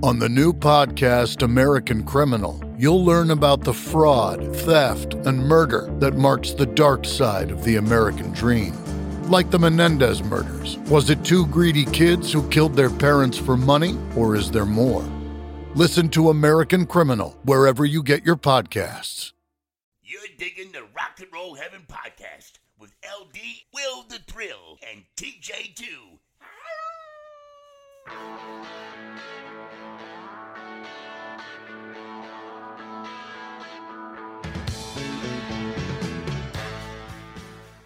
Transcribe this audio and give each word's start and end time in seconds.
On 0.00 0.20
the 0.20 0.28
new 0.28 0.52
podcast, 0.52 1.42
American 1.42 2.04
Criminal, 2.04 2.62
you'll 2.78 3.04
learn 3.04 3.32
about 3.32 3.64
the 3.64 3.74
fraud, 3.74 4.54
theft, 4.58 5.14
and 5.14 5.40
murder 5.40 5.92
that 5.98 6.14
marks 6.14 6.52
the 6.52 6.66
dark 6.66 7.04
side 7.04 7.50
of 7.50 7.64
the 7.64 7.76
American 7.76 8.30
dream. 8.32 8.74
Like 9.24 9.50
the 9.50 9.58
Menendez 9.58 10.22
murders. 10.22 10.76
Was 10.88 11.10
it 11.10 11.24
two 11.24 11.48
greedy 11.48 11.84
kids 11.84 12.32
who 12.32 12.48
killed 12.48 12.76
their 12.76 12.90
parents 12.90 13.36
for 13.36 13.56
money, 13.56 13.98
or 14.14 14.36
is 14.36 14.52
there 14.52 14.64
more? 14.64 15.02
Listen 15.74 16.08
to 16.10 16.30
American 16.30 16.86
Criminal 16.86 17.36
wherever 17.42 17.84
you 17.84 18.04
get 18.04 18.24
your 18.24 18.36
podcasts. 18.36 19.32
You're 20.04 20.20
digging 20.38 20.70
the 20.70 20.82
Rock 20.94 21.18
and 21.18 21.32
Roll 21.32 21.56
Heaven 21.56 21.82
podcast 21.88 22.60
with 22.78 22.94
LD, 23.04 23.36
Will 23.74 24.04
the 24.08 24.20
Thrill, 24.28 24.78
and 24.88 25.02
TJ2. 25.16 26.18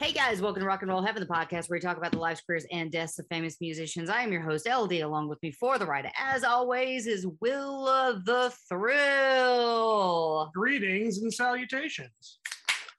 Hey 0.02 0.10
guys, 0.10 0.42
welcome 0.42 0.62
to 0.62 0.66
Rock 0.66 0.82
and 0.82 0.90
Roll 0.90 1.00
Heaven, 1.00 1.22
the 1.22 1.32
podcast 1.32 1.70
where 1.70 1.76
we 1.76 1.80
talk 1.80 1.96
about 1.96 2.10
the 2.10 2.18
lives, 2.18 2.42
careers, 2.44 2.66
and 2.72 2.90
deaths 2.90 3.20
of 3.20 3.26
famous 3.30 3.60
musicians. 3.60 4.10
I 4.10 4.22
am 4.22 4.32
your 4.32 4.42
host, 4.42 4.68
LD. 4.68 4.94
Along 4.94 5.28
with 5.28 5.40
me 5.44 5.52
for 5.52 5.78
the 5.78 5.86
ride, 5.86 6.10
as 6.18 6.42
always, 6.42 7.06
is 7.06 7.24
Willa 7.40 8.20
the 8.24 8.52
Thrill. 8.68 10.50
Greetings 10.52 11.18
and 11.18 11.32
salutations. 11.32 12.40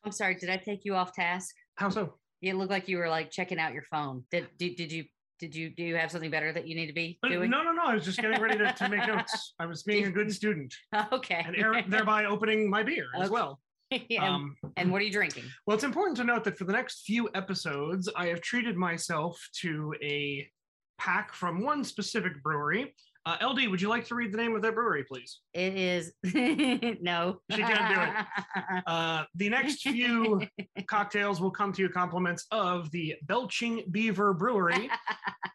I'm 0.05 0.13
sorry, 0.13 0.35
did 0.35 0.49
I 0.49 0.55
take 0.55 0.85
you 0.85 0.95
off 0.95 1.11
task? 1.11 1.53
How 1.75 1.89
so? 1.89 2.13
You 2.39 2.53
look 2.53 2.69
like 2.69 2.87
you 2.87 2.99
were 2.99 3.09
like 3.09 3.31
checking 3.31 3.59
out 3.59 3.73
your 3.73 3.83
phone. 3.91 4.23
Did 4.31 4.47
did, 4.57 4.77
did 4.77 4.89
you 4.89 5.03
did 5.39 5.53
you 5.53 5.71
do 5.71 5.83
you 5.83 5.97
have 5.97 6.09
something 6.09 6.31
better 6.31 6.53
that 6.53 6.69
you 6.69 6.75
need 6.75 6.87
to 6.87 6.93
be 6.93 7.19
doing? 7.27 7.49
No, 7.49 7.63
no, 7.63 7.73
no. 7.73 7.83
I 7.83 7.95
was 7.95 8.05
just 8.05 8.17
getting 8.17 8.41
ready 8.41 8.57
to, 8.59 8.71
to 8.71 8.87
make 8.87 9.05
notes. 9.09 9.55
I 9.59 9.65
was 9.65 9.83
being 9.83 10.05
a 10.05 10.09
good 10.09 10.31
student 10.31 10.73
okay. 11.11 11.45
and 11.45 11.91
thereby 11.91 12.23
opening 12.23 12.69
my 12.69 12.81
beer 12.81 13.07
as 13.19 13.29
well. 13.29 13.59
and, 14.09 14.23
Um, 14.23 14.55
and 14.77 14.91
what 14.91 15.01
are 15.01 15.05
you 15.05 15.11
drinking? 15.11 15.43
well, 15.65 15.75
it's 15.75 15.83
important 15.83 16.17
to 16.17 16.23
note 16.23 16.43
that 16.45 16.57
for 16.57 16.65
the 16.65 16.73
next 16.73 17.03
few 17.05 17.29
episodes, 17.35 18.09
I 18.15 18.27
have 18.27 18.41
treated 18.41 18.75
myself 18.77 19.39
to 19.61 19.93
a 20.01 20.47
pack 20.99 21.33
from 21.33 21.63
one 21.63 21.83
specific 21.83 22.41
brewery. 22.43 22.93
Uh, 23.25 23.37
LD, 23.41 23.69
would 23.69 23.81
you 23.81 23.87
like 23.87 24.05
to 24.05 24.15
read 24.15 24.33
the 24.33 24.37
name 24.37 24.53
of 24.53 24.61
that 24.61 24.75
brewery, 24.75 25.05
please? 25.05 25.39
It 25.53 25.75
is 25.77 26.11
no. 27.01 27.39
She 27.51 27.61
can't 27.61 27.95
do 27.95 28.01
it. 28.01 28.25
Uh, 28.85 29.23
the 29.35 29.47
next 29.49 29.81
few 29.81 30.41
cocktails 30.87 31.39
will 31.39 31.51
come 31.51 31.71
to 31.71 31.81
you 31.81 31.87
compliments 31.89 32.45
of 32.51 32.91
the 32.91 33.15
Belching 33.23 33.83
Beaver 33.91 34.33
Brewery, 34.33 34.89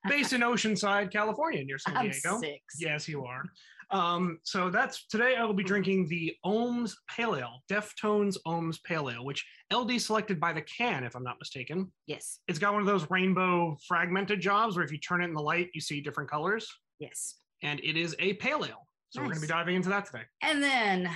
based 0.09 0.33
in 0.33 0.41
Oceanside, 0.41 1.13
California, 1.13 1.63
near 1.65 1.79
San 1.79 1.97
I'm 1.97 2.11
Diego. 2.11 2.41
six. 2.41 2.61
Yes, 2.79 3.07
you 3.07 3.25
are. 3.25 3.43
Um, 3.91 4.39
so 4.43 4.71
that's 4.71 5.07
today 5.07 5.37
I 5.37 5.45
will 5.45 5.55
be 5.55 5.65
drinking 5.65 6.09
the 6.09 6.35
Ohms 6.45 6.93
Pale 7.15 7.37
Ale, 7.37 7.63
Deftones 7.71 8.37
Ohms 8.47 8.83
Pale 8.85 9.11
Ale, 9.11 9.25
which 9.25 9.45
LD 9.73 10.01
selected 10.01 10.39
by 10.39 10.53
the 10.53 10.63
can, 10.63 11.05
if 11.05 11.15
I'm 11.15 11.23
not 11.23 11.37
mistaken. 11.41 11.91
Yes. 12.07 12.41
It's 12.49 12.59
got 12.59 12.73
one 12.73 12.83
of 12.83 12.87
those 12.87 13.11
rainbow 13.11 13.77
fragmented 13.87 14.41
jobs 14.41 14.77
where 14.77 14.85
if 14.85 14.93
you 14.93 14.99
turn 14.99 15.23
it 15.23 15.27
in 15.27 15.35
the 15.35 15.43
light, 15.43 15.69
you 15.75 15.81
see 15.81 16.01
different 16.01 16.31
colors. 16.31 16.69
Yes. 16.99 17.37
And 17.63 17.81
it 17.81 17.97
is 17.97 18.15
a 18.19 18.35
pale 18.35 18.65
ale. 18.65 18.87
So 19.11 19.21
we're 19.21 19.29
going 19.29 19.37
to 19.37 19.41
be 19.41 19.47
diving 19.47 19.77
into 19.77 19.89
that 19.89 20.05
today. 20.05 20.25
And 20.43 20.63
then 20.63 21.09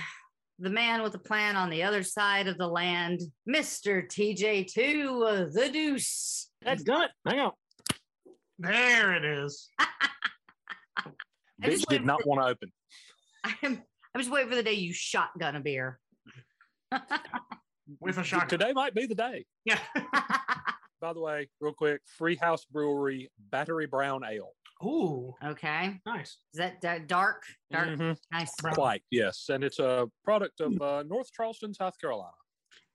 the 0.57 0.69
man 0.69 1.03
with 1.03 1.11
the 1.11 1.19
plan 1.19 1.55
on 1.55 1.69
the 1.69 1.83
other 1.83 2.01
side 2.01 2.47
of 2.47 2.57
the 2.57 2.67
land, 2.67 3.21
Mr. 3.47 4.07
TJ2, 4.07 5.47
uh, 5.47 5.49
the 5.51 5.69
deuce. 5.71 6.49
That's 6.63 6.83
done. 6.83 7.09
Hang 7.27 7.39
on. 7.39 7.51
There 8.57 9.13
it 9.13 9.25
is. 9.25 9.69
I 11.67 11.69
just 11.69 11.85
Bitch 11.87 11.89
did 11.89 12.05
not 12.05 12.21
for- 12.23 12.29
want 12.29 12.41
to 12.41 12.47
open. 12.51 12.71
I'm, 13.43 13.81
I'm 14.15 14.19
just 14.21 14.31
waiting 14.31 14.49
for 14.49 14.55
the 14.55 14.63
day 14.63 14.73
you 14.73 14.93
shotgun 14.93 15.55
a 15.55 15.59
beer. 15.59 15.99
With 17.99 18.17
a 18.17 18.23
shotgun. 18.23 18.49
Today 18.49 18.71
might 18.73 18.93
be 18.95 19.05
the 19.05 19.15
day. 19.15 19.45
Yeah. 19.65 19.79
By 21.01 21.11
the 21.13 21.19
way, 21.19 21.49
real 21.59 21.73
quick, 21.73 22.01
Free 22.17 22.37
House 22.37 22.63
Brewery 22.65 23.29
Battery 23.51 23.87
Brown 23.87 24.23
Ale. 24.23 24.51
Ooh, 24.83 25.33
okay. 25.43 25.99
nice. 26.05 26.37
Is 26.53 26.57
that 26.59 26.79
da- 26.81 26.99
dark? 26.99 27.43
Dark. 27.71 27.89
Mhm. 27.89 28.17
Nice. 28.31 28.51
Brown. 28.61 28.75
Quite, 28.75 29.01
yes. 29.11 29.49
And 29.49 29.63
it's 29.63 29.79
a 29.79 30.07
product 30.23 30.59
of 30.61 30.81
uh, 30.81 31.03
North 31.03 31.31
Charleston, 31.33 31.73
South 31.73 31.99
Carolina. 31.99 32.31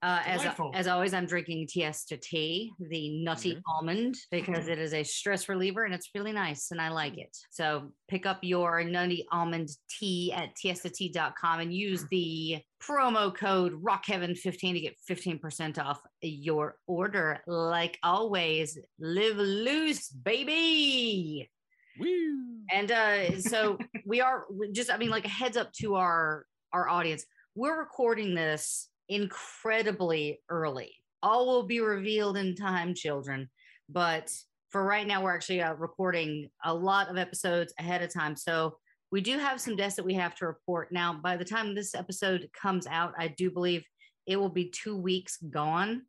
Uh, 0.01 0.23
as, 0.25 0.47
as 0.75 0.87
always, 0.87 1.13
I'm 1.13 1.27
drinking 1.27 1.67
Tiesta 1.67 2.21
tea, 2.21 2.71
the 2.79 3.21
nutty 3.25 3.57
Mhm. 3.57 3.63
almond, 3.67 4.17
because 4.31 4.69
it 4.69 4.79
is 4.79 4.95
a 4.95 5.03
stress 5.03 5.49
reliever 5.49 5.85
and 5.85 5.93
it's 5.93 6.11
really 6.15 6.31
nice 6.31 6.71
and 6.71 6.81
I 6.81 6.91
like 6.91 7.19
it. 7.19 7.37
So 7.51 7.93
pick 8.07 8.25
up 8.25 8.39
your 8.43 8.85
nutty 8.85 9.27
almond 9.33 9.71
tea 9.91 10.33
at 10.33 10.51
tiestatea.com 10.55 11.59
and 11.59 11.75
use 11.75 12.05
the 12.13 12.63
promo 12.81 13.35
code 13.35 13.73
RockHeaven15 13.83 14.75
to 14.75 14.81
get 14.81 14.97
15% 15.11 15.79
off 15.85 16.01
your 16.23 16.77
order. 16.87 17.41
Like 17.49 17.99
always, 18.05 18.79
live 19.01 19.37
loose, 19.37 20.09
baby. 20.11 21.51
Woo! 21.99 22.61
And 22.71 22.93
uh, 22.93 23.41
so 23.41 23.79
we 24.07 24.21
are 24.21 24.45
just, 24.73 24.93
I 24.93 24.97
mean, 24.97 25.11
like 25.11 25.25
a 25.25 25.29
heads 25.29 25.57
up 25.57 25.73
to 25.81 25.97
our 25.97 26.45
our 26.73 26.89
audience. 26.89 27.25
We're 27.57 27.79
recording 27.81 28.35
this 28.37 28.89
incredibly 29.09 30.41
early. 30.49 30.93
All 31.23 31.47
will 31.47 31.65
be 31.65 31.81
revealed 31.81 32.37
in 32.37 32.55
time, 32.55 32.95
children. 32.95 33.49
But 33.89 34.33
for 34.71 34.85
right 34.85 35.07
now, 35.07 35.23
we're 35.23 35.35
actually 35.35 35.63
uh, 35.63 35.75
recording 35.75 36.49
a 36.65 36.73
lot 36.73 37.09
of 37.09 37.17
episodes 37.17 37.73
ahead 37.79 38.03
of 38.03 38.13
time. 38.13 38.37
So 38.37 38.77
we 39.11 39.21
do 39.21 39.39
have 39.39 39.61
some 39.61 39.77
deaths 39.77 39.97
that 39.97 40.05
we 40.05 40.15
have 40.15 40.35
to 40.37 40.47
report. 40.47 40.93
Now, 40.93 41.19
by 41.23 41.37
the 41.37 41.45
time 41.45 41.75
this 41.75 41.95
episode 41.95 42.49
comes 42.61 42.87
out, 42.87 43.15
I 43.19 43.29
do 43.29 43.51
believe 43.51 43.85
it 44.27 44.37
will 44.37 44.51
be 44.51 44.71
two 44.71 44.97
weeks 44.97 45.39
gone. 45.51 46.03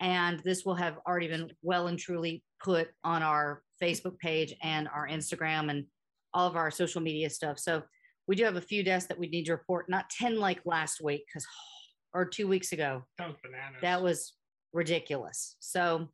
And 0.00 0.40
this 0.40 0.64
will 0.64 0.76
have 0.76 0.98
already 1.06 1.28
been 1.28 1.50
well 1.62 1.88
and 1.88 1.98
truly 1.98 2.42
put 2.62 2.88
on 3.04 3.22
our 3.22 3.62
Facebook 3.82 4.18
page 4.18 4.54
and 4.62 4.88
our 4.88 5.06
Instagram 5.06 5.70
and 5.70 5.84
all 6.32 6.48
of 6.48 6.56
our 6.56 6.70
social 6.70 7.00
media 7.00 7.28
stuff. 7.28 7.58
So 7.58 7.82
we 8.26 8.36
do 8.36 8.44
have 8.44 8.56
a 8.56 8.60
few 8.60 8.82
deaths 8.82 9.06
that 9.06 9.18
we 9.18 9.28
need 9.28 9.44
to 9.46 9.52
report, 9.52 9.88
not 9.88 10.10
10 10.10 10.38
like 10.38 10.60
last 10.64 11.02
week, 11.02 11.24
because 11.26 11.46
or 12.14 12.24
two 12.24 12.48
weeks 12.48 12.72
ago. 12.72 13.04
That 13.18 13.28
was 13.28 13.36
bananas. 13.42 13.78
That 13.82 14.02
was 14.02 14.32
ridiculous. 14.72 15.56
So 15.60 16.08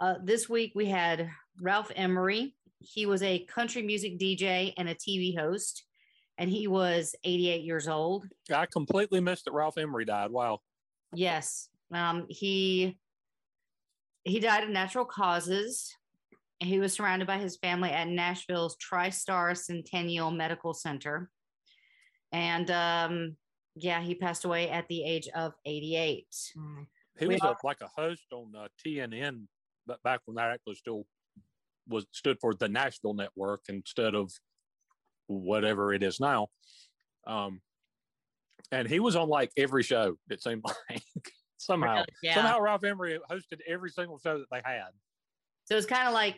uh, 0.00 0.14
this 0.22 0.48
week 0.48 0.72
we 0.74 0.86
had 0.86 1.30
Ralph 1.60 1.90
Emery. 1.94 2.54
He 2.78 3.06
was 3.06 3.22
a 3.22 3.44
country 3.46 3.82
music 3.82 4.18
DJ 4.18 4.72
and 4.78 4.88
a 4.88 4.94
TV 4.94 5.36
host, 5.36 5.84
and 6.38 6.48
he 6.50 6.66
was 6.66 7.14
88 7.24 7.62
years 7.62 7.88
old. 7.88 8.26
I 8.52 8.66
completely 8.66 9.20
missed 9.20 9.44
that 9.44 9.52
Ralph 9.52 9.76
Emery 9.76 10.06
died. 10.06 10.30
Wow. 10.30 10.60
Yes, 11.14 11.68
um, 11.92 12.26
he 12.28 12.96
he 14.24 14.38
died 14.38 14.64
of 14.64 14.70
natural 14.70 15.04
causes. 15.04 15.94
He 16.60 16.78
was 16.78 16.92
surrounded 16.92 17.26
by 17.26 17.38
his 17.38 17.56
family 17.56 17.90
at 17.90 18.06
Nashville's 18.06 18.76
TriStar 18.76 19.56
Centennial 19.56 20.30
Medical 20.30 20.72
Center, 20.72 21.30
and 22.32 22.70
um, 22.70 23.36
yeah, 23.74 24.00
he 24.02 24.14
passed 24.14 24.44
away 24.44 24.68
at 24.70 24.88
the 24.88 25.02
age 25.04 25.28
of 25.34 25.52
88. 25.64 26.26
Mm. 26.56 26.86
He 27.18 27.26
We 27.26 27.34
was 27.34 27.42
are- 27.42 27.52
a, 27.62 27.66
like 27.66 27.80
a 27.82 27.88
host 28.00 28.24
on 28.32 28.52
uh, 28.56 28.68
TNN, 28.84 29.46
but 29.86 30.02
back 30.02 30.20
when 30.24 30.36
that 30.36 30.50
actually 30.50 30.76
still 30.76 31.06
was 31.88 32.06
stood 32.12 32.38
for 32.40 32.54
the 32.54 32.68
National 32.68 33.14
Network 33.14 33.62
instead 33.68 34.14
of 34.14 34.30
whatever 35.26 35.92
it 35.92 36.02
is 36.02 36.20
now. 36.20 36.48
Um, 37.26 37.60
and 38.72 38.88
he 38.88 39.00
was 39.00 39.16
on 39.16 39.28
like 39.28 39.50
every 39.56 39.82
show. 39.82 40.16
It 40.28 40.42
seemed 40.42 40.64
like 40.90 41.02
somehow, 41.56 41.94
Really? 41.96 42.06
Yeah. 42.22 42.34
somehow 42.34 42.60
Ralph 42.60 42.84
Emery 42.84 43.18
hosted 43.30 43.60
every 43.66 43.90
single 43.90 44.18
show 44.18 44.38
that 44.38 44.46
they 44.50 44.60
had. 44.64 44.90
So 45.64 45.76
it's 45.76 45.86
kind 45.86 46.06
of 46.08 46.14
like 46.14 46.36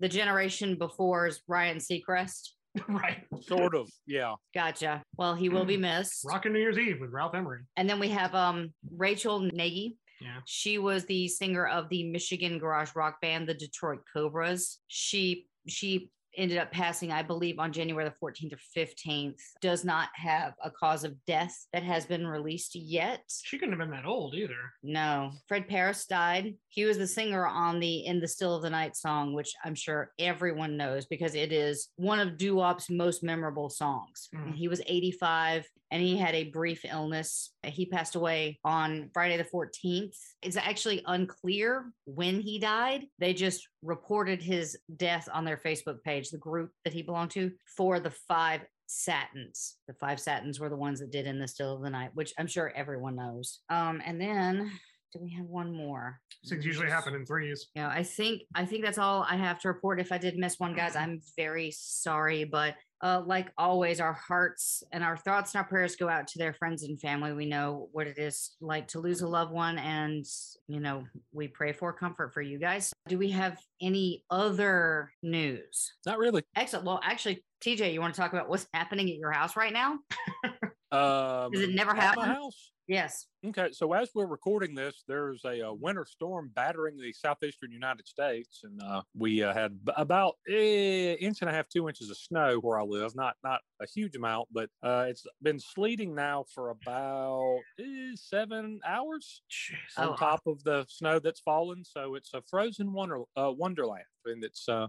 the 0.00 0.08
generation 0.08 0.76
before's 0.76 1.42
Ryan 1.48 1.78
Seacrest. 1.78 2.50
right. 2.88 3.24
Sort 3.42 3.74
of, 3.74 3.88
yeah. 4.06 4.34
Gotcha. 4.54 5.02
Well, 5.16 5.34
he 5.34 5.48
will 5.48 5.64
be 5.64 5.76
missed. 5.76 6.24
Rockin' 6.24 6.52
New 6.52 6.58
Year's 6.58 6.78
Eve 6.78 7.00
with 7.00 7.10
Ralph 7.10 7.34
Emery. 7.34 7.62
And 7.76 7.88
then 7.88 7.98
we 7.98 8.08
have 8.08 8.34
um 8.34 8.72
Rachel 8.96 9.40
Nagy. 9.40 9.96
Yeah. 10.20 10.40
She 10.46 10.78
was 10.78 11.04
the 11.04 11.28
singer 11.28 11.66
of 11.66 11.88
the 11.88 12.04
Michigan 12.10 12.58
garage 12.58 12.90
rock 12.96 13.20
band, 13.20 13.48
the 13.48 13.54
Detroit 13.54 14.00
Cobras. 14.12 14.78
She 14.88 15.46
she 15.68 16.10
ended 16.36 16.58
up 16.58 16.70
passing, 16.70 17.12
I 17.12 17.22
believe, 17.22 17.58
on 17.58 17.72
January 17.72 18.04
the 18.04 18.14
14th 18.26 18.52
or 18.52 18.58
15th. 18.76 19.40
Does 19.60 19.84
not 19.84 20.08
have 20.14 20.54
a 20.62 20.70
cause 20.70 21.04
of 21.04 21.14
death 21.26 21.66
that 21.72 21.82
has 21.82 22.06
been 22.06 22.26
released 22.26 22.74
yet. 22.74 23.22
She 23.42 23.58
couldn't 23.58 23.78
have 23.78 23.80
been 23.80 23.96
that 23.96 24.06
old 24.06 24.34
either. 24.34 24.54
No, 24.82 25.32
Fred 25.46 25.68
Parris 25.68 26.06
died. 26.06 26.54
He 26.68 26.84
was 26.84 26.98
the 26.98 27.06
singer 27.06 27.46
on 27.46 27.80
the 27.80 28.06
In 28.06 28.20
the 28.20 28.28
Still 28.28 28.54
of 28.54 28.62
the 28.62 28.70
Night 28.70 28.96
song, 28.96 29.32
which 29.34 29.52
I'm 29.64 29.74
sure 29.74 30.12
everyone 30.18 30.76
knows 30.76 31.06
because 31.06 31.34
it 31.34 31.52
is 31.52 31.88
one 31.96 32.20
of 32.20 32.38
Doo-Wop's 32.38 32.90
most 32.90 33.22
memorable 33.22 33.70
songs. 33.70 34.28
Mm. 34.34 34.54
He 34.54 34.68
was 34.68 34.82
85. 34.86 35.66
And 35.90 36.02
he 36.02 36.16
had 36.16 36.34
a 36.34 36.50
brief 36.50 36.84
illness. 36.84 37.52
He 37.64 37.86
passed 37.86 38.14
away 38.14 38.58
on 38.64 39.10
Friday 39.12 39.36
the 39.36 39.44
14th. 39.44 40.16
It's 40.42 40.56
actually 40.56 41.02
unclear 41.06 41.92
when 42.04 42.40
he 42.40 42.58
died. 42.58 43.06
They 43.18 43.32
just 43.32 43.66
reported 43.82 44.42
his 44.42 44.78
death 44.96 45.28
on 45.32 45.44
their 45.44 45.56
Facebook 45.56 46.02
page, 46.02 46.30
the 46.30 46.38
group 46.38 46.70
that 46.84 46.92
he 46.92 47.02
belonged 47.02 47.30
to, 47.32 47.52
for 47.76 48.00
the 48.00 48.10
five 48.10 48.62
satins. 48.86 49.76
The 49.86 49.94
five 49.94 50.18
satins 50.18 50.58
were 50.58 50.68
the 50.68 50.76
ones 50.76 51.00
that 51.00 51.12
did 51.12 51.26
in 51.26 51.38
the 51.38 51.48
still 51.48 51.74
of 51.74 51.82
the 51.82 51.90
night, 51.90 52.10
which 52.14 52.32
I'm 52.38 52.46
sure 52.46 52.72
everyone 52.74 53.16
knows. 53.16 53.60
Um, 53.68 54.02
and 54.04 54.20
then 54.20 54.72
do 55.12 55.20
we 55.20 55.30
have 55.30 55.46
one 55.46 55.74
more? 55.74 56.20
Things 56.46 56.64
usually 56.64 56.88
happen 56.88 57.14
in 57.14 57.24
threes. 57.24 57.68
Yeah, 57.74 57.88
I 57.88 58.02
think 58.02 58.42
I 58.54 58.64
think 58.64 58.84
that's 58.84 58.98
all 58.98 59.26
I 59.28 59.36
have 59.36 59.58
to 59.60 59.68
report. 59.68 60.00
If 60.00 60.12
I 60.12 60.18
did 60.18 60.36
miss 60.36 60.58
one, 60.58 60.74
guys, 60.74 60.96
I'm 60.96 61.20
very 61.36 61.70
sorry. 61.72 62.44
But 62.44 62.74
uh, 63.02 63.22
like 63.24 63.52
always, 63.56 64.00
our 64.00 64.12
hearts 64.12 64.82
and 64.92 65.04
our 65.04 65.16
thoughts 65.16 65.54
and 65.54 65.62
our 65.62 65.68
prayers 65.68 65.96
go 65.96 66.08
out 66.08 66.26
to 66.28 66.38
their 66.38 66.52
friends 66.52 66.82
and 66.82 67.00
family. 67.00 67.32
We 67.32 67.46
know 67.46 67.88
what 67.92 68.06
it 68.06 68.18
is 68.18 68.56
like 68.60 68.88
to 68.88 69.00
lose 69.00 69.20
a 69.20 69.28
loved 69.28 69.52
one, 69.52 69.78
and 69.78 70.24
you 70.66 70.80
know 70.80 71.04
we 71.32 71.48
pray 71.48 71.72
for 71.72 71.92
comfort 71.92 72.34
for 72.34 72.42
you 72.42 72.58
guys. 72.58 72.92
Do 73.08 73.18
we 73.18 73.30
have 73.30 73.58
any 73.80 74.24
other 74.30 75.12
news? 75.22 75.92
Not 76.06 76.18
really. 76.18 76.42
Excellent. 76.56 76.86
Well, 76.86 77.00
actually, 77.02 77.44
TJ, 77.64 77.92
you 77.92 78.00
want 78.00 78.14
to 78.14 78.20
talk 78.20 78.32
about 78.32 78.48
what's 78.48 78.66
happening 78.74 79.08
at 79.08 79.16
your 79.16 79.32
house 79.32 79.56
right 79.56 79.72
now? 79.72 79.98
Um, 80.90 81.52
Does 81.52 81.62
it 81.62 81.74
never 81.74 81.90
at 81.90 81.96
my 81.96 82.02
happen? 82.02 82.24
house. 82.24 82.72
Yes. 82.86 83.26
Okay, 83.46 83.70
so 83.72 83.92
as 83.92 84.10
we're 84.14 84.26
recording 84.26 84.74
this, 84.74 85.04
there's 85.06 85.44
a, 85.44 85.68
uh 85.68 85.72
winter 85.74 86.06
storm 86.06 86.50
battering 86.54 86.96
the 86.96 87.12
southeastern 87.12 87.70
United 87.70 88.08
States, 88.08 88.62
and 88.64 88.80
uh, 88.82 89.02
we 89.14 89.42
uh, 89.42 89.52
had 89.52 89.78
about 89.96 90.36
eh, 90.48 91.12
inch 91.20 91.42
and 91.42 91.50
a 91.50 91.52
half, 91.52 91.68
two 91.68 91.86
inches 91.86 92.08
of 92.08 92.16
snow 92.16 92.58
where 92.60 92.80
I 92.80 92.82
live. 92.84 93.14
Not 93.14 93.36
not 93.44 93.60
a 93.80 93.86
huge 93.86 94.16
amount, 94.16 94.48
but 94.50 94.70
uh, 94.82 95.04
it's 95.08 95.26
been 95.42 95.60
sleeting 95.60 96.14
now 96.14 96.46
for 96.54 96.70
about 96.70 97.58
eh, 97.78 98.12
seven 98.14 98.80
hours 98.86 99.42
Jeez. 99.50 99.76
Oh, 99.98 100.12
on 100.12 100.16
top 100.16 100.40
of 100.46 100.64
the 100.64 100.86
snow 100.88 101.18
that's 101.18 101.40
fallen. 101.40 101.84
So 101.84 102.14
it's 102.14 102.32
a 102.32 102.42
frozen 102.48 102.94
wonder 102.94 103.20
uh, 103.36 103.52
wonderland, 103.54 104.04
and 104.24 104.42
it's 104.42 104.66
uh, 104.66 104.88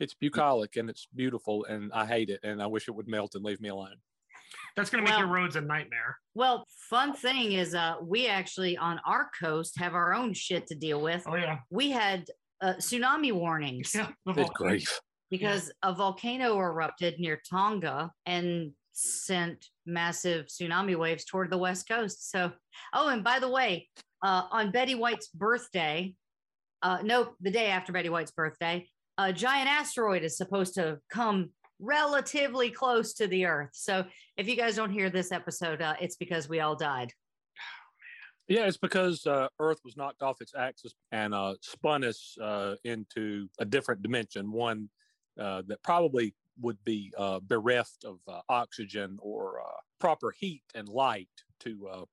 it's 0.00 0.14
bucolic 0.14 0.76
and 0.76 0.90
it's 0.90 1.06
beautiful, 1.14 1.64
and 1.66 1.92
I 1.92 2.06
hate 2.06 2.30
it, 2.30 2.40
and 2.42 2.60
I 2.60 2.66
wish 2.66 2.88
it 2.88 2.92
would 2.92 3.06
melt 3.08 3.36
and 3.36 3.44
leave 3.44 3.60
me 3.60 3.68
alone. 3.68 3.96
That's 4.76 4.90
gonna 4.90 5.04
make 5.04 5.18
your 5.18 5.28
roads 5.28 5.56
a 5.56 5.60
nightmare. 5.60 6.18
Well, 6.34 6.66
fun 6.88 7.14
thing 7.14 7.52
is, 7.52 7.74
uh, 7.74 7.96
we 8.02 8.26
actually 8.26 8.76
on 8.76 9.00
our 9.06 9.30
coast 9.40 9.78
have 9.78 9.94
our 9.94 10.14
own 10.14 10.32
shit 10.34 10.66
to 10.68 10.74
deal 10.74 11.00
with. 11.00 11.22
Oh 11.26 11.36
yeah. 11.36 11.58
We 11.70 11.90
had 11.90 12.26
uh, 12.60 12.74
tsunami 12.74 13.32
warnings 13.32 13.94
Yeah. 13.94 14.08
Good 14.32 14.48
grief! 14.54 15.00
because 15.30 15.70
a 15.82 15.94
volcano 15.94 16.58
erupted 16.58 17.18
near 17.18 17.40
Tonga 17.48 18.10
and 18.26 18.72
sent 18.92 19.66
massive 19.86 20.46
tsunami 20.46 20.96
waves 20.96 21.24
toward 21.24 21.50
the 21.50 21.58
west 21.58 21.88
coast. 21.88 22.30
So, 22.30 22.52
oh, 22.92 23.08
and 23.08 23.22
by 23.22 23.38
the 23.38 23.48
way, 23.48 23.88
uh, 24.22 24.42
on 24.50 24.72
Betty 24.72 24.94
White's 24.94 25.28
birthday, 25.28 26.14
uh, 26.82 26.98
nope, 27.02 27.34
the 27.40 27.50
day 27.50 27.66
after 27.68 27.92
Betty 27.92 28.08
White's 28.08 28.32
birthday, 28.32 28.86
a 29.18 29.32
giant 29.32 29.68
asteroid 29.68 30.22
is 30.22 30.36
supposed 30.36 30.74
to 30.74 30.98
come 31.10 31.50
relatively 31.80 32.70
close 32.70 33.14
to 33.14 33.26
the 33.26 33.46
Earth. 33.46 33.70
So, 33.72 34.04
if 34.36 34.48
you 34.48 34.56
guys 34.56 34.76
don't 34.76 34.90
hear 34.90 35.10
this 35.10 35.32
episode, 35.32 35.82
uh, 35.82 35.94
it's 36.00 36.16
because 36.16 36.48
we 36.48 36.60
all 36.60 36.76
died. 36.76 37.12
Yeah, 38.48 38.66
it's 38.66 38.76
because 38.76 39.26
uh, 39.26 39.46
Earth 39.60 39.78
was 39.84 39.96
knocked 39.96 40.22
off 40.22 40.40
its 40.40 40.54
axis 40.58 40.92
and 41.12 41.32
uh, 41.32 41.54
spun 41.62 42.02
us 42.02 42.36
uh, 42.42 42.74
into 42.82 43.48
a 43.60 43.64
different 43.64 44.02
dimension, 44.02 44.50
one 44.50 44.88
uh, 45.38 45.62
that 45.68 45.80
probably 45.84 46.34
would 46.60 46.78
be 46.84 47.12
uh, 47.16 47.40
bereft 47.40 48.04
of 48.04 48.18
uh, 48.28 48.40
oxygen 48.48 49.18
or 49.20 49.60
uh, 49.60 49.78
proper 49.98 50.32
heat 50.38 50.62
and 50.74 50.88
light 50.88 51.28
to 51.60 51.88
uh, 51.92 52.04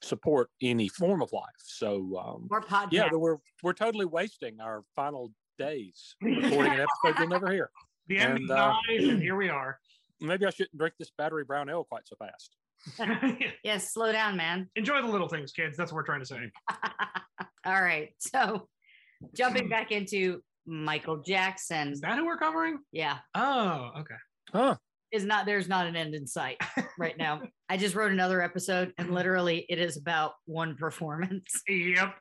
support 0.00 0.48
any 0.62 0.88
form 0.88 1.22
of 1.22 1.32
life. 1.32 1.42
So, 1.58 2.16
um, 2.18 2.48
yeah, 2.90 3.08
we're 3.12 3.38
we're 3.62 3.72
totally 3.72 4.06
wasting 4.06 4.60
our 4.60 4.84
final 4.94 5.32
days 5.58 6.14
recording 6.22 6.72
an 6.72 6.86
episode 6.86 7.18
you'll 7.18 7.28
never 7.28 7.50
hear. 7.50 7.70
The 8.10 8.18
end 8.18 8.38
And, 8.38 8.50
of 8.50 8.58
uh, 8.58 8.74
life, 8.88 9.08
and 9.08 9.22
here 9.22 9.36
we 9.36 9.48
are. 9.48 9.78
Maybe 10.20 10.44
I 10.44 10.50
shouldn't 10.50 10.76
drink 10.76 10.94
this 10.98 11.12
battery 11.16 11.44
brown 11.44 11.70
ale 11.70 11.84
quite 11.84 12.02
so 12.08 12.16
fast. 12.16 12.56
yes, 13.64 13.94
slow 13.94 14.10
down, 14.10 14.36
man. 14.36 14.68
Enjoy 14.74 15.00
the 15.00 15.06
little 15.06 15.28
things, 15.28 15.52
kids. 15.52 15.76
That's 15.76 15.92
what 15.92 15.96
we're 15.96 16.04
trying 16.04 16.20
to 16.20 16.26
say. 16.26 16.50
All 17.64 17.80
right. 17.80 18.08
So 18.18 18.68
jumping 19.36 19.68
back 19.68 19.92
into 19.92 20.40
Michael 20.66 21.18
Jackson. 21.18 21.92
Is 21.92 22.00
that 22.00 22.18
who 22.18 22.26
we're 22.26 22.36
covering? 22.36 22.80
Yeah. 22.90 23.18
Oh, 23.36 23.90
okay. 24.00 24.14
Huh? 24.52 24.76
Is 25.12 25.24
not 25.24 25.46
there's 25.46 25.68
not 25.68 25.86
an 25.86 25.94
end 25.94 26.14
in 26.16 26.26
sight 26.26 26.56
right 26.98 27.16
now. 27.16 27.42
I 27.68 27.76
just 27.76 27.94
wrote 27.94 28.10
another 28.12 28.42
episode 28.42 28.92
and 28.98 29.12
literally 29.12 29.66
it 29.68 29.78
is 29.78 29.96
about 29.96 30.32
one 30.46 30.76
performance. 30.76 31.62
Yep. 31.68 32.14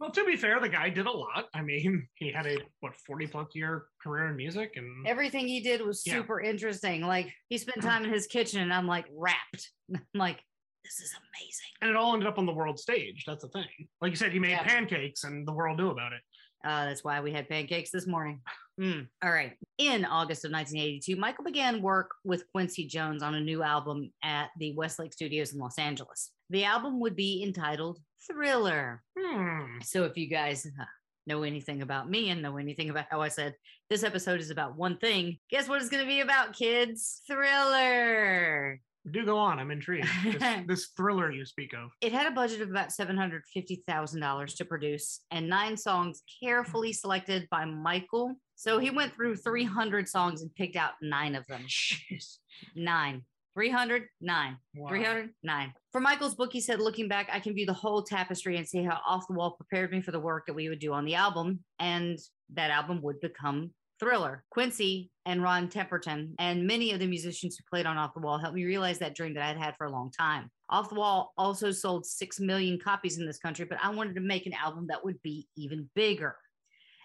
Well, 0.00 0.10
to 0.10 0.24
be 0.24 0.36
fair, 0.36 0.58
the 0.60 0.68
guy 0.68 0.88
did 0.90 1.06
a 1.06 1.10
lot. 1.10 1.46
I 1.54 1.62
mean, 1.62 2.08
he 2.14 2.32
had 2.32 2.46
a 2.46 2.58
what 2.80 2.94
forty 3.06 3.26
plus 3.26 3.48
year 3.54 3.86
career 4.02 4.28
in 4.28 4.36
music, 4.36 4.72
and 4.76 5.06
Everything 5.06 5.46
he 5.46 5.60
did 5.60 5.80
was 5.80 6.02
Yeah. 6.06 6.14
super 6.14 6.40
interesting. 6.40 7.02
Like 7.02 7.32
he 7.48 7.58
spent 7.58 7.82
time 7.82 8.04
in 8.04 8.12
his 8.12 8.26
kitchen 8.26 8.60
and 8.62 8.72
I'm 8.72 8.86
like 8.86 9.06
wrapped. 9.12 9.70
I'm 9.94 10.00
like, 10.14 10.40
this 10.84 11.00
is 11.00 11.12
amazing. 11.14 11.70
and 11.80 11.90
it 11.90 11.96
all 11.96 12.12
ended 12.14 12.28
up 12.28 12.38
on 12.38 12.46
the 12.46 12.52
world 12.52 12.78
stage. 12.78 13.24
That's 13.26 13.42
the 13.42 13.48
thing. 13.48 13.66
Like 14.00 14.10
you 14.10 14.16
said, 14.16 14.32
he 14.32 14.38
made 14.38 14.50
Yeah. 14.50 14.64
pancakes, 14.64 15.24
and 15.24 15.46
the 15.46 15.52
world 15.52 15.78
knew 15.78 15.90
about 15.90 16.12
it. 16.12 16.20
Uh, 16.64 16.86
that's 16.86 17.04
why 17.04 17.20
we 17.20 17.30
had 17.30 17.48
pancakes 17.48 17.90
this 17.90 18.06
morning. 18.06 18.40
Mm. 18.80 19.06
All 19.22 19.30
right. 19.30 19.52
In 19.78 20.04
August 20.04 20.44
of 20.44 20.50
1982, 20.50 21.14
Michael 21.14 21.44
began 21.44 21.80
work 21.80 22.10
with 22.24 22.42
Quincy 22.50 22.88
Jones 22.88 23.22
on 23.22 23.36
a 23.36 23.40
new 23.40 23.62
album 23.62 24.10
at 24.24 24.48
the 24.58 24.74
Westlake 24.74 25.12
Studios 25.12 25.52
in 25.52 25.60
Los 25.60 25.78
Angeles. 25.78 26.32
The 26.50 26.64
album 26.64 26.98
would 26.98 27.14
be 27.14 27.44
entitled 27.44 28.00
Thriller. 28.26 29.02
Hmm. 29.18 29.78
So 29.82 30.04
if 30.04 30.16
you 30.16 30.28
guys 30.28 30.66
uh, 30.66 30.84
know 31.26 31.42
anything 31.42 31.82
about 31.82 32.08
me 32.08 32.30
and 32.30 32.42
know 32.42 32.56
anything 32.56 32.90
about 32.90 33.06
how 33.10 33.20
I 33.20 33.28
said 33.28 33.54
this 33.90 34.02
episode 34.02 34.40
is 34.40 34.50
about 34.50 34.76
one 34.76 34.98
thing, 34.98 35.38
guess 35.50 35.68
what 35.68 35.80
it's 35.80 35.90
going 35.90 36.02
to 36.02 36.08
be 36.08 36.20
about, 36.20 36.54
kids? 36.54 37.22
Thriller. 37.26 38.80
Do 39.10 39.26
go 39.26 39.36
on. 39.36 39.58
I'm 39.58 39.70
intrigued. 39.70 40.08
This, 40.24 40.42
this 40.66 40.86
thriller 40.96 41.30
you 41.30 41.44
speak 41.44 41.74
of. 41.74 41.90
It 42.00 42.12
had 42.12 42.26
a 42.26 42.30
budget 42.30 42.62
of 42.62 42.70
about 42.70 42.88
$750,000 42.88 44.56
to 44.56 44.64
produce 44.64 45.20
and 45.30 45.48
nine 45.48 45.76
songs 45.76 46.22
carefully 46.42 46.92
selected 46.92 47.46
by 47.50 47.66
Michael. 47.66 48.36
So 48.56 48.78
he 48.78 48.90
went 48.90 49.14
through 49.14 49.36
300 49.36 50.08
songs 50.08 50.40
and 50.40 50.54
picked 50.54 50.76
out 50.76 50.92
nine 51.02 51.34
of 51.34 51.46
them. 51.46 51.62
Jeez. 51.68 52.38
Nine. 52.74 53.24
300, 53.54 54.04
nine. 54.20 54.56
Wow. 54.74 54.88
309. 54.88 55.72
For 55.92 56.00
Michael's 56.00 56.34
book, 56.34 56.52
he 56.52 56.60
said, 56.60 56.80
looking 56.80 57.08
back, 57.08 57.28
I 57.32 57.40
can 57.40 57.54
view 57.54 57.66
the 57.66 57.72
whole 57.72 58.02
tapestry 58.02 58.56
and 58.56 58.66
see 58.66 58.82
how 58.82 58.98
Off 59.06 59.28
the 59.28 59.34
Wall 59.34 59.52
prepared 59.52 59.92
me 59.92 60.02
for 60.02 60.10
the 60.10 60.20
work 60.20 60.46
that 60.46 60.54
we 60.54 60.68
would 60.68 60.80
do 60.80 60.92
on 60.92 61.04
the 61.04 61.14
album. 61.14 61.60
And 61.78 62.18
that 62.52 62.70
album 62.70 63.00
would 63.02 63.20
become 63.20 63.70
Thriller. 64.00 64.44
Quincy 64.50 65.10
and 65.24 65.42
Ron 65.42 65.68
Temperton 65.68 66.34
and 66.38 66.66
many 66.66 66.92
of 66.92 66.98
the 66.98 67.06
musicians 67.06 67.56
who 67.56 67.64
played 67.70 67.86
on 67.86 67.96
Off 67.96 68.14
the 68.14 68.20
Wall 68.20 68.38
helped 68.38 68.56
me 68.56 68.64
realize 68.64 68.98
that 68.98 69.14
dream 69.14 69.34
that 69.34 69.44
I'd 69.44 69.56
had 69.56 69.76
for 69.76 69.86
a 69.86 69.92
long 69.92 70.10
time. 70.10 70.50
Off 70.68 70.88
the 70.88 70.96
Wall 70.96 71.32
also 71.38 71.70
sold 71.70 72.04
6 72.04 72.40
million 72.40 72.78
copies 72.78 73.18
in 73.18 73.26
this 73.26 73.38
country, 73.38 73.64
but 73.64 73.78
I 73.82 73.90
wanted 73.90 74.14
to 74.16 74.20
make 74.20 74.46
an 74.46 74.52
album 74.52 74.86
that 74.88 75.04
would 75.04 75.22
be 75.22 75.46
even 75.56 75.88
bigger. 75.94 76.36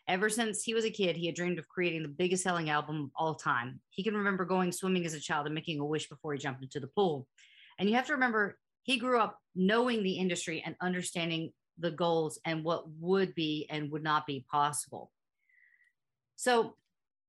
Ever 0.10 0.28
since 0.28 0.64
he 0.64 0.74
was 0.74 0.86
a 0.86 0.90
kid, 0.90 1.16
he 1.16 1.28
had 1.28 1.36
dreamed 1.36 1.60
of 1.60 1.70
creating 1.70 2.02
the 2.02 2.10
biggest 2.10 2.42
selling 2.42 2.72
album 2.72 3.04
of 3.04 3.10
all 3.16 3.36
time. 3.36 3.80
He 3.92 4.04
can 4.04 4.18
remember 4.18 4.44
going 4.44 4.72
swimming 4.72 5.06
as 5.06 5.14
a 5.14 5.20
child 5.20 5.46
and 5.46 5.54
making 5.54 5.80
a 5.80 5.86
wish 5.86 6.10
before 6.10 6.34
he 6.34 6.40
jumped 6.40 6.64
into 6.64 6.80
the 6.80 6.88
pool. 6.88 7.28
And 7.78 7.88
you 7.88 7.96
have 7.96 8.08
to 8.08 8.14
remember, 8.14 8.58
he 8.82 8.98
grew 8.98 9.20
up 9.20 9.40
knowing 9.56 10.02
the 10.02 10.14
industry 10.14 10.64
and 10.66 10.76
understanding 10.82 11.54
the 11.78 11.92
goals 11.92 12.40
and 12.44 12.64
what 12.64 12.90
would 13.00 13.36
be 13.36 13.68
and 13.70 13.92
would 13.92 14.02
not 14.02 14.26
be 14.26 14.46
possible. 14.52 15.12
So, 16.38 16.76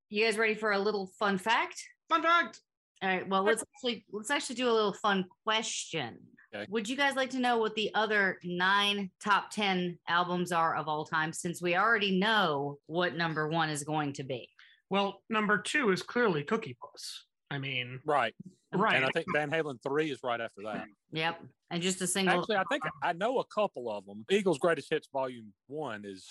you 0.09 0.25
guys 0.25 0.39
ready 0.39 0.55
for 0.55 0.71
a 0.71 0.79
little 0.79 1.11
fun 1.19 1.37
fact? 1.37 1.85
Fun 2.09 2.23
fact. 2.23 2.61
All 3.03 3.09
right. 3.09 3.29
Well, 3.29 3.43
let's 3.43 3.63
actually 3.63 4.05
let's 4.11 4.31
actually 4.31 4.55
do 4.55 4.69
a 4.69 4.73
little 4.73 4.93
fun 4.93 5.25
question. 5.43 6.17
Okay. 6.53 6.65
Would 6.69 6.89
you 6.89 6.97
guys 6.97 7.15
like 7.15 7.29
to 7.31 7.39
know 7.39 7.57
what 7.57 7.75
the 7.75 7.93
other 7.95 8.37
nine 8.43 9.09
top 9.23 9.51
ten 9.51 9.97
albums 10.07 10.51
are 10.51 10.75
of 10.75 10.87
all 10.87 11.05
time? 11.05 11.31
Since 11.31 11.61
we 11.61 11.75
already 11.77 12.19
know 12.19 12.77
what 12.87 13.15
number 13.15 13.47
one 13.47 13.69
is 13.69 13.83
going 13.83 14.13
to 14.13 14.23
be. 14.23 14.49
Well, 14.89 15.21
number 15.29 15.57
two 15.57 15.91
is 15.91 16.01
clearly 16.03 16.43
Cookie 16.43 16.77
Puss. 16.81 17.25
I 17.49 17.57
mean, 17.57 17.99
Right. 18.05 18.33
right. 18.73 18.95
And 18.95 19.05
I 19.05 19.09
think 19.13 19.25
Van 19.33 19.49
Halen 19.51 19.77
three 19.85 20.09
is 20.11 20.19
right 20.23 20.39
after 20.39 20.61
that. 20.63 20.85
Yep. 21.11 21.41
And 21.69 21.81
just 21.81 22.01
a 22.01 22.07
single. 22.07 22.39
Actually, 22.39 22.57
I 22.57 22.63
think 22.69 22.83
I 23.01 23.13
know 23.13 23.39
a 23.39 23.45
couple 23.45 23.89
of 23.89 24.05
them. 24.05 24.25
Eagles' 24.29 24.57
Greatest 24.57 24.89
Hits 24.89 25.07
Volume 25.11 25.53
One 25.67 26.03
has 26.03 26.25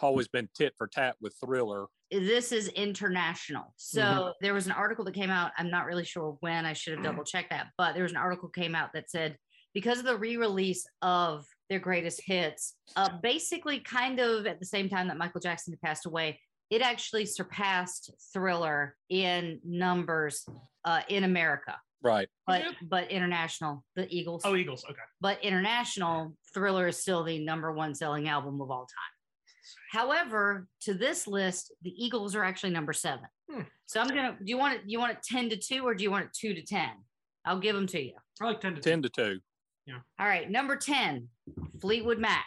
always 0.00 0.28
been 0.28 0.48
tit 0.54 0.74
for 0.78 0.86
tat 0.86 1.16
with 1.20 1.34
Thriller. 1.42 1.86
this 2.10 2.52
is 2.52 2.68
international. 2.68 3.74
So 3.76 4.00
Mhm. 4.00 4.32
there 4.40 4.54
was 4.54 4.66
an 4.66 4.72
article 4.72 5.04
that 5.06 5.12
came 5.14 5.28
out. 5.30 5.50
I'm 5.58 5.70
not 5.70 5.86
really 5.86 6.04
sure 6.04 6.36
when. 6.40 6.64
I 6.64 6.72
should 6.72 6.94
have 6.94 7.02
double 7.02 7.24
checked 7.24 7.50
that, 7.50 7.72
but 7.76 7.94
there 7.94 8.04
was 8.04 8.12
an 8.12 8.18
article 8.18 8.48
came 8.48 8.74
out 8.76 8.92
that 8.92 9.10
said 9.10 9.36
because 9.76 9.98
of 9.98 10.06
the 10.06 10.16
re-release 10.16 10.86
of 11.02 11.44
their 11.68 11.78
greatest 11.78 12.22
hits, 12.24 12.76
uh, 12.96 13.10
basically 13.22 13.78
kind 13.78 14.18
of 14.18 14.46
at 14.46 14.58
the 14.58 14.64
same 14.64 14.88
time 14.88 15.06
that 15.06 15.18
Michael 15.18 15.38
Jackson 15.38 15.70
had 15.74 15.82
passed 15.82 16.06
away, 16.06 16.40
it 16.70 16.80
actually 16.80 17.26
surpassed 17.26 18.10
Thriller 18.32 18.96
in 19.10 19.60
numbers 19.66 20.46
uh, 20.86 21.02
in 21.10 21.24
America. 21.24 21.76
Right. 22.02 22.26
but 22.46 22.62
Yeah. 22.62 22.70
but 22.88 23.10
international, 23.10 23.84
the 23.96 24.06
Eagles. 24.08 24.42
Oh, 24.46 24.56
Eagles. 24.56 24.82
Okay. 24.88 24.98
but 25.20 25.44
international, 25.44 26.34
Thriller 26.54 26.88
is 26.88 26.96
still 26.98 27.22
the 27.22 27.44
number 27.44 27.70
one 27.70 27.94
selling 27.94 28.28
album 28.28 28.62
of 28.62 28.70
all 28.70 28.86
time. 28.86 29.14
However, 29.92 30.68
to 30.82 30.94
this 30.94 31.26
list, 31.26 31.70
the 31.82 31.92
Eagles 32.02 32.34
are 32.34 32.44
actually 32.44 32.70
number 32.70 32.94
seven. 32.94 33.26
Hmm. 33.50 33.62
So 33.84 34.00
I'm 34.00 34.08
gonna. 34.08 34.38
Do 34.38 34.46
you 34.46 34.56
want 34.56 34.76
it? 34.76 34.80
You 34.86 34.98
want 35.00 35.12
it 35.12 35.22
ten 35.22 35.50
to 35.50 35.56
two 35.58 35.86
or 35.86 35.94
do 35.94 36.02
you 36.02 36.10
want 36.10 36.24
it 36.24 36.30
two 36.32 36.54
to 36.54 36.62
ten? 36.62 36.92
I'll 37.44 37.60
give 37.60 37.76
them 37.76 37.86
to 37.88 38.00
you. 38.02 38.14
I 38.40 38.46
like 38.46 38.60
ten 38.62 38.74
to 38.74 38.80
10 38.80 39.02
to 39.02 39.08
2. 39.88 39.94
All 40.18 40.26
right, 40.26 40.50
number 40.50 40.76
ten, 40.76 41.28
Fleetwood 41.80 42.18
Mac. 42.18 42.46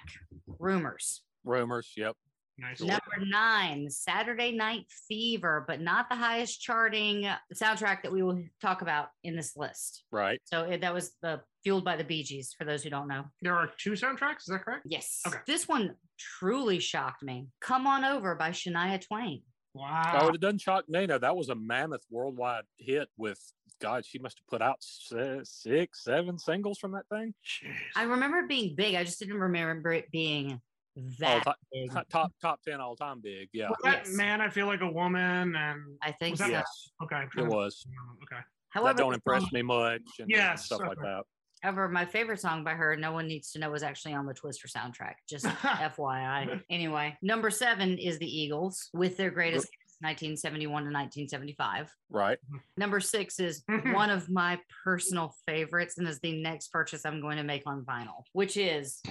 Rumors. 0.60 1.22
Rumors. 1.44 1.94
Yep. 1.96 2.16
Nice. 2.58 2.82
Number 2.82 3.26
nine, 3.26 3.90
Saturday 3.90 4.52
Night 4.52 4.86
Fever, 5.08 5.64
but 5.66 5.80
not 5.80 6.10
the 6.10 6.16
highest 6.16 6.60
charting 6.60 7.26
soundtrack 7.54 8.04
that 8.04 8.12
we 8.12 8.22
will 8.22 8.44
talk 8.62 8.82
about 8.82 9.08
in 9.24 9.38
this 9.38 9.56
list. 9.56 10.04
Right. 10.12 10.42
So 10.44 10.64
it, 10.64 10.82
that 10.82 10.94
was 10.94 11.14
the 11.22 11.40
fueled 11.64 11.86
by 11.86 11.96
the 11.96 12.04
Bee 12.04 12.24
Gees. 12.24 12.54
For 12.58 12.66
those 12.66 12.84
who 12.84 12.90
don't 12.90 13.08
know. 13.08 13.24
There 13.42 13.56
are 13.56 13.70
two 13.78 13.92
soundtracks. 13.92 14.40
Is 14.40 14.48
that 14.48 14.66
correct? 14.66 14.84
Yes. 14.86 15.22
Okay. 15.26 15.38
This 15.48 15.70
one 15.70 15.96
truly 16.18 16.80
shocked 16.80 17.24
me. 17.24 17.48
Come 17.62 17.88
on 17.88 18.04
over 18.04 18.36
by 18.36 18.50
Shania 18.50 19.00
Twain. 19.00 19.44
Wow. 19.74 20.20
Oh, 20.24 20.28
it 20.30 20.42
doesn't 20.42 20.60
shock 20.60 20.84
me. 20.90 21.06
No, 21.06 21.18
that 21.18 21.38
was 21.38 21.48
a 21.48 21.56
mammoth 21.56 22.04
worldwide 22.10 22.66
hit 22.78 23.08
with, 23.16 23.40
God, 23.80 24.06
she 24.06 24.20
must 24.20 24.38
have 24.40 24.48
put 24.48 24.62
out 24.62 24.78
six, 24.82 26.04
seven 26.04 26.38
singles 26.38 26.78
from 26.80 26.92
that 26.92 27.08
thing. 27.10 27.34
Jeez. 27.46 27.74
I 27.96 28.04
remember 28.04 28.40
it 28.40 28.50
being 28.50 28.76
big. 28.76 28.96
I 28.96 29.04
just 29.04 29.20
didn't 29.20 29.40
remember 29.40 29.92
it 29.94 30.12
being 30.12 30.60
oh, 30.98 31.02
that 31.20 31.44
ti- 31.44 31.52
big. 31.72 31.92
top, 31.92 32.08
top, 32.10 32.32
top 32.42 32.60
10 32.68 32.82
all 32.82 32.96
time 32.96 33.22
big. 33.22 33.50
Yeah. 33.54 33.70
Was 33.70 33.78
that 33.84 34.06
Yes. 34.06 34.16
man, 34.16 34.42
I 34.42 34.50
feel 34.50 34.68
like 34.68 34.82
a 34.82 34.92
woman, 34.92 35.56
and 35.56 35.82
I 36.02 36.12
think 36.12 36.34
Was 36.34 36.40
that- 36.40 36.52
Yes, 36.52 36.90
okay, 37.04 37.24
it 37.38 37.48
was. 37.48 37.86
Okay. 38.24 38.42
However, 38.70 38.94
that 38.94 39.02
don't 39.02 39.14
impress 39.14 39.42
song- 39.44 39.50
me 39.54 39.62
much 39.62 40.02
and 40.20 40.30
Yes, 40.30 40.66
stuff 40.66 40.82
like 40.82 40.98
that. 41.00 41.24
However, 41.62 41.90
my 41.90 42.06
favorite 42.06 42.40
song 42.40 42.64
by 42.64 42.72
her, 42.72 42.96
No 42.96 43.12
One 43.12 43.28
Needs 43.28 43.52
to 43.52 43.60
Know, 43.60 43.70
was 43.70 43.84
actually 43.84 44.14
on 44.14 44.26
the 44.26 44.34
Twister 44.34 44.68
soundtrack. 44.70 45.16
Just 45.28 45.46
FYI. 45.64 46.62
Anyway, 46.70 47.18
number 47.22 47.50
seven 47.50 47.98
is 47.98 48.18
the 48.20 48.26
Eagles 48.40 48.90
with 48.94 49.18
their 49.18 49.30
greatest 49.30 49.66
hits, 49.66 49.72
1971 50.02 50.84
to 50.84 50.92
1975. 50.92 51.94
Right. 52.10 52.38
Number 52.78 53.00
six 53.00 53.40
is 53.40 53.64
Mhm. 53.70 53.94
one 53.94 54.10
of 54.10 54.30
my 54.30 54.60
personal 54.84 55.36
favorites 55.48 55.98
and 55.98 56.08
is 56.08 56.20
the 56.20 56.42
next 56.42 56.70
purchase 56.70 57.06
I'm 57.06 57.22
going 57.22 57.38
to 57.38 57.44
make 57.44 57.64
on 57.66 57.84
vinyl, 57.84 58.24
which 58.34 58.56
is 58.58 59.02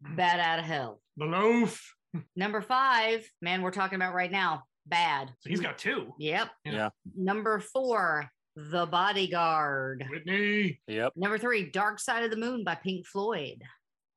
Bat 0.00 0.40
Out 0.40 0.58
of 0.60 0.64
Hell. 0.64 1.00
The 1.16 1.26
loaf. 1.26 1.94
Number 2.34 2.60
five, 2.62 3.28
man, 3.42 3.62
we're 3.62 3.70
talking 3.70 3.96
about 3.96 4.14
right 4.14 4.30
now. 4.30 4.64
Bad. 4.86 5.28
So 5.40 5.50
he's 5.50 5.60
got 5.60 5.76
two. 5.76 6.14
Yep. 6.18 6.50
Yeah. 6.64 6.72
Yeah. 6.72 6.90
Number 7.14 7.58
four, 7.60 8.30
The 8.56 8.86
Bodyguard. 8.86 10.04
Whitney. 10.10 10.80
Yep. 10.86 11.12
Number 11.16 11.38
three, 11.38 11.70
Dark 11.70 12.00
Side 12.00 12.24
of 12.24 12.30
the 12.30 12.36
Moon 12.36 12.64
by 12.64 12.74
Pink 12.74 13.06
Floyd. 13.06 13.62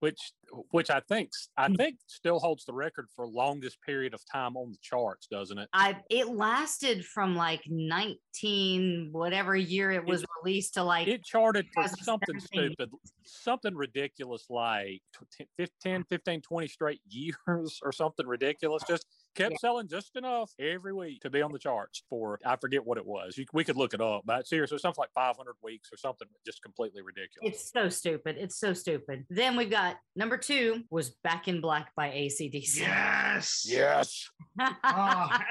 Which, 0.02 0.34
which 0.72 0.90
I 0.90 1.00
think, 1.00 1.30
I 1.58 1.68
hmm. 1.68 1.76
think 1.76 1.98
still 2.08 2.40
holds 2.40 2.66
the 2.66 2.74
record 2.74 3.08
for 3.16 3.28
longest 3.28 3.78
period 3.84 4.16
of 4.16 4.22
time 4.32 4.58
on 4.58 4.72
the 4.72 4.78
charts, 4.82 5.28
doesn't 5.28 5.58
it? 5.58 5.70
I 5.74 5.98
it 6.10 6.28
lasted 6.28 7.06
from 7.06 7.36
like 7.36 7.62
19 7.68 9.10
whatever 9.12 9.56
year 9.56 9.92
it 9.92 10.04
was 10.04 10.26
released 10.44 10.74
to 10.74 10.84
like 10.84 11.08
It 11.08 11.24
charted 11.24 11.68
for 11.74 11.88
something 11.88 12.40
stupid, 12.40 12.90
something 13.24 13.76
ridiculous 13.76 14.46
like 14.50 15.02
tw- 15.14 15.48
15, 15.58 16.06
15, 16.10 16.42
20 16.42 16.68
straight 16.68 17.02
years 17.10 17.80
or 17.84 17.92
something 17.92 18.26
ridiculous. 18.26 18.84
Just 18.88 19.06
kept 19.36 19.52
Yeah. 19.52 19.58
selling 19.60 19.88
just 19.88 20.16
enough 20.16 20.52
every 20.60 20.94
week 20.94 21.22
to 21.22 21.30
be 21.30 21.42
on 21.42 21.52
the 21.52 21.60
charts 21.60 22.04
for, 22.10 22.40
I 22.46 22.56
forget 22.58 22.86
what 22.86 22.98
it 22.98 23.06
was. 23.06 23.38
You, 23.38 23.46
we 23.54 23.64
could 23.64 23.78
look 23.78 23.94
it 23.94 24.02
up, 24.02 24.24
but 24.26 24.48
seriously, 24.48 24.78
something 24.78 25.02
like 25.02 25.12
500 25.14 25.56
weeks 25.64 25.90
or 25.92 25.98
something 25.98 26.28
just 26.46 26.62
completely 26.62 27.02
ridiculous. 27.02 27.54
it's 27.56 27.72
so 27.72 27.90
stupid. 27.90 28.36
It's 28.40 28.58
so 28.58 28.74
stupid. 28.74 29.26
Then 29.30 29.56
we've 29.56 29.70
got 29.72 29.98
number 30.16 30.38
two 30.38 30.84
was 30.90 31.12
Back 31.24 31.48
in 31.48 31.62
Black 31.62 31.92
by 31.96 32.10
ACDC. 32.10 32.80
Yes. 32.80 33.66
yes. 33.68 34.30
Oh, 34.60 34.66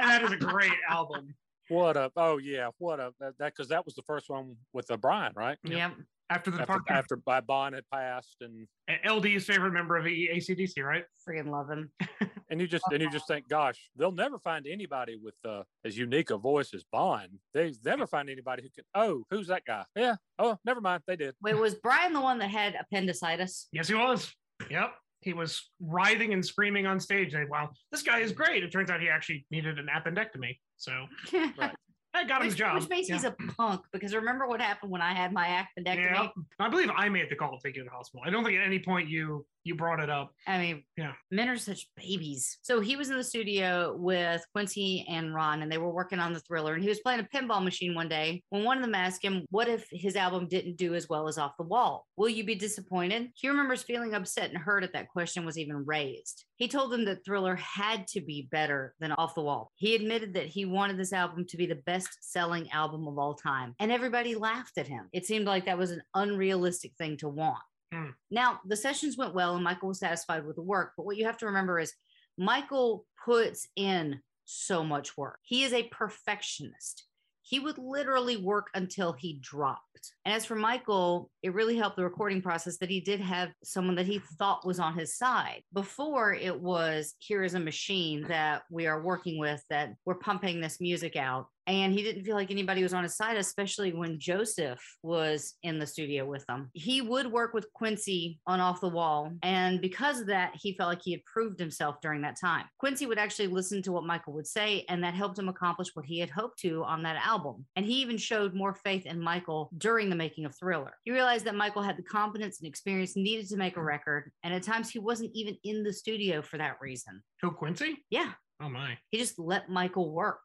and 0.01 0.11
that 0.11 0.23
is 0.25 0.33
a 0.33 0.37
great 0.37 0.73
album. 0.89 1.35
What 1.69 1.97
a, 1.97 2.11
oh 2.17 2.39
yeah, 2.39 2.71
what 2.79 2.99
a, 2.99 3.13
that, 3.21 3.35
because 3.39 3.69
that 3.69 3.85
was 3.85 3.95
the 3.95 4.03
first 4.03 4.29
one 4.29 4.57
with 4.73 4.89
the 4.89 4.97
Brian, 4.97 5.33
right? 5.37 5.57
yep. 5.65 5.93
After 6.31 6.53
the 6.53 6.61
After, 6.61 6.81
after 6.89 7.17
by 7.17 7.41
Bon 7.41 7.73
had 7.73 7.83
passed 7.93 8.37
and 8.41 8.69
LD's 9.05 9.45
favorite 9.45 9.73
member 9.73 9.97
of 9.97 10.07
E, 10.07 10.31
ACDC, 10.33 10.83
right? 10.83 11.05
Friggin' 11.29 11.51
love 11.51 11.69
him. 11.69 11.91
and 12.51 12.61
you 12.61 12.69
just 12.69 12.85
and 12.93 13.03
you 13.03 13.11
just 13.11 13.27
think, 13.27 13.49
gosh, 13.49 13.91
they'll 13.97 14.13
never 14.13 14.39
find 14.39 14.67
anybody 14.67 15.19
with 15.21 15.35
uh, 15.45 15.63
as 15.85 15.99
unique 15.99 16.31
a 16.31 16.39
voice 16.39 16.73
as 16.73 16.85
Bon. 16.93 17.27
They 17.53 17.73
never 17.85 18.07
find 18.07 18.31
anybody 18.31 18.63
who 18.63 18.69
can. 18.71 18.85
Oh, 18.95 19.25
who's 19.31 19.49
that 19.49 19.65
guy? 19.67 19.85
Yeah. 19.97 20.15
Oh, 20.39 20.57
never 20.65 20.81
mind. 20.81 21.03
They 21.09 21.17
did. 21.17 21.35
Wait, 21.43 21.57
was 21.59 21.75
Brian 21.75 22.13
the 22.13 22.21
one 22.21 22.39
that 22.39 22.51
had 22.51 22.77
appendicitis? 22.81 23.67
Yes, 23.73 23.89
he 23.89 23.95
was. 23.95 24.33
Yep. 24.71 24.93
He 25.23 25.33
was 25.33 25.69
writhing 25.81 26.33
and 26.33 26.47
screaming 26.47 26.87
on 26.87 27.01
stage. 27.01 27.35
And 27.35 27.49
wow, 27.51 27.71
this 27.91 28.03
guy 28.03 28.21
is 28.21 28.33
great. 28.33 28.63
It 28.63 28.71
turns 28.71 28.89
out 28.89 29.01
he 29.01 29.09
actually 29.09 29.45
needed 29.51 29.79
an 29.79 29.89
appendectomy. 29.95 30.59
So 30.77 30.93
Right. 31.33 31.75
I 32.13 32.25
got 32.25 32.41
him 32.41 32.49
which, 32.49 32.55
the 32.55 32.59
job. 32.59 32.81
which 32.81 32.89
means 32.89 33.09
Yeah. 33.09 33.15
he's 33.17 33.25
a 33.25 33.33
punk 33.57 33.83
because 33.93 34.15
remember 34.15 34.47
what 34.47 34.61
happened 34.61 34.91
when 34.91 35.01
I 35.03 35.13
had 35.15 35.33
my 35.33 35.47
appendectomy? 35.79 35.97
Yeah. 36.13 36.29
I 36.59 36.69
believe 36.69 36.91
I 36.95 37.09
made 37.09 37.31
the 37.31 37.37
call 37.37 37.57
to 37.57 37.63
take 37.63 37.77
you 37.77 37.83
to 37.85 37.89
the 37.89 37.95
hospital. 37.95 38.23
I 38.27 38.31
don't 38.31 38.45
think 38.45 38.59
at 38.59 38.67
any 38.67 38.79
point 38.81 39.09
you 39.09 39.47
you 39.65 39.75
brought 39.75 40.01
it 40.01 40.11
up. 40.11 40.33
I 40.47 40.59
mean, 40.59 40.85
Yeah. 40.97 41.13
men 41.31 41.49
are 41.49 41.57
such 41.57 41.89
babies. 41.97 42.59
So 42.63 42.81
he 42.81 42.97
was 42.97 43.11
in 43.11 43.17
the 43.17 43.25
studio 43.25 43.95
with 43.97 44.43
Quincy 44.53 45.05
and 45.09 45.35
Ron, 45.35 45.63
and 45.63 45.71
they 45.71 45.79
were 45.79 45.93
working 45.93 46.19
on 46.19 46.33
the 46.33 46.41
thriller. 46.41 46.75
And 46.75 46.83
he 46.83 46.89
was 46.89 47.01
playing 47.01 47.21
a 47.21 47.25
pinball 47.25 47.63
machine 47.63 47.95
one 47.95 48.09
day 48.09 48.43
when 48.51 48.65
one 48.65 48.79
of 48.79 48.83
them 48.83 48.95
asked 48.95 49.25
him, 49.25 49.45
What 49.51 49.69
if 49.69 49.87
his 49.91 50.17
album 50.17 50.49
didn't 50.49 50.77
do 50.77 50.95
as 50.95 51.09
well 51.09 51.29
as 51.29 51.39
Off 51.39 51.57
the 51.59 51.65
Wall? 51.65 52.07
Will 52.17 52.29
you 52.29 52.45
be 52.45 52.55
disappointed? 52.55 53.31
He 53.35 53.49
remembers 53.49 53.83
feeling 53.83 54.15
upset 54.15 54.51
and 54.51 54.59
hurt 54.59 54.83
that 54.83 54.93
that 54.93 55.09
question 55.09 55.45
was 55.45 55.59
even 55.59 55.85
raised. 55.85 56.45
He 56.57 56.69
told 56.69 56.93
them 56.93 57.05
that 57.07 57.25
Thriller 57.25 57.57
had 57.57 58.07
to 58.09 58.21
be 58.21 58.49
better 58.51 58.95
than 59.01 59.13
Off 59.13 59.35
the 59.35 59.43
Wall. 59.43 59.71
He 59.77 59.95
admitted 59.95 60.35
that 60.35 60.47
he 60.47 60.65
wanted 60.67 60.99
this 60.99 61.13
album 61.13 61.47
to 61.49 61.57
be 61.57 61.67
the 61.67 61.75
best 61.87 62.09
selling 62.21 62.71
album 62.71 63.07
of 63.09 63.19
all 63.19 63.35
time, 63.35 63.75
and 63.79 63.91
everybody 63.91 64.35
laughed 64.35 64.77
at 64.79 64.87
him. 64.87 65.09
It 65.13 65.25
seemed 65.27 65.47
like 65.47 65.65
that 65.67 65.79
was 65.79 65.91
an 65.91 66.03
unrealistic 66.15 66.93
thing 66.99 67.17
to 67.19 67.29
want. 67.29 67.59
Hmm. 67.93 68.11
Now, 68.31 68.61
the 68.65 68.77
sessions 68.77 69.17
went 69.17 69.35
well 69.35 69.55
and 69.55 69.65
Michael 69.65 69.89
was 69.89 69.99
satisfied 69.99 70.47
with 70.47 70.57
the 70.57 70.63
work, 70.63 70.93
but 70.97 71.07
what 71.07 71.17
you 71.17 71.27
have 71.27 71.39
to 71.39 71.47
remember 71.47 71.79
is 71.79 71.93
Michael 72.39 73.05
puts 73.25 73.67
in 73.77 74.21
so 74.45 74.85
much 74.85 75.17
work. 75.17 75.39
He 75.43 75.65
is 75.65 75.73
a 75.73 75.89
perfectionist. 75.89 77.05
He 77.43 77.59
would 77.59 77.79
literally 77.79 78.37
work 78.37 78.69
until 78.75 79.13
he 79.13 79.41
dropped. 79.41 80.13
And 80.25 80.33
as 80.33 80.45
for 80.45 80.55
Michael, 80.55 81.31
it 81.43 81.53
really 81.53 81.77
helped 81.77 81.97
the 81.97 82.05
recording 82.05 82.41
process 82.41 82.79
that 82.79 82.91
he 82.91 83.01
did 83.01 83.21
have 83.21 83.51
someone 83.65 83.97
that 83.97 84.07
he 84.07 84.21
thought 84.39 84.65
was 84.65 84.79
on 84.79 84.97
his 84.97 85.17
side. 85.17 85.63
Before 85.73 86.33
it 86.33 86.61
was, 86.61 87.15
here 87.19 87.43
is 87.43 87.55
a 87.55 87.61
machine 87.61 88.23
that 88.29 88.63
we 88.71 88.87
are 88.87 89.03
working 89.03 89.39
with 89.39 89.65
that 89.69 89.95
we're 90.05 90.15
pumping 90.15 90.61
this 90.61 90.81
music 90.81 91.17
out. 91.17 91.49
And 91.71 91.93
he 91.93 92.03
didn't 92.03 92.25
feel 92.25 92.35
like 92.35 92.51
anybody 92.51 92.83
was 92.83 92.93
on 92.93 93.05
his 93.05 93.17
side, 93.17 93.37
especially 93.37 93.93
when 93.93 94.19
Joseph 94.19 94.81
was 95.05 95.55
in 95.63 95.79
the 95.79 95.87
studio 95.87 96.25
with 96.27 96.45
them. 96.47 96.69
He 96.73 97.01
would 97.01 97.31
work 97.31 97.55
with 97.55 97.73
Quincy 97.75 98.41
on 98.45 98.59
Off 98.59 98.81
the 98.81 98.89
Wall. 98.89 99.31
And 99.45 99.81
because 99.81 100.21
of 100.21 100.27
that, 100.27 100.51
he 100.61 100.75
felt 100.77 100.89
like 100.89 101.01
he 101.01 101.13
had 101.13 101.25
proved 101.27 101.61
himself 101.61 102.01
during 102.03 102.23
that 102.23 102.41
time. 102.41 102.65
Quincy 102.79 103.07
would 103.07 103.19
actually 103.21 103.47
listen 103.47 103.83
to 103.83 103.93
what 103.93 104.03
Michael 104.05 104.33
would 104.33 104.49
say, 104.49 104.85
and 104.89 105.05
that 105.05 105.15
helped 105.15 105.39
him 105.39 105.49
accomplish 105.49 105.91
what 105.95 106.05
he 106.05 106.19
had 106.19 106.29
hoped 106.31 106.59
to 106.59 106.83
on 106.83 107.05
that 107.05 107.25
album. 107.25 107.65
And 107.77 107.87
he 107.87 108.03
even 108.03 108.19
showed 108.19 108.53
more 108.53 108.75
faith 108.75 109.07
in 109.07 109.21
Michael 109.21 109.71
during 109.79 110.11
the 110.11 110.17
making 110.17 110.47
of 110.47 110.57
Thriller. 110.59 110.95
He 111.05 111.13
realized 111.13 111.45
that 111.45 111.55
Michael 111.55 111.83
had 111.83 111.97
the 111.97 112.03
competence 112.03 112.59
and 112.59 112.69
experience 112.69 113.15
needed 113.15 113.49
to 113.49 113.57
make 113.57 113.77
a 113.77 113.83
record. 113.83 114.33
And 114.43 114.53
at 114.53 114.65
times, 114.65 114.91
he 114.91 114.99
wasn't 114.99 115.31
even 115.35 115.57
in 115.63 115.85
the 115.85 115.93
studio 115.93 116.43
for 116.43 116.59
that 116.59 116.79
reason. 116.81 117.23
Who 117.43 117.53
Quincy? 117.53 118.05
Yeah, 118.11 118.33
Oh 118.61 118.69
my. 118.69 118.99
he 119.11 119.19
just 119.19 119.39
let 119.39 119.71
Michael 119.71 120.13
work. 120.13 120.41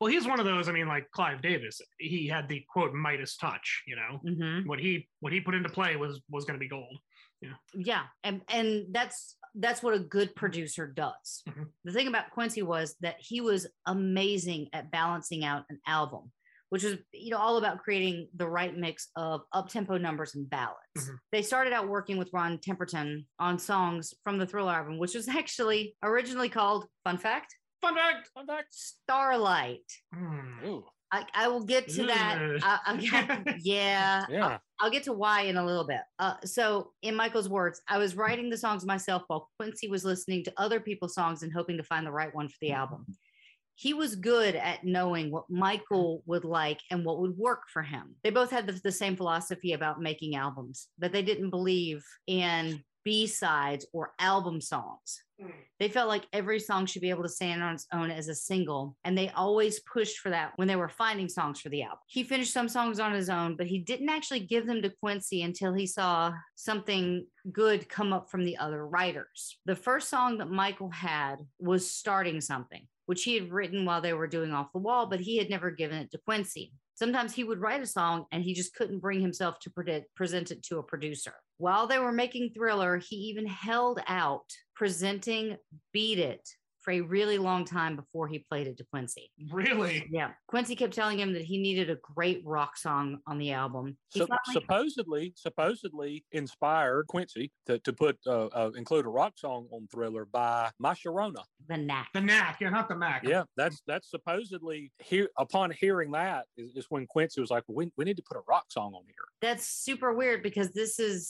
Well, 0.00 0.10
he's 0.10 0.26
one 0.26 0.38
of 0.38 0.46
those. 0.46 0.68
I 0.68 0.72
mean, 0.72 0.86
like 0.86 1.10
Clive 1.10 1.42
Davis. 1.42 1.80
He 1.98 2.28
had 2.28 2.48
the 2.48 2.64
quote 2.68 2.94
Midas 2.94 3.36
touch. 3.36 3.82
You 3.86 3.96
know, 3.96 4.20
Mhm. 4.24 4.66
what 4.66 4.78
he 4.78 5.08
what 5.20 5.32
he 5.32 5.40
put 5.40 5.54
into 5.54 5.68
play 5.68 5.96
was 5.96 6.20
was 6.28 6.44
going 6.44 6.58
to 6.58 6.64
be 6.64 6.68
gold. 6.68 6.96
yeah 7.72 8.02
and 8.24 8.42
and 8.48 8.86
that's 8.92 9.36
that's 9.54 9.80
what 9.80 9.94
a 9.94 9.98
good 10.00 10.34
producer 10.34 10.88
does 10.88 11.42
Mhm. 11.48 11.66
the 11.84 11.92
thing 11.92 12.08
about 12.08 12.32
quincy 12.32 12.62
was 12.62 12.96
that 13.00 13.14
he 13.20 13.40
was 13.40 13.68
amazing 13.86 14.68
at 14.72 14.90
balancing 14.90 15.44
out 15.44 15.64
an 15.70 15.78
album 15.86 16.32
which 16.70 16.82
was 16.82 16.96
you 17.12 17.30
know 17.30 17.38
all 17.38 17.56
about 17.56 17.78
creating 17.78 18.28
the 18.34 18.48
right 18.48 18.76
mix 18.76 19.10
of 19.14 19.42
up-tempo 19.52 19.98
numbers 19.98 20.34
and 20.34 20.50
ballads 20.50 20.78
Mhm. 20.98 21.16
they 21.30 21.42
started 21.42 21.72
out 21.72 21.86
working 21.88 22.16
with 22.16 22.28
ron 22.32 22.58
temperton 22.58 23.24
on 23.38 23.56
songs 23.58 24.14
from 24.24 24.38
the 24.38 24.46
thriller 24.46 24.72
album 24.72 24.98
which 24.98 25.14
was 25.14 25.28
actually 25.28 25.96
originally 26.02 26.48
called 26.48 26.88
fun 27.04 27.18
fact 27.18 27.54
Fun 27.80 27.94
fact. 27.94 28.28
Fun 28.34 28.46
fact. 28.46 28.68
starlight. 28.74 29.80
Ooh. 30.64 30.84
I, 31.10 31.24
I 31.32 31.48
will 31.48 31.64
get 31.64 31.88
to 31.90 32.02
that. 32.06 32.38
Ugh. 32.40 32.60
I, 32.62 32.78
I, 32.86 33.54
yeah, 33.62 34.26
Yeah. 34.28 34.58
I'll 34.80 34.90
get 34.90 35.04
to 35.04 35.12
why 35.14 35.42
in 35.42 35.56
a 35.56 35.64
little 35.64 35.86
bit. 35.86 36.00
Uh, 36.18 36.34
so, 36.44 36.92
in 37.02 37.16
Michael's 37.16 37.48
words, 37.48 37.80
I 37.88 37.96
was 37.98 38.14
writing 38.14 38.50
the 38.50 38.58
songs 38.58 38.84
myself 38.84 39.22
while 39.28 39.48
Quincy 39.58 39.88
was 39.88 40.04
listening 40.04 40.44
to 40.44 40.52
other 40.58 40.80
people's 40.80 41.14
songs 41.14 41.42
and 41.42 41.52
hoping 41.52 41.78
to 41.78 41.82
find 41.82 42.06
the 42.06 42.10
right 42.12 42.34
one 42.34 42.48
for 42.48 42.56
the 42.60 42.72
album. 42.72 43.06
he 43.74 43.94
was 43.94 44.16
good 44.16 44.54
at 44.56 44.84
knowing 44.84 45.30
what 45.30 45.48
Michael 45.48 46.22
would 46.26 46.44
like 46.44 46.80
and 46.90 47.04
what 47.04 47.20
would 47.20 47.38
work 47.38 47.62
for 47.72 47.82
him. 47.82 48.14
They 48.24 48.30
both 48.30 48.50
had 48.50 48.66
the, 48.66 48.72
the 48.84 48.92
same 48.92 49.16
philosophy 49.16 49.72
about 49.72 50.02
making 50.02 50.34
albums, 50.34 50.88
but 50.98 51.12
they 51.12 51.22
didn't 51.22 51.50
believe 51.50 52.04
in 52.26 52.82
B 53.08 53.26
sides 53.26 53.86
or 53.94 54.12
album 54.18 54.60
songs. 54.60 55.22
Mm. 55.42 55.50
They 55.80 55.88
felt 55.88 56.08
like 56.08 56.26
every 56.34 56.60
song 56.60 56.84
should 56.84 57.00
be 57.00 57.08
able 57.08 57.22
to 57.22 57.28
stand 57.30 57.62
on 57.62 57.72
its 57.72 57.86
own 57.90 58.10
as 58.10 58.28
a 58.28 58.34
single, 58.34 58.98
and 59.02 59.16
they 59.16 59.30
always 59.30 59.80
pushed 59.80 60.18
for 60.18 60.28
that 60.28 60.52
when 60.56 60.68
they 60.68 60.76
were 60.76 60.90
finding 60.90 61.26
songs 61.26 61.58
for 61.58 61.70
the 61.70 61.84
album. 61.84 62.00
He 62.06 62.22
finished 62.22 62.52
some 62.52 62.68
songs 62.68 63.00
on 63.00 63.14
his 63.14 63.30
own, 63.30 63.56
but 63.56 63.66
he 63.66 63.78
didn't 63.78 64.10
actually 64.10 64.40
give 64.40 64.66
them 64.66 64.82
to 64.82 64.92
Quincy 65.02 65.40
until 65.40 65.72
he 65.72 65.86
saw 65.86 66.34
something 66.54 67.24
good 67.50 67.88
come 67.88 68.12
up 68.12 68.30
from 68.30 68.44
the 68.44 68.58
other 68.58 68.86
writers. 68.86 69.56
The 69.64 69.74
first 69.74 70.10
song 70.10 70.36
that 70.36 70.50
Michael 70.50 70.90
had 70.90 71.36
was 71.58 71.90
Starting 71.90 72.42
Something, 72.42 72.88
which 73.06 73.24
he 73.24 73.36
had 73.36 73.50
written 73.50 73.86
while 73.86 74.02
they 74.02 74.12
were 74.12 74.26
doing 74.26 74.52
Off 74.52 74.74
the 74.74 74.80
Wall, 74.80 75.06
but 75.06 75.20
he 75.20 75.38
had 75.38 75.48
never 75.48 75.70
given 75.70 75.96
it 75.96 76.10
to 76.10 76.18
Quincy. 76.18 76.74
Sometimes 76.98 77.32
he 77.32 77.44
would 77.44 77.60
write 77.60 77.80
a 77.80 77.86
song 77.86 78.26
and 78.32 78.42
he 78.42 78.54
just 78.54 78.74
couldn't 78.74 78.98
bring 78.98 79.20
himself 79.20 79.60
to 79.60 79.70
present 80.16 80.50
it 80.50 80.64
to 80.64 80.78
a 80.78 80.82
producer. 80.82 81.32
While 81.58 81.86
they 81.86 82.00
were 82.00 82.10
making 82.10 82.50
Thriller, 82.50 82.96
he 82.96 83.14
even 83.14 83.46
held 83.46 84.00
out 84.08 84.50
presenting 84.74 85.58
Beat 85.92 86.18
It 86.18 86.48
for 86.88 86.92
a 86.92 87.00
really 87.02 87.36
long 87.36 87.66
time 87.66 87.96
before 87.96 88.26
he 88.28 88.38
played 88.38 88.66
it 88.66 88.78
to 88.78 88.84
Quincy. 88.90 89.30
Really? 89.52 90.06
Yeah. 90.10 90.30
Quincy 90.46 90.74
kept 90.74 90.94
telling 90.94 91.20
him 91.20 91.34
that 91.34 91.42
he 91.42 91.58
needed 91.58 91.90
a 91.90 91.96
great 92.14 92.40
rock 92.46 92.78
song 92.78 93.18
on 93.26 93.36
the 93.36 93.52
album. 93.52 93.98
He 94.10 94.20
So, 94.20 94.26
finally- 94.26 94.54
supposedly, 94.62 95.32
supposedly 95.36 96.24
inspired 96.32 97.06
Quincy 97.08 97.52
to, 97.66 97.78
to 97.80 97.92
put 97.92 98.16
uh, 98.26 98.46
uh, 98.46 98.70
include 98.74 99.04
a 99.04 99.10
rock 99.10 99.34
song 99.36 99.68
on 99.70 99.86
Thriller 99.92 100.24
by 100.24 100.70
My 100.78 100.94
Sharona. 100.94 101.42
the 101.68 101.76
knack. 101.76 102.08
The 102.14 102.22
knack, 102.22 102.56
yeah, 102.62 102.70
not 102.70 102.88
the 102.88 102.96
Mac. 102.96 103.22
Yeah, 103.22 103.42
that's 103.58 103.82
that's 103.86 104.08
supposedly 104.10 104.90
here. 104.98 105.28
Upon 105.36 105.70
hearing 105.70 106.12
that, 106.12 106.46
is, 106.56 106.74
is 106.74 106.86
when 106.88 107.06
Quincy 107.06 107.40
was 107.42 107.50
like, 107.50 107.64
"We 107.68 107.90
we 107.98 108.06
need 108.06 108.16
to 108.16 108.22
put 108.26 108.38
a 108.38 108.42
rock 108.48 108.64
song 108.70 108.94
on 108.94 109.02
here." 109.06 109.14
That's 109.42 109.66
super 109.66 110.14
weird 110.14 110.42
because 110.42 110.70
this 110.70 110.98
is 110.98 111.28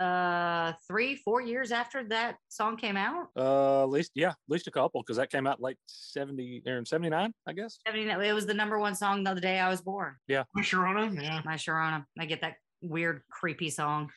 uh 0.00 0.72
three, 0.86 1.16
four 1.16 1.40
years 1.40 1.72
after 1.72 2.04
that 2.08 2.36
song 2.48 2.76
came 2.76 2.96
out. 2.96 3.28
Uh, 3.36 3.82
at 3.82 3.90
least 3.90 4.12
yeah, 4.14 4.30
at 4.30 4.36
least 4.48 4.66
a 4.66 4.70
couple 4.70 5.02
because 5.02 5.16
that 5.16 5.30
came 5.30 5.46
out 5.46 5.60
late 5.60 5.78
seventy 5.86 6.62
or 6.66 6.78
in 6.78 6.86
seventy 6.86 7.10
nine, 7.10 7.32
I 7.46 7.52
guess. 7.52 7.78
I 7.86 7.92
mean, 7.92 8.08
it 8.08 8.32
was 8.32 8.46
the 8.46 8.54
number 8.54 8.78
one 8.78 8.94
song 8.94 9.24
the 9.24 9.34
day 9.34 9.58
I 9.58 9.68
was 9.68 9.80
born. 9.80 10.14
Yeah. 10.28 10.44
My 10.54 10.62
Sharona, 10.62 11.22
yeah. 11.22 11.40
My 11.44 11.54
Sharona. 11.54 12.04
I 12.18 12.26
get 12.26 12.40
that 12.42 12.54
weird, 12.82 13.22
creepy 13.30 13.70
song. 13.70 14.10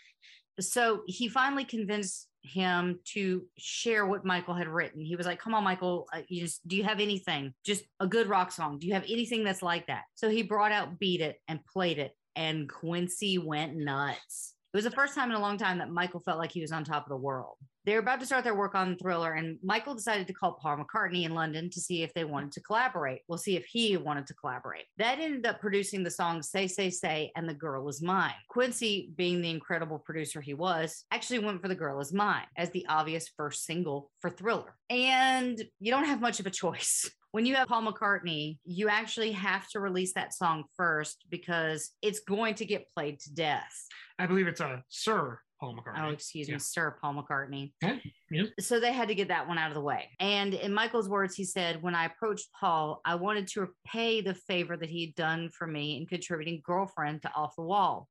So 0.59 1.01
he 1.05 1.27
finally 1.27 1.65
convinced 1.65 2.27
him 2.41 2.99
to 3.13 3.43
share 3.57 4.05
what 4.05 4.23
Michael 4.23 4.53
had 4.53 4.67
written. 4.67 5.01
He 5.01 5.15
was 5.15 5.25
like, 5.25 5.39
"Come 5.39 5.53
on, 5.53 5.63
Michael, 5.63 6.07
uh, 6.13 6.21
you 6.27 6.41
just 6.41 6.65
do 6.67 6.75
you 6.75 6.83
have 6.83 6.99
anything? 6.99 7.53
Just 7.65 7.83
a 7.99 8.07
good 8.07 8.27
rock 8.27 8.51
song? 8.51 8.79
Do 8.79 8.87
you 8.87 8.93
have 8.93 9.03
anything 9.03 9.43
that's 9.43 9.61
like 9.61 9.87
that?" 9.87 10.03
So 10.15 10.29
he 10.29 10.43
brought 10.43 10.71
out 10.71 10.99
"Beat 10.99 11.21
It" 11.21 11.37
and 11.47 11.65
played 11.65 11.99
it, 11.99 12.13
and 12.35 12.69
Quincy 12.69 13.37
went 13.37 13.75
nuts. 13.75 14.53
It 14.75 14.83
was 14.83 14.83
the 14.83 14.91
first 14.91 15.15
time 15.15 15.29
in 15.29 15.37
a 15.37 15.39
long 15.39 15.57
time 15.57 15.77
that 15.77 15.89
Michael 15.89 16.19
felt 16.19 16.37
like 16.37 16.51
he 16.51 16.59
was 16.59 16.73
on 16.73 16.83
top 16.83 17.03
of 17.03 17.09
the 17.09 17.15
world. 17.15 17.55
They 17.85 17.93
were 17.93 17.99
about 17.99 18.19
to 18.21 18.25
start 18.25 18.43
their 18.43 18.55
work 18.55 18.73
on 18.73 18.97
Thriller, 18.97 19.33
and 19.33 19.59
Michael 19.61 19.93
decided 19.93 20.25
to 20.27 20.33
call 20.33 20.53
Paul 20.53 20.77
McCartney 20.77 21.23
in 21.23 21.35
London 21.35 21.69
to 21.69 21.79
see 21.79 22.01
if 22.01 22.11
they 22.15 22.23
wanted 22.23 22.51
to 22.53 22.61
collaborate. 22.61 23.21
We'll 23.27 23.37
see 23.37 23.57
if 23.57 23.65
he 23.65 23.95
wanted 23.95 24.25
to 24.27 24.33
collaborate. 24.33 24.85
That 24.97 25.19
ended 25.19 25.45
up 25.45 25.59
producing 25.59 26.01
the 26.01 26.09
songs 26.09 26.49
Say, 26.49 26.65
Say, 26.65 26.89
Say, 26.89 27.31
and 27.35 27.47
The 27.47 27.53
Girl 27.53 27.87
Is 27.87 28.01
Mine. 28.01 28.33
Quincy, 28.49 29.11
being 29.15 29.39
the 29.39 29.51
incredible 29.51 29.99
producer 29.99 30.41
he 30.41 30.55
was, 30.55 31.05
actually 31.11 31.39
went 31.39 31.61
for 31.61 31.67
The 31.67 31.75
Girl 31.75 31.99
Is 31.99 32.11
Mine 32.11 32.47
as 32.57 32.71
the 32.71 32.87
obvious 32.89 33.29
first 33.37 33.65
single 33.65 34.09
for 34.19 34.31
Thriller. 34.31 34.75
And 34.89 35.63
you 35.79 35.91
don't 35.91 36.05
have 36.05 36.21
much 36.21 36.39
of 36.39 36.47
a 36.47 36.51
choice. 36.51 37.09
When 37.35 37.45
you 37.45 37.55
have 37.55 37.67
Paul 37.67 37.91
McCartney, 37.91 38.59
you 38.63 38.87
actually 38.87 39.33
have 39.33 39.67
to 39.71 39.81
release 39.81 40.13
that 40.13 40.33
song 40.33 40.63
first 40.77 41.25
because 41.29 41.91
it's 42.01 42.21
going 42.21 42.55
to 42.55 42.65
get 42.65 42.87
played 42.95 43.19
to 43.19 43.33
death. 43.33 43.75
I 44.17 44.25
believe 44.25 44.47
it's 44.47 44.61
a 44.61 44.83
Sir 44.87 45.39
Paul 45.59 45.75
McCartney. 45.75 46.03
Oh, 46.03 46.09
excuse 46.09 46.47
Yeah. 46.47 46.55
me, 46.55 46.59
Sir 46.59 46.97
Paul 47.01 47.15
McCartney. 47.15 47.71
Yeah, 47.81 47.97
yeah. 48.31 48.43
So 48.59 48.79
they 48.79 48.91
had 48.91 49.07
to 49.07 49.15
get 49.15 49.27
that 49.29 49.47
one 49.47 49.57
out 49.57 49.69
of 49.69 49.75
the 49.75 49.81
way. 49.81 50.09
And 50.19 50.53
in 50.53 50.73
Michael's 50.73 51.09
words, 51.09 51.35
he 51.35 51.43
said, 51.45 51.81
When 51.81 51.95
I 51.95 52.05
approached 52.05 52.47
Paul, 52.59 53.01
I 53.05 53.15
wanted 53.15 53.47
to 53.49 53.61
repay 53.61 54.21
the 54.21 54.33
favor 54.35 54.75
that 54.77 54.89
he'd 54.89 55.15
done 55.15 55.49
for 55.49 55.67
me 55.67 55.97
in 55.97 56.05
contributing 56.05 56.61
Girlfriend 56.63 57.21
to 57.23 57.31
Off 57.33 57.55
the 57.55 57.63
Wall. 57.63 58.07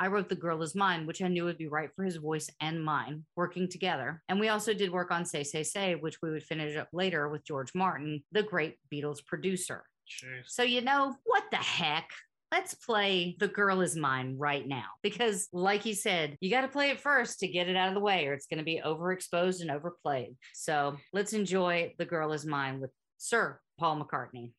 I 0.00 0.06
wrote 0.06 0.28
The 0.28 0.36
Girl 0.36 0.62
Is 0.62 0.76
Mine, 0.76 1.06
which 1.06 1.20
I 1.22 1.26
knew 1.28 1.44
would 1.44 1.58
be 1.58 1.66
right 1.66 1.90
for 1.96 2.04
his 2.04 2.16
voice 2.16 2.48
and 2.60 2.84
mine, 2.84 3.24
working 3.34 3.68
together. 3.68 4.22
And 4.28 4.38
we 4.38 4.48
also 4.48 4.72
did 4.72 4.92
work 4.92 5.10
on 5.10 5.24
Say, 5.24 5.42
Say, 5.42 5.64
Say, 5.64 5.96
which 5.96 6.22
we 6.22 6.30
would 6.30 6.44
finish 6.44 6.76
up 6.76 6.88
later 6.92 7.28
with 7.28 7.44
George 7.44 7.74
Martin, 7.74 8.22
the 8.30 8.44
great 8.44 8.76
Beatles 8.92 9.24
producer. 9.26 9.84
Jeez. 10.08 10.44
So, 10.46 10.62
you 10.62 10.80
know, 10.82 11.16
what 11.24 11.44
the 11.50 11.56
heck? 11.56 12.08
Let's 12.50 12.72
play 12.72 13.36
The 13.38 13.48
Girl 13.48 13.82
Is 13.82 13.94
Mine 13.94 14.36
right 14.38 14.66
now. 14.66 14.86
Because, 15.02 15.48
like 15.52 15.84
you 15.84 15.92
said, 15.92 16.38
you 16.40 16.50
got 16.50 16.62
to 16.62 16.68
play 16.68 16.88
it 16.88 16.98
first 16.98 17.40
to 17.40 17.48
get 17.48 17.68
it 17.68 17.76
out 17.76 17.88
of 17.88 17.94
the 17.94 18.00
way, 18.00 18.26
or 18.26 18.32
it's 18.32 18.46
going 18.46 18.58
to 18.58 18.64
be 18.64 18.80
overexposed 18.82 19.60
and 19.60 19.70
overplayed. 19.70 20.34
So, 20.54 20.96
let's 21.12 21.34
enjoy 21.34 21.92
The 21.98 22.06
Girl 22.06 22.32
Is 22.32 22.46
Mine 22.46 22.80
with 22.80 22.90
Sir 23.18 23.60
Paul 23.78 24.02
McCartney. 24.02 24.52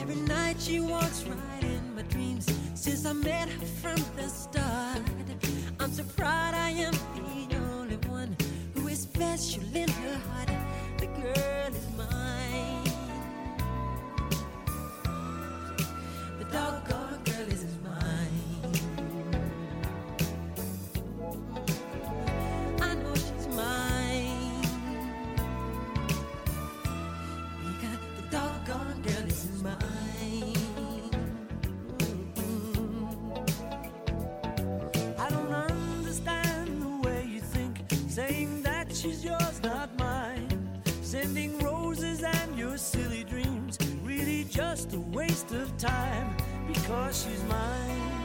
Every 0.00 0.16
night 0.28 0.60
she 0.60 0.78
walks 0.78 1.24
right 1.24 1.64
in 1.64 1.96
my 1.96 2.02
dreams 2.02 2.46
since 2.74 3.04
I 3.04 3.14
met 3.14 3.48
her 3.48 3.66
from 3.66 3.96
the 4.14 4.28
start. 4.28 5.02
Am 6.80 6.92
the 7.14 7.56
only 7.56 7.96
one 8.08 8.36
who 8.74 8.88
is 8.88 9.00
special 9.00 9.62
in 9.74 9.88
her 9.88 10.18
heart. 10.28 10.50
The 10.98 11.06
girl 11.06 11.72
is 11.72 11.88
mine. 11.96 12.84
The 16.38 16.44
doggone 16.46 17.03
waste 45.34 45.50
of 45.50 45.76
time 45.78 46.36
because 46.68 47.24
she's 47.24 47.42
mine. 47.48 48.23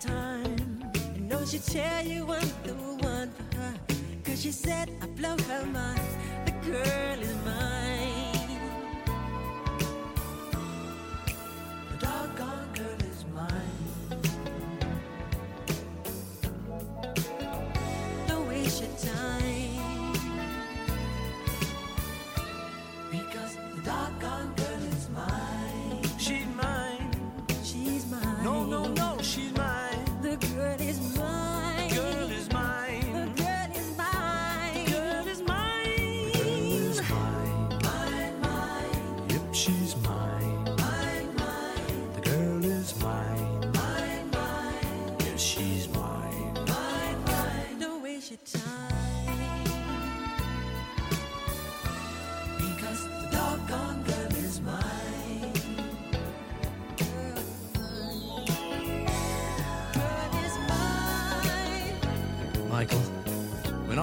Time. 0.00 0.90
I 0.94 1.18
know 1.18 1.44
she 1.44 1.58
tell 1.58 2.04
you 2.04 2.22
I'm 2.30 2.48
the 2.64 2.74
one 3.02 3.30
for 3.30 3.56
her. 3.56 3.74
Cause 4.24 4.42
she 4.42 4.52
said 4.52 4.90
I 5.02 5.06
blow 5.06 5.36
her 5.48 5.66
mind. 5.66 6.00
The 6.46 6.52
girl 6.70 7.20
is 7.20 7.34
mine. 7.44 7.77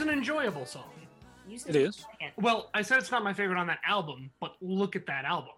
is 0.00 0.06
an 0.06 0.12
enjoyable 0.12 0.66
song. 0.66 0.90
You 1.48 1.58
said 1.58 1.74
It 1.76 1.82
is. 1.82 1.96
second. 1.96 2.32
Well, 2.36 2.70
I 2.74 2.82
said 2.82 2.98
it's 2.98 3.10
not 3.10 3.22
my 3.24 3.32
favorite 3.32 3.58
on 3.58 3.66
that 3.68 3.80
album, 3.86 4.30
but 4.40 4.54
look 4.60 4.96
at 4.96 5.06
that 5.06 5.24
album. 5.24 5.52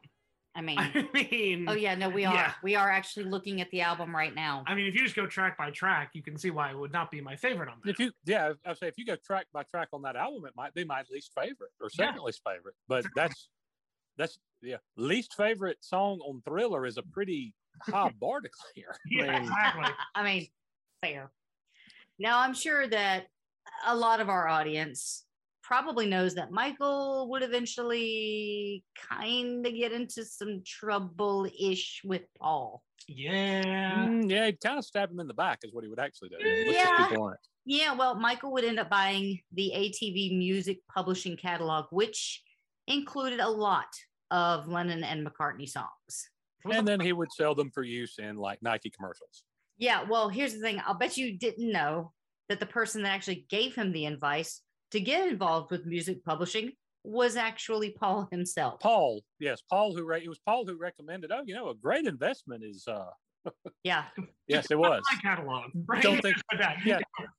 I 0.55 0.61
mean, 0.61 0.79
I 0.79 1.09
mean, 1.15 1.67
oh 1.69 1.73
yeah, 1.73 1.95
no, 1.95 2.09
we 2.11 2.25
are. 2.27 2.35
Yeah. 2.35 2.53
We 2.63 2.75
are 2.75 2.91
actually 2.91 3.25
looking 3.25 3.61
at 3.63 3.71
the 3.71 3.81
album 3.81 4.15
right 4.15 4.35
now. 4.35 4.65
I 4.67 4.75
mean, 4.75 4.87
if 4.87 4.95
you 4.95 5.03
just 5.03 5.17
go 5.17 5.27
track 5.27 5.57
by 5.57 5.71
track, 5.71 6.11
you 6.13 6.23
can 6.23 6.37
see 6.37 6.51
why 6.51 6.71
it 6.71 6.79
would 6.79 6.93
not 6.93 7.11
be 7.11 7.21
my 7.23 7.37
favorite 7.37 7.69
on 7.71 7.77
that. 7.85 7.91
If 7.91 7.99
you, 7.99 8.13
yeah, 8.27 8.53
I 8.67 8.75
say 8.75 8.89
if 8.89 8.99
you 8.99 9.07
go 9.07 9.17
track 9.17 9.47
by 9.53 9.63
track 9.63 9.89
on 9.95 10.03
that 10.03 10.15
album, 10.17 10.45
it 10.47 10.53
might 10.57 10.75
be 10.75 10.85
my 10.85 11.03
least 11.11 11.33
favorite 11.35 11.71
or 11.81 11.89
Yeah. 11.99 12.07
second 12.07 12.23
least 12.23 12.43
favorite. 12.47 12.75
But 12.89 13.07
that's 13.15 13.49
that's 14.19 14.39
yeah, 14.61 14.77
least 14.97 15.35
favorite 15.35 15.79
song 15.81 16.21
on 16.21 16.43
Thriller 16.47 16.85
is 16.87 16.99
a 16.99 17.03
pretty 17.03 17.55
high 17.83 18.13
bar 18.21 18.41
to 18.43 18.51
clear. 18.75 18.95
yeah, 19.11 19.25
I 19.25 19.27
mean, 19.41 19.43
exactly. 19.43 19.85
I 20.15 20.23
mean, 20.23 20.47
fair. 21.03 21.31
Now, 22.19 22.41
I'm 22.41 22.53
sure 22.55 22.87
that 22.89 23.27
a 23.87 23.95
lot 23.95 24.21
of 24.21 24.29
our 24.29 24.49
audience 24.49 25.25
probably 25.63 26.07
knows 26.07 26.35
that 26.35 26.51
Michael 26.51 27.29
would 27.31 27.43
eventually 27.43 28.85
kind 29.11 29.67
of 29.67 29.75
get 29.75 29.93
into 29.93 30.25
some 30.25 30.63
trouble 30.67 31.47
ish 31.59 32.03
with 32.05 32.23
Paul. 32.39 32.83
Yeah. 33.09 34.07
mm, 34.07 34.31
yeah, 34.31 34.47
he'd 34.47 34.61
kind 34.61 34.79
of 34.79 34.85
stab 34.85 35.11
him 35.11 35.21
in 35.21 35.29
the 35.29 35.35
back, 35.35 35.61
is 35.63 35.73
what 35.73 35.85
he 35.85 35.91
would 35.91 35.99
actually 35.99 36.31
do. 36.31 36.37
Yeah. 36.41 37.09
Yeah, 37.65 37.95
well, 37.95 38.17
Michael 38.17 38.53
would 38.53 38.65
end 38.65 38.81
up 38.81 38.91
buying 38.91 39.39
the 39.53 39.73
ATV 39.75 40.37
music 40.37 40.81
publishing 40.93 41.37
catalog, 41.37 41.87
which 41.91 42.43
included 42.89 43.39
a 43.39 43.49
lot 43.49 43.87
of 44.33 44.67
Lennon 44.67 45.05
and 45.05 45.25
McCartney 45.25 45.69
songs. 45.69 46.29
And 46.65 46.87
then 46.87 47.01
he 47.01 47.13
would 47.13 47.33
sell 47.33 47.55
them 47.55 47.71
for 47.71 47.83
use 47.83 48.19
in 48.19 48.37
like 48.37 48.61
Nike 48.63 48.91
commercials. 48.91 49.45
Yeah, 49.79 50.05
well, 50.09 50.29
here's 50.29 50.55
the 50.55 50.61
thing. 50.61 50.81
I'll 50.85 50.95
bet 50.99 51.17
you 51.17 51.39
didn't 51.39 51.71
know 51.71 52.13
that 52.49 52.61
the 52.61 52.67
person 52.67 53.03
that 53.03 53.11
actually 53.11 53.47
gave 53.49 53.75
him 53.75 53.93
the 53.93 54.07
advice 54.07 54.61
to 54.91 55.01
get 55.01 55.29
involved 55.29 55.71
with 55.71 55.87
music 55.87 56.25
publishing 56.25 56.73
was 57.05 57.37
actually 57.37 57.91
Paul 57.91 58.29
himself. 58.31 58.81
Paul, 58.81 59.23
yes, 59.41 59.63
Paul 59.69 59.95
who 59.95 60.05
re- 60.05 60.23
it 60.25 60.29
was 60.29 60.39
Paul 60.47 60.65
who 60.67 60.77
recommended. 60.77 61.33
Oh, 61.33 61.43
you 61.45 61.55
know, 61.55 61.71
a 61.71 61.75
great 61.75 62.07
investment 62.07 62.63
is. 62.65 62.87
uh 62.87 63.07
Yeah, 63.85 64.05
Yes, 64.47 64.71
it 64.71 64.79
was. 64.87 65.03
My 65.13 65.19
catalog. 65.21 65.71
Right? 65.89 66.03
Don't 66.03 66.21
think- 66.23 66.37
But 66.51 66.59
that- 66.59 66.77
yeah. 66.85 66.99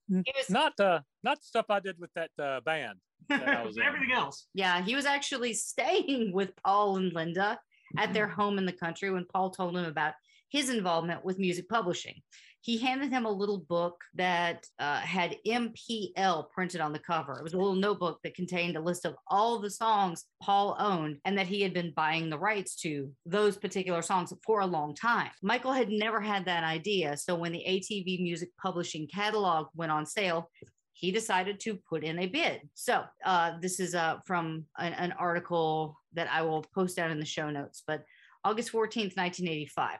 he 0.09 0.33
was. 0.35 0.49
not 0.49 0.77
uh 0.79 0.99
not 1.23 1.43
stuff 1.43 1.65
I 1.69 1.79
did 1.79 1.97
with 1.99 2.11
that 2.15 2.31
uh, 2.39 2.59
band. 2.61 2.99
that 3.29 3.47
I 3.47 3.63
was 3.63 3.77
in. 3.77 3.83
Everything 3.83 4.11
else. 4.11 4.47
Yeah, 4.53 4.81
he 4.83 4.95
was 4.95 5.05
actually 5.05 5.53
staying 5.53 6.33
with 6.33 6.51
Paul 6.65 6.97
and 6.97 7.13
Linda 7.13 7.57
at 7.97 8.11
their 8.13 8.27
home 8.27 8.57
in 8.57 8.65
the 8.65 8.73
country 8.73 9.11
when 9.11 9.25
Paul 9.31 9.51
told 9.51 9.77
him 9.77 9.85
about 9.85 10.13
his 10.49 10.69
involvement 10.69 11.23
with 11.23 11.39
music 11.39 11.69
publishing. 11.69 12.15
He 12.63 12.77
handed 12.77 13.11
him 13.11 13.25
a 13.25 13.31
little 13.31 13.57
book 13.57 14.01
that 14.15 14.65
uh, 14.79 14.99
had 14.99 15.35
MPL 15.45 16.49
printed 16.49 16.79
on 16.79 16.93
the 16.93 16.99
cover. 16.99 17.33
It 17.33 17.43
was 17.43 17.53
a 17.53 17.57
little 17.57 17.75
notebook 17.75 18.19
that 18.23 18.35
contained 18.35 18.77
a 18.77 18.79
list 18.79 19.03
of 19.03 19.15
all 19.27 19.59
the 19.59 19.69
songs 19.69 20.23
Paul 20.41 20.77
owned 20.79 21.17
and 21.25 21.37
that 21.37 21.47
he 21.47 21.61
had 21.61 21.73
been 21.73 21.91
buying 21.93 22.29
the 22.29 22.39
rights 22.39 22.77
to 22.77 23.11
those 23.25 23.57
particular 23.57 24.01
songs 24.01 24.31
for 24.45 24.61
a 24.61 24.65
long 24.65 24.95
time. 24.95 25.29
Michael 25.41 25.73
had 25.73 25.89
never 25.89 26.21
had 26.21 26.45
that 26.45 26.63
idea. 26.63 27.17
So 27.17 27.35
when 27.35 27.51
the 27.51 27.65
ATV 27.67 28.21
Music 28.21 28.47
Publishing 28.61 29.09
catalog 29.13 29.67
went 29.75 29.91
on 29.91 30.05
sale, 30.05 30.49
he 30.93 31.11
decided 31.11 31.59
to 31.59 31.77
put 31.89 32.05
in 32.05 32.17
a 32.19 32.27
bid. 32.27 32.61
So 32.75 33.03
uh, 33.25 33.57
this 33.59 33.81
is 33.81 33.93
uh, 33.93 34.19
from 34.25 34.63
an, 34.77 34.93
an 34.93 35.11
article 35.19 35.99
that 36.13 36.29
I 36.31 36.43
will 36.43 36.63
post 36.73 36.97
out 36.97 37.11
in 37.11 37.19
the 37.19 37.25
show 37.25 37.49
notes, 37.49 37.83
but 37.85 38.05
August 38.45 38.71
14th, 38.71 39.17
1985. 39.17 39.99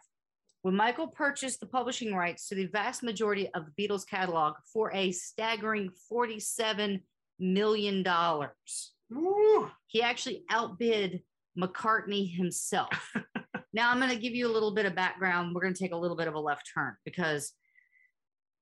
When 0.64 0.78
Michael 0.78 1.08
purchased 1.08 1.60
the 1.60 1.66
publishing 1.66 2.16
rights 2.16 2.48
to 2.48 2.56
the 2.56 2.68
vast 2.68 3.04
majority 3.04 3.50
of 3.54 3.66
the 3.66 3.72
Beatles 3.78 4.08
catalog 4.08 4.54
for 4.72 4.94
a 4.94 5.12
staggering 5.12 5.92
$47 6.10 7.02
million, 7.38 8.06
Woo. 9.12 9.72
he 9.88 10.02
actually 10.02 10.46
outbid 10.50 11.22
McCartney 11.60 12.34
himself. 12.34 13.14
now 13.74 13.92
I'm 13.92 14.00
going 14.00 14.10
to 14.10 14.16
give 14.16 14.34
you 14.34 14.48
a 14.48 14.54
little 14.54 14.74
bit 14.74 14.86
of 14.86 14.96
background. 14.96 15.54
We're 15.54 15.64
going 15.64 15.74
to 15.74 15.84
take 15.84 15.92
a 15.92 15.98
little 15.98 16.16
bit 16.16 16.30
of 16.30 16.36
a 16.36 16.40
left 16.40 16.72
turn 16.74 16.96
because 17.04 17.52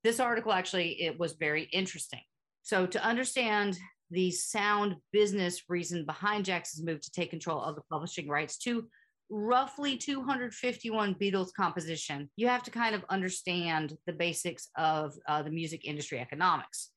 this 0.03 0.19
article 0.19 0.53
actually 0.53 1.03
it 1.03 1.19
was 1.19 1.33
very 1.33 1.65
interesting. 1.71 2.21
So 2.63 2.87
to 2.87 3.05
understand 3.05 3.77
the 4.09 4.31
sound 4.31 4.95
business 5.13 5.69
reason 5.69 6.07
behind 6.07 6.45
Jackson's 6.45 6.83
move 6.83 7.01
to 7.01 7.11
take 7.11 7.29
control 7.29 7.61
of 7.61 7.75
the 7.75 7.83
publishing 7.91 8.27
rights 8.27 8.57
to 8.57 8.87
roughly 9.31 9.95
251 9.97 11.15
Beatles 11.15 11.53
composition, 11.55 12.29
you 12.35 12.47
have 12.47 12.63
to 12.63 12.71
kind 12.71 12.93
of 12.93 13.05
understand 13.09 13.97
the 14.05 14.13
basics 14.13 14.69
of 14.77 15.13
uh, 15.27 15.41
the 15.41 15.49
music 15.49 15.85
industry 15.85 16.19
economics. 16.19 16.91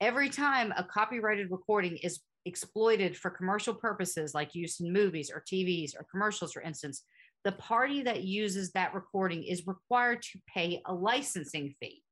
Every 0.00 0.28
time 0.28 0.72
a 0.76 0.84
copyrighted 0.84 1.50
recording 1.50 1.96
is 1.96 2.20
exploited 2.44 3.16
for 3.16 3.30
commercial 3.30 3.74
purposes, 3.74 4.34
like 4.34 4.54
use 4.54 4.80
in 4.80 4.92
movies 4.92 5.30
or 5.34 5.42
TVs 5.50 5.96
or 5.98 6.06
commercials, 6.10 6.52
for 6.52 6.62
instance, 6.62 7.04
the 7.44 7.52
party 7.52 8.02
that 8.02 8.22
uses 8.22 8.72
that 8.72 8.94
recording 8.94 9.42
is 9.42 9.66
required 9.66 10.22
to 10.22 10.40
pay 10.52 10.82
a 10.86 10.92
licensing 10.92 11.74
fee. 11.80 12.02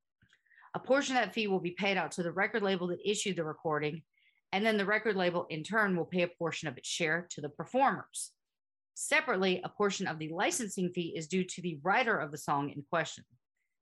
A 0.75 0.79
portion 0.79 1.16
of 1.16 1.23
that 1.23 1.35
fee 1.35 1.49
will 1.49 1.61
be 1.61 1.73
paid 1.73 1.96
out 1.96 2.12
to 2.12 2.23
the 2.23 2.33
record 2.33 2.62
label 2.62 2.87
that 2.88 2.99
issued 3.05 3.37
the 3.37 3.44
recording, 3.44 4.03
and 4.53 4.64
then 4.64 4.77
the 4.77 4.87
record 4.87 5.16
label 5.16 5.46
in 5.51 5.62
turn 5.62 5.96
will 5.96 6.05
pay 6.05 6.23
a 6.23 6.29
portion 6.29 6.68
of 6.68 6.79
its 6.79 6.88
share 6.88 7.27
to 7.31 7.40
the 7.40 7.49
performers. 7.49 8.33
Separately, 9.02 9.62
a 9.64 9.68
portion 9.70 10.06
of 10.06 10.18
the 10.18 10.28
licensing 10.28 10.90
fee 10.90 11.14
is 11.16 11.26
due 11.26 11.42
to 11.42 11.62
the 11.62 11.78
writer 11.82 12.18
of 12.18 12.30
the 12.30 12.36
song 12.36 12.68
in 12.68 12.84
question. 12.90 13.24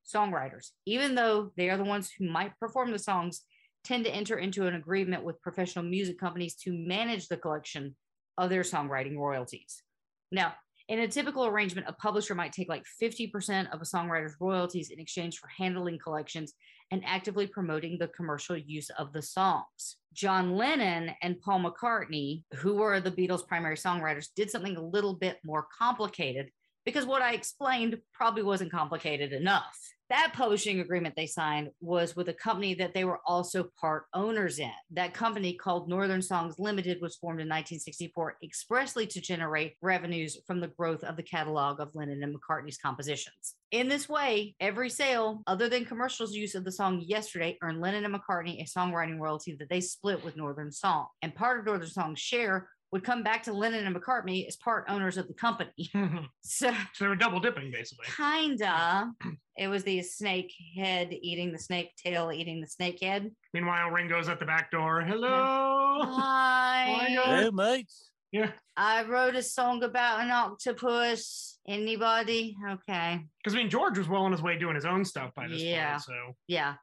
Songwriters, 0.06 0.70
even 0.86 1.16
though 1.16 1.50
they 1.56 1.68
are 1.70 1.76
the 1.76 1.82
ones 1.82 2.08
who 2.08 2.30
might 2.30 2.56
perform 2.60 2.92
the 2.92 3.00
songs, 3.00 3.42
tend 3.82 4.04
to 4.04 4.14
enter 4.14 4.38
into 4.38 4.68
an 4.68 4.76
agreement 4.76 5.24
with 5.24 5.42
professional 5.42 5.84
music 5.84 6.20
companies 6.20 6.54
to 6.58 6.72
manage 6.72 7.26
the 7.26 7.36
collection 7.36 7.96
of 8.38 8.48
their 8.48 8.62
songwriting 8.62 9.16
royalties. 9.16 9.82
Now, 10.30 10.54
in 10.88 11.00
a 11.00 11.08
typical 11.08 11.46
arrangement, 11.46 11.88
a 11.88 11.94
publisher 11.94 12.36
might 12.36 12.52
take 12.52 12.68
like 12.68 12.84
50% 13.02 13.74
of 13.74 13.82
a 13.82 13.84
songwriter's 13.84 14.36
royalties 14.38 14.90
in 14.90 15.00
exchange 15.00 15.38
for 15.38 15.48
handling 15.48 15.98
collections 15.98 16.54
and 16.90 17.02
actively 17.04 17.46
promoting 17.46 17.98
the 17.98 18.08
commercial 18.08 18.56
use 18.56 18.90
of 18.98 19.12
the 19.12 19.22
songs. 19.22 19.96
John 20.12 20.56
Lennon 20.56 21.10
and 21.22 21.40
Paul 21.40 21.60
McCartney, 21.60 22.44
who 22.54 22.74
were 22.76 23.00
the 23.00 23.10
Beatles' 23.10 23.46
primary 23.46 23.76
songwriters, 23.76 24.28
did 24.34 24.50
something 24.50 24.76
a 24.76 24.82
little 24.82 25.14
bit 25.14 25.38
more 25.44 25.66
complicated 25.76 26.50
because 26.84 27.04
what 27.04 27.22
I 27.22 27.34
explained 27.34 27.98
probably 28.14 28.42
wasn't 28.42 28.72
complicated 28.72 29.32
enough. 29.32 29.78
That 30.10 30.32
publishing 30.32 30.80
agreement 30.80 31.14
they 31.16 31.26
signed 31.26 31.68
was 31.82 32.16
with 32.16 32.30
a 32.30 32.34
company 32.34 32.72
that 32.74 32.94
they 32.94 33.04
were 33.04 33.20
also 33.26 33.70
part 33.78 34.04
owners 34.14 34.58
in. 34.58 34.70
That 34.92 35.12
company, 35.12 35.52
called 35.52 35.86
Northern 35.86 36.22
Songs 36.22 36.54
Limited, 36.58 36.98
was 37.02 37.16
formed 37.16 37.40
in 37.40 37.46
1964 37.46 38.36
expressly 38.42 39.06
to 39.06 39.20
generate 39.20 39.74
revenues 39.82 40.38
from 40.46 40.60
the 40.60 40.68
growth 40.68 41.04
of 41.04 41.16
the 41.16 41.22
catalog 41.22 41.78
of 41.78 41.94
Lennon 41.94 42.22
and 42.22 42.34
McCartney's 42.34 42.78
compositions. 42.78 43.56
In 43.70 43.88
this 43.88 44.08
way, 44.08 44.54
every 44.60 44.88
sale, 44.88 45.42
other 45.46 45.68
than 45.68 45.84
commercials 45.84 46.32
use 46.32 46.54
of 46.54 46.64
the 46.64 46.72
song 46.72 47.04
Yesterday, 47.06 47.58
earned 47.62 47.82
Lennon 47.82 48.06
and 48.06 48.14
McCartney 48.14 48.62
a 48.62 48.64
songwriting 48.64 49.18
royalty 49.18 49.56
that 49.58 49.68
they 49.68 49.82
split 49.82 50.24
with 50.24 50.38
Northern 50.38 50.72
Song. 50.72 51.08
And 51.20 51.34
part 51.34 51.58
of 51.58 51.66
Northern 51.66 51.88
Song's 51.88 52.18
share 52.18 52.70
would 52.92 53.04
come 53.04 53.22
back 53.22 53.42
to 53.42 53.52
Lennon 53.52 53.86
and 53.86 53.94
McCartney 53.94 54.46
as 54.46 54.56
part 54.56 54.86
owners 54.88 55.16
of 55.18 55.28
the 55.28 55.34
company. 55.34 55.72
so 56.40 56.70
So 56.94 57.04
they 57.04 57.08
were 57.08 57.16
double 57.16 57.38
dipping 57.40 57.70
basically. 57.70 58.06
kinda, 58.16 59.10
it 59.56 59.68
was 59.68 59.84
the 59.84 60.02
snake 60.02 60.52
head 60.76 61.12
eating 61.12 61.52
the 61.52 61.58
snake 61.58 61.94
tail, 61.96 62.32
eating 62.32 62.60
the 62.60 62.66
snake 62.66 62.98
head. 63.02 63.30
Meanwhile, 63.52 63.90
Ringo's 63.90 64.28
at 64.28 64.38
the 64.38 64.46
back 64.46 64.70
door. 64.70 65.02
Hello. 65.02 66.00
Hi. 66.02 67.14
God. 67.14 67.42
Hey, 67.42 67.50
mates. 67.50 68.10
Yeah, 68.30 68.50
I 68.76 69.04
wrote 69.04 69.36
a 69.36 69.42
song 69.42 69.82
about 69.82 70.20
an 70.20 70.30
octopus. 70.30 71.58
Anybody? 71.66 72.56
Okay. 72.70 73.20
because 73.42 73.54
I 73.54 73.58
mean 73.58 73.70
George 73.70 73.96
was 73.98 74.08
well 74.08 74.22
on 74.22 74.32
his 74.32 74.42
way 74.42 74.58
doing 74.58 74.74
his 74.74 74.84
own 74.86 75.04
stuff 75.04 75.34
by 75.34 75.48
this 75.48 75.62
Yeah. 75.62 75.90
point. 75.92 76.02
So 76.02 76.12
Yeah. 76.46 76.74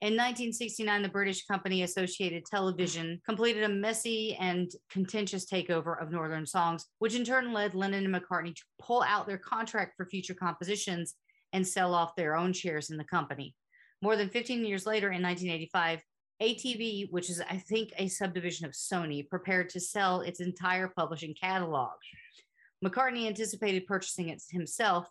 In 0.00 0.14
1969, 0.14 1.02
the 1.02 1.08
British 1.08 1.46
company 1.46 1.82
Associated 1.82 2.44
Television 2.44 3.20
completed 3.24 3.62
a 3.62 3.68
messy 3.68 4.36
and 4.40 4.70
contentious 4.90 5.46
takeover 5.46 6.00
of 6.02 6.10
Northern 6.10 6.46
songs, 6.46 6.86
which 6.98 7.14
in 7.14 7.24
turn 7.24 7.52
led 7.52 7.74
Lennon 7.74 8.04
and 8.04 8.14
McCartney 8.14 8.54
to 8.54 8.62
pull 8.80 9.02
out 9.02 9.26
their 9.26 9.38
contract 9.38 9.94
for 9.96 10.04
future 10.06 10.34
compositions 10.34 11.14
and 11.52 11.66
sell 11.66 11.94
off 11.94 12.16
their 12.16 12.36
own 12.36 12.52
shares 12.52 12.90
in 12.90 12.96
the 12.96 13.04
company. 13.04 13.54
More 14.02 14.16
than 14.16 14.28
15 14.28 14.64
years 14.64 14.84
later, 14.84 15.12
in 15.12 15.22
1985, 15.22 16.00
ATV, 16.42 17.10
which 17.10 17.30
is, 17.30 17.40
I 17.40 17.58
think, 17.58 17.92
a 17.96 18.08
subdivision 18.08 18.66
of 18.66 18.72
Sony, 18.72 19.26
prepared 19.28 19.68
to 19.70 19.80
sell 19.80 20.20
its 20.20 20.40
entire 20.40 20.88
publishing 20.88 21.34
catalog. 21.40 21.92
McCartney 22.84 23.28
anticipated 23.28 23.86
purchasing 23.86 24.28
it 24.28 24.42
himself, 24.50 25.08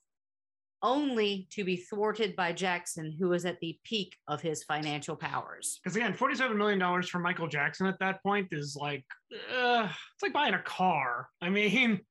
only 0.83 1.47
to 1.51 1.63
be 1.63 1.77
thwarted 1.77 2.35
by 2.35 2.51
Jackson, 2.51 3.15
who 3.17 3.29
was 3.29 3.45
at 3.45 3.59
the 3.61 3.79
peak 3.83 4.17
of 4.27 4.41
his 4.41 4.63
financial 4.63 5.15
powers. 5.15 5.79
because 5.81 5.95
again, 5.95 6.13
forty-seven 6.13 6.57
million 6.57 6.77
dollars 6.77 7.09
for 7.09 7.19
Michael 7.19 7.47
Jackson 7.47 7.87
at 7.87 7.97
that 7.99 8.21
point 8.21 8.49
is 8.51 8.77
like, 8.79 9.05
uh, 9.57 9.87
it's 9.87 10.21
like 10.21 10.33
buying 10.33 10.53
a 10.53 10.61
car. 10.61 11.29
I 11.41 11.49
mean, 11.49 12.01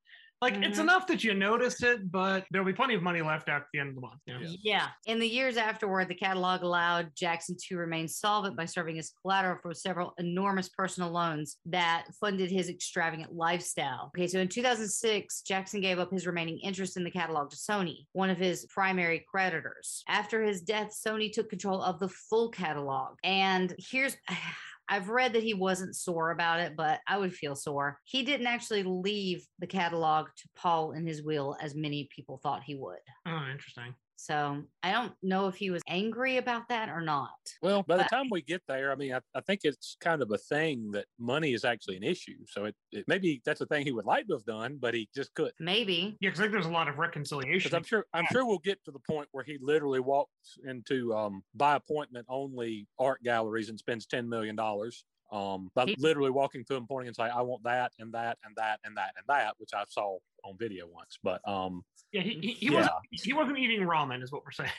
like 0.43 0.55
it's 0.55 0.77
Mhm. 0.77 0.83
enough 0.83 1.07
that 1.07 1.23
you 1.23 1.33
notice 1.33 1.81
it, 1.81 2.11
but 2.11 2.45
there'll 2.51 2.65
be 2.67 2.73
plenty 2.73 2.93
of 2.93 3.01
money 3.01 3.21
left 3.21 3.49
after 3.49 3.67
the 3.73 3.79
end 3.79 3.89
of 3.89 3.95
the 3.95 4.01
month. 4.01 4.21
Yeah. 4.25 4.39
Yeah. 4.41 4.55
Yeah. 4.61 4.87
In 5.05 5.19
the 5.19 5.27
years 5.27 5.57
afterward, 5.57 6.07
the 6.09 6.15
catalog 6.15 6.61
allowed 6.61 7.15
Jackson 7.15 7.55
to 7.67 7.77
remain 7.77 8.07
solvent 8.07 8.55
by 8.55 8.65
serving 8.65 8.99
as 8.99 9.11
collateral 9.21 9.57
for 9.61 9.73
several 9.73 10.13
enormous 10.17 10.69
personal 10.69 11.09
loans 11.11 11.57
that 11.65 12.05
funded 12.19 12.51
his 12.51 12.69
extravagant 12.69 13.33
lifestyle. 13.33 14.11
Okay, 14.15 14.27
so 14.27 14.39
in 14.39 14.47
2006, 14.49 15.41
Jackson 15.41 15.81
gave 15.81 15.99
up 15.99 16.11
his 16.11 16.27
remaining 16.27 16.59
interest 16.59 16.97
in 16.97 17.03
the 17.03 17.11
catalog 17.11 17.49
to 17.49 17.55
Sony, 17.55 18.05
one 18.11 18.29
of 18.29 18.37
his 18.37 18.65
primary 18.67 19.25
creditors. 19.29 20.03
After 20.07 20.43
his 20.43 20.61
death, 20.61 20.89
Sony 20.89 21.31
took 21.31 21.49
control 21.49 21.81
of 21.81 21.99
the 21.99 22.09
full 22.09 22.49
catalog. 22.49 23.17
And 23.23 23.73
here's 23.77 24.17
I've 24.89 25.09
read 25.09 25.33
that 25.33 25.43
he 25.43 25.53
wasn't 25.53 25.95
sore 25.95 26.31
about 26.31 26.59
it, 26.59 26.75
but 26.75 26.99
I 27.07 27.17
would 27.17 27.33
feel 27.33 27.55
sore. 27.55 27.99
He 28.03 28.23
didn't 28.23 28.47
actually 28.47 28.83
leave 28.83 29.45
the 29.59 29.67
catalog 29.67 30.27
to 30.37 30.49
Paul 30.55 30.91
in 30.91 31.07
his 31.07 31.23
will 31.23 31.55
as 31.61 31.75
many 31.75 32.09
people 32.13 32.39
thought 32.41 32.63
he 32.63 32.75
would. 32.75 32.99
Oh, 33.25 33.45
interesting. 33.51 33.95
So 34.15 34.63
I 34.81 34.91
don't 34.91 35.13
know 35.21 35.47
if 35.47 35.55
he 35.55 35.69
was 35.69 35.81
angry 35.87 36.37
about 36.37 36.69
that 36.69 36.89
or 36.89 37.01
not. 37.01 37.31
Well, 37.61 37.83
by 37.83 37.97
the 37.97 38.03
time 38.03 38.27
we 38.31 38.41
get 38.41 38.61
there, 38.67 38.91
I 38.91 38.95
mean, 38.95 39.13
I, 39.13 39.19
I 39.35 39.41
think 39.41 39.61
it's 39.63 39.97
kind 39.99 40.21
of 40.21 40.31
a 40.31 40.37
thing 40.37 40.91
that 40.91 41.05
money 41.19 41.53
is 41.53 41.65
actually 41.65 41.97
an 41.97 42.03
issue. 42.03 42.37
So 42.47 42.65
it, 42.65 42.75
it 42.91 43.05
maybe 43.07 43.41
that's 43.45 43.61
a 43.61 43.65
thing 43.65 43.85
he 43.85 43.91
would 43.91 44.05
like 44.05 44.27
to 44.27 44.33
have 44.33 44.45
done, 44.45 44.77
but 44.79 44.93
he 44.93 45.09
just 45.13 45.33
couldn't. 45.33 45.55
Maybe. 45.59 46.15
Yeah, 46.19 46.29
because 46.29 46.39
I 46.39 46.43
think 46.43 46.53
there's 46.53 46.65
a 46.65 46.71
lot 46.71 46.87
of 46.87 46.97
reconciliation. 46.97 47.73
I'm 47.75 47.83
sure 47.83 48.05
I'm 48.13 48.25
sure 48.31 48.45
we'll 48.45 48.59
get 48.59 48.83
to 48.85 48.91
the 48.91 48.99
point 48.99 49.27
where 49.31 49.43
he 49.43 49.57
literally 49.61 49.99
walks 49.99 50.57
into 50.65 51.13
um, 51.13 51.43
by 51.53 51.75
appointment 51.75 52.25
only 52.29 52.87
art 52.99 53.21
galleries 53.23 53.69
and 53.69 53.77
spends 53.77 54.05
ten 54.05 54.29
million 54.29 54.55
dollars. 54.55 55.05
Um, 55.33 55.71
by 55.73 55.85
He- 55.85 55.95
literally 55.97 56.29
walking 56.29 56.63
through 56.63 56.77
and 56.77 56.87
pointing 56.87 57.07
and 57.07 57.15
saying, 57.15 57.31
"I 57.35 57.41
want 57.41 57.63
that 57.63 57.91
and 57.97 58.13
that 58.13 58.37
and 58.45 58.55
that 58.55 58.79
and 58.85 58.95
that 58.97 59.13
and 59.17 59.25
that," 59.27 59.55
which 59.57 59.71
I 59.73 59.83
saw 59.89 60.19
on 60.43 60.55
video 60.59 60.85
once. 60.87 61.17
But 61.23 61.41
um, 61.47 61.83
yeah, 62.11 62.21
he, 62.21 62.37
he, 62.39 62.51
he 62.51 62.65
yeah. 62.67 62.73
wasn't 62.75 62.93
he 63.11 63.33
wasn't 63.33 63.57
eating 63.57 63.81
ramen, 63.81 64.21
is 64.21 64.31
what 64.31 64.43
we're 64.45 64.51
saying. 64.51 64.69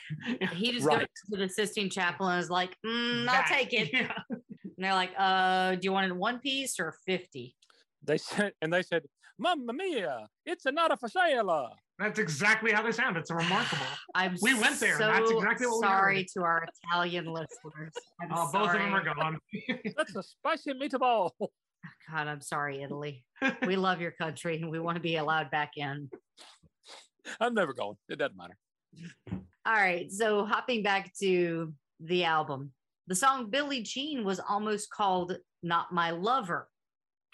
He 0.53 0.71
just 0.71 0.85
Right. 0.85 0.99
goes 0.99 1.07
to 1.31 1.37
the 1.37 1.49
Sistine 1.49 1.89
Chapel 1.89 2.27
and 2.29 2.41
is 2.41 2.49
like, 2.49 2.77
"Mm, 2.85 3.21
I'll 3.21 3.25
That- 3.25 3.47
take 3.51 3.73
it. 3.73 3.91
Yeah. 3.93 4.11
And 4.29 4.83
they're 4.83 4.93
like, 4.93 5.11
uh, 5.17 5.75
do 5.75 5.81
you 5.83 5.91
want 5.91 6.05
it 6.07 6.11
in 6.11 6.17
one 6.17 6.39
piece 6.39 6.79
or 6.79 6.95
50? 7.05 7.55
they 8.03 8.17
said, 8.17 8.53
and 8.61 8.71
they 8.71 8.81
said, 8.81 9.03
"Mamma 9.37 9.73
mia, 9.73 10.29
it's 10.45 10.65
another 10.65 10.95
for 10.95 11.09
sale." 11.09 11.75
That's 11.97 12.19
exactly 12.19 12.73
how 12.73 12.83
they 12.83 12.91
sound. 12.91 13.15
It's 13.15 13.31
remarkable. 13.31 13.85
I'm 14.15 14.35
We 14.41 14.53
went 14.53 14.79
there, 14.79 15.01
and 15.01 15.15
that's 15.15 15.31
exactly 15.31 15.67
what 15.67 15.79
we 15.81 15.87
are. 15.87 15.89
sorry 15.89 16.17
heard. 16.17 16.27
to 16.33 16.43
our 16.43 16.67
Italian 16.83 17.25
listeners. 17.25 17.93
I'm 18.21 18.33
Uh, 18.33 18.51
both 18.51 18.71
of 18.71 18.73
them 18.73 18.93
are 18.93 19.03
gone. 19.03 19.39
That's 19.97 20.15
a 20.15 20.23
spicy 20.23 20.73
meatball. 20.73 21.31
God, 21.39 22.27
I'm 22.27 22.41
sorry, 22.41 22.81
Italy. 22.81 23.23
We 23.65 23.75
love 23.75 24.01
your 24.01 24.11
country 24.11 24.61
and 24.61 24.71
we 24.71 24.79
want 24.79 24.95
to 24.95 25.01
be 25.01 25.17
allowed 25.17 25.51
back 25.51 25.71
in. 25.77 26.09
I'm 27.39 27.53
never 27.53 27.73
going. 27.73 27.95
It 28.09 28.17
doesn't 28.17 28.37
matter. 28.37 28.57
All 29.65 29.73
right. 29.73 30.11
So 30.11 30.45
hopping 30.45 30.83
back 30.83 31.11
to 31.19 31.73
the 31.99 32.23
album, 32.23 32.71
the 33.07 33.15
song 33.15 33.49
Billie 33.49 33.83
Jean 33.83 34.23
was 34.23 34.39
almost 34.39 34.89
called 34.89 35.37
Not 35.61 35.91
My 35.91 36.11
Lover. 36.11 36.67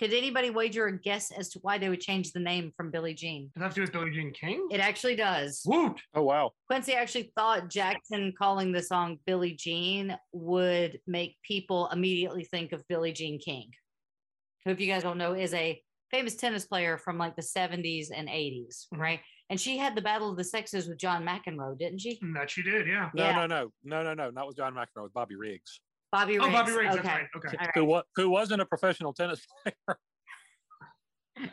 Could 0.02 0.14
anybody 0.14 0.50
wager 0.50 0.88
a 0.88 0.98
guess 1.00 1.30
as 1.30 1.50
to 1.50 1.60
why 1.60 1.78
they 1.78 1.88
would 1.88 2.02
change 2.02 2.32
the 2.32 2.40
name 2.40 2.72
from 2.76 2.90
Billie 2.90 3.14
Jean? 3.14 3.52
Does 3.54 3.60
that 3.60 3.64
have 3.66 3.74
to 3.74 3.76
do 3.76 3.82
with 3.84 3.92
Billie 3.92 4.10
Jean 4.10 4.34
King? 4.34 4.68
It 4.72 4.80
actually 4.80 5.16
does. 5.16 5.62
Woot! 5.64 6.02
Oh 6.16 6.24
wow. 6.24 6.54
Quincy 6.68 6.94
actually 6.94 7.32
thought 7.36 7.70
Jackson 7.70 8.34
calling 8.36 8.72
the 8.72 8.82
song 8.82 9.20
Billie 9.28 9.54
Jean 9.54 10.18
would 10.32 11.00
make 11.06 11.38
people 11.48 11.88
immediately 11.94 12.46
think 12.46 12.72
of 12.72 12.84
Billie 12.88 13.14
Jean 13.14 13.38
King, 13.40 13.70
who, 14.66 14.72
if 14.72 14.80
you 14.80 14.88
guys 14.88 15.04
don't 15.04 15.20
know, 15.20 15.34
is 15.34 15.54
a 15.54 15.80
famous 16.10 16.36
tennis 16.36 16.66
player 16.66 16.98
from 16.98 17.20
like 17.20 17.36
the 17.36 17.44
70s 17.44 18.08
and 18.10 18.28
80s, 18.28 18.88
Mhm. 18.92 18.98
right? 18.98 19.20
And 19.52 19.62
she 19.62 19.78
had 19.78 19.94
the 19.96 20.02
Battle 20.02 20.32
of 20.32 20.36
the 20.38 20.44
Sexes 20.44 20.88
with 20.88 20.98
John 20.98 21.24
McEnroe, 21.24 21.78
didn't 21.78 22.00
she? 22.00 22.20
That 22.34 22.50
she 22.50 22.64
did, 22.64 22.88
yeah. 22.88 23.12
No, 23.14 23.24
Yeah. 23.24 23.36
no, 23.36 23.46
no, 23.46 23.72
no, 23.84 24.04
no, 24.04 24.14
no. 24.16 24.30
Not 24.32 24.48
with 24.48 24.58
John 24.58 24.74
McEnroe. 24.74 25.04
With 25.04 25.14
Bobby 25.14 25.36
Riggs, 25.36 25.80
Bobby 26.12 26.39
Oh, 26.39 26.52
Bobby 26.52 26.71
Riggs, 26.74 26.95
okay. 26.95 27.04
that's 27.04 27.08
right. 27.08 27.28
Okay. 27.36 27.58
All 27.60 27.67
who 27.86 27.93
right. 27.95 28.04
who 28.15 28.30
wasn't 28.30 28.62
a 28.62 28.65
professional 28.65 29.13
tennis 29.13 29.45
player. 29.63 29.76
That 31.38 31.50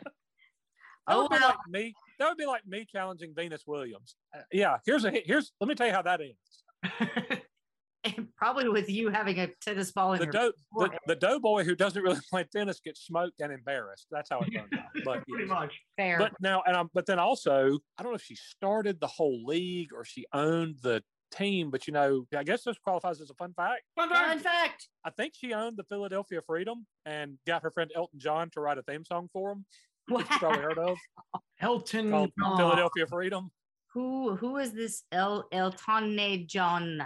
Oh, 1.07 1.21
would 1.23 1.29
be 1.31 1.37
well. 1.39 1.47
like 1.49 1.57
me. 1.69 1.93
That 2.19 2.27
would 2.29 2.37
be 2.37 2.45
like 2.45 2.67
me 2.67 2.85
challenging 2.85 3.33
Venus 3.35 3.63
Williams. 3.65 4.15
Uh, 4.35 4.41
yeah, 4.51 4.77
here's 4.85 5.05
a 5.05 5.11
here's. 5.25 5.51
Let 5.59 5.67
me 5.67 5.75
tell 5.75 5.87
you 5.87 5.93
how 5.93 6.01
that 6.03 6.19
ends. 6.21 7.41
and 8.03 8.27
Probably 8.35 8.69
with 8.69 8.89
you 8.89 9.09
having 9.09 9.39
a 9.39 9.47
tennis 9.61 9.91
ball 9.91 10.13
in 10.13 10.19
The 10.19 10.25
your 10.25 10.31
dough 10.31 10.51
the, 10.51 10.63
forehead. 10.71 10.99
the 11.07 11.15
doughboy 11.15 11.63
who 11.63 11.75
doesn't 11.75 12.01
really 12.01 12.19
play 12.29 12.45
tennis 12.55 12.79
gets 12.79 13.01
smoked 13.05 13.39
and 13.41 13.51
embarrassed. 13.51 14.07
That's 14.11 14.29
how 14.29 14.39
it 14.41 14.51
turns 14.51 14.69
out. 14.73 14.85
But 15.05 15.25
Pretty 15.27 15.45
yes. 15.45 15.49
much. 15.49 15.73
fair. 15.97 16.17
but 16.19 16.33
now 16.41 16.61
and 16.67 16.75
um, 16.75 16.89
but 16.93 17.05
then 17.05 17.17
also 17.19 17.79
I 17.97 18.03
don't 18.03 18.11
know 18.11 18.15
if 18.15 18.21
she 18.23 18.35
started 18.35 18.99
the 18.99 19.07
whole 19.07 19.43
league 19.45 19.89
or 19.95 20.03
she 20.05 20.25
owned 20.33 20.79
the 20.83 21.01
team. 21.31 21.71
But 21.71 21.87
you 21.87 21.93
know, 21.93 22.25
I 22.35 22.43
guess 22.43 22.63
this 22.63 22.77
qualifies 22.77 23.21
as 23.21 23.29
a 23.29 23.33
fun 23.33 23.53
fact. 23.53 23.83
Fun 23.95 24.09
Fun 24.09 24.39
fact. 24.39 24.43
fact. 24.43 24.87
I 25.03 25.09
think 25.09 25.33
she 25.35 25.53
owned 25.53 25.77
the 25.77 25.83
Philadelphia 25.83 26.41
Freedom 26.45 26.85
and 27.05 27.37
got 27.47 27.63
her 27.63 27.71
friend 27.71 27.91
Elton 27.95 28.19
John 28.19 28.49
to 28.51 28.61
write 28.61 28.77
a 28.77 28.83
theme 28.83 29.05
song 29.05 29.29
for 29.31 29.51
him. 29.51 29.65
Which 30.09 30.29
you 30.29 30.37
probably 30.39 30.61
heard 30.61 30.77
of 30.79 30.97
Elton 31.61 32.09
called 32.09 32.31
Aw. 32.43 32.57
Philadelphia 32.57 33.05
Freedom. 33.07 33.51
Who 33.93 34.35
who 34.35 34.57
is 34.57 34.73
this 34.73 35.03
El 35.11 35.47
Eltone 35.51 36.47
John? 36.47 37.01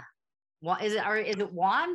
What 0.60 0.82
is 0.82 0.94
it? 0.94 1.06
Or 1.06 1.16
is 1.16 1.38
it 1.38 1.52
Juan? 1.52 1.94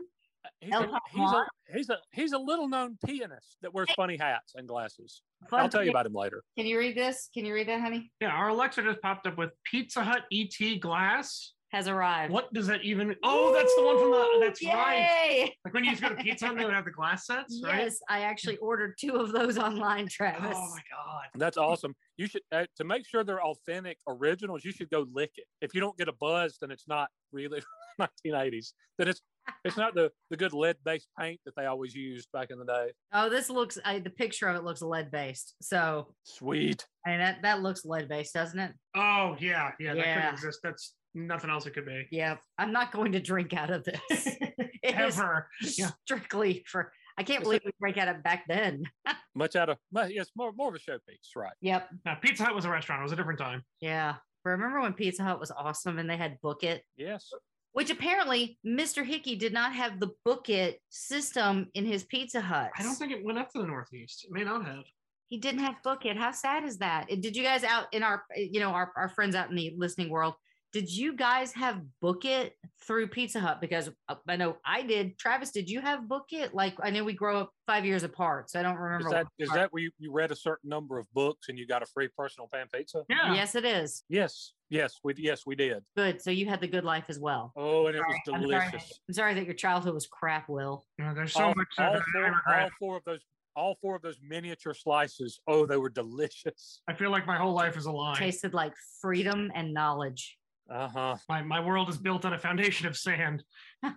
He's 0.61 0.71
a, 0.71 0.75
Elton 0.75 0.99
he's 1.11 1.31
a 1.31 1.45
he's 1.73 1.89
a 1.89 1.97
he's 2.11 2.31
a 2.33 2.37
little 2.37 2.67
known 2.67 2.97
pianist 3.05 3.57
that 3.61 3.73
wears 3.73 3.89
funny 3.95 4.17
hats 4.17 4.53
and 4.55 4.67
glasses. 4.67 5.21
Fun 5.49 5.61
I'll 5.61 5.69
tell 5.69 5.83
you 5.83 5.89
about 5.89 6.05
him 6.05 6.13
later. 6.13 6.43
Can 6.57 6.65
you 6.65 6.77
read 6.77 6.95
this? 6.95 7.29
Can 7.33 7.45
you 7.45 7.53
read 7.53 7.67
that, 7.67 7.81
honey? 7.81 8.11
Yeah, 8.21 8.29
our 8.29 8.49
Alexa 8.49 8.81
just 8.83 9.01
popped 9.01 9.27
up 9.27 9.37
with 9.37 9.51
Pizza 9.63 10.03
Hut 10.03 10.23
ET 10.31 10.79
glass. 10.79 11.53
Has 11.71 11.87
arrived. 11.87 12.33
What 12.33 12.51
does 12.51 12.65
that 12.65 12.83
even? 12.83 13.15
Oh, 13.23 13.53
that's 13.53 13.75
the 13.75 13.83
one 13.83 13.99
from 13.99 14.09
the. 14.11 14.45
That's 14.45 14.65
right. 14.65 15.07
Yay! 15.27 15.55
Like 15.65 15.73
when 15.73 15.83
you 15.83 15.91
used 15.91 16.01
to 16.01 16.09
go 16.09 16.15
to 16.15 16.23
Pizza 16.23 16.47
Hut, 16.47 16.57
they 16.57 16.65
would 16.65 16.73
have 16.73 16.85
the 16.85 16.91
glass 16.91 17.27
sets, 17.27 17.61
right? 17.63 17.83
Yes, 17.83 17.99
I 18.09 18.21
actually 18.21 18.57
ordered 18.57 18.95
two 18.99 19.17
of 19.17 19.31
those 19.31 19.57
online, 19.59 20.07
Travis. 20.07 20.55
Oh 20.57 20.69
my 20.71 20.81
god. 20.89 21.25
That's 21.35 21.57
awesome. 21.57 21.95
You 22.17 22.25
should 22.25 22.41
uh, 22.51 22.65
to 22.77 22.83
make 22.83 23.07
sure 23.07 23.23
they're 23.23 23.43
authentic 23.43 23.99
originals. 24.07 24.65
You 24.65 24.71
should 24.71 24.89
go 24.89 25.05
lick 25.13 25.31
it. 25.35 25.45
If 25.61 25.75
you 25.75 25.81
don't 25.81 25.95
get 25.97 26.07
a 26.07 26.13
buzz, 26.13 26.57
then 26.59 26.71
it's 26.71 26.87
not 26.87 27.09
really 27.31 27.61
1980s. 28.01 28.73
Then 28.97 29.07
it's 29.09 29.21
it's 29.63 29.77
not 29.77 29.93
the 29.93 30.11
the 30.31 30.37
good 30.37 30.53
lead 30.53 30.77
based 30.83 31.07
paint 31.19 31.39
that 31.45 31.55
they 31.55 31.65
always 31.65 31.93
used 31.93 32.29
back 32.31 32.49
in 32.51 32.57
the 32.59 32.65
day. 32.65 32.91
Oh, 33.13 33.29
this 33.29 33.49
looks. 33.49 33.77
I, 33.85 33.99
the 33.99 34.09
picture 34.09 34.47
of 34.47 34.55
it 34.55 34.63
looks 34.63 34.81
lead 34.81 35.11
based. 35.11 35.55
So, 35.61 36.13
Sweet. 36.23 36.85
I 37.05 37.11
mean, 37.11 37.19
that 37.19 37.41
that 37.43 37.61
looks 37.61 37.85
lead 37.85 38.07
based, 38.09 38.33
doesn't 38.33 38.59
it? 38.59 38.71
Oh 38.95 39.35
yeah, 39.39 39.71
yeah. 39.79 39.93
That 39.93 39.97
Yeah. 39.97 40.15
couldn't 40.15 40.33
exist. 40.33 40.59
That's 40.63 40.95
nothing 41.27 41.49
else 41.49 41.65
it 41.65 41.73
could 41.73 41.85
be. 41.85 42.07
Yeah. 42.11 42.37
I'm 42.57 42.71
not 42.71 42.91
going 42.91 43.11
to 43.13 43.19
drink 43.19 43.53
out 43.53 43.69
of 43.69 43.83
this. 43.83 44.27
It 44.81 44.97
is 44.97 45.19
Ever. 45.19 45.49
Yeah. 45.77 45.89
strictly 46.05 46.63
for. 46.65 46.93
I 47.17 47.23
can't 47.23 47.43
believe 47.43 47.59
we 47.65 47.71
drank 47.81 47.97
out 47.97 48.07
of 48.07 48.23
back 48.23 48.45
then. 48.47 48.83
Much 49.35 49.57
out 49.57 49.67
of 49.67 49.77
but 49.91 50.13
yes, 50.13 50.29
more 50.37 50.53
more 50.53 50.69
of 50.69 50.75
a 50.75 50.79
showpiece, 50.79 51.35
right? 51.35 51.51
Yep. 51.61 51.89
Now, 52.05 52.15
Pizza 52.15 52.45
Hut 52.45 52.55
was 52.55 52.63
a 52.63 52.69
restaurant. 52.69 53.01
It 53.01 53.03
was 53.03 53.11
a 53.11 53.17
different 53.17 53.39
time. 53.39 53.63
Yeah. 53.81 54.15
Remember 54.45 54.79
when 54.79 54.93
Pizza 54.93 55.23
Hut 55.23 55.37
was 55.39 55.51
awesome 55.51 55.99
and 55.99 56.09
they 56.09 56.15
had 56.15 56.39
Book 56.41 56.63
It? 56.63 56.83
Yes. 56.95 57.29
Which 57.73 57.89
apparently 57.89 58.57
Mr. 58.65 59.05
Hickey 59.05 59.35
did 59.35 59.51
not 59.51 59.73
have 59.73 59.99
the 59.99 60.11
Book 60.23 60.49
It 60.49 60.79
system 60.89 61.67
in 61.73 61.85
his 61.85 62.05
Pizza 62.05 62.39
Hut. 62.39 62.71
I 62.77 62.83
don't 62.83 62.95
think 62.95 63.11
it 63.11 63.23
went 63.23 63.37
up 63.37 63.51
to 63.51 63.59
the 63.59 63.67
Northeast. 63.67 64.25
It 64.25 64.31
may 64.31 64.45
not 64.45 64.65
have. 64.65 64.85
He 65.27 65.37
didn't 65.37 65.59
have 65.59 65.83
book 65.83 66.05
it. 66.05 66.17
How 66.17 66.31
sad 66.31 66.63
is 66.63 66.77
that? 66.77 67.07
Did 67.07 67.35
you 67.35 67.43
guys 67.43 67.63
out 67.63 67.85
in 67.93 68.01
our, 68.01 68.23
you 68.35 68.59
know, 68.59 68.69
our, 68.71 68.91
our 68.95 69.09
friends 69.09 69.35
out 69.35 69.49
in 69.49 69.55
the 69.55 69.75
listening 69.77 70.09
world? 70.09 70.33
Did 70.71 70.95
you 70.95 71.15
guys 71.15 71.51
have 71.53 71.81
book 71.99 72.25
it 72.25 72.53
through 72.85 73.07
Pizza 73.07 73.39
Hut? 73.39 73.59
Because 73.59 73.89
uh, 74.07 74.15
I 74.27 74.35
know 74.35 74.57
I 74.63 74.83
did. 74.83 75.17
Travis, 75.17 75.51
did 75.51 75.67
you 75.67 75.81
have 75.81 76.07
book 76.07 76.25
it? 76.31 76.53
Like 76.53 76.75
I 76.81 76.91
know 76.91 77.03
we 77.03 77.13
grow 77.13 77.39
up 77.39 77.51
five 77.65 77.85
years 77.85 78.03
apart, 78.03 78.51
so 78.51 78.59
I 78.59 78.63
don't 78.63 78.77
remember. 78.77 79.07
Is 79.07 79.11
that 79.11 79.23
what 79.23 79.31
is 79.39 79.49
that 79.51 79.73
where 79.73 79.81
you, 79.81 79.91
you 79.97 80.11
read 80.11 80.31
a 80.31 80.35
certain 80.35 80.69
number 80.69 80.99
of 80.99 81.11
books 81.13 81.49
and 81.49 81.57
you 81.57 81.65
got 81.65 81.81
a 81.81 81.87
free 81.87 82.07
personal 82.15 82.47
pan 82.53 82.67
pizza? 82.73 83.03
Yeah. 83.09 83.33
Yes, 83.33 83.55
it 83.55 83.65
is. 83.65 84.03
Yes, 84.09 84.53
yes, 84.69 84.99
we 85.03 85.15
yes 85.17 85.43
we 85.45 85.55
did. 85.55 85.83
Good. 85.97 86.21
So 86.21 86.29
you 86.29 86.45
had 86.47 86.61
the 86.61 86.67
good 86.67 86.83
life 86.83 87.05
as 87.09 87.19
well. 87.19 87.51
Oh, 87.55 87.87
and 87.87 87.95
it 87.95 88.01
was 88.07 88.17
Sorry, 88.25 88.35
I'm 88.35 88.49
sorry 88.49 88.71
delicious. 88.71 88.99
I'm 89.07 89.13
sorry 89.13 89.33
that 89.33 89.45
your 89.45 89.55
childhood 89.55 89.95
was 89.95 90.05
crap, 90.05 90.49
Will. 90.49 90.85
You 90.99 91.05
know, 91.05 91.15
there's 91.15 91.33
so 91.33 91.45
all, 91.45 91.53
much 91.55 91.67
all 91.79 91.93
that 91.93 92.03
four, 92.13 92.33
all 92.47 92.69
four 92.79 92.97
of 92.97 93.03
those 93.05 93.21
all 93.55 93.75
four 93.81 93.95
of 93.95 94.01
those 94.01 94.17
miniature 94.21 94.73
slices. 94.73 95.41
Oh, 95.47 95.65
they 95.65 95.77
were 95.77 95.89
delicious. 95.89 96.81
I 96.87 96.93
feel 96.93 97.09
like 97.09 97.25
my 97.25 97.37
whole 97.37 97.53
life 97.53 97.75
is 97.75 97.87
a 97.87 97.91
lie. 97.91 98.13
Tasted 98.15 98.53
like 98.53 98.73
freedom 99.01 99.51
and 99.55 99.73
knowledge. 99.73 100.37
Uh 100.69 100.87
huh. 100.87 101.15
My 101.27 101.41
my 101.41 101.59
world 101.59 101.89
is 101.89 101.97
built 101.97 102.25
on 102.25 102.33
a 102.33 102.39
foundation 102.39 102.87
of 102.87 102.95
sand. 102.95 103.43
All 103.83 103.93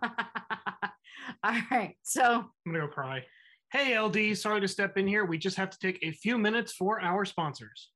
right. 1.71 1.97
So 2.03 2.25
I'm 2.25 2.73
gonna 2.73 2.87
go 2.87 2.89
cry. 2.89 3.25
Hey 3.71 3.99
LD, 3.99 4.37
sorry 4.37 4.61
to 4.61 4.69
step 4.69 4.97
in 4.97 5.07
here. 5.07 5.25
We 5.25 5.39
just 5.39 5.57
have 5.57 5.71
to 5.71 5.79
take 5.79 5.99
a 6.03 6.13
few 6.13 6.39
minutes 6.39 6.73
for 6.73 7.01
our 7.01 7.25
sponsors. 7.25 7.91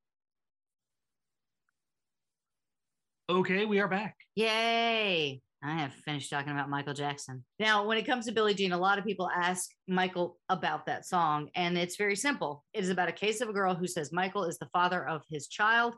Okay, 3.29 3.65
we 3.65 3.81
are 3.81 3.89
back. 3.89 4.17
Yay. 4.37 5.41
I 5.63 5.79
have 5.79 5.95
finished 5.95 6.31
talking 6.31 6.53
about 6.53 6.69
Michael 6.69 6.95
Jackson. 6.95 7.45
Now, 7.59 7.87
when 7.87 7.99
it 7.99 8.07
comes 8.07 8.27
to 8.27 8.33
Billie 8.33 8.55
Jean, 8.55 8.73
a 8.73 8.79
lot 8.79 8.99
of 8.99 9.05
people 9.05 9.31
ask 9.35 9.71
Michael 9.89 10.39
about 10.49 10.87
that 10.87 11.07
song, 11.07 11.49
and 11.55 11.77
it's 11.79 11.97
very 11.97 12.15
simple. 12.15 12.65
It 12.73 12.85
is 12.85 12.91
about 12.91 13.09
a 13.09 13.13
case 13.13 13.41
of 13.41 13.49
a 13.49 13.55
girl 13.55 13.75
who 13.75 13.87
says 13.87 14.13
Michael 14.13 14.45
is 14.45 14.59
the 14.59 14.69
father 14.73 15.07
of 15.09 15.23
his 15.31 15.49
child, 15.49 15.95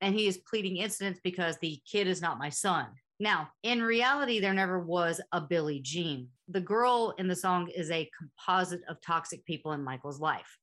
and 0.00 0.14
he 0.14 0.26
is 0.26 0.42
pleading 0.48 0.78
innocence 0.78 1.20
because 1.22 1.56
the 1.58 1.80
kid 1.90 2.06
is 2.06 2.22
not 2.22 2.38
my 2.38 2.48
son. 2.48 2.86
Now, 3.20 3.50
in 3.62 3.82
reality, 3.82 4.40
there 4.40 4.54
never 4.54 4.80
was 4.80 5.20
a 5.30 5.40
Billie 5.40 5.80
Jean. 5.80 6.28
The 6.48 6.60
girl 6.60 7.14
in 7.18 7.28
the 7.28 7.36
song 7.36 7.68
is 7.68 7.90
a 7.90 8.10
composite 8.18 8.80
of 8.88 9.00
toxic 9.00 9.44
people 9.44 9.72
in 9.72 9.84
Michael's 9.84 10.18
life. 10.18 10.58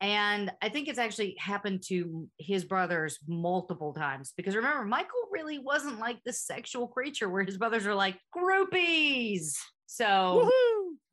And 0.00 0.52
I 0.60 0.68
think 0.68 0.88
it's 0.88 0.98
actually 0.98 1.36
happened 1.38 1.82
to 1.88 2.28
his 2.38 2.64
brothers 2.64 3.18
multiple 3.26 3.94
times 3.94 4.34
because 4.36 4.54
remember, 4.54 4.84
Michael 4.84 5.28
really 5.30 5.58
wasn't 5.58 5.98
like 5.98 6.18
the 6.24 6.32
sexual 6.32 6.86
creature 6.86 7.28
where 7.30 7.44
his 7.44 7.56
brothers 7.56 7.86
are 7.86 7.94
like 7.94 8.18
groupies. 8.36 9.54
So 9.86 10.50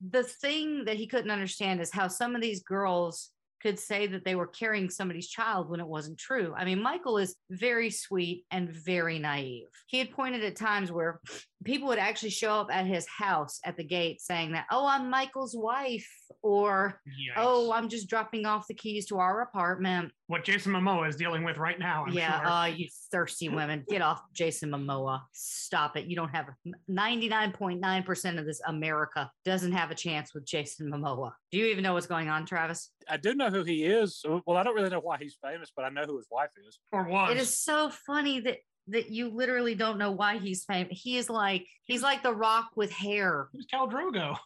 the 0.10 0.24
thing 0.24 0.86
that 0.86 0.98
he 0.98 1.08
couldn't 1.08 1.32
understand 1.32 1.80
is 1.80 1.92
how 1.92 2.08
some 2.08 2.36
of 2.36 2.42
these 2.42 2.64
girls 2.64 3.30
could 3.62 3.80
say 3.80 4.08
that 4.08 4.26
they 4.26 4.36
were 4.36 4.48
carrying 4.48 4.90
somebody's 4.90 5.30
child 5.30 5.70
when 5.70 5.80
it 5.80 5.88
wasn't 5.88 6.18
true. 6.18 6.54
I 6.56 6.66
mean, 6.66 6.82
Michael 6.82 7.18
is 7.18 7.38
very 7.50 7.90
sweet 7.90 8.44
and 8.52 8.70
very 8.70 9.20
naive. 9.20 9.70
He 9.88 10.00
had 10.00 10.12
pointed 10.12 10.44
at 10.44 10.58
times 10.58 10.92
where 10.92 11.22
people 11.64 11.88
would 11.88 12.00
actually 12.00 12.30
show 12.30 12.54
up 12.54 12.68
at 12.72 12.86
his 12.86 13.08
house 13.08 13.60
at 13.66 13.78
the 13.78 13.84
gate 13.84 14.22
saying 14.22 14.54
that, 14.54 14.66
oh, 14.72 14.88
I'm 14.88 15.10
Michael's 15.10 15.56
wife, 15.56 16.10
or 16.42 17.00
oh, 17.38 17.72
I'm 17.72 17.90
just 17.90 18.10
dropping 18.10 18.46
off 18.46 18.68
the 18.68 18.74
keys 18.74 19.06
to 19.08 19.18
our 19.20 19.42
apartment. 19.42 20.12
what 20.28 20.44
Jason 20.44 20.74
Momoa 20.74 21.08
is 21.08 21.16
dealing 21.16 21.44
with 21.44 21.58
right 21.58 21.80
now. 21.80 22.06
I'm 22.08 22.14
yeah, 22.14 22.40
sure. 22.40 22.48
uh, 22.48 22.66
you 22.66 22.88
thirsty 23.12 23.50
women, 23.50 23.84
get 23.90 24.02
off 24.02 24.22
Jason 24.34 24.70
Momoa. 24.72 25.22
Stop 25.32 25.98
it. 25.98 26.06
You 26.06 26.16
don't 26.16 26.30
have 26.30 26.48
99.9% 26.90 28.40
of 28.40 28.46
this 28.46 28.62
America 28.68 29.30
doesn't 29.46 29.72
have 29.74 29.92
a 29.92 29.96
chance 29.96 30.34
with 30.34 30.46
Jason 30.46 30.92
Momoa. 30.92 31.32
Do 31.52 31.58
you 31.58 31.66
even 31.68 31.84
know 31.84 31.94
what's 31.94 32.08
going 32.08 32.30
on, 32.30 32.46
Travis? 32.46 32.92
I 33.10 33.18
do 33.18 33.36
know 33.36 33.50
who 33.50 33.64
he 33.64 33.84
is. 33.84 34.24
Well, 34.46 34.58
I 34.58 34.64
don't 34.64 34.76
really 34.76 34.90
know 34.90 35.02
why 35.02 35.18
he's 35.20 35.38
famous, 35.44 35.72
but 35.76 35.86
I 35.86 35.90
know 35.90 36.04
who 36.06 36.18
his 36.18 36.28
wife 36.32 36.50
is. 36.68 36.80
or 36.92 37.04
was. 37.04 37.32
It 37.32 37.38
is 37.38 37.58
so 37.58 37.90
funny 37.90 38.40
that 38.42 38.58
that 38.88 39.10
you 39.10 39.30
literally 39.30 39.76
don't 39.76 39.98
know 39.98 40.12
why 40.12 40.38
he's 40.38 40.66
famous. 40.66 41.00
He 41.02 41.18
is 41.18 41.30
like 41.30 41.66
he's 41.86 42.04
like 42.04 42.24
the 42.24 42.34
Rock 42.34 42.72
with 42.76 42.92
hair. 42.92 43.48
Who's 43.54 43.68
Khal 43.68 43.92
Drogo? 43.92 44.38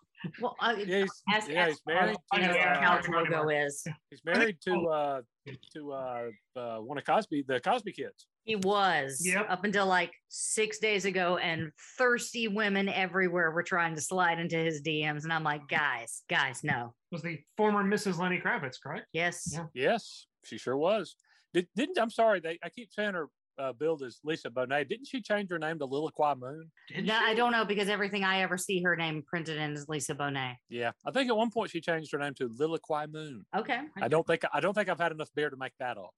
Well, 0.42 0.56
uh, 0.60 0.76
Yeah, 0.86 1.02
he's, 1.02 1.24
ask, 1.32 1.50
yeah, 1.50 1.62
ask 1.62 1.70
he's 1.70 1.82
married. 1.88 2.16
To, 2.34 2.42
you 2.42 2.48
know 2.48 2.54
Yeah, 2.54 2.54
who 2.54 2.58
yeah, 2.58 2.76
Khal 2.76 2.82
yeah, 2.82 3.22
yeah. 3.24 3.40
Drogo 3.42 3.66
is. 3.68 3.88
he's 4.10 4.22
married 4.26 4.58
to 4.66 4.88
uh, 4.88 5.22
to 5.74 5.92
uh, 5.94 6.30
uh, 6.56 6.78
one 6.80 6.98
of 6.98 7.06
Cosby, 7.06 7.46
the 7.48 7.60
Cosby 7.60 7.92
kids. 7.94 8.28
He 8.44 8.56
was 8.56 9.22
Yep. 9.26 9.48
up 9.50 9.66
until 9.66 9.86
like 9.88 10.14
six 10.30 10.80
days 10.80 11.04
ago, 11.06 11.38
and 11.38 11.72
thirsty 11.98 12.48
women 12.48 12.88
everywhere 12.90 13.52
were 13.52 13.64
trying 13.64 13.96
to 13.96 14.02
slide 14.02 14.40
into 14.40 14.56
his 14.58 14.82
DMs. 14.82 15.24
And 15.24 15.34
I'm 15.34 15.44
like, 15.44 15.68
guys, 15.68 16.24
guys, 16.30 16.64
no. 16.64 16.94
Was 17.12 17.22
the 17.22 17.40
former 17.58 17.84
Mrs. 17.84 18.18
Lenny 18.20 18.40
Kravitz, 18.40 18.76
correct? 18.82 19.08
Yes. 19.12 19.50
Yeah. 19.52 19.66
Yes, 19.74 20.28
she 20.46 20.58
sure 20.58 20.78
was. 20.78 21.16
Did, 21.54 21.68
didn't 21.76 22.00
I'm 22.00 22.10
sorry, 22.10 22.40
they 22.40 22.58
I 22.64 22.70
keep 22.70 22.92
saying 22.92 23.14
her 23.16 23.28
uh, 23.60 23.74
billed 23.74 24.04
as 24.04 24.20
Lisa 24.24 24.50
Bonet. 24.50 24.88
Didn't 24.90 25.08
she 25.08 25.22
change 25.22 25.50
her 25.50 25.60
name 25.60 25.80
to 25.80 25.88
Lilakoi 25.88 26.40
Moon? 26.40 26.72
Did 26.90 27.06
No, 27.06 27.14
she? 27.20 27.26
I 27.26 27.34
don't 27.34 27.52
know 27.52 27.66
because 27.66 27.90
everything 27.90 28.24
I 28.24 28.42
ever 28.42 28.58
see 28.58 28.82
her 28.84 28.96
name 28.96 29.24
printed 29.28 29.58
in 29.58 29.74
is 29.74 29.88
Lisa 29.90 30.16
Bonet. 30.16 30.56
Yeah, 30.70 30.92
I 31.06 31.12
think 31.12 31.30
at 31.30 31.36
one 31.38 31.52
point 31.52 31.72
she 31.72 31.82
changed 31.82 32.12
her 32.12 32.20
name 32.20 32.34
to 32.36 32.50
Lilakoi 32.50 33.12
Moon. 33.12 33.46
Okay. 33.56 33.82
I 34.02 34.08
don't 34.08 34.26
think 34.26 34.44
I 34.54 34.60
don't 34.60 34.74
think 34.74 34.90
I've 34.90 35.00
had 35.00 35.12
enough 35.12 35.30
beer 35.36 35.50
to 35.50 35.58
make 35.58 35.74
that 35.80 35.98
up. 35.98 36.14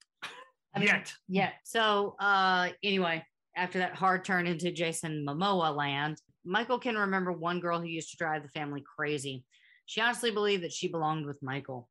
I 0.76 0.80
mean, 0.80 0.88
Yet. 0.88 1.14
Yeah. 1.28 1.50
So 1.64 2.16
uh 2.20 2.70
anyway, 2.84 3.26
after 3.56 3.80
that 3.80 3.96
hard 3.96 4.24
turn 4.26 4.46
into 4.48 4.72
Jason 4.72 5.26
Momoa 5.28 5.76
land, 5.76 6.22
Michael 6.46 6.80
can 6.80 6.96
remember 6.98 7.32
one 7.32 7.60
girl 7.60 7.80
who 7.80 7.88
used 7.88 8.12
to 8.12 8.18
drive 8.18 8.44
the 8.44 8.50
family 8.50 8.84
crazy. 8.98 9.44
She 9.86 10.02
honestly 10.02 10.30
believed 10.32 10.64
that 10.64 10.72
she 10.72 10.88
belonged 10.88 11.26
with 11.26 11.42
Michael. 11.42 11.90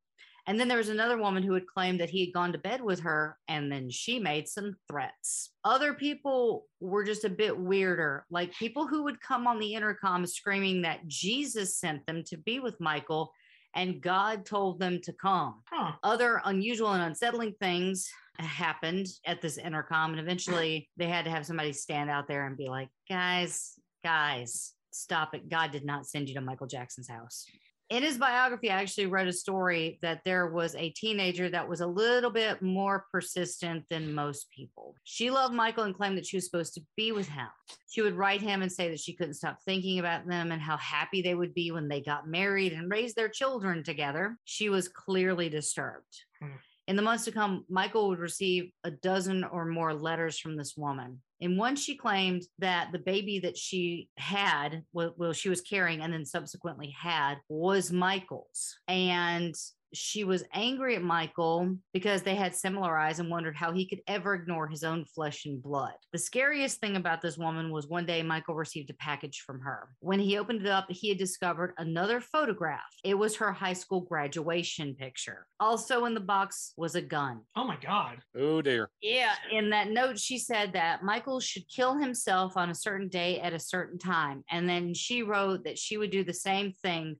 And 0.49 0.59
then 0.59 0.67
there 0.67 0.79
was 0.79 0.89
another 0.89 1.19
woman 1.19 1.43
who 1.43 1.53
had 1.53 1.67
claimed 1.67 1.99
that 1.99 2.09
he 2.09 2.25
had 2.25 2.33
gone 2.33 2.51
to 2.53 2.57
bed 2.57 2.81
with 2.81 2.99
her 3.01 3.37
and 3.47 3.71
then 3.71 3.91
she 3.91 4.17
made 4.17 4.47
some 4.47 4.75
threats. 4.89 5.51
Other 5.63 5.93
people 5.93 6.65
were 6.79 7.03
just 7.03 7.23
a 7.23 7.29
bit 7.29 7.55
weirder, 7.55 8.25
like 8.31 8.51
people 8.55 8.87
who 8.87 9.03
would 9.03 9.21
come 9.21 9.45
on 9.45 9.59
the 9.59 9.75
intercom 9.75 10.25
screaming 10.25 10.81
that 10.81 11.07
Jesus 11.07 11.77
sent 11.77 12.03
them 12.07 12.23
to 12.23 12.37
be 12.37 12.59
with 12.59 12.81
Michael 12.81 13.31
and 13.75 14.01
God 14.01 14.43
told 14.43 14.79
them 14.79 14.99
to 15.03 15.13
come 15.13 15.61
Huh. 15.69 15.91
other 16.01 16.41
unusual 16.45 16.93
and 16.93 17.03
unsettling 17.03 17.53
things 17.61 18.09
happened 18.39 19.05
at 19.27 19.43
this 19.43 19.59
intercom 19.59 20.11
and 20.11 20.19
eventually 20.19 20.89
they 20.97 21.07
had 21.07 21.25
to 21.25 21.31
have 21.31 21.45
somebody 21.45 21.73
stand 21.73 22.09
out 22.09 22.27
there 22.27 22.47
and 22.47 22.57
be 22.57 22.69
like 22.69 22.89
guys 23.07 23.73
guys 24.03 24.73
stop 24.91 25.35
it 25.35 25.49
god 25.49 25.71
did 25.71 25.85
not 25.85 26.07
send 26.07 26.29
you 26.29 26.33
to 26.33 26.41
michael 26.41 26.65
jackson's 26.65 27.09
house 27.09 27.45
in 27.89 28.03
his 28.03 28.17
biography 28.17 28.69
i 28.69 28.81
actually 28.81 29.05
wrote 29.05 29.27
a 29.27 29.33
story 29.33 29.99
that 30.01 30.21
there 30.25 30.47
was 30.47 30.75
a 30.75 30.89
teenager 30.91 31.49
that 31.49 31.67
was 31.67 31.81
a 31.81 31.87
little 31.87 32.29
bit 32.29 32.61
more 32.61 33.05
persistent 33.11 33.83
than 33.89 34.13
most 34.13 34.49
people 34.51 34.95
she 35.03 35.29
loved 35.29 35.53
michael 35.53 35.83
and 35.83 35.95
claimed 35.95 36.17
that 36.17 36.25
she 36.25 36.37
was 36.37 36.45
supposed 36.45 36.73
to 36.73 36.81
be 36.95 37.11
with 37.11 37.27
him 37.27 37.47
she 37.89 38.01
would 38.01 38.15
write 38.15 38.41
him 38.41 38.61
and 38.61 38.71
say 38.71 38.89
that 38.89 38.99
she 38.99 39.15
couldn't 39.15 39.33
stop 39.33 39.57
thinking 39.65 39.99
about 39.99 40.27
them 40.27 40.51
and 40.51 40.61
how 40.61 40.77
happy 40.77 41.21
they 41.21 41.35
would 41.35 41.53
be 41.53 41.71
when 41.71 41.87
they 41.87 42.01
got 42.01 42.27
married 42.27 42.73
and 42.73 42.91
raised 42.91 43.15
their 43.15 43.29
children 43.29 43.83
together 43.83 44.37
she 44.45 44.69
was 44.69 44.87
clearly 44.87 45.49
disturbed 45.49 46.23
Hmm. 46.39 46.55
in 46.87 46.95
the 46.95 47.01
months 47.01 47.25
to 47.25 47.31
come, 47.31 47.65
Michael 47.69 48.07
would 48.07 48.19
receive 48.19 48.71
a 48.83 48.91
dozen 48.91 49.43
or 49.43 49.65
more 49.65 49.93
letters 49.93 50.39
from 50.39 50.55
this 50.55 50.77
woman. 50.77 51.21
In 51.41 51.55
one, 51.57 51.75
she 51.75 51.95
claimed 51.95 52.43
that 52.59 52.91
the 52.91 52.99
baby 52.99 53.39
that 53.39 53.57
she 53.57 54.09
had, 54.17 54.83
well, 54.93 55.33
she 55.33 55.49
was 55.49 55.61
carrying 55.61 56.01
and 56.01 56.11
then 56.11 56.25
subsequently 56.25 56.93
had, 56.99 57.35
was 57.47 57.91
Michael's. 57.91 58.77
And 58.87 59.55
she 59.93 60.23
was 60.23 60.43
angry 60.53 60.95
at 60.95 61.01
Michael 61.01 61.75
because 61.93 62.21
they 62.21 62.35
had 62.35 62.55
similar 62.55 62.97
eyes 62.97 63.19
and 63.19 63.29
wondered 63.29 63.55
how 63.55 63.71
he 63.71 63.87
could 63.87 64.01
ever 64.07 64.33
ignore 64.33 64.67
his 64.67 64.83
own 64.83 65.05
flesh 65.05 65.45
and 65.45 65.61
blood. 65.61 65.93
The 66.11 66.19
scariest 66.19 66.79
thing 66.79 66.95
about 66.95 67.21
this 67.21 67.37
woman 67.37 67.71
was 67.71 67.87
one 67.87 68.05
day 68.05 68.21
Michael 68.21 68.55
received 68.55 68.89
a 68.89 68.95
package 68.95 69.43
from 69.45 69.59
her. 69.61 69.89
When 69.99 70.19
he 70.19 70.37
opened 70.37 70.61
it 70.61 70.67
up, 70.67 70.85
he 70.89 71.09
had 71.09 71.17
discovered 71.17 71.73
another 71.77 72.21
photograph. 72.21 72.81
It 73.03 73.17
was 73.17 73.35
her 73.37 73.51
high 73.51 73.73
school 73.73 74.01
graduation 74.01 74.95
picture. 74.95 75.45
Also 75.59 76.05
in 76.05 76.13
the 76.13 76.19
box 76.19 76.73
was 76.77 76.95
a 76.95 77.01
gun. 77.01 77.41
Oh 77.55 77.63
my 77.63 77.77
God. 77.77 78.19
Oh 78.37 78.61
dear. 78.61 78.89
Yeah. 79.01 79.33
In 79.51 79.69
that 79.71 79.89
note, 79.89 80.19
she 80.19 80.37
said 80.37 80.73
that 80.73 81.03
Michael 81.03 81.39
should 81.39 81.63
kill 81.67 81.97
himself 81.97 82.57
on 82.57 82.69
a 82.69 82.75
certain 82.75 83.07
day 83.07 83.39
at 83.39 83.53
a 83.53 83.59
certain 83.59 83.97
time. 83.97 84.43
And 84.49 84.67
then 84.69 84.93
she 84.93 85.23
wrote 85.23 85.63
that 85.63 85.77
she 85.77 85.97
would 85.97 86.11
do 86.11 86.23
the 86.23 86.33
same 86.33 86.73
thing 86.81 87.17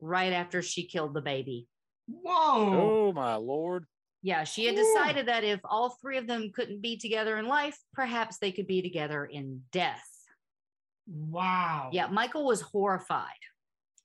right 0.00 0.32
after 0.32 0.62
she 0.62 0.86
killed 0.86 1.14
the 1.14 1.20
baby. 1.20 1.66
Whoa. 2.06 3.08
Oh 3.08 3.12
my 3.12 3.34
lord. 3.34 3.84
Yeah, 4.22 4.44
she 4.44 4.64
had 4.64 4.74
Ooh. 4.74 4.82
decided 4.82 5.26
that 5.26 5.44
if 5.44 5.60
all 5.64 5.90
three 6.00 6.18
of 6.18 6.26
them 6.26 6.50
couldn't 6.54 6.80
be 6.82 6.96
together 6.96 7.38
in 7.38 7.46
life, 7.46 7.78
perhaps 7.92 8.38
they 8.38 8.50
could 8.50 8.66
be 8.66 8.82
together 8.82 9.24
in 9.24 9.62
death. 9.72 10.08
Wow. 11.06 11.90
Yeah, 11.92 12.08
Michael 12.08 12.44
was 12.44 12.60
horrified. 12.60 13.30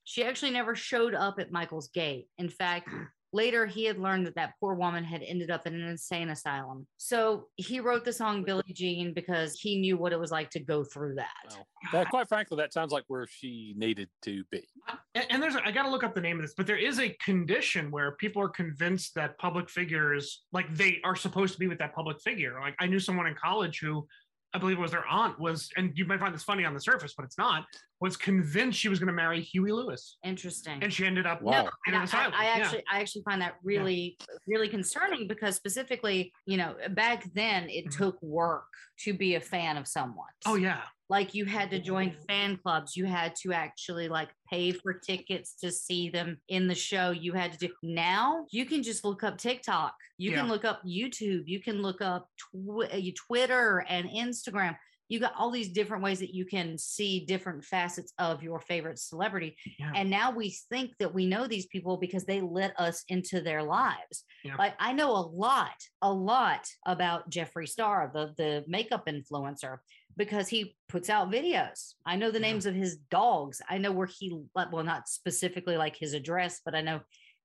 She 0.04 0.24
actually 0.24 0.52
never 0.52 0.74
showed 0.74 1.14
up 1.14 1.38
at 1.38 1.50
Michael's 1.52 1.88
gate. 1.88 2.28
In 2.38 2.48
fact, 2.48 2.88
Later, 3.34 3.66
he 3.66 3.84
had 3.84 3.98
learned 3.98 4.26
that 4.26 4.34
that 4.34 4.54
poor 4.60 4.74
woman 4.74 5.04
had 5.04 5.22
ended 5.22 5.50
up 5.50 5.66
in 5.66 5.74
an 5.74 5.88
insane 5.88 6.28
asylum. 6.28 6.86
So 6.98 7.46
he 7.56 7.80
wrote 7.80 8.04
the 8.04 8.12
song 8.12 8.44
Billie 8.44 8.62
Jean 8.74 9.14
because 9.14 9.58
he 9.58 9.80
knew 9.80 9.96
what 9.96 10.12
it 10.12 10.20
was 10.20 10.30
like 10.30 10.50
to 10.50 10.60
go 10.60 10.84
through 10.84 11.14
that. 11.14 11.30
Well, 11.48 11.66
that, 11.92 12.10
quite 12.10 12.28
frankly, 12.28 12.58
that 12.58 12.72
sounds 12.72 12.92
like 12.92 13.04
where 13.08 13.26
she 13.26 13.74
needed 13.76 14.10
to 14.22 14.44
be. 14.50 14.66
And, 15.14 15.26
and 15.30 15.42
there's, 15.42 15.56
I 15.56 15.70
got 15.70 15.84
to 15.84 15.90
look 15.90 16.04
up 16.04 16.14
the 16.14 16.20
name 16.20 16.36
of 16.36 16.42
this, 16.42 16.54
but 16.54 16.66
there 16.66 16.76
is 16.76 17.00
a 17.00 17.08
condition 17.24 17.90
where 17.90 18.12
people 18.12 18.42
are 18.42 18.48
convinced 18.48 19.14
that 19.14 19.38
public 19.38 19.70
figures, 19.70 20.44
like 20.52 20.74
they 20.74 21.00
are 21.02 21.16
supposed 21.16 21.54
to 21.54 21.58
be 21.58 21.68
with 21.68 21.78
that 21.78 21.94
public 21.94 22.20
figure. 22.20 22.58
Like 22.60 22.74
I 22.80 22.86
knew 22.86 23.00
someone 23.00 23.26
in 23.26 23.34
college 23.34 23.80
who, 23.80 24.06
I 24.54 24.58
believe 24.58 24.76
it 24.76 24.80
was 24.80 24.90
their 24.90 25.06
aunt, 25.06 25.38
was, 25.40 25.70
and 25.76 25.92
you 25.96 26.04
might 26.04 26.20
find 26.20 26.34
this 26.34 26.42
funny 26.42 26.64
on 26.66 26.74
the 26.74 26.80
surface, 26.80 27.14
but 27.16 27.24
it's 27.24 27.38
not, 27.38 27.64
was 28.00 28.16
convinced 28.18 28.78
she 28.78 28.88
was 28.90 28.98
going 28.98 29.06
to 29.06 29.12
marry 29.12 29.40
Huey 29.40 29.72
Lewis, 29.72 30.18
Interesting. 30.24 30.78
and 30.82 30.92
she 30.92 31.06
ended 31.06 31.26
up 31.26 31.40
Wow. 31.40 31.60
in 31.62 31.68
And 31.86 31.94
an 31.96 32.00
I, 32.02 32.04
asylum. 32.04 32.32
I 32.36 32.44
Yeah. 32.44 32.50
actually, 32.64 32.84
I 32.90 33.00
actually 33.00 33.22
find 33.22 33.40
that 33.40 33.54
really, 33.62 34.18
really 34.46 34.68
concerning 34.68 35.26
because 35.26 35.56
specifically, 35.56 36.34
you 36.44 36.58
know, 36.58 36.76
back 36.90 37.24
then 37.32 37.68
it 37.70 37.86
Mhm. 37.86 37.96
took 37.96 38.22
work 38.22 38.66
to 39.04 39.12
be 39.12 39.34
a 39.34 39.40
fan 39.40 39.76
of 39.76 39.86
someone. 39.86 40.28
Oh 40.46 40.56
yeah, 40.56 40.82
like 41.08 41.34
you 41.34 41.44
had 41.44 41.70
to 41.70 41.78
join 41.78 42.16
fan 42.26 42.56
clubs. 42.56 42.96
You 42.96 43.04
had 43.04 43.34
to 43.42 43.52
actually 43.52 44.08
like 44.08 44.30
pay 44.50 44.72
for 44.72 44.94
tickets 44.94 45.54
to 45.62 45.70
see 45.70 46.08
them 46.08 46.38
in 46.48 46.68
the 46.68 46.74
show. 46.74 47.10
You 47.10 47.32
had 47.34 47.52
to 47.52 47.58
do 47.58 47.68
now 47.82 48.46
you 48.50 48.64
can 48.64 48.82
just 48.82 49.04
look 49.04 49.22
up 49.22 49.38
tiktok. 49.38 49.94
You 50.18 50.32
can 50.32 50.48
look 50.48 50.64
up 50.64 50.82
youtube. 50.86 51.42
You 51.46 51.60
can 51.60 51.82
look 51.82 52.00
up 52.00 52.28
tw- 52.38 53.14
twitter 53.14 53.84
and 53.88 54.08
instagram 54.08 54.76
you 55.12 55.20
got 55.20 55.34
all 55.36 55.50
these 55.50 55.68
different 55.68 56.02
ways 56.02 56.18
that 56.20 56.34
you 56.34 56.46
can 56.46 56.78
see 56.78 57.26
different 57.26 57.62
facets 57.62 58.14
of 58.18 58.42
your 58.42 58.58
favorite 58.60 58.98
celebrity 58.98 59.54
Yeah. 59.78 59.92
and 59.94 60.08
now 60.08 60.30
we 60.30 60.56
think 60.70 60.92
that 61.00 61.12
we 61.12 61.26
know 61.26 61.46
these 61.46 61.66
people 61.66 61.98
because 61.98 62.24
they 62.24 62.40
let 62.40 62.72
us 62.80 63.04
into 63.08 63.42
their 63.42 63.62
lives 63.62 64.24
Yeah. 64.42 64.56
like 64.56 64.74
i 64.78 64.92
know 64.94 65.10
a 65.10 65.24
lot 65.46 65.76
a 66.00 66.10
lot 66.12 66.66
about 66.86 67.30
jeffree 67.30 67.68
star 67.68 68.10
the 68.14 68.32
the 68.38 68.64
makeup 68.66 69.04
influencer 69.06 69.78
because 70.16 70.46
he 70.48 70.76
puts 70.90 71.08
out 71.08 71.30
videos. 71.30 71.94
I 72.04 72.16
know 72.16 72.30
the 72.30 72.38
Yeah. 72.38 72.48
names 72.48 72.66
of 72.66 72.74
his 72.74 72.96
dogs. 73.10 73.62
I 73.70 73.78
know 73.78 73.92
where 73.92 74.06
he, 74.18 74.42
well, 74.54 74.84
not 74.84 75.08
specifically 75.08 75.78
like 75.78 75.96
his 75.96 76.12
address, 76.12 76.60
but 76.66 76.74
I 76.74 76.82
know 76.82 77.00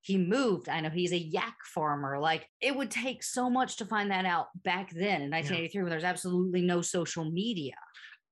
he 0.08 0.18
moved. 0.18 0.70
I 0.70 0.80
know 0.80 0.89
he's 0.89 1.12
a 1.12 1.18
yak 1.18 1.58
farmer. 1.66 2.18
Like 2.18 2.47
it 2.62 2.74
would 2.74 2.89
take 2.89 3.24
so 3.24 3.49
much 3.49 3.76
to 3.78 3.86
find 3.86 4.10
that 4.10 4.24
out 4.24 4.47
back 4.64 4.89
then 4.91 5.22
in 5.22 5.30
1983 5.30 5.84
when 5.84 5.89
there's 5.89 6.05
absolutely 6.05 6.62
no 6.62 6.82
social 6.82 7.26
media. 7.30 7.76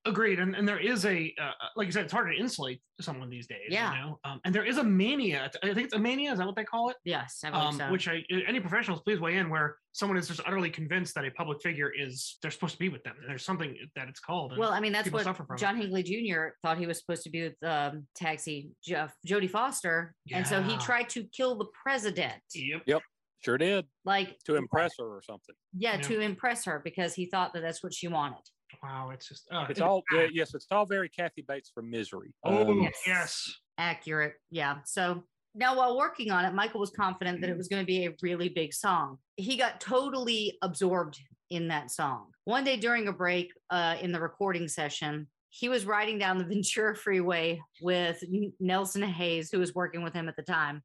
Agreed. 0.05 0.39
And, 0.39 0.55
and 0.55 0.67
there 0.67 0.79
is 0.79 1.05
a, 1.05 1.33
uh, 1.41 1.51
like 1.75 1.87
you 1.87 1.91
said, 1.91 2.03
it's 2.05 2.13
hard 2.13 2.31
to 2.31 2.39
insulate 2.39 2.81
someone 3.01 3.29
these 3.29 3.47
days. 3.47 3.67
Yeah. 3.69 3.91
You 3.93 3.99
know? 4.01 4.19
um, 4.23 4.39
and 4.45 4.53
there 4.53 4.63
is 4.63 4.77
a 4.77 4.83
mania. 4.83 5.51
I 5.63 5.73
think 5.73 5.85
it's 5.85 5.93
a 5.93 5.99
mania. 5.99 6.31
Is 6.31 6.39
that 6.39 6.45
what 6.45 6.55
they 6.55 6.63
call 6.63 6.89
it? 6.89 6.95
Yes, 7.03 7.41
I 7.43 7.49
um, 7.49 7.77
so. 7.77 7.91
which 7.91 8.07
I 8.07 8.23
any 8.47 8.59
professionals 8.59 9.01
please 9.01 9.19
weigh 9.19 9.37
in 9.37 9.49
where 9.49 9.77
someone 9.91 10.17
is 10.17 10.27
just 10.27 10.41
utterly 10.45 10.69
convinced 10.69 11.15
that 11.15 11.25
a 11.25 11.31
public 11.31 11.61
figure 11.61 11.91
is 11.97 12.37
they're 12.41 12.51
supposed 12.51 12.73
to 12.73 12.79
be 12.79 12.89
with 12.89 13.03
them. 13.03 13.15
There's 13.27 13.43
something 13.43 13.75
that 13.95 14.07
it's 14.07 14.19
called. 14.19 14.57
well, 14.57 14.71
I 14.71 14.79
mean, 14.79 14.91
that's 14.93 15.09
what 15.11 15.23
suffer 15.23 15.43
from 15.45 15.55
it. 15.55 15.59
John 15.59 15.77
Hinckley 15.77 16.03
Jr. 16.03 16.49
thought 16.61 16.77
he 16.77 16.87
was 16.87 16.99
supposed 16.99 17.23
to 17.23 17.29
be 17.29 17.43
with 17.43 17.55
um, 17.63 18.05
Taxi 18.15 18.69
Jeff 18.83 19.13
Jodie 19.27 19.49
Foster, 19.49 20.13
and 20.31 20.45
so 20.45 20.61
he 20.61 20.77
tried 20.77 21.09
to 21.09 21.23
kill 21.25 21.57
the 21.57 21.67
president. 21.83 22.41
Yep. 22.53 22.83
Yep. 22.85 23.01
Sure 23.43 23.57
did 23.59 23.85
Like 24.05 24.39
to 24.45 24.55
impress 24.55 24.93
her 24.97 25.05
or 25.05 25.21
something. 25.21 25.53
yeah, 25.77 25.97
Yeah. 25.97 26.01
to 26.01 26.19
impress 26.19 26.65
her 26.65 26.81
because 26.83 27.13
he 27.13 27.27
thought 27.27 27.53
that 27.53 27.61
that's 27.61 27.83
what 27.83 27.93
she 27.93 28.07
wanted. 28.07 28.41
Wow. 28.85 29.09
It's 29.11 29.27
just. 29.27 29.47
Uh, 29.51 29.65
It's 29.69 29.81
all 29.81 30.03
yeah, 30.13 30.27
yes, 30.31 30.53
it's 30.53 30.67
all 30.71 30.85
very 30.85 31.09
Kathy 31.09 31.43
Bates 31.47 31.71
from 31.73 31.89
Misery. 31.89 32.33
Oh 32.43 32.71
Um, 32.71 32.81
Yes. 32.81 32.93
yes. 33.07 33.53
accurate. 33.77 34.33
Yeah. 34.51 34.77
So 34.85 35.23
now 35.55 35.75
while 35.75 35.97
working 35.97 36.31
on 36.31 36.45
it, 36.45 36.53
Michael 36.53 36.79
was 36.81 36.91
confident 36.91 37.37
Mm-hmm. 37.37 37.41
that 37.41 37.49
it 37.51 37.57
was 37.57 37.67
going 37.67 37.81
to 37.81 37.85
be 37.87 38.05
a 38.05 38.13
really 38.21 38.49
big 38.49 38.73
song. 38.73 39.17
He 39.37 39.57
got 39.57 39.81
totally 39.81 40.57
absorbed 40.61 41.19
in 41.49 41.67
that 41.69 41.89
song. 41.91 42.27
One 42.45 42.63
day 42.63 42.77
during 42.77 43.07
a 43.07 43.13
break 43.13 43.51
uh, 43.69 43.95
in 44.01 44.11
the 44.11 44.19
recording 44.19 44.67
session, 44.67 45.27
he 45.49 45.69
was 45.69 45.85
riding 45.85 46.17
down 46.19 46.37
the 46.37 46.43
Ventura 46.53 46.95
Freeway 46.95 47.59
with 47.81 48.21
Nelson 48.59 49.01
Hayes, 49.03 49.49
who 49.51 49.59
was 49.59 49.73
working 49.73 50.03
with 50.03 50.13
him 50.13 50.27
at 50.29 50.35
the 50.35 50.43
time. 50.43 50.83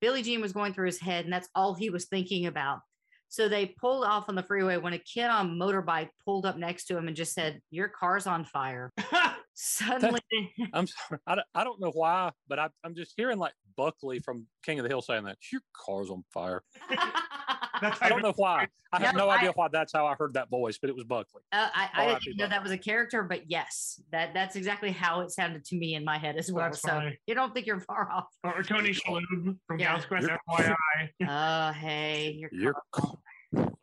Billie 0.00 0.22
Jean 0.22 0.40
was 0.40 0.52
going 0.52 0.72
through 0.72 0.86
his 0.86 1.00
head, 1.00 1.24
and 1.24 1.32
that's 1.32 1.48
all 1.54 1.74
he 1.74 1.90
was 1.90 2.06
thinking 2.06 2.46
about. 2.46 2.80
So 3.28 3.48
they 3.48 3.66
pulled 3.66 4.04
off 4.04 4.28
on 4.28 4.34
the 4.34 4.42
freeway 4.42 4.78
when 4.78 4.94
a 4.94 4.98
kid 4.98 5.26
on 5.26 5.56
motorbike 5.56 6.08
pulled 6.24 6.46
up 6.46 6.56
next 6.56 6.84
to 6.86 6.96
him 6.96 7.08
and 7.08 7.16
just 7.16 7.34
said, 7.34 7.60
Your 7.70 7.88
car's 7.88 8.26
on 8.26 8.44
fire. 8.44 8.92
Suddenly, 9.60 10.20
I'm 10.72 10.86
sorry. 10.86 11.20
I 11.26 11.34
don't, 11.34 11.46
I 11.54 11.64
don't 11.64 11.80
know 11.80 11.90
why, 11.90 12.30
but 12.46 12.58
I, 12.58 12.68
I'm 12.84 12.94
just 12.94 13.14
hearing 13.16 13.38
like 13.38 13.54
Buckley 13.76 14.20
from 14.20 14.46
King 14.64 14.78
of 14.78 14.84
the 14.84 14.88
Hill 14.88 15.02
saying 15.02 15.24
that 15.24 15.36
your 15.50 15.62
car's 15.74 16.10
on 16.10 16.24
fire. 16.32 16.62
That's 17.80 18.00
I 18.02 18.08
don't 18.08 18.22
know 18.22 18.32
why. 18.36 18.68
I 18.92 19.00
have 19.00 19.14
No, 19.14 19.26
no 19.26 19.28
I- 19.30 19.36
idea 19.38 19.52
why 19.54 19.68
that's 19.70 19.92
how 19.92 20.06
I 20.06 20.14
heard 20.14 20.34
that 20.34 20.48
voice, 20.48 20.78
but 20.78 20.88
it 20.90 20.96
was 20.96 21.04
Buckley. 21.04 21.42
Uh, 21.52 21.68
I, 21.74 21.88
I 21.94 22.18
didn't 22.24 22.36
know 22.38 22.44
Buck. 22.44 22.50
that 22.50 22.62
was 22.62 22.72
a 22.72 22.78
character, 22.78 23.22
but 23.22 23.50
yes, 23.50 24.00
that 24.12 24.32
that's 24.34 24.56
exactly 24.56 24.90
how 24.92 25.20
it 25.20 25.30
sounded 25.30 25.64
to 25.66 25.76
me 25.76 25.94
in 25.94 26.04
my 26.04 26.16
head 26.18 26.36
as 26.36 26.50
well. 26.50 26.64
That's 26.66 26.80
so 26.82 26.88
funny. 26.88 27.18
you 27.26 27.34
don't 27.34 27.52
think 27.52 27.66
you're 27.66 27.80
far 27.80 28.10
off. 28.10 28.26
Or, 28.44 28.58
or 28.58 28.62
Tony 28.62 28.90
Shalhoub 28.94 29.58
from 29.66 29.78
Yeah. 29.78 29.86
Galaxy 29.88 30.08
Quest, 30.08 30.26
You're- 30.28 30.38
FYI. 30.48 31.08
Oh, 31.28 31.72
hey, 31.78 32.32
your 32.38 32.50
Your 32.52 32.74
car- 32.92 33.18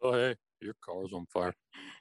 oh 0.02 0.14
hey, 0.14 0.36
your 0.62 0.76
car's 0.84 1.14
on 1.14 1.26
fire. 1.34 1.54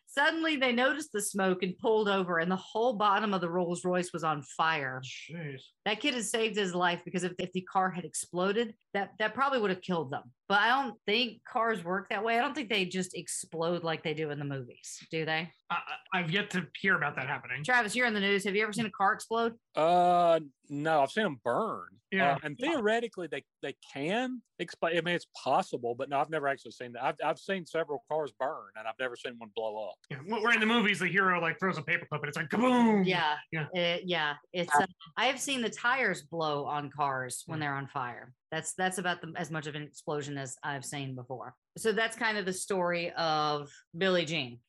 Suddenly, 0.06 0.54
they 0.56 0.70
noticed 0.70 1.10
the 1.12 1.20
smoke 1.20 1.64
and 1.64 1.76
pulled 1.76 2.08
over, 2.08 2.38
and 2.38 2.48
the 2.48 2.54
whole 2.56 2.92
bottom 2.92 3.34
of 3.34 3.40
the 3.40 3.50
Rolls 3.50 3.84
Royce 3.84 4.12
was 4.12 4.22
on 4.22 4.42
fire. 4.42 5.02
Jeez. 5.04 5.60
That 5.86 5.98
kid 5.98 6.14
has 6.14 6.30
saved 6.30 6.54
his 6.56 6.72
life 6.72 7.02
because 7.04 7.24
if, 7.24 7.32
if 7.40 7.50
the 7.52 7.62
car 7.62 7.90
had 7.90 8.04
exploded, 8.04 8.74
that 8.92 9.10
that 9.18 9.34
probably 9.34 9.58
would 9.60 9.70
have 9.70 9.80
killed 9.82 10.12
them. 10.12 10.22
But 10.48 10.60
I 10.60 10.68
don't 10.68 10.96
think 11.06 11.40
cars 11.50 11.82
work 11.82 12.08
that 12.10 12.22
way. 12.22 12.38
I 12.38 12.42
don't 12.42 12.54
think 12.54 12.68
they 12.68 12.84
just 12.84 13.14
explode 13.14 13.82
like 13.82 14.02
they 14.02 14.12
do 14.12 14.30
in 14.30 14.38
the 14.38 14.44
movies, 14.44 14.98
do 15.10 15.24
they? 15.24 15.50
I, 15.70 15.74
I- 15.74 16.18
I've 16.18 16.30
yet 16.30 16.50
to 16.50 16.66
hear 16.80 16.96
about 16.96 17.16
that 17.16 17.26
happening. 17.26 17.64
Travis, 17.64 17.96
you're 17.96 18.06
in 18.06 18.14
the 18.14 18.20
news. 18.20 18.44
Have 18.44 18.54
you 18.54 18.62
ever 18.62 18.72
seen 18.72 18.86
a 18.86 18.90
car 18.90 19.14
explode? 19.14 19.54
Uh, 19.74 20.38
no, 20.68 21.02
I've 21.02 21.10
seen 21.10 21.24
them 21.24 21.40
burn. 21.42 21.86
Yeah. 22.12 22.34
Uh, 22.34 22.38
and 22.44 22.56
theoretically, 22.58 23.26
they 23.26 23.42
they 23.62 23.74
can 23.92 24.40
explode. 24.60 24.96
I 24.96 25.00
mean, 25.00 25.16
it's 25.16 25.26
possible, 25.42 25.96
but 25.96 26.08
no, 26.08 26.20
I've 26.20 26.30
never 26.30 26.46
actually 26.46 26.70
seen 26.70 26.92
that. 26.92 27.02
I've 27.02 27.14
I've 27.24 27.38
seen 27.38 27.66
several 27.66 28.04
cars 28.08 28.32
burn, 28.38 28.68
and 28.78 28.86
I've 28.86 28.94
never 29.00 29.16
seen 29.16 29.34
one 29.38 29.50
blow 29.56 29.88
up. 29.88 29.96
Yeah. 30.10 30.18
Where 30.38 30.52
in 30.54 30.60
the 30.60 30.66
movies, 30.66 31.00
the 31.00 31.08
hero 31.08 31.40
like 31.40 31.58
throws 31.58 31.76
a 31.78 31.82
paperclip 31.82 32.20
and 32.20 32.26
it's 32.28 32.36
like 32.36 32.50
kaboom. 32.50 33.04
Yeah, 33.04 33.34
Yeah. 33.50 33.66
it- 33.74 34.02
yeah. 34.06 34.34
It's. 34.52 34.72
Uh, 34.74 34.86
I 35.16 35.26
have 35.26 35.40
seen 35.40 35.60
the 35.62 35.70
tires 35.70 36.22
blow 36.22 36.66
on 36.66 36.90
cars 36.90 37.42
when 37.46 37.58
Mm. 37.58 37.62
they're 37.62 37.74
on 37.74 37.88
fire. 37.88 38.32
That's 38.54 38.72
that's 38.74 38.98
about 38.98 39.20
the, 39.20 39.32
as 39.34 39.50
much 39.50 39.66
of 39.66 39.74
an 39.74 39.82
explosion 39.82 40.38
as 40.38 40.56
I've 40.62 40.84
seen 40.84 41.16
before. 41.16 41.56
So 41.76 41.90
that's 41.90 42.16
kind 42.16 42.38
of 42.38 42.44
the 42.44 42.52
story 42.52 43.10
of 43.18 43.68
Billie 43.98 44.24
Jean. 44.24 44.60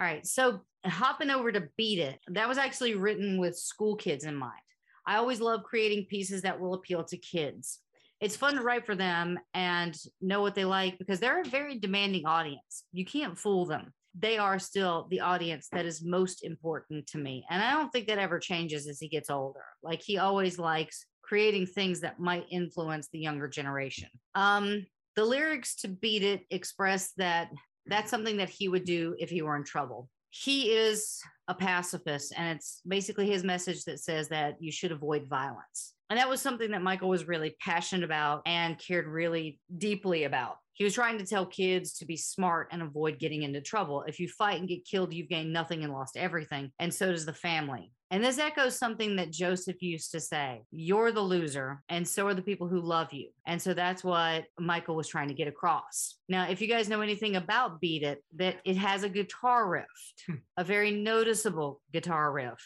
All 0.00 0.06
right, 0.06 0.26
so 0.26 0.62
hopping 0.84 1.30
over 1.30 1.52
to 1.52 1.68
Beat 1.76 2.00
It, 2.00 2.18
that 2.26 2.48
was 2.48 2.58
actually 2.58 2.96
written 2.96 3.38
with 3.38 3.56
school 3.56 3.94
kids 3.94 4.24
in 4.24 4.34
mind. 4.34 4.58
I 5.06 5.18
always 5.18 5.40
love 5.40 5.62
creating 5.62 6.06
pieces 6.06 6.42
that 6.42 6.58
will 6.58 6.74
appeal 6.74 7.04
to 7.04 7.16
kids. 7.18 7.78
It's 8.20 8.36
fun 8.36 8.56
to 8.56 8.62
write 8.62 8.84
for 8.84 8.96
them 8.96 9.38
and 9.54 9.96
know 10.20 10.40
what 10.40 10.56
they 10.56 10.64
like 10.64 10.98
because 10.98 11.20
they're 11.20 11.42
a 11.42 11.44
very 11.44 11.78
demanding 11.78 12.26
audience. 12.26 12.82
You 12.92 13.04
can't 13.04 13.38
fool 13.38 13.64
them. 13.64 13.92
They 14.18 14.38
are 14.38 14.58
still 14.58 15.06
the 15.08 15.20
audience 15.20 15.68
that 15.70 15.86
is 15.86 16.02
most 16.04 16.42
important 16.42 17.06
to 17.08 17.18
me. 17.18 17.44
And 17.48 17.62
I 17.62 17.74
don't 17.74 17.90
think 17.90 18.08
that 18.08 18.18
ever 18.18 18.40
changes 18.40 18.88
as 18.88 18.98
he 18.98 19.08
gets 19.08 19.30
older. 19.30 19.64
Like 19.84 20.02
he 20.02 20.18
always 20.18 20.58
likes 20.58 21.06
creating 21.30 21.64
things 21.64 22.00
that 22.00 22.18
might 22.18 22.44
influence 22.50 23.08
the 23.12 23.18
younger 23.20 23.46
generation. 23.46 24.08
Um, 24.34 24.84
the 25.14 25.24
lyrics 25.24 25.76
to 25.76 25.86
Beat 25.86 26.24
It 26.24 26.40
express 26.50 27.12
that 27.18 27.50
that's 27.86 28.10
something 28.10 28.36
that 28.38 28.50
he 28.50 28.68
would 28.68 28.84
do 28.84 29.14
if 29.16 29.30
he 29.30 29.40
were 29.40 29.54
in 29.54 29.62
trouble. 29.62 30.08
He 30.30 30.72
is 30.72 31.20
a 31.46 31.54
pacifist, 31.54 32.34
and 32.36 32.56
it's 32.56 32.80
basically 32.86 33.30
his 33.30 33.44
message 33.44 33.84
that 33.84 34.00
says 34.00 34.28
that 34.30 34.56
you 34.58 34.72
should 34.72 34.90
avoid 34.90 35.28
violence. 35.28 35.94
And 36.08 36.18
that 36.18 36.28
was 36.28 36.40
something 36.40 36.72
that 36.72 36.82
Michael 36.82 37.08
was 37.08 37.28
really 37.28 37.54
passionate 37.60 38.04
about 38.04 38.42
and 38.44 38.76
cared 38.76 39.06
really 39.06 39.60
deeply 39.78 40.24
about. 40.24 40.56
He 40.72 40.82
was 40.82 40.94
trying 40.94 41.18
to 41.18 41.26
tell 41.26 41.46
kids 41.46 41.92
to 41.98 42.06
be 42.06 42.16
smart 42.16 42.70
and 42.72 42.82
avoid 42.82 43.20
getting 43.20 43.44
into 43.44 43.60
trouble. 43.60 44.02
If 44.02 44.18
you 44.18 44.26
fight 44.26 44.58
and 44.58 44.68
get 44.68 44.84
killed, 44.84 45.14
you've 45.14 45.28
gained 45.28 45.52
nothing 45.52 45.84
and 45.84 45.92
lost 45.92 46.16
everything. 46.16 46.72
And 46.80 46.92
so 46.92 47.12
does 47.12 47.24
the 47.24 47.32
family. 47.32 47.92
And 48.12 48.24
this 48.24 48.38
echoes 48.38 48.76
something 48.76 49.14
that 49.16 49.30
Joseph 49.30 49.80
used 49.82 50.10
to 50.12 50.20
say 50.20 50.62
You're 50.72 51.12
the 51.12 51.20
loser, 51.20 51.82
and 51.88 52.06
so 52.06 52.26
are 52.26 52.34
the 52.34 52.42
people 52.42 52.66
who 52.68 52.80
love 52.80 53.12
you. 53.12 53.30
And 53.46 53.60
so 53.62 53.72
that's 53.72 54.02
what 54.02 54.44
Michael 54.58 54.96
was 54.96 55.06
trying 55.08 55.28
to 55.28 55.34
get 55.34 55.46
across. 55.48 56.16
Now, 56.28 56.48
if 56.48 56.60
you 56.60 56.66
guys 56.66 56.88
know 56.88 57.00
anything 57.02 57.36
about 57.36 57.80
Beat 57.80 58.02
It, 58.02 58.24
that 58.36 58.56
it 58.64 58.76
has 58.76 59.04
a 59.04 59.08
guitar 59.08 59.68
riff, 59.68 59.84
Hmm. 60.26 60.34
a 60.56 60.64
very 60.64 60.90
noticeable 60.90 61.80
guitar 61.92 62.32
riff, 62.32 62.58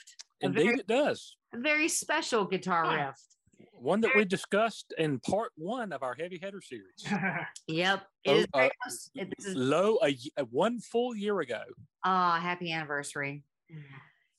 a 0.43 0.47
Indeed, 0.47 0.63
very, 0.65 0.79
it 0.81 0.87
does. 0.87 1.37
a 1.53 1.59
very 1.59 1.89
special 1.89 2.45
guitar 2.47 2.85
Huh. 2.87 3.07
riff. 3.09 3.21
One 3.73 4.01
that 4.01 4.13
we 4.17 4.25
discussed 4.25 4.95
in 4.97 5.19
part 5.21 5.53
one 5.57 5.93
of 5.93 6.03
our 6.03 6.15
heavy 6.15 6.39
hitter 6.39 6.63
series. 6.63 7.05
Yep. 7.69 8.03
It 8.25 8.49
Oh, 8.55 8.61
uh. 8.61 8.69
It- 9.15 9.33
this 9.37 9.47
is 9.47 9.55
Low 9.57 9.97
a, 9.97 10.09
y- 10.09 10.31
a 10.39 10.45
one 10.47 10.81
full 10.81 11.15
year 11.15 11.41
ago. 11.41 11.63
ah 12.03 12.39
happy 12.41 12.73
anniversary. 12.73 13.43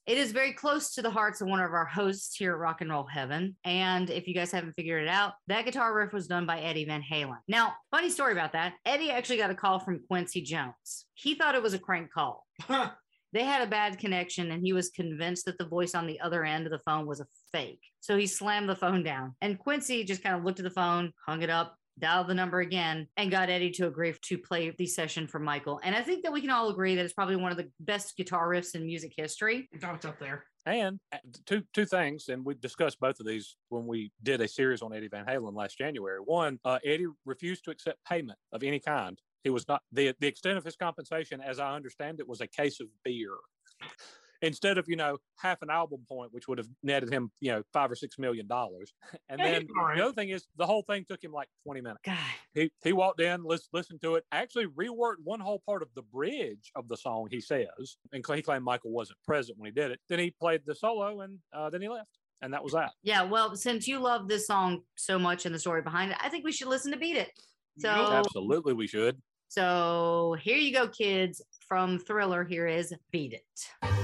It 0.08 0.20
is 0.20 0.32
very 0.32 0.54
close 0.54 0.94
to 0.94 1.02
the 1.02 1.10
hearts 1.10 1.42
of 1.42 1.48
one 1.48 1.60
of 1.60 1.74
our 1.74 1.86
hosts 1.86 2.36
here 2.36 2.52
at 2.52 2.60
Rock 2.60 2.82
and 2.82 2.92
Roll 2.92 3.08
Heaven. 3.08 3.56
And 3.66 4.12
if 4.12 4.28
you 4.28 4.36
guys 4.36 4.52
haven't 4.52 4.74
figured 4.74 5.02
it 5.02 5.10
out, 5.10 5.34
that 5.48 5.66
guitar 5.66 5.96
riff 5.96 6.14
was 6.14 6.28
done 6.28 6.46
by 6.46 6.60
Eddie 6.60 6.86
Van 6.86 7.02
Halen. 7.02 7.40
Now, 7.48 7.74
funny 7.90 8.12
story 8.12 8.32
about 8.32 8.54
that 8.54 8.74
Eddie 8.86 9.10
actually 9.10 9.38
got 9.38 9.50
a 9.50 9.56
call 9.56 9.80
from 9.80 10.04
Quincy 10.08 10.42
Jones. 10.42 11.06
He 11.16 11.34
thought 11.34 11.56
it 11.56 11.64
was 11.64 11.74
a 11.74 11.80
crank 11.80 12.12
call. 12.12 12.46
They 13.34 13.44
had 13.44 13.68
a 13.68 13.70
bad 13.70 13.98
connection 13.98 14.52
and 14.52 14.64
he 14.64 14.72
was 14.72 14.92
convinced 14.92 15.46
that 15.46 15.58
the 15.58 15.68
voice 15.68 15.94
on 15.96 16.08
the 16.08 16.22
other 16.22 16.46
end 16.46 16.66
of 16.68 16.72
the 16.72 16.80
phone 16.80 17.06
was 17.06 17.20
a 17.20 17.28
fake. 17.52 17.82
So 18.00 18.16
he 18.16 18.28
slammed 18.28 18.70
the 18.70 18.76
phone 18.76 19.04
down. 19.04 19.36
And 19.42 19.60
Quincy 19.60 20.04
just 20.04 20.24
kind 20.24 20.36
of 20.36 20.46
looked 20.46 20.60
at 20.60 20.64
the 20.64 20.70
phone, 20.70 21.12
hung 21.28 21.42
it 21.42 21.50
up, 21.50 21.76
dialed 22.00 22.28
the 22.28 22.34
number 22.34 22.60
again, 22.60 23.08
and 23.18 23.32
got 23.32 23.50
Eddie 23.50 23.72
to 23.72 23.88
agree 23.88 24.14
to 24.20 24.38
play 24.38 24.74
the 24.78 24.86
session 24.86 25.28
for 25.28 25.40
Michael. 25.40 25.80
And 25.84 25.96
I 25.96 26.02
think 26.02 26.24
that 26.24 26.34
we 26.34 26.42
can 26.42 26.50
all 26.50 26.70
agree 26.70 26.96
that 26.96 27.04
it's 27.04 27.14
probably 27.14 27.36
one 27.36 27.52
of 27.52 27.58
the 27.58 27.70
best 27.80 28.16
guitar 28.18 28.50
riffs 28.50 28.76
in 28.76 28.86
music 28.86 29.14
history. 29.16 29.70
Oh, 29.84 29.94
it's 29.94 30.06
up 30.06 30.20
there. 30.20 30.46
And 30.66 31.00
uh, 31.14 31.18
two 31.46 31.64
two 31.74 31.86
things, 31.86 32.30
and 32.30 32.44
we 32.44 32.56
discussed 32.56 33.00
both 33.00 33.20
of 33.20 33.26
these 33.26 33.56
when 33.70 33.86
we 33.86 34.12
did 34.24 34.42
a 34.42 34.48
series 34.48 34.82
on 34.82 34.94
Eddie 34.94 35.10
Van 35.10 35.26
Halen 35.26 35.56
last 35.56 35.78
January. 35.78 36.20
One, 36.20 36.60
uh, 36.66 36.80
Eddie 36.84 37.08
refused 37.26 37.66
to 37.66 37.72
accept 37.72 38.04
payment 38.04 38.40
of 38.52 38.64
any 38.64 38.80
kind. 38.80 39.20
He 39.44 39.52
was 39.52 39.68
not 39.68 39.84
the 39.92 40.16
the 40.20 40.28
extent 40.28 40.58
of 40.58 40.66
his 40.66 40.76
compensation, 40.76 41.40
as 41.40 41.60
I 41.60 41.76
understand 41.76 42.20
it, 42.20 42.28
was 42.28 42.42
a 42.42 42.48
case 42.48 42.80
of 42.80 42.88
beer. 43.04 43.36
Instead 44.46 44.78
of 44.78 44.86
you 44.88 44.96
know 44.96 45.18
half 45.38 45.62
an 45.64 45.70
album 45.70 46.02
point, 46.08 46.32
which 46.32 46.48
would 46.48 46.58
have 46.58 46.68
netted 46.84 47.12
him 47.12 47.32
you 47.42 47.52
know 47.52 47.64
five 47.74 47.92
or 47.92 47.96
six 47.96 48.20
million 48.20 48.46
dollars, 48.48 48.94
and 49.30 49.40
then 49.40 49.66
the 49.96 50.04
other 50.04 50.14
thing 50.14 50.30
is 50.30 50.46
the 50.58 50.66
whole 50.66 50.84
thing 50.84 51.04
took 51.10 51.24
him 51.24 51.32
like 51.32 51.48
twenty 51.66 51.82
minutes. 51.82 52.02
God, 52.06 52.18
He 52.54 52.72
he 52.84 52.94
walked 52.94 53.22
in, 53.22 53.44
lis- 53.44 53.70
listened 53.74 54.02
to 54.04 54.16
it, 54.16 54.24
actually 54.32 54.68
reworked 54.68 55.16
one 55.24 55.40
whole 55.40 55.62
part 55.66 55.82
of 55.82 55.90
the 55.96 56.04
bridge 56.04 56.72
of 56.76 56.88
the 56.88 56.96
song. 56.96 57.28
He 57.32 57.42
says, 57.42 57.98
and 58.14 58.24
he 58.36 58.42
claimed 58.42 58.64
Michael 58.64 58.92
wasn't 58.92 59.18
present 59.26 59.58
when 59.58 59.66
he 59.68 59.72
did 59.74 59.92
it. 59.92 60.00
Then 60.10 60.20
he 60.20 60.32
played 60.32 60.62
the 60.66 60.76
solo, 60.76 61.22
and 61.22 61.40
uh, 61.52 61.70
then 61.72 61.82
he 61.82 61.90
left, 61.90 62.10
and 62.42 62.54
that 62.54 62.64
was 62.64 62.74
that. 62.74 62.92
yeah. 63.04 63.24
Well, 63.24 63.56
since 63.56 63.88
you 63.88 64.00
love 64.00 64.28
this 64.28 64.46
song 64.46 64.82
so 64.96 65.18
much 65.18 65.46
and 65.46 65.56
the 65.56 65.60
story 65.60 65.82
behind 65.82 66.12
it, 66.12 66.18
I 66.22 66.30
think 66.30 66.46
we 66.46 66.52
should 66.52 66.68
listen 66.68 66.92
to 66.92 66.98
Beat 67.00 67.18
It. 67.18 67.32
So, 67.80 67.90
Absolutely, 67.90 68.74
we 68.74 68.86
should. 68.88 69.18
so 69.48 70.36
here 70.42 70.58
you 70.58 70.72
go, 70.74 70.88
kids. 70.88 71.42
From 71.68 71.98
Thriller, 71.98 72.44
here 72.44 72.68
is 72.68 72.94
Beat 73.12 73.34
It. 73.34 73.95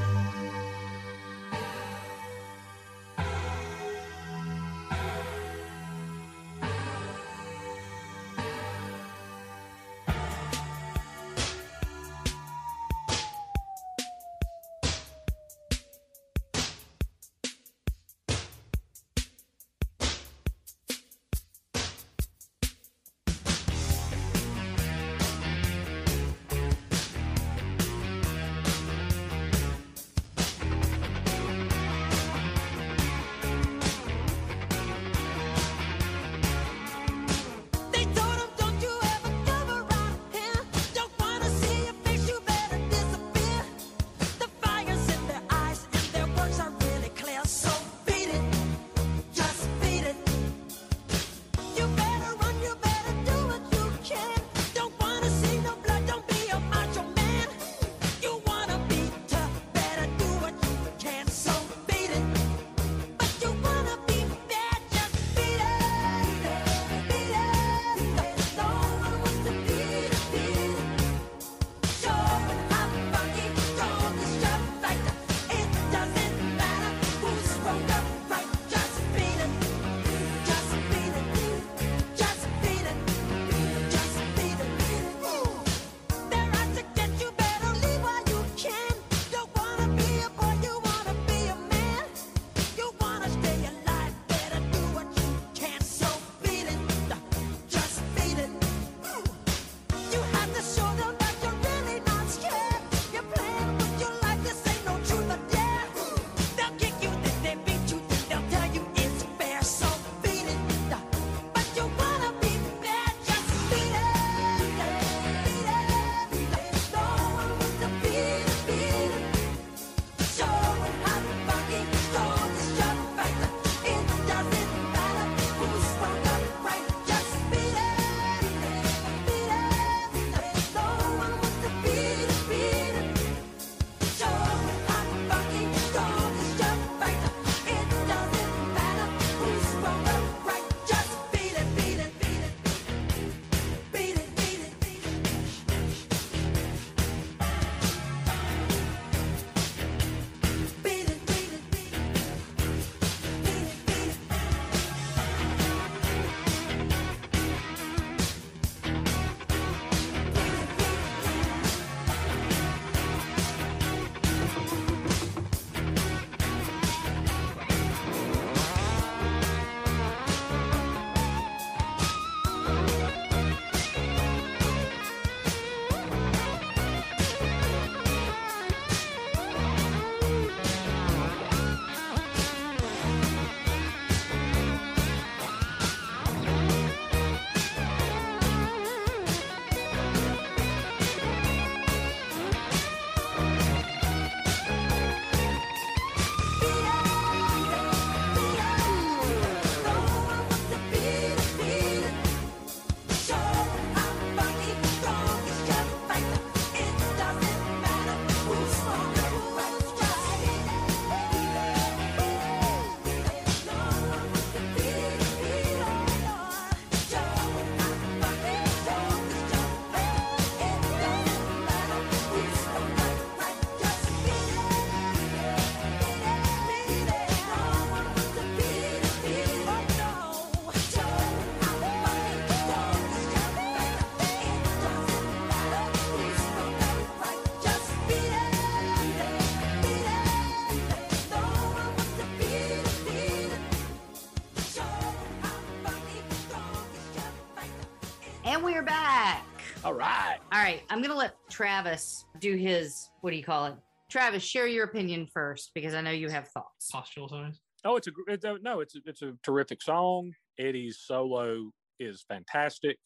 Travis 251.62 252.26
do 252.40 252.56
his. 252.56 253.12
What 253.22 253.30
do 253.30 253.38
you 253.38 253.44
call 253.44 253.68
it? 253.68 253.76
Travis, 254.10 254.42
share 254.42 254.66
your 254.66 254.86
opinion 254.86 255.28
first 255.32 255.70
because 255.76 255.94
I 255.94 256.02
know 256.02 256.10
you 256.10 256.28
have 256.28 256.48
thoughts. 256.48 256.90
Postural 256.92 257.30
size. 257.30 257.60
Oh, 257.86 257.98
it's 257.98 258.08
a 258.08 258.12
it's 258.28 258.46
a, 258.46 258.58
no, 258.64 258.80
it's 258.80 258.96
a, 258.96 259.00
it's 259.06 259.22
a 259.22 259.34
terrific 259.44 259.80
song. 259.84 260.32
Eddie's 260.58 261.04
solo 261.06 261.70
is 262.00 262.26
fantastic. 262.28 262.98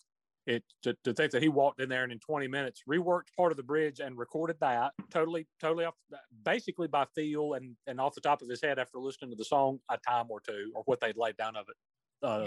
It 0.48 0.64
to, 0.84 0.96
to 1.04 1.14
think 1.14 1.34
that 1.34 1.44
he 1.44 1.50
walked 1.50 1.82
in 1.82 1.90
there 1.90 2.04
and 2.04 2.14
in 2.14 2.20
20 2.20 2.48
minutes 2.48 2.84
reworked 2.90 3.34
part 3.36 3.52
of 3.52 3.58
the 3.58 3.64
bridge 3.64 4.00
and 4.00 4.18
recorded 4.18 4.56
that 4.62 4.94
totally 5.10 5.48
totally 5.60 5.84
off 5.84 5.96
basically 6.46 6.88
by 6.88 7.06
feel 7.14 7.56
and 7.56 7.76
and 7.88 8.00
off 8.00 8.16
the 8.16 8.22
top 8.22 8.42
of 8.42 8.48
his 8.48 8.62
head 8.62 8.80
after 8.80 9.00
listening 9.00 9.32
to 9.32 9.36
the 9.36 9.44
song 9.44 9.80
a 9.92 9.98
time 10.08 10.28
or 10.30 10.40
two 10.40 10.72
or 10.76 10.84
what 10.86 11.02
they'd 11.02 11.18
laid 11.18 11.36
down 11.36 11.58
of 11.58 11.66
it 11.68 11.76
uh, 12.26 12.46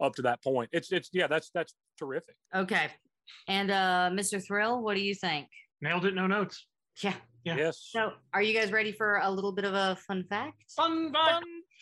up 0.00 0.14
to 0.14 0.22
that 0.22 0.40
point. 0.44 0.70
It's 0.72 0.92
it's 0.92 1.10
yeah, 1.12 1.26
that's 1.26 1.50
that's 1.52 1.74
terrific. 1.98 2.36
Okay, 2.54 2.90
and 3.48 3.70
uh, 3.70 4.10
Mr. 4.12 4.44
Thrill, 4.44 4.82
what 4.82 4.96
do 4.96 5.02
you 5.02 5.14
think? 5.14 5.48
Nailed 5.80 6.04
it. 6.04 6.14
No 6.14 6.26
notes. 6.26 6.66
Yeah. 7.02 7.14
Yeah. 7.44 7.56
Yes. 7.56 7.88
So, 7.90 8.12
are 8.34 8.42
you 8.42 8.52
guys 8.52 8.70
ready 8.70 8.92
for 8.92 9.20
a 9.22 9.30
little 9.30 9.52
bit 9.52 9.64
of 9.64 9.74
a 9.74 9.96
fun 10.06 10.24
fact? 10.28 10.62
Fun 10.76 11.12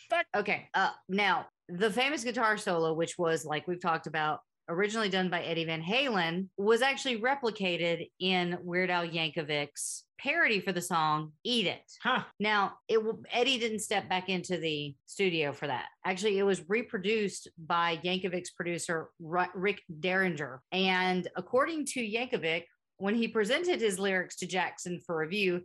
fact. 0.09 0.27
Okay. 0.35 0.69
Uh, 0.73 0.91
now 1.09 1.47
the 1.67 1.91
famous 1.91 2.23
guitar 2.23 2.57
solo, 2.57 2.93
which 2.93 3.17
was 3.17 3.45
like 3.45 3.67
we've 3.67 3.81
talked 3.81 4.07
about, 4.07 4.39
originally 4.69 5.09
done 5.09 5.29
by 5.29 5.41
Eddie 5.41 5.65
Van 5.65 5.81
Halen, 5.81 6.47
was 6.57 6.81
actually 6.81 7.19
replicated 7.19 8.09
in 8.19 8.57
Weird 8.61 8.89
Al 8.89 9.07
Yankovic's 9.07 10.05
parody 10.19 10.59
for 10.59 10.71
the 10.71 10.81
song 10.81 11.33
"Eat 11.43 11.67
It." 11.67 11.91
Huh. 12.01 12.23
Now, 12.39 12.73
it 12.87 12.99
Eddie 13.31 13.57
didn't 13.57 13.79
step 13.79 14.07
back 14.07 14.29
into 14.29 14.57
the 14.57 14.95
studio 15.05 15.51
for 15.51 15.67
that. 15.67 15.87
Actually, 16.05 16.37
it 16.37 16.43
was 16.43 16.63
reproduced 16.69 17.49
by 17.57 17.99
Yankovic's 18.03 18.51
producer 18.51 19.09
Rick 19.19 19.81
Derringer, 19.99 20.61
and 20.71 21.27
according 21.35 21.85
to 21.87 21.99
Yankovic, 21.99 22.63
when 22.97 23.15
he 23.15 23.27
presented 23.27 23.81
his 23.81 23.99
lyrics 23.99 24.35
to 24.37 24.47
Jackson 24.47 24.99
for 25.05 25.17
review, 25.17 25.61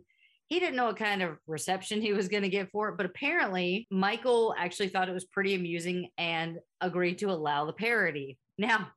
he 0.47 0.59
didn't 0.59 0.75
know 0.75 0.85
what 0.85 0.97
kind 0.97 1.21
of 1.21 1.37
reception 1.47 2.01
he 2.01 2.13
was 2.13 2.27
going 2.27 2.43
to 2.43 2.49
get 2.49 2.69
for 2.71 2.89
it, 2.89 2.97
but 2.97 3.05
apparently 3.05 3.87
Michael 3.89 4.53
actually 4.57 4.89
thought 4.89 5.09
it 5.09 5.13
was 5.13 5.25
pretty 5.25 5.55
amusing 5.55 6.09
and 6.17 6.59
agreed 6.81 7.17
to 7.19 7.31
allow 7.31 7.65
the 7.65 7.73
parody. 7.73 8.37
Now, 8.57 8.87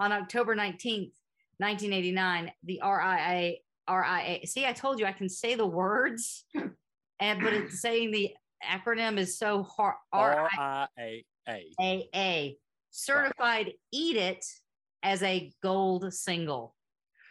on 0.00 0.12
October 0.12 0.54
19th, 0.54 1.12
1989, 1.58 2.52
the 2.64 2.80
RIA, 2.84 3.54
RIA, 3.90 4.46
see, 4.46 4.64
I 4.66 4.72
told 4.72 5.00
you 5.00 5.06
I 5.06 5.12
can 5.12 5.28
say 5.28 5.54
the 5.54 5.66
words, 5.66 6.44
and 6.54 7.42
but 7.42 7.52
it's 7.52 7.80
saying 7.80 8.12
the 8.12 8.30
acronym 8.64 9.18
is 9.18 9.38
so 9.38 9.62
hard. 9.64 9.96
R 10.12 10.48
I 10.58 10.86
A 10.98 11.24
A. 11.48 11.72
RIAA 11.80 12.56
certified 12.90 13.72
Eat 13.92 14.16
It 14.16 14.44
as 15.02 15.22
a 15.22 15.52
gold 15.62 16.12
single. 16.12 16.74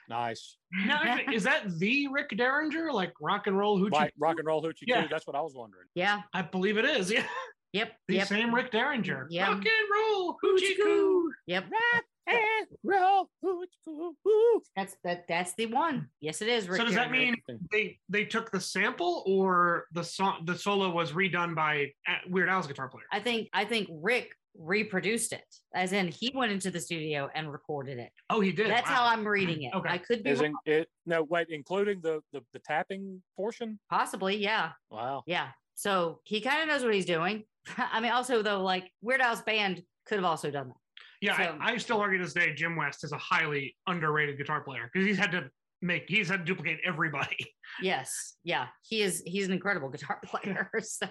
Nice. 0.09 0.57
Now, 0.85 1.17
is 1.33 1.43
that 1.43 1.79
the 1.79 2.07
Rick 2.07 2.29
Derringer, 2.37 2.93
like 2.93 3.11
rock 3.19 3.47
and 3.47 3.57
roll 3.57 3.77
hoochie? 3.79 3.91
Right, 3.91 4.13
rock 4.17 4.37
and 4.39 4.47
roll 4.47 4.63
hoochie 4.63 4.83
Yeah. 4.87 5.01
coo. 5.03 5.07
That's 5.09 5.27
what 5.27 5.35
I 5.35 5.41
was 5.41 5.53
wondering. 5.53 5.87
Yeah. 5.95 6.21
I 6.33 6.41
believe 6.43 6.77
it 6.77 6.85
is. 6.85 7.11
Yeah, 7.11 7.25
Yep. 7.73 7.91
the 8.07 8.15
yep. 8.15 8.27
same 8.27 8.53
Rick 8.53 8.71
Derringer. 8.71 9.27
Yeah. 9.29 9.47
Rock 9.49 9.57
and 9.57 9.67
roll 9.93 10.37
hoochie 10.43 10.77
coo. 10.81 11.31
Yep. 11.47 11.65
Rock 11.71 12.03
And 12.27 12.67
roll 12.83 13.29
hoochie 13.43 14.13
coo. 14.23 14.61
That's 14.75 14.95
that. 15.03 15.25
That's 15.27 15.53
the 15.55 15.67
one. 15.67 16.09
Yes, 16.21 16.41
it 16.41 16.47
is. 16.47 16.67
Rick 16.67 16.79
So 16.79 16.85
does 16.85 16.95
that 16.95 17.11
mean 17.11 17.35
they 17.71 17.99
they 18.09 18.25
took 18.25 18.51
the 18.51 18.59
sample, 18.59 19.23
or 19.25 19.85
the 19.93 20.03
song 20.03 20.43
the 20.45 20.55
solo 20.57 20.89
was 20.89 21.11
redone 21.11 21.55
by 21.55 21.91
uh, 22.07 22.15
Weird 22.29 22.49
Al's 22.49 22.67
guitar 22.67 22.89
player? 22.89 23.05
I 23.11 23.19
think 23.19 23.49
I 23.53 23.65
think 23.65 23.87
Rick 23.91 24.31
reproduced 24.59 25.33
it, 25.33 25.45
as 25.75 25.93
in 25.93 26.07
he 26.07 26.31
went 26.33 26.51
into 26.51 26.71
the 26.71 26.79
studio 26.79 27.29
and 27.35 27.51
recorded 27.51 27.99
it. 27.99 28.09
Oh, 28.29 28.39
he 28.41 28.51
did. 28.51 28.71
That's 28.71 28.89
Wow. 28.89 28.95
how 28.95 29.05
I'm 29.05 29.25
reading 29.27 29.61
it. 29.63 29.73
Okay. 29.75 29.89
I 29.89 29.99
could 29.99 30.23
be 30.23 30.31
Is 30.31 30.39
wrong, 30.41 30.55
in, 30.65 30.73
it 30.73 30.89
no 31.05 31.21
wait, 31.23 31.47
including 31.49 32.01
the, 32.01 32.21
the 32.33 32.41
the 32.53 32.59
tapping 32.59 33.21
portion? 33.35 33.79
possibly. 33.89 34.35
Yeah, 34.37 34.71
Wow. 34.89 35.23
yeah. 35.27 35.49
So 35.77 36.19
he 36.23 36.41
kind 36.41 36.61
of 36.63 36.67
knows 36.67 36.83
what 36.83 36.93
he's 36.93 37.05
doing. 37.05 37.43
I 37.77 37.99
mean, 38.01 38.11
also 38.11 38.41
though, 38.41 38.61
like 38.61 38.91
Weird 39.01 39.21
Al's 39.21 39.41
band 39.43 39.83
could 40.07 40.15
have 40.17 40.25
also 40.25 40.49
done 40.49 40.69
that. 40.69 40.75
Yeah, 41.21 41.37
So- 41.37 41.57
I, 41.61 41.71
I 41.73 41.77
still 41.77 41.99
argue 42.01 42.17
to 42.17 42.23
this 42.25 42.33
day 42.33 42.53
Jim 42.53 42.75
West 42.75 43.03
is 43.03 43.11
a 43.11 43.17
highly 43.17 43.75
underrated 43.87 44.37
guitar 44.37 44.61
player 44.61 44.89
because 44.91 45.05
he's 45.07 45.17
had 45.17 45.31
to 45.31 45.49
make 45.83 46.05
he's 46.07 46.27
had 46.29 46.39
to 46.39 46.45
duplicate 46.45 46.79
everybody. 46.85 47.37
Yes, 47.81 48.35
yeah. 48.45 48.67
He 48.81 49.01
is. 49.03 49.21
He's 49.25 49.45
an 49.45 49.51
incredible 49.51 49.89
guitar 49.95 50.19
player. 50.25 50.71
So, 50.81 51.05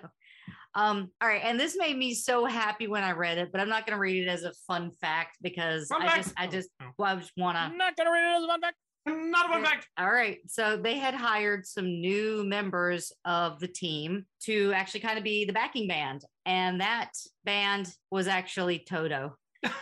um, 0.75 1.11
all 1.21 1.29
right. 1.29 1.43
And 1.45 1.61
this 1.61 1.77
made 1.79 1.97
me 1.97 2.15
so 2.15 2.47
happy 2.47 2.89
when 2.89 3.05
I 3.05 3.13
read 3.13 3.37
it, 3.39 3.53
but 3.53 3.61
I'm 3.61 3.69
not 3.69 3.87
going 3.87 3.95
to 3.95 4.01
read 4.01 4.27
it 4.27 4.29
as 4.29 4.43
a 4.43 4.53
fun 4.67 4.91
fact 5.01 5.37
because 5.43 5.87
Fun 5.89 6.03
I 6.03 6.07
fact. 6.07 6.23
just, 6.25 6.35
I 6.39 6.47
Oh, 6.47 6.51
just, 6.51 6.71
oh. 6.83 6.87
well, 6.99 7.15
I 7.15 7.21
just 7.21 7.33
want 7.37 7.57
to. 7.57 7.61
I'm 7.61 7.77
not 7.77 7.95
gonna 7.95 8.11
read 8.11 8.25
it 8.25 8.37
as 8.39 8.43
a 8.43 8.47
fun 8.47 8.61
fact. 8.63 8.77
Not 9.07 9.47
a 9.47 9.53
fun 9.53 9.65
fact. 9.65 9.87
All 9.99 10.11
right. 10.11 10.39
So 10.49 10.77
they 10.77 10.99
had 10.99 11.15
hired 11.15 11.67
some 11.67 11.87
new 12.01 12.45
members 12.45 13.13
of 13.25 13.61
the 13.61 13.69
team 13.69 14.27
to 14.43 14.73
actually 14.75 15.01
kind 15.01 15.17
of 15.19 15.25
be 15.25 15.45
the 15.45 15.53
backing 15.53 15.87
band. 15.87 16.25
And 16.45 16.81
that 16.81 17.13
band 17.45 17.89
was 18.11 18.27
actually 18.27 18.81
Toto. 18.81 19.37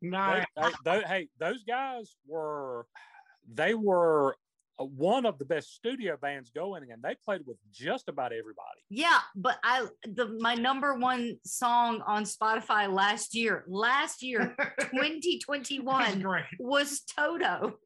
They, 0.00 0.08
nice. 0.10 0.44
they- 0.84 1.02
hey, 1.02 1.28
those 1.40 1.64
guys 1.64 2.14
were 2.26 2.86
they 3.52 3.74
were 3.74 4.36
uh, 4.78 4.84
one 4.84 5.26
of 5.26 5.38
the 5.40 5.44
best 5.44 5.74
studio 5.74 6.16
bands 6.16 6.50
going, 6.50 6.92
and 6.92 7.02
they 7.02 7.16
played 7.24 7.40
with 7.46 7.56
just 7.72 8.08
about 8.08 8.32
everybody. 8.32 8.78
Yeah, 8.90 9.18
but 9.34 9.58
I 9.64 9.86
the 10.04 10.36
my 10.38 10.54
number 10.54 10.94
one 10.94 11.36
song 11.44 12.00
on 12.06 12.22
Spotify 12.24 12.92
last 12.92 13.34
year, 13.34 13.64
last 13.66 14.22
year, 14.22 14.54
2021 14.80 16.24
was 16.60 17.00
Toto. 17.00 17.78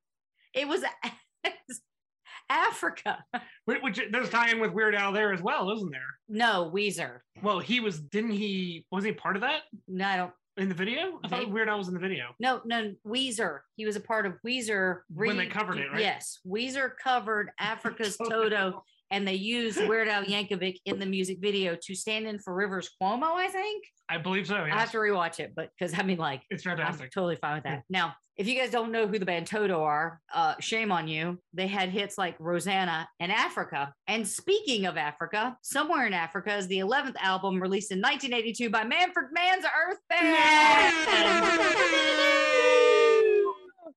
It 0.54 0.68
was 0.68 0.82
Africa. 2.50 3.24
Which, 3.64 4.00
there's 4.10 4.28
tie 4.30 4.50
in 4.50 4.60
with 4.60 4.72
Weird 4.72 4.94
Al 4.94 5.12
there 5.12 5.32
as 5.32 5.40
well, 5.42 5.70
isn't 5.72 5.90
there? 5.90 6.00
No, 6.28 6.70
Weezer. 6.74 7.18
Well, 7.42 7.58
he 7.60 7.80
was. 7.80 8.00
Didn't 8.00 8.32
he? 8.32 8.86
Was 8.90 9.04
he 9.04 9.12
part 9.12 9.36
of 9.36 9.42
that 9.42 9.62
No, 9.88 10.04
I 10.06 10.16
don't. 10.16 10.32
in 10.58 10.68
the 10.68 10.74
video? 10.74 11.18
I 11.24 11.28
thought 11.28 11.40
They- 11.40 11.46
Weird 11.46 11.68
Al 11.68 11.78
was 11.78 11.88
in 11.88 11.94
the 11.94 12.00
video. 12.00 12.34
No, 12.40 12.60
no, 12.64 12.92
Weezer. 13.06 13.60
He 13.76 13.86
was 13.86 13.96
a 13.96 14.00
part 14.00 14.26
of 14.26 14.34
Weezer. 14.46 15.00
When 15.14 15.36
they 15.36 15.46
covered 15.46 15.78
it, 15.78 15.90
right? 15.90 16.00
Yes, 16.00 16.40
Weezer 16.46 16.90
covered 17.02 17.50
Africa's 17.58 18.16
Toto, 18.28 18.84
and 19.12 19.28
they 19.28 19.34
used 19.34 19.78
Weird 19.86 20.08
Al 20.08 20.24
Yankovic 20.24 20.78
in 20.86 20.98
the 20.98 21.06
music 21.06 21.38
video 21.40 21.76
to 21.82 21.94
stand 21.94 22.26
in 22.26 22.40
for 22.40 22.54
Rivers 22.54 22.90
Cuomo. 23.00 23.34
I 23.34 23.46
think 23.48 23.84
I 24.08 24.18
believe 24.18 24.48
so. 24.48 24.56
I 24.56 24.68
have 24.70 24.90
to 24.90 24.98
rewatch 24.98 25.38
it, 25.38 25.52
but 25.54 25.70
because 25.78 25.96
I 25.96 26.02
mean, 26.02 26.18
like, 26.18 26.42
it's 26.50 26.66
I'm 26.66 26.76
fantastic. 26.76 27.12
totally 27.12 27.36
fine 27.36 27.54
with 27.54 27.64
that. 27.64 27.84
Now, 27.88 28.14
if 28.36 28.48
you 28.48 28.58
guys 28.58 28.70
don't 28.70 28.90
know 28.90 29.06
who 29.06 29.18
the 29.18 29.26
band 29.26 29.46
Toto 29.46 29.82
are, 29.82 30.18
uh, 30.34 30.54
shame 30.58 30.90
on 30.90 31.06
you. 31.06 31.38
They 31.52 31.66
had 31.66 31.90
hits 31.90 32.16
like 32.16 32.34
Rosanna 32.38 33.06
and 33.20 33.30
Africa. 33.30 33.92
And 34.06 34.26
speaking 34.26 34.86
of 34.86 34.96
Africa, 34.96 35.56
Somewhere 35.62 36.06
in 36.06 36.14
Africa 36.14 36.56
is 36.56 36.66
the 36.66 36.78
11th 36.78 37.16
album 37.20 37.60
released 37.60 37.92
in 37.92 38.00
1982 38.00 38.70
by 38.70 38.84
Manfred 38.84 39.26
Mann's 39.32 39.64
Earth 39.64 39.98
Band. 40.08 40.32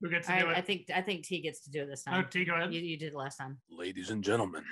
Who 0.01 0.09
gets 0.09 0.27
to 0.27 0.33
All 0.33 0.39
do 0.39 0.45
right, 0.47 0.55
I 0.55 0.59
it? 0.59 0.65
think 0.67 0.85
I 0.93 1.01
think 1.01 1.23
T 1.25 1.41
gets 1.41 1.61
to 1.61 1.71
do 1.71 1.83
it 1.83 1.87
this 1.87 2.03
time. 2.03 2.15
Oh, 2.15 2.21
time. 2.21 2.29
T, 2.31 2.45
go 2.45 2.55
ahead. 2.55 2.73
You, 2.73 2.81
you 2.81 2.97
did 2.97 3.13
it 3.13 3.15
last 3.15 3.37
time. 3.37 3.57
Ladies 3.69 4.09
and 4.09 4.23
gentlemen, 4.23 4.63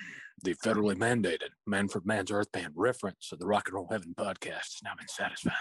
the 0.44 0.56
federally 0.56 0.96
mandated 0.96 1.50
Manfred 1.68 2.06
Mann's 2.06 2.32
Earth 2.32 2.52
Band 2.52 2.74
reference 2.76 3.32
of 3.32 3.40
the 3.40 3.46
Rock 3.46 3.68
and 3.68 3.76
Roll 3.76 3.88
Heaven 3.92 4.14
podcast 4.18 4.74
has 4.74 4.80
now 4.84 4.96
been 4.98 5.08
satisfied. 5.08 5.54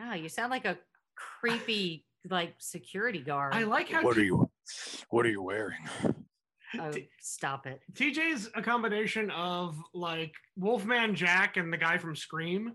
Oh, 0.00 0.14
you 0.14 0.28
sound 0.28 0.50
like 0.50 0.64
a 0.64 0.78
creepy 1.16 2.04
like 2.30 2.54
security 2.58 3.20
guard. 3.20 3.54
I 3.54 3.64
like 3.64 3.88
how 3.90 4.02
What 4.02 4.16
are 4.16 4.24
you? 4.24 4.50
What 5.10 5.24
are 5.26 5.30
you 5.30 5.42
wearing? 5.42 5.78
oh, 6.80 6.90
T- 6.92 7.08
stop 7.20 7.66
it. 7.66 7.80
TJ's 7.94 8.50
a 8.54 8.62
combination 8.62 9.30
of 9.30 9.76
like 9.94 10.32
Wolfman 10.56 11.14
Jack 11.14 11.56
and 11.56 11.72
the 11.72 11.76
guy 11.78 11.98
from 11.98 12.14
Scream. 12.16 12.72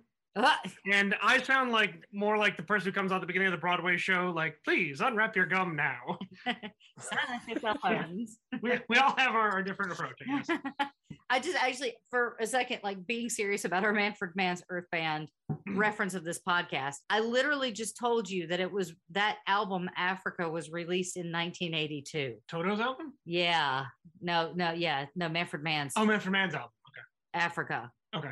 And 0.91 1.15
I 1.21 1.41
sound 1.41 1.71
like 1.71 2.07
more 2.11 2.38
like 2.38 2.57
the 2.57 2.63
person 2.63 2.88
who 2.88 2.91
comes 2.91 3.11
out 3.11 3.21
the 3.21 3.27
beginning 3.27 3.47
of 3.47 3.51
the 3.51 3.59
Broadway 3.59 3.97
show, 3.97 4.34
like, 4.36 4.57
please 4.65 4.99
unwrap 4.99 5.36
your 5.36 5.45
gum 5.45 5.75
now. 5.75 6.17
silence 6.99 7.43
your 7.47 7.75
phones. 7.75 8.38
we, 8.61 8.79
we 8.89 8.97
all 8.97 9.13
have 9.17 9.36
our, 9.36 9.51
our 9.51 9.63
different 9.63 9.91
approach, 9.91 10.15
I 10.21 10.38
guess. 10.38 10.49
I 11.29 11.39
just 11.39 11.61
actually, 11.61 11.93
for 12.09 12.36
a 12.39 12.47
second, 12.47 12.79
like 12.84 13.05
being 13.05 13.29
serious 13.29 13.65
about 13.65 13.84
our 13.84 13.93
Manfred 13.93 14.31
Mann's 14.36 14.63
Earth 14.69 14.86
Band 14.91 15.29
hmm. 15.49 15.77
reference 15.77 16.15
of 16.15 16.23
this 16.23 16.39
podcast, 16.47 16.95
I 17.09 17.19
literally 17.19 17.71
just 17.71 17.97
told 17.97 18.29
you 18.29 18.47
that 18.47 18.59
it 18.59 18.71
was 18.71 18.93
that 19.11 19.38
album, 19.47 19.89
Africa, 19.95 20.49
was 20.49 20.71
released 20.71 21.15
in 21.15 21.31
1982. 21.31 22.38
Toto's 22.47 22.79
album? 22.79 23.13
Yeah. 23.25 23.86
No, 24.21 24.51
no, 24.55 24.71
yeah. 24.71 25.05
No, 25.15 25.29
Manfred 25.29 25.63
Mann's 25.63 25.93
Oh, 25.95 26.01
Manfred 26.05 26.23
for 26.23 26.31
Man's 26.31 26.55
album. 26.55 26.71
Africa. 27.34 27.91
Okay. 28.15 28.29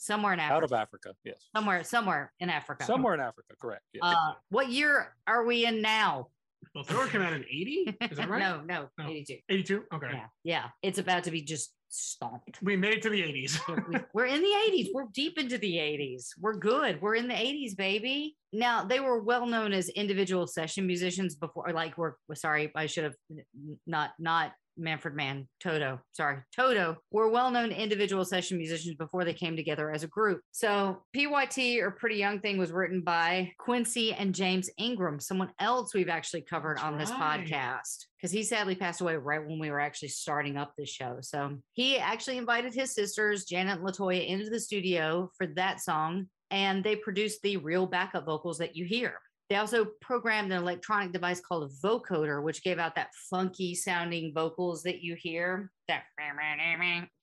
Okay. 0.00 0.04
Somewhere 0.14 0.32
in 0.32 0.40
Africa. 0.40 0.56
Out 0.56 0.64
of 0.64 0.72
Africa, 0.72 1.14
yes. 1.24 1.46
somewhere, 1.54 1.84
somewhere 1.84 2.32
in 2.40 2.48
Africa. 2.50 2.84
Somewhere 2.84 3.14
in 3.14 3.20
Africa, 3.20 3.54
correct. 3.60 3.82
Yes. 3.92 4.02
Uh, 4.04 4.32
what 4.48 4.68
year 4.70 5.14
are 5.26 5.44
we 5.44 5.66
in 5.66 5.82
now? 5.82 6.28
Well, 6.74 6.84
Thriller 6.84 7.06
came 7.08 7.22
out 7.22 7.32
in 7.32 7.42
80. 7.44 7.96
Is 8.10 8.16
that 8.18 8.28
right? 8.30 8.38
no, 8.40 8.60
no, 8.62 8.88
No. 8.98 9.08
82. 9.10 9.38
82. 9.48 9.82
Okay. 9.94 10.06
Yeah, 10.12 10.26
yeah. 10.44 10.64
It's 10.82 10.98
about 10.98 11.24
to 11.24 11.30
be 11.30 11.42
just 11.42 11.74
stomped. 11.88 12.58
We 12.62 12.76
made 12.76 12.94
it 12.94 13.02
to 13.02 13.10
the 13.10 13.20
80s. 13.22 13.58
We- 13.88 13.98
We're 14.14 14.26
in 14.26 14.40
the 14.40 14.54
80s. 14.70 14.88
We're 14.94 15.06
deep 15.12 15.38
into 15.38 15.58
the 15.58 15.74
80s. 15.74 16.28
We're 16.38 16.56
good. 16.56 17.00
We're 17.02 17.16
in 17.16 17.28
the 17.28 17.34
80s, 17.34 17.76
baby. 17.76 18.36
Now, 18.52 18.84
they 18.84 19.00
were 19.00 19.20
well 19.22 19.44
known 19.46 19.72
as 19.72 19.88
individual 19.90 20.46
session 20.46 20.86
musicians 20.86 21.34
before, 21.34 21.72
like, 21.74 21.98
we're 21.98 22.12
sorry, 22.34 22.70
I 22.74 22.86
should 22.86 23.04
have 23.04 23.14
n- 23.30 23.44
n- 23.54 23.78
not, 23.86 24.10
not 24.18 24.52
Manfred 24.76 25.14
Mann, 25.14 25.48
Toto, 25.60 26.00
sorry, 26.12 26.38
Toto 26.54 26.96
were 27.10 27.28
well 27.28 27.50
known 27.50 27.70
individual 27.70 28.24
session 28.24 28.58
musicians 28.58 28.94
before 28.96 29.24
they 29.24 29.34
came 29.34 29.56
together 29.56 29.90
as 29.90 30.02
a 30.02 30.08
group. 30.08 30.40
So, 30.52 31.02
PYT 31.14 31.80
or 31.80 31.90
Pretty 31.90 32.16
Young 32.16 32.40
Thing 32.40 32.58
was 32.58 32.72
written 32.72 33.02
by 33.02 33.52
Quincy 33.58 34.12
and 34.12 34.34
James 34.34 34.70
Ingram, 34.78 35.20
someone 35.20 35.52
else 35.58 35.94
we've 35.94 36.08
actually 36.08 36.42
covered 36.42 36.78
That's 36.78 36.86
on 36.86 36.98
this 36.98 37.10
right. 37.10 37.46
podcast 37.46 38.06
because 38.16 38.32
he 38.32 38.42
sadly 38.42 38.74
passed 38.74 39.00
away 39.00 39.16
right 39.16 39.44
when 39.44 39.58
we 39.58 39.70
were 39.70 39.80
actually 39.80 40.08
starting 40.08 40.56
up 40.56 40.72
this 40.76 40.90
show. 40.90 41.18
So, 41.20 41.58
he 41.72 41.98
actually 41.98 42.38
invited 42.38 42.74
his 42.74 42.94
sisters, 42.94 43.44
Janet 43.44 43.78
and 43.78 43.86
Latoya, 43.86 44.26
into 44.26 44.50
the 44.50 44.60
studio 44.60 45.30
for 45.36 45.46
that 45.48 45.80
song, 45.80 46.26
and 46.50 46.82
they 46.82 46.96
produced 46.96 47.42
the 47.42 47.56
real 47.58 47.86
backup 47.86 48.26
vocals 48.26 48.58
that 48.58 48.76
you 48.76 48.84
hear. 48.84 49.14
They 49.50 49.56
also 49.56 49.84
programmed 50.00 50.52
an 50.52 50.58
electronic 50.62 51.12
device 51.12 51.40
called 51.40 51.64
a 51.64 51.86
vocoder, 51.86 52.40
which 52.40 52.62
gave 52.62 52.78
out 52.78 52.94
that 52.94 53.10
funky 53.28 53.74
sounding 53.74 54.32
vocals 54.32 54.84
that 54.84 55.02
you 55.02 55.16
hear. 55.16 55.72
That 55.88 56.04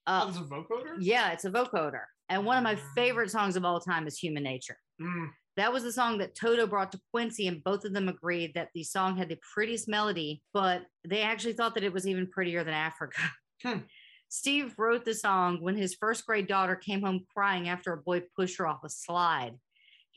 Oh, 0.06 0.14
uh, 0.14 0.28
a 0.38 0.44
vocoder? 0.44 0.96
yeah, 1.00 1.32
it's 1.32 1.46
a 1.46 1.50
vocoder. 1.52 2.04
And 2.28 2.46
one 2.46 2.58
of 2.58 2.64
my 2.64 2.76
favorite 2.96 3.32
songs 3.32 3.56
of 3.56 3.64
all 3.64 3.80
time 3.80 4.08
is 4.08 4.18
Human 4.20 4.44
Nature. 4.44 4.78
Mm, 5.02 5.30
That 5.56 5.72
was 5.72 5.84
the 5.84 5.92
song 5.94 6.18
that 6.18 6.36
Toto 6.36 6.68
brought 6.68 6.92
to 6.92 7.00
Quincy, 7.14 7.48
and 7.48 7.64
both 7.64 7.86
of 7.86 7.94
them 7.94 8.10
agreed 8.10 8.54
that 8.56 8.70
the 8.76 8.84
song 8.84 9.16
had 9.18 9.30
the 9.30 9.40
prettiest 9.54 9.88
melody, 9.88 10.44
but 10.54 10.84
they 11.08 11.22
actually 11.22 11.54
thought 11.54 11.76
that 11.76 11.84
it 11.86 11.94
was 11.94 12.06
even 12.06 12.28
prettier 12.28 12.64
than 12.66 12.74
Africa. 12.74 13.20
Hmm. 13.64 13.80
Steve 14.30 14.76
wrote 14.78 15.04
the 15.04 15.16
song 15.16 15.62
when 15.64 15.76
his 15.76 15.96
first 15.96 16.28
grade 16.28 16.46
daughter 16.48 16.76
came 16.76 17.02
home 17.02 17.26
crying 17.36 17.70
after 17.70 17.92
a 17.92 17.98
boy 17.98 18.22
pushed 18.36 18.60
her 18.60 18.68
off 18.68 18.84
a 18.84 18.90
slide. 18.90 19.54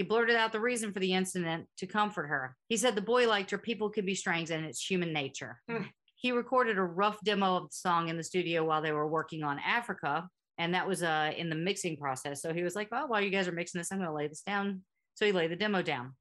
He 0.01 0.05
blurted 0.05 0.34
out 0.34 0.51
the 0.51 0.61
reason 0.61 0.94
for 0.94 0.98
the 0.98 1.12
incident 1.12 1.66
to 1.76 1.86
comfort 1.86 2.28
her. 2.28 2.57
He 2.70 2.78
said 2.78 2.94
the 2.94 3.03
boy 3.03 3.28
liked 3.28 3.51
her, 3.51 3.59
people 3.59 3.90
could 3.90 4.07
be 4.07 4.14
strange, 4.14 4.48
and 4.48 4.64
it's 4.64 4.82
human 4.82 5.12
nature. 5.12 5.61
Hmm. 5.68 5.82
He 6.16 6.32
recorded 6.32 6.78
a 6.78 6.82
rough 6.82 7.18
demo 7.22 7.57
of 7.57 7.64
the 7.64 7.74
song 7.74 8.09
in 8.09 8.16
the 8.16 8.24
studio 8.24 8.64
while 8.64 8.80
they 8.80 8.92
were 8.92 9.07
working 9.07 9.42
on 9.42 9.59
Africa, 9.59 10.26
and 10.57 10.72
that 10.72 10.88
was 10.88 11.03
uh, 11.03 11.32
in 11.36 11.51
the 11.51 11.55
mixing 11.55 11.98
process. 11.98 12.40
So 12.40 12.55
he 12.55 12.62
was 12.62 12.74
like, 12.74 12.90
"Well, 12.90 13.09
while 13.09 13.20
you 13.20 13.28
guys 13.28 13.46
are 13.46 13.53
mixing 13.53 13.78
this, 13.78 13.92
I'm 13.92 13.98
going 13.98 14.09
to 14.09 14.14
lay 14.14 14.26
this 14.26 14.40
down." 14.40 14.80
So 15.16 15.26
he 15.26 15.32
laid 15.32 15.51
the 15.51 15.57
demo 15.57 15.82
down. 15.82 16.14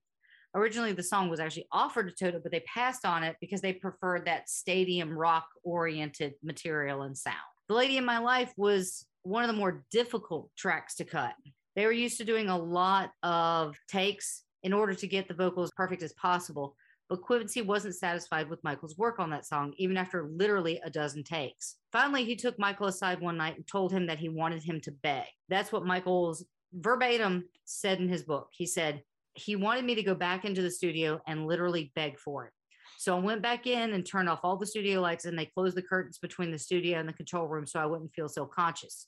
Originally, 0.56 0.92
the 0.92 1.02
song 1.02 1.30
was 1.30 1.40
actually 1.40 1.68
offered 1.72 2.10
to 2.10 2.14
Toto, 2.14 2.42
but 2.44 2.52
they 2.52 2.60
passed 2.60 3.06
on 3.06 3.24
it 3.24 3.38
because 3.40 3.62
they 3.62 3.72
preferred 3.72 4.26
that 4.26 4.50
stadium 4.50 5.18
rock 5.18 5.48
oriented 5.64 6.34
material 6.44 7.04
and 7.04 7.18
sound. 7.18 7.38
The 7.70 7.76
Lady 7.76 7.96
in 7.96 8.04
My 8.04 8.18
Life 8.18 8.52
was 8.58 9.06
one 9.24 9.44
of 9.44 9.48
the 9.48 9.58
more 9.58 9.86
difficult 9.90 10.50
tracks 10.58 10.96
to 10.96 11.06
cut. 11.06 11.32
They 11.80 11.86
were 11.86 11.94
used 11.94 12.18
to 12.18 12.26
doing 12.26 12.50
a 12.50 12.58
lot 12.58 13.14
of 13.24 13.78
takes 13.88 14.44
in 14.64 14.74
order 14.74 14.94
to 14.94 15.08
get 15.08 15.30
the 15.30 15.34
vocals 15.34 15.72
perfect 15.78 16.04
as 16.04 16.12
possible. 16.12 16.76
But 17.08 17.22
Quincy 17.22 17.62
wasn't 17.62 17.96
satisfied 17.96 18.50
with 18.50 18.62
Michael's 18.66 18.98
work 18.98 19.18
on 19.18 19.30
that 19.30 19.46
song, 19.46 19.74
even 19.78 19.96
after 19.96 20.28
literally 20.28 20.82
a 20.84 20.90
dozen 20.90 21.24
takes. 21.24 21.78
Finally, 21.94 22.26
he 22.26 22.36
took 22.36 22.60
Michael 22.60 22.88
aside 22.88 23.22
one 23.22 23.38
night 23.38 23.56
and 23.56 23.66
told 23.66 23.94
him 23.94 24.08
that 24.08 24.20
he 24.20 24.28
wanted 24.28 24.62
him 24.62 24.82
to 24.82 24.92
beg. 24.92 25.24
That's 25.48 25.72
what 25.72 25.86
Michael's 25.86 26.44
verbatim 26.74 27.46
said 27.64 28.02
in 28.02 28.10
his 28.10 28.24
book. 28.24 28.50
He 28.52 28.66
said, 28.66 29.02
he 29.36 29.56
wanted 29.56 29.86
me 29.86 29.96
to 29.96 30.04
go 30.04 30.16
back 30.16 30.44
into 30.44 30.62
the 30.62 30.72
studio 30.72 31.22
and 31.28 31.48
literally 31.48 31.94
beg 31.96 32.20
for 32.20 32.44
it. 32.48 32.52
So 32.98 33.16
I 33.16 33.22
went 33.22 33.42
back 33.42 33.68
in 33.68 33.94
and 33.94 34.06
turned 34.06 34.28
off 34.28 34.42
all 34.44 34.58
the 34.58 34.68
studio 34.68 35.00
lights 35.00 35.24
and 35.24 35.40
they 35.40 35.46
closed 35.46 35.78
the 35.78 35.82
curtains 35.82 36.18
between 36.18 36.52
the 36.52 36.60
studio 36.60 37.00
and 37.00 37.08
the 37.08 37.14
control 37.14 37.48
room 37.48 37.66
so 37.66 37.80
I 37.80 37.86
wouldn't 37.86 38.14
feel 38.14 38.28
so 38.28 38.46
conscious. 38.46 39.08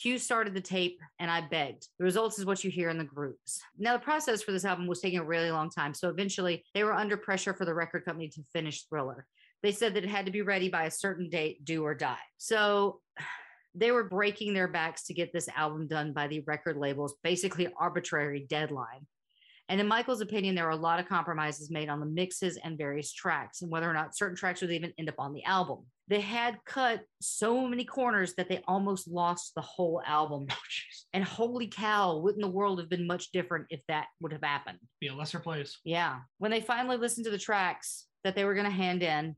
Q 0.00 0.18
started 0.18 0.54
the 0.54 0.60
tape 0.60 0.98
and 1.18 1.30
I 1.30 1.42
begged. 1.42 1.88
The 1.98 2.04
results 2.04 2.38
is 2.38 2.46
what 2.46 2.64
you 2.64 2.70
hear 2.70 2.90
in 2.90 2.98
the 2.98 3.04
groups. 3.04 3.60
Now, 3.78 3.92
the 3.92 4.02
process 4.02 4.42
for 4.42 4.52
this 4.52 4.64
album 4.64 4.86
was 4.86 5.00
taking 5.00 5.20
a 5.20 5.24
really 5.24 5.50
long 5.50 5.70
time. 5.70 5.94
So 5.94 6.08
eventually 6.08 6.64
they 6.74 6.84
were 6.84 6.94
under 6.94 7.16
pressure 7.16 7.54
for 7.54 7.64
the 7.64 7.74
record 7.74 8.04
company 8.04 8.28
to 8.28 8.42
finish 8.52 8.84
Thriller. 8.84 9.26
They 9.62 9.72
said 9.72 9.94
that 9.94 10.04
it 10.04 10.10
had 10.10 10.26
to 10.26 10.32
be 10.32 10.42
ready 10.42 10.68
by 10.68 10.84
a 10.84 10.90
certain 10.90 11.30
date, 11.30 11.64
do 11.64 11.84
or 11.84 11.94
die. 11.94 12.18
So 12.36 13.00
they 13.74 13.92
were 13.92 14.04
breaking 14.04 14.52
their 14.52 14.68
backs 14.68 15.04
to 15.04 15.14
get 15.14 15.32
this 15.32 15.48
album 15.56 15.86
done 15.86 16.12
by 16.12 16.28
the 16.28 16.40
record 16.40 16.76
label's 16.76 17.14
basically 17.22 17.68
arbitrary 17.78 18.46
deadline. 18.48 19.06
And 19.68 19.80
in 19.80 19.88
Michael's 19.88 20.20
opinion, 20.20 20.54
there 20.54 20.64
were 20.64 20.70
a 20.70 20.76
lot 20.76 21.00
of 21.00 21.08
compromises 21.08 21.70
made 21.70 21.88
on 21.88 21.98
the 21.98 22.06
mixes 22.06 22.58
and 22.62 22.76
various 22.76 23.12
tracks, 23.12 23.62
and 23.62 23.70
whether 23.70 23.88
or 23.88 23.94
not 23.94 24.14
certain 24.16 24.36
tracks 24.36 24.60
would 24.60 24.70
even 24.70 24.92
end 24.98 25.08
up 25.08 25.14
on 25.18 25.32
the 25.32 25.44
album. 25.44 25.86
They 26.08 26.20
had 26.20 26.58
cut 26.66 27.02
so 27.20 27.66
many 27.66 27.84
corners 27.84 28.34
that 28.34 28.48
they 28.48 28.62
almost 28.68 29.08
lost 29.08 29.54
the 29.54 29.62
whole 29.62 30.02
album. 30.06 30.46
Oh, 31.14 31.18
and 31.18 31.22
holy 31.22 31.68
cow, 31.68 32.16
wouldn't 32.16 32.42
the 32.42 32.50
world 32.50 32.80
have 32.80 32.88
been 32.88 33.06
much 33.06 33.30
different 33.30 33.66
if 33.70 33.80
that 33.86 34.06
would 34.20 34.32
have 34.32 34.42
happened? 34.42 34.78
Be 35.00 35.06
a 35.06 35.14
lesser 35.14 35.38
place. 35.38 35.78
Yeah. 35.84 36.18
When 36.38 36.50
they 36.50 36.60
finally 36.60 36.96
listened 36.96 37.24
to 37.26 37.30
the 37.30 37.38
tracks 37.38 38.06
that 38.24 38.34
they 38.34 38.44
were 38.44 38.54
going 38.54 38.66
to 38.66 38.70
hand 38.72 39.04
in, 39.04 39.36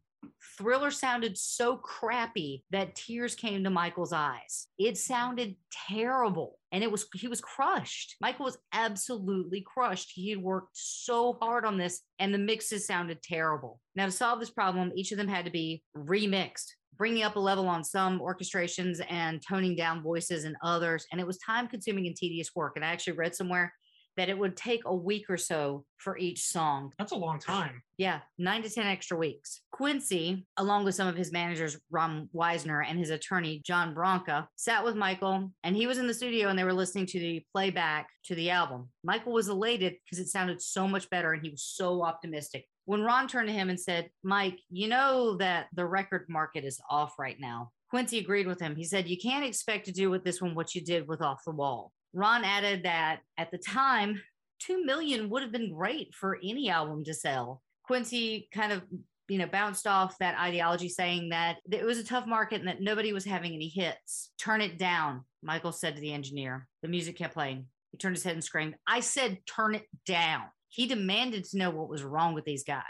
Thriller 0.56 0.90
sounded 0.90 1.36
so 1.36 1.76
crappy 1.76 2.64
that 2.70 2.94
tears 2.94 3.34
came 3.34 3.62
to 3.64 3.70
Michael's 3.70 4.12
eyes. 4.12 4.68
It 4.78 4.96
sounded 4.96 5.56
terrible 5.88 6.58
and 6.72 6.82
it 6.82 6.90
was 6.90 7.06
he 7.14 7.28
was 7.28 7.40
crushed. 7.40 8.16
Michael 8.20 8.46
was 8.46 8.58
absolutely 8.72 9.62
crushed. 9.66 10.12
He 10.14 10.30
had 10.30 10.42
worked 10.42 10.70
so 10.72 11.34
hard 11.40 11.64
on 11.64 11.76
this 11.76 12.02
and 12.18 12.32
the 12.32 12.38
mixes 12.38 12.86
sounded 12.86 13.22
terrible. 13.22 13.80
Now 13.94 14.06
to 14.06 14.12
solve 14.12 14.40
this 14.40 14.50
problem, 14.50 14.92
each 14.94 15.12
of 15.12 15.18
them 15.18 15.28
had 15.28 15.44
to 15.44 15.50
be 15.50 15.82
remixed, 15.96 16.70
bringing 16.96 17.22
up 17.22 17.36
a 17.36 17.40
level 17.40 17.68
on 17.68 17.84
some 17.84 18.20
orchestrations 18.20 19.04
and 19.10 19.42
toning 19.46 19.76
down 19.76 20.02
voices 20.02 20.44
in 20.44 20.56
others 20.62 21.06
and 21.12 21.20
it 21.20 21.26
was 21.26 21.38
time 21.38 21.68
consuming 21.68 22.06
and 22.06 22.16
tedious 22.16 22.50
work. 22.54 22.74
And 22.76 22.84
I 22.84 22.88
actually 22.88 23.14
read 23.14 23.34
somewhere 23.34 23.72
that 24.16 24.28
it 24.28 24.38
would 24.38 24.56
take 24.56 24.82
a 24.84 24.94
week 24.94 25.26
or 25.28 25.36
so 25.36 25.84
for 25.98 26.18
each 26.18 26.44
song. 26.44 26.92
That's 26.98 27.12
a 27.12 27.16
long 27.16 27.38
time. 27.38 27.82
Yeah, 27.98 28.20
nine 28.38 28.62
to 28.62 28.70
10 28.70 28.86
extra 28.86 29.16
weeks. 29.16 29.62
Quincy, 29.72 30.46
along 30.56 30.84
with 30.84 30.94
some 30.94 31.08
of 31.08 31.16
his 31.16 31.32
managers, 31.32 31.78
Ron 31.90 32.28
Weisner, 32.34 32.84
and 32.86 32.98
his 32.98 33.10
attorney, 33.10 33.62
John 33.64 33.94
Branca, 33.94 34.48
sat 34.56 34.84
with 34.84 34.96
Michael 34.96 35.50
and 35.64 35.76
he 35.76 35.86
was 35.86 35.98
in 35.98 36.06
the 36.06 36.14
studio 36.14 36.48
and 36.48 36.58
they 36.58 36.64
were 36.64 36.72
listening 36.72 37.06
to 37.06 37.18
the 37.18 37.44
playback 37.52 38.08
to 38.24 38.34
the 38.34 38.50
album. 38.50 38.90
Michael 39.02 39.32
was 39.32 39.48
elated 39.48 39.94
because 40.04 40.18
it 40.18 40.28
sounded 40.28 40.60
so 40.60 40.86
much 40.86 41.08
better 41.10 41.32
and 41.32 41.42
he 41.42 41.50
was 41.50 41.62
so 41.62 42.04
optimistic. 42.04 42.66
When 42.84 43.02
Ron 43.02 43.26
turned 43.26 43.48
to 43.48 43.54
him 43.54 43.68
and 43.68 43.80
said, 43.80 44.10
Mike, 44.22 44.60
you 44.70 44.88
know 44.88 45.36
that 45.38 45.66
the 45.74 45.86
record 45.86 46.26
market 46.28 46.64
is 46.64 46.80
off 46.88 47.14
right 47.18 47.36
now. 47.40 47.72
Quincy 47.90 48.18
agreed 48.18 48.46
with 48.46 48.60
him. 48.60 48.76
He 48.76 48.84
said, 48.84 49.08
You 49.08 49.16
can't 49.16 49.44
expect 49.44 49.86
to 49.86 49.92
do 49.92 50.10
with 50.10 50.24
this 50.24 50.40
one 50.40 50.54
what 50.54 50.74
you 50.74 50.82
did 50.82 51.06
with 51.06 51.22
Off 51.22 51.42
the 51.44 51.52
Wall. 51.52 51.92
Ron 52.12 52.44
added 52.44 52.84
that 52.84 53.20
at 53.36 53.50
the 53.50 53.58
time, 53.58 54.22
2 54.60 54.84
million 54.84 55.28
would 55.30 55.42
have 55.42 55.52
been 55.52 55.74
great 55.74 56.14
for 56.14 56.38
any 56.42 56.70
album 56.70 57.04
to 57.04 57.14
sell. 57.14 57.62
Quincy 57.84 58.48
kind 58.52 58.72
of, 58.72 58.82
you 59.28 59.38
know, 59.38 59.46
bounced 59.46 59.86
off 59.86 60.18
that 60.18 60.38
ideology 60.38 60.88
saying 60.88 61.28
that 61.30 61.58
it 61.70 61.84
was 61.84 61.98
a 61.98 62.04
tough 62.04 62.26
market 62.26 62.60
and 62.60 62.68
that 62.68 62.80
nobody 62.80 63.12
was 63.12 63.24
having 63.24 63.52
any 63.52 63.68
hits. 63.68 64.30
Turn 64.38 64.60
it 64.60 64.78
down, 64.78 65.24
Michael 65.42 65.72
said 65.72 65.94
to 65.94 66.00
the 66.00 66.12
engineer. 66.12 66.66
The 66.82 66.88
music 66.88 67.16
kept 67.16 67.34
playing. 67.34 67.66
He 67.92 67.98
turned 67.98 68.16
his 68.16 68.24
head 68.24 68.34
and 68.34 68.44
screamed, 68.44 68.76
I 68.86 69.00
said, 69.00 69.38
turn 69.46 69.74
it 69.74 69.86
down. 70.06 70.42
He 70.68 70.86
demanded 70.86 71.44
to 71.44 71.58
know 71.58 71.70
what 71.70 71.88
was 71.88 72.02
wrong 72.02 72.34
with 72.34 72.44
these 72.44 72.64
guys. 72.64 72.82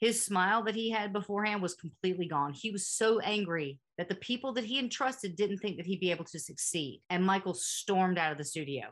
His 0.00 0.24
smile 0.24 0.62
that 0.64 0.74
he 0.74 0.90
had 0.90 1.12
beforehand 1.12 1.60
was 1.60 1.74
completely 1.74 2.26
gone. 2.26 2.52
He 2.52 2.70
was 2.70 2.86
so 2.86 3.18
angry 3.20 3.80
that 3.98 4.08
the 4.08 4.14
people 4.14 4.52
that 4.54 4.64
he 4.64 4.78
entrusted 4.78 5.36
didn't 5.36 5.58
think 5.58 5.76
that 5.76 5.86
he'd 5.86 6.00
be 6.00 6.10
able 6.10 6.24
to 6.24 6.38
succeed. 6.38 7.02
And 7.10 7.24
Michael 7.24 7.54
stormed 7.54 8.16
out 8.16 8.32
of 8.32 8.38
the 8.38 8.44
studio. 8.44 8.84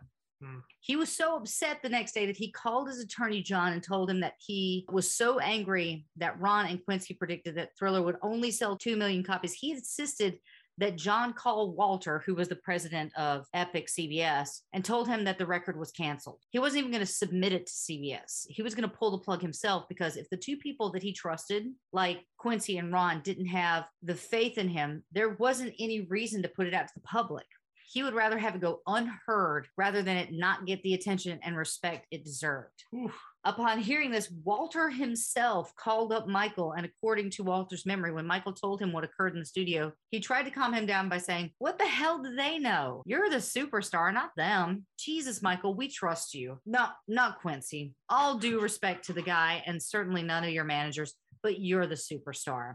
Hmm. 0.42 0.58
He 0.80 0.96
was 0.96 1.10
so 1.10 1.36
upset 1.36 1.78
the 1.82 1.88
next 1.88 2.12
day 2.12 2.26
that 2.26 2.36
he 2.36 2.50
called 2.50 2.88
his 2.88 3.00
attorney, 3.00 3.40
John, 3.40 3.72
and 3.72 3.82
told 3.82 4.10
him 4.10 4.20
that 4.20 4.34
he 4.38 4.84
was 4.90 5.10
so 5.10 5.38
angry 5.38 6.04
that 6.16 6.38
Ron 6.38 6.66
and 6.66 6.84
Quincy 6.84 7.14
predicted 7.14 7.54
that 7.54 7.70
Thriller 7.78 8.02
would 8.02 8.16
only 8.20 8.50
sell 8.50 8.76
2 8.76 8.96
million 8.96 9.22
copies. 9.22 9.54
He 9.54 9.70
insisted 9.70 10.38
that 10.78 10.96
John 10.96 11.32
call 11.32 11.72
Walter, 11.72 12.22
who 12.26 12.34
was 12.34 12.48
the 12.48 12.56
president 12.56 13.12
of 13.16 13.46
Epic 13.54 13.88
CBS, 13.88 14.60
and 14.72 14.84
told 14.84 15.08
him 15.08 15.24
that 15.24 15.38
the 15.38 15.46
record 15.46 15.78
was 15.78 15.92
canceled. 15.92 16.40
He 16.50 16.58
wasn't 16.58 16.80
even 16.80 16.90
going 16.90 17.04
to 17.04 17.10
submit 17.10 17.52
it 17.52 17.66
to 17.66 17.72
CBS. 17.72 18.46
He 18.48 18.62
was 18.62 18.74
going 18.74 18.88
to 18.88 18.94
pull 18.94 19.10
the 19.10 19.18
plug 19.18 19.40
himself 19.40 19.84
because 19.88 20.16
if 20.16 20.28
the 20.30 20.36
two 20.36 20.56
people 20.56 20.90
that 20.92 21.02
he 21.02 21.12
trusted, 21.12 21.66
like 21.92 22.24
Quincy 22.36 22.78
and 22.78 22.92
Ron, 22.92 23.20
didn't 23.22 23.46
have 23.46 23.84
the 24.02 24.14
faith 24.14 24.58
in 24.58 24.68
him, 24.68 25.04
there 25.12 25.30
wasn't 25.30 25.74
any 25.78 26.02
reason 26.02 26.42
to 26.42 26.48
put 26.48 26.66
it 26.66 26.74
out 26.74 26.88
to 26.88 26.94
the 26.94 27.00
public. 27.00 27.46
He 27.88 28.02
would 28.02 28.14
rather 28.14 28.36
have 28.36 28.56
it 28.56 28.60
go 28.60 28.80
unheard 28.86 29.68
rather 29.76 30.02
than 30.02 30.16
it 30.16 30.30
not 30.32 30.66
get 30.66 30.82
the 30.82 30.94
attention 30.94 31.38
and 31.42 31.56
respect 31.56 32.06
it 32.10 32.24
deserved. 32.24 32.84
Oof. 32.94 33.16
Upon 33.46 33.78
hearing 33.78 34.10
this, 34.10 34.28
Walter 34.42 34.90
himself 34.90 35.72
called 35.76 36.12
up 36.12 36.26
Michael. 36.26 36.72
And 36.72 36.84
according 36.84 37.30
to 37.30 37.44
Walter's 37.44 37.86
memory, 37.86 38.12
when 38.12 38.26
Michael 38.26 38.52
told 38.52 38.82
him 38.82 38.92
what 38.92 39.04
occurred 39.04 39.34
in 39.34 39.38
the 39.38 39.46
studio, 39.46 39.92
he 40.10 40.18
tried 40.18 40.42
to 40.46 40.50
calm 40.50 40.74
him 40.74 40.84
down 40.84 41.08
by 41.08 41.18
saying, 41.18 41.52
What 41.58 41.78
the 41.78 41.86
hell 41.86 42.20
do 42.20 42.34
they 42.34 42.58
know? 42.58 43.04
You're 43.06 43.30
the 43.30 43.36
superstar, 43.36 44.12
not 44.12 44.32
them. 44.36 44.84
Jesus, 44.98 45.42
Michael, 45.42 45.74
we 45.74 45.86
trust 45.86 46.34
you. 46.34 46.58
Not, 46.66 46.96
not 47.06 47.40
Quincy. 47.40 47.94
All 48.08 48.36
due 48.36 48.60
respect 48.60 49.04
to 49.06 49.12
the 49.12 49.22
guy, 49.22 49.62
and 49.64 49.80
certainly 49.80 50.24
none 50.24 50.42
of 50.42 50.50
your 50.50 50.64
managers. 50.64 51.14
but 51.40 51.60
you're 51.60 51.86
the 51.86 51.94
superstar. 51.94 52.74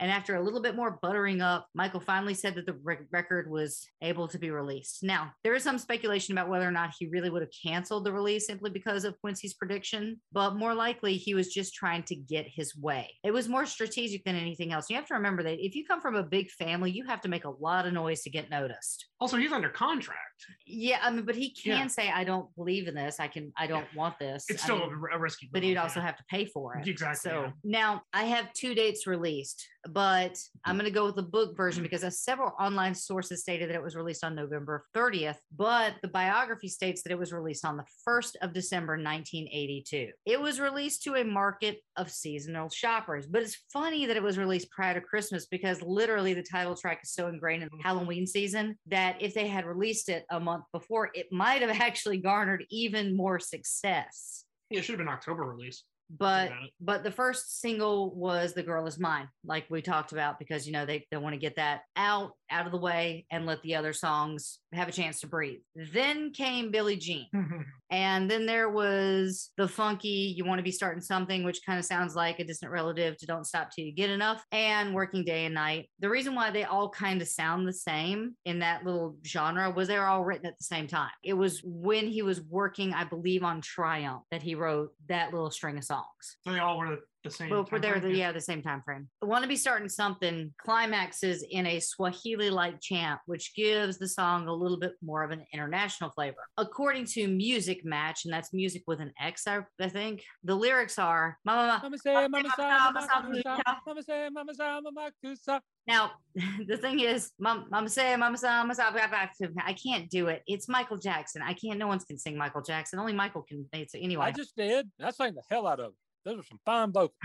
And 0.00 0.10
after 0.10 0.34
a 0.34 0.42
little 0.42 0.62
bit 0.62 0.74
more 0.74 0.98
buttering 1.02 1.42
up, 1.42 1.66
Michael 1.74 2.00
finally 2.00 2.32
said 2.32 2.54
that 2.54 2.64
the 2.64 2.78
rec- 2.82 3.06
record 3.12 3.50
was 3.50 3.86
able 4.00 4.26
to 4.28 4.38
be 4.38 4.50
released. 4.50 5.02
Now, 5.02 5.32
there 5.44 5.54
is 5.54 5.62
some 5.62 5.78
speculation 5.78 6.32
about 6.32 6.48
whether 6.48 6.66
or 6.66 6.72
not 6.72 6.94
he 6.98 7.08
really 7.08 7.28
would 7.28 7.42
have 7.42 7.50
canceled 7.62 8.06
the 8.06 8.12
release 8.12 8.46
simply 8.46 8.70
because 8.70 9.04
of 9.04 9.20
Quincy's 9.20 9.52
prediction, 9.52 10.18
but 10.32 10.56
more 10.56 10.74
likely 10.74 11.16
he 11.16 11.34
was 11.34 11.52
just 11.52 11.74
trying 11.74 12.02
to 12.04 12.16
get 12.16 12.46
his 12.48 12.74
way. 12.74 13.10
It 13.22 13.32
was 13.32 13.46
more 13.46 13.66
strategic 13.66 14.24
than 14.24 14.36
anything 14.36 14.72
else. 14.72 14.88
You 14.88 14.96
have 14.96 15.06
to 15.06 15.14
remember 15.14 15.42
that 15.42 15.64
if 15.64 15.74
you 15.74 15.84
come 15.86 16.00
from 16.00 16.16
a 16.16 16.22
big 16.22 16.50
family, 16.50 16.90
you 16.90 17.04
have 17.06 17.20
to 17.20 17.28
make 17.28 17.44
a 17.44 17.50
lot 17.50 17.86
of 17.86 17.92
noise 17.92 18.22
to 18.22 18.30
get 18.30 18.48
noticed. 18.48 19.09
Also, 19.20 19.36
he's 19.36 19.52
under 19.52 19.68
contract. 19.68 20.18
Yeah, 20.66 20.98
I 21.02 21.10
mean, 21.10 21.26
but 21.26 21.34
he 21.34 21.50
can 21.50 21.72
Yeah. 21.78 21.86
say, 21.88 22.10
"I 22.10 22.24
don't 22.24 22.54
believe 22.56 22.88
in 22.88 22.94
this. 22.94 23.20
I 23.20 23.28
can. 23.28 23.52
I 23.56 23.66
don't 23.66 23.86
want 23.94 24.18
this." 24.18 24.46
It's 24.48 24.62
I 24.62 24.64
still 24.64 24.78
mean, 24.78 24.92
a, 25.12 25.18
risky. 25.18 25.50
but 25.52 25.62
he'd 25.62 25.76
also 25.76 26.00
yeah. 26.00 26.06
have 26.06 26.16
to 26.16 26.24
pay 26.30 26.46
for 26.46 26.76
it. 26.76 26.88
Exactly, 26.88 27.30
So 27.30 27.42
yeah. 27.42 27.50
now 27.62 28.02
I 28.14 28.24
have 28.24 28.50
two 28.54 28.74
dates 28.74 29.06
released, 29.06 29.66
but 29.90 30.38
I'm 30.64 30.76
going 30.76 30.86
to 30.86 30.90
go 30.90 31.04
with 31.04 31.16
the 31.16 31.22
book 31.22 31.54
version 31.56 31.82
because 31.82 32.02
uh, 32.02 32.08
several 32.10 32.52
online 32.58 32.94
sources 32.94 33.42
stated 33.42 33.68
that 33.68 33.74
it 33.76 33.82
was 33.82 33.94
released 33.96 34.24
on 34.24 34.34
November 34.34 34.86
30th, 34.94 35.36
but 35.54 35.94
the 36.02 36.08
biography 36.08 36.68
states 36.68 37.02
that 37.02 37.12
it 37.12 37.18
was 37.18 37.32
released 37.32 37.64
on 37.66 37.76
the 37.76 37.84
1st 38.08 38.36
of 38.40 38.52
December 38.54 38.94
1982. 38.94 40.10
It 40.24 40.40
was 40.40 40.60
released 40.60 41.02
to 41.04 41.16
a 41.16 41.24
market 41.24 41.80
of 41.96 42.10
seasonal 42.10 42.68
shoppers, 42.70 43.26
but 43.26 43.42
it's 43.42 43.58
funny 43.72 44.06
that 44.06 44.16
it 44.16 44.22
was 44.22 44.38
released 44.38 44.70
prior 44.70 44.94
to 44.94 45.00
Christmas 45.00 45.46
because 45.46 45.82
literally 45.82 46.32
the 46.34 46.42
title 46.42 46.74
track 46.74 47.00
is 47.02 47.12
so 47.12 47.28
ingrained 47.28 47.62
in 47.62 47.68
the 47.70 47.82
Halloween 47.82 48.26
season 48.26 48.78
that 48.86 49.09
if 49.20 49.34
they 49.34 49.48
had 49.48 49.64
released 49.66 50.08
it 50.08 50.24
a 50.30 50.38
month 50.40 50.64
before, 50.72 51.10
it 51.14 51.26
might 51.32 51.62
have 51.62 51.70
actually 51.80 52.18
garnered 52.18 52.64
even 52.70 53.16
more 53.16 53.38
success. 53.38 54.44
Yeah, 54.70 54.78
it 54.80 54.84
should 54.84 54.92
have 54.92 54.98
been 54.98 55.08
October 55.08 55.44
release. 55.44 55.84
but 56.18 56.50
but 56.80 57.04
the 57.04 57.10
first 57.10 57.60
single 57.60 58.12
was 58.14 58.52
the 58.52 58.62
girl 58.64 58.86
is 58.86 58.98
mine 58.98 59.28
like 59.44 59.64
we 59.70 59.80
talked 59.80 60.10
about 60.10 60.38
because 60.40 60.66
you 60.66 60.72
know 60.72 60.84
they, 60.84 61.06
they 61.10 61.16
want 61.16 61.34
to 61.34 61.38
get 61.40 61.54
that 61.56 61.82
out 61.94 62.32
out 62.50 62.66
of 62.66 62.72
the 62.72 62.78
way 62.78 63.24
and 63.30 63.46
let 63.46 63.62
the 63.62 63.76
other 63.76 63.92
songs 63.92 64.58
have 64.72 64.88
a 64.88 64.92
chance 64.92 65.20
to 65.20 65.28
breathe. 65.28 65.60
Then 65.92 66.32
came 66.32 66.70
billie 66.72 66.96
jean 66.96 67.26
and 67.90 68.30
then 68.30 68.46
there 68.46 68.68
was 68.68 69.50
the 69.56 69.68
funky 69.68 70.34
you 70.36 70.44
want 70.44 70.58
to 70.58 70.62
be 70.62 70.70
starting 70.70 71.00
something 71.00 71.44
which 71.44 71.60
kind 71.64 71.78
of 71.78 71.84
sounds 71.84 72.14
like 72.14 72.38
a 72.38 72.44
distant 72.44 72.72
relative 72.72 73.16
to 73.18 73.26
don't 73.26 73.46
stop 73.46 73.70
till 73.70 73.84
you 73.84 73.92
get 73.92 74.10
enough 74.10 74.44
and 74.52 74.94
working 74.94 75.24
day 75.24 75.44
and 75.44 75.54
night. 75.54 75.88
The 75.98 76.08
reason 76.08 76.34
why 76.34 76.50
they 76.50 76.64
all 76.64 76.88
kind 76.88 77.20
of 77.20 77.28
sound 77.28 77.66
the 77.66 77.72
same 77.72 78.34
in 78.44 78.60
that 78.60 78.84
little 78.84 79.16
genre 79.26 79.70
was 79.70 79.88
they 79.88 79.98
were 79.98 80.06
all 80.06 80.24
written 80.24 80.46
at 80.46 80.58
the 80.58 80.64
same 80.64 80.86
time. 80.86 81.10
It 81.24 81.34
was 81.34 81.60
when 81.64 82.06
he 82.06 82.22
was 82.22 82.40
working 82.40 82.92
i 82.94 83.04
believe 83.04 83.42
on 83.42 83.60
triumph 83.60 84.22
that 84.30 84.42
he 84.42 84.54
wrote 84.54 84.90
that 85.08 85.32
little 85.32 85.50
string 85.50 85.78
of 85.78 85.84
songs. 85.84 86.04
So 86.42 86.52
they 86.52 86.58
all 86.58 86.78
were 86.78 86.98
the, 87.22 87.30
the 87.30 87.34
same. 87.34 87.50
well, 87.50 87.68
we're 87.70 87.78
there, 87.78 88.00
frame, 88.00 88.12
the, 88.12 88.18
yeah, 88.18 88.32
the 88.32 88.40
same 88.40 88.62
time 88.62 88.82
frame. 88.84 89.08
Want 89.22 89.42
to 89.42 89.48
be 89.48 89.56
starting 89.56 89.88
something. 89.88 90.52
Climaxes 90.64 91.44
in 91.50 91.66
a 91.66 91.80
Swahili-like 91.80 92.80
chant, 92.80 93.20
which 93.26 93.54
gives 93.54 93.98
the 93.98 94.08
song 94.08 94.48
a 94.48 94.52
little 94.52 94.78
bit 94.78 94.92
more 95.02 95.22
of 95.22 95.30
an 95.30 95.44
international 95.52 96.10
flavor. 96.10 96.36
According 96.56 97.06
to 97.06 97.28
Musixmatch, 97.28 98.24
and 98.24 98.32
that's 98.32 98.52
music 98.52 98.82
with 98.86 99.00
an 99.00 99.12
X, 99.20 99.46
I, 99.46 99.60
I 99.80 99.88
think. 99.88 100.22
The 100.44 100.54
lyrics 100.54 100.98
are 100.98 101.36
"Mama, 101.44 101.80
Mama 101.82 101.98
say, 101.98 102.28
mama 102.28 102.48
sa, 102.56 102.90
mama 102.92 103.06
sa, 103.08 103.20
mama 103.22 103.42
sa, 103.42 103.58
mama 103.86 104.02
say, 104.02 104.28
mama 104.30 104.54
sa, 104.54 104.80
mama 104.80 105.10
kusa. 105.24 105.60
Now, 105.86 106.12
the 106.66 106.76
thing 106.76 107.00
is, 107.00 107.32
Mom, 107.38 107.66
Mama 107.70 107.88
say, 107.88 108.14
Mama 108.16 108.38
say, 108.38 108.48
Mama 108.48 108.74
say. 108.74 108.84
I 108.84 109.72
can't 109.72 110.08
do 110.10 110.28
it. 110.28 110.42
It's 110.46 110.68
Michael 110.68 110.98
Jackson. 110.98 111.42
I 111.42 111.54
can't. 111.54 111.78
No 111.78 111.88
one 111.88 111.98
can 111.98 112.18
sing 112.18 112.36
Michael 112.36 112.62
Jackson. 112.62 112.98
Only 112.98 113.12
Michael 113.12 113.42
can. 113.42 113.66
It's 113.72 113.94
anyway. 113.94 114.26
I 114.26 114.30
just 114.32 114.56
did. 114.56 114.90
I 115.02 115.10
sang 115.10 115.34
the 115.34 115.42
hell 115.50 115.66
out 115.66 115.80
of 115.80 115.86
it. 115.86 115.94
Those 116.24 116.40
are 116.40 116.44
some 116.44 116.60
fine 116.64 116.92
vocals. 116.92 117.12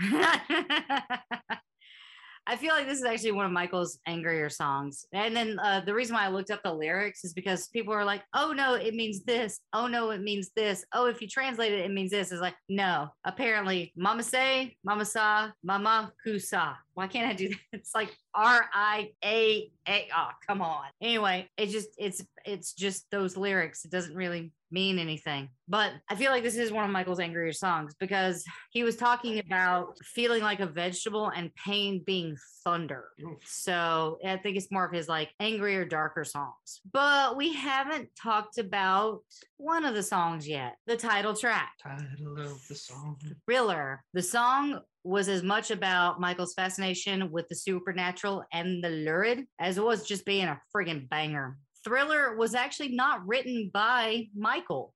I 2.48 2.54
feel 2.54 2.74
like 2.74 2.86
this 2.86 2.98
is 2.98 3.04
actually 3.04 3.32
one 3.32 3.44
of 3.44 3.50
Michael's 3.50 3.98
angrier 4.06 4.48
songs. 4.48 5.04
And 5.12 5.34
then 5.34 5.58
uh, 5.58 5.80
the 5.80 5.92
reason 5.92 6.14
why 6.14 6.24
I 6.24 6.28
looked 6.28 6.52
up 6.52 6.62
the 6.62 6.72
lyrics 6.72 7.24
is 7.24 7.32
because 7.32 7.66
people 7.68 7.92
are 7.92 8.04
like, 8.04 8.22
oh 8.34 8.52
no, 8.52 8.74
it 8.74 8.94
means 8.94 9.24
this. 9.24 9.58
Oh 9.72 9.88
no, 9.88 10.10
it 10.10 10.20
means 10.20 10.50
this. 10.54 10.84
Oh, 10.92 11.06
if 11.06 11.20
you 11.20 11.26
translate 11.26 11.72
it, 11.72 11.80
it 11.80 11.90
means 11.90 12.12
this. 12.12 12.30
It's 12.30 12.40
like, 12.40 12.54
no, 12.68 13.08
apparently, 13.24 13.92
Mama 13.96 14.22
say, 14.22 14.76
Mama 14.84 15.04
sa, 15.04 15.50
Mama 15.64 16.12
kusa. 16.24 16.76
Why 16.94 17.08
can't 17.08 17.28
I 17.28 17.34
do 17.34 17.48
that? 17.48 17.58
It's 17.72 17.94
like 17.94 18.16
R 18.32 18.64
I 18.72 19.10
A 19.24 19.68
A. 19.88 20.08
Oh, 20.16 20.28
come 20.46 20.62
on. 20.62 20.84
Anyway, 21.02 21.48
it 21.56 21.70
just, 21.70 21.88
it's, 21.98 22.22
it's 22.44 22.74
just 22.74 23.10
those 23.10 23.36
lyrics. 23.36 23.84
It 23.84 23.90
doesn't 23.90 24.14
really 24.14 24.52
mean 24.76 24.98
anything. 24.98 25.48
But 25.68 25.92
I 26.10 26.14
feel 26.16 26.30
like 26.30 26.42
this 26.42 26.58
is 26.58 26.70
one 26.70 26.84
of 26.84 26.90
Michael's 26.90 27.18
angrier 27.18 27.52
songs 27.52 27.94
because 27.98 28.44
he 28.72 28.84
was 28.84 28.94
talking 28.94 29.38
about 29.38 29.96
feeling 30.04 30.42
like 30.42 30.60
a 30.60 30.66
vegetable 30.66 31.32
and 31.34 31.50
pain 31.54 32.02
being 32.04 32.36
thunder. 32.62 33.06
So 33.44 34.18
I 34.22 34.36
think 34.36 34.58
it's 34.58 34.70
more 34.70 34.84
of 34.84 34.92
his 34.92 35.08
like 35.08 35.30
angrier, 35.40 35.86
darker 35.86 36.24
songs. 36.24 36.82
But 36.92 37.38
we 37.38 37.54
haven't 37.54 38.10
talked 38.22 38.58
about 38.58 39.22
one 39.56 39.86
of 39.86 39.94
the 39.94 40.02
songs 40.02 40.46
yet 40.46 40.76
the 40.86 40.96
title 40.96 41.34
track. 41.34 41.72
Title 41.82 42.38
of 42.38 42.60
the 42.68 42.74
song. 42.74 43.16
Thriller. 43.46 44.04
The 44.12 44.22
song 44.22 44.80
was 45.04 45.28
as 45.28 45.42
much 45.42 45.70
about 45.70 46.20
Michael's 46.20 46.52
fascination 46.52 47.30
with 47.30 47.48
the 47.48 47.54
supernatural 47.54 48.44
and 48.52 48.84
the 48.84 48.90
lurid 48.90 49.46
as 49.58 49.78
it 49.78 49.84
was 49.84 50.06
just 50.06 50.26
being 50.26 50.46
a 50.46 50.60
friggin' 50.74 51.08
banger. 51.08 51.56
Thriller 51.86 52.36
was 52.36 52.56
actually 52.56 52.88
not 52.88 53.24
written 53.26 53.70
by 53.72 54.24
Michael. 54.34 54.92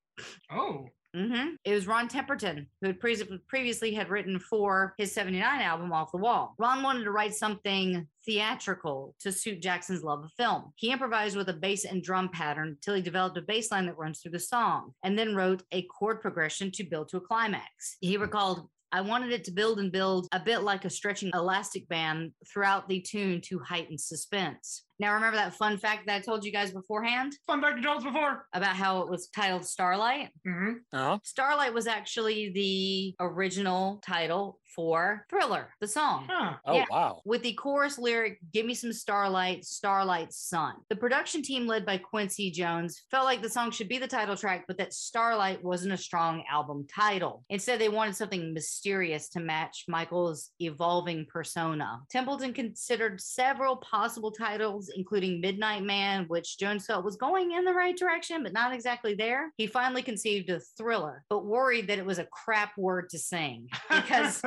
Oh, 0.50 0.88
hmm 1.14 1.54
It 1.64 1.72
was 1.72 1.86
Ron 1.86 2.08
Temperton 2.08 2.66
who 2.80 2.88
had 2.88 2.98
pre- 2.98 3.40
previously 3.48 3.94
had 3.94 4.10
written 4.10 4.40
for 4.40 4.94
his 4.98 5.12
79 5.12 5.60
album 5.60 5.92
Off 5.92 6.10
the 6.10 6.18
Wall. 6.18 6.56
Ron 6.58 6.82
wanted 6.82 7.04
to 7.04 7.12
write 7.12 7.34
something 7.34 8.08
theatrical 8.26 9.14
to 9.20 9.30
suit 9.30 9.62
Jackson's 9.62 10.02
love 10.02 10.24
of 10.24 10.32
film. 10.36 10.72
He 10.74 10.90
improvised 10.90 11.36
with 11.36 11.48
a 11.48 11.54
bass 11.54 11.84
and 11.84 12.02
drum 12.02 12.28
pattern 12.28 12.76
till 12.82 12.94
he 12.94 13.02
developed 13.02 13.38
a 13.38 13.42
bass 13.42 13.70
line 13.70 13.86
that 13.86 13.96
runs 13.96 14.20
through 14.20 14.32
the 14.32 14.40
song 14.40 14.90
and 15.04 15.16
then 15.16 15.36
wrote 15.36 15.62
a 15.70 15.82
chord 15.82 16.20
progression 16.20 16.72
to 16.72 16.84
build 16.84 17.08
to 17.10 17.18
a 17.18 17.20
climax. 17.20 17.96
He 18.00 18.16
recalled 18.16 18.68
I 18.92 19.00
wanted 19.02 19.30
it 19.30 19.44
to 19.44 19.52
build 19.52 19.78
and 19.78 19.92
build 19.92 20.26
a 20.32 20.40
bit 20.40 20.62
like 20.62 20.84
a 20.84 20.90
stretching 20.90 21.30
elastic 21.32 21.88
band 21.88 22.32
throughout 22.52 22.88
the 22.88 23.00
tune 23.00 23.40
to 23.42 23.60
heighten 23.60 23.96
suspense. 23.96 24.82
Now, 25.00 25.14
remember 25.14 25.38
that 25.38 25.54
fun 25.54 25.78
fact 25.78 26.06
that 26.06 26.16
I 26.16 26.20
told 26.20 26.44
you 26.44 26.52
guys 26.52 26.72
beforehand 26.72 27.32
fun 27.46 27.62
fact 27.62 27.78
you 27.78 27.82
told 27.82 27.98
us 27.98 28.04
before. 28.04 28.46
about 28.52 28.76
how 28.76 29.00
it 29.00 29.08
was 29.08 29.28
titled 29.34 29.64
Starlight? 29.64 30.28
Mm-hmm. 30.46 30.72
Uh-huh. 30.92 31.18
Starlight 31.24 31.72
was 31.72 31.86
actually 31.86 32.50
the 32.50 33.14
original 33.18 34.00
title 34.06 34.59
for 34.74 35.26
Thriller, 35.28 35.68
the 35.80 35.88
song. 35.88 36.26
Huh. 36.30 36.54
Oh, 36.66 36.74
Yeah. 36.74 36.84
wow. 36.90 37.20
With 37.24 37.42
the 37.42 37.52
chorus 37.54 37.98
lyric, 37.98 38.38
Give 38.52 38.66
Me 38.66 38.74
Some 38.74 38.92
Starlight, 38.92 39.64
Starlight 39.64 40.32
Sun. 40.32 40.74
The 40.88 40.96
production 40.96 41.42
team, 41.42 41.66
led 41.66 41.84
by 41.86 41.98
Quincy 41.98 42.50
Jones, 42.50 43.02
felt 43.10 43.24
like 43.24 43.42
the 43.42 43.48
song 43.50 43.70
should 43.70 43.88
be 43.88 43.98
the 43.98 44.06
title 44.08 44.36
track, 44.36 44.64
but 44.66 44.78
that 44.78 44.92
Starlight 44.92 45.62
wasn't 45.64 45.92
a 45.92 45.96
strong 45.96 46.44
album 46.50 46.86
title. 46.92 47.44
Instead, 47.50 47.80
they 47.80 47.88
wanted 47.88 48.16
something 48.16 48.52
mysterious 48.54 49.28
to 49.30 49.40
match 49.40 49.84
Michael's 49.88 50.50
evolving 50.60 51.26
persona. 51.26 52.00
Temperton 52.14 52.54
considered 52.54 53.20
several 53.20 53.76
possible 53.76 54.30
titles, 54.30 54.90
including 54.94 55.40
Midnight 55.40 55.82
Man, 55.82 56.24
which 56.28 56.58
Jones 56.58 56.86
felt 56.86 57.04
was 57.04 57.16
going 57.16 57.52
in 57.52 57.64
the 57.64 57.72
right 57.74 57.96
direction, 57.96 58.42
but 58.42 58.52
not 58.52 58.72
exactly 58.72 59.14
there. 59.14 59.52
He 59.56 59.66
finally 59.66 60.02
conceived 60.02 60.50
a 60.50 60.60
thriller, 60.60 61.24
but 61.28 61.44
worried 61.44 61.88
that 61.88 61.98
it 61.98 62.06
was 62.06 62.18
a 62.18 62.24
crap 62.26 62.76
word 62.78 63.10
to 63.10 63.18
sing 63.18 63.68
because 63.90 64.42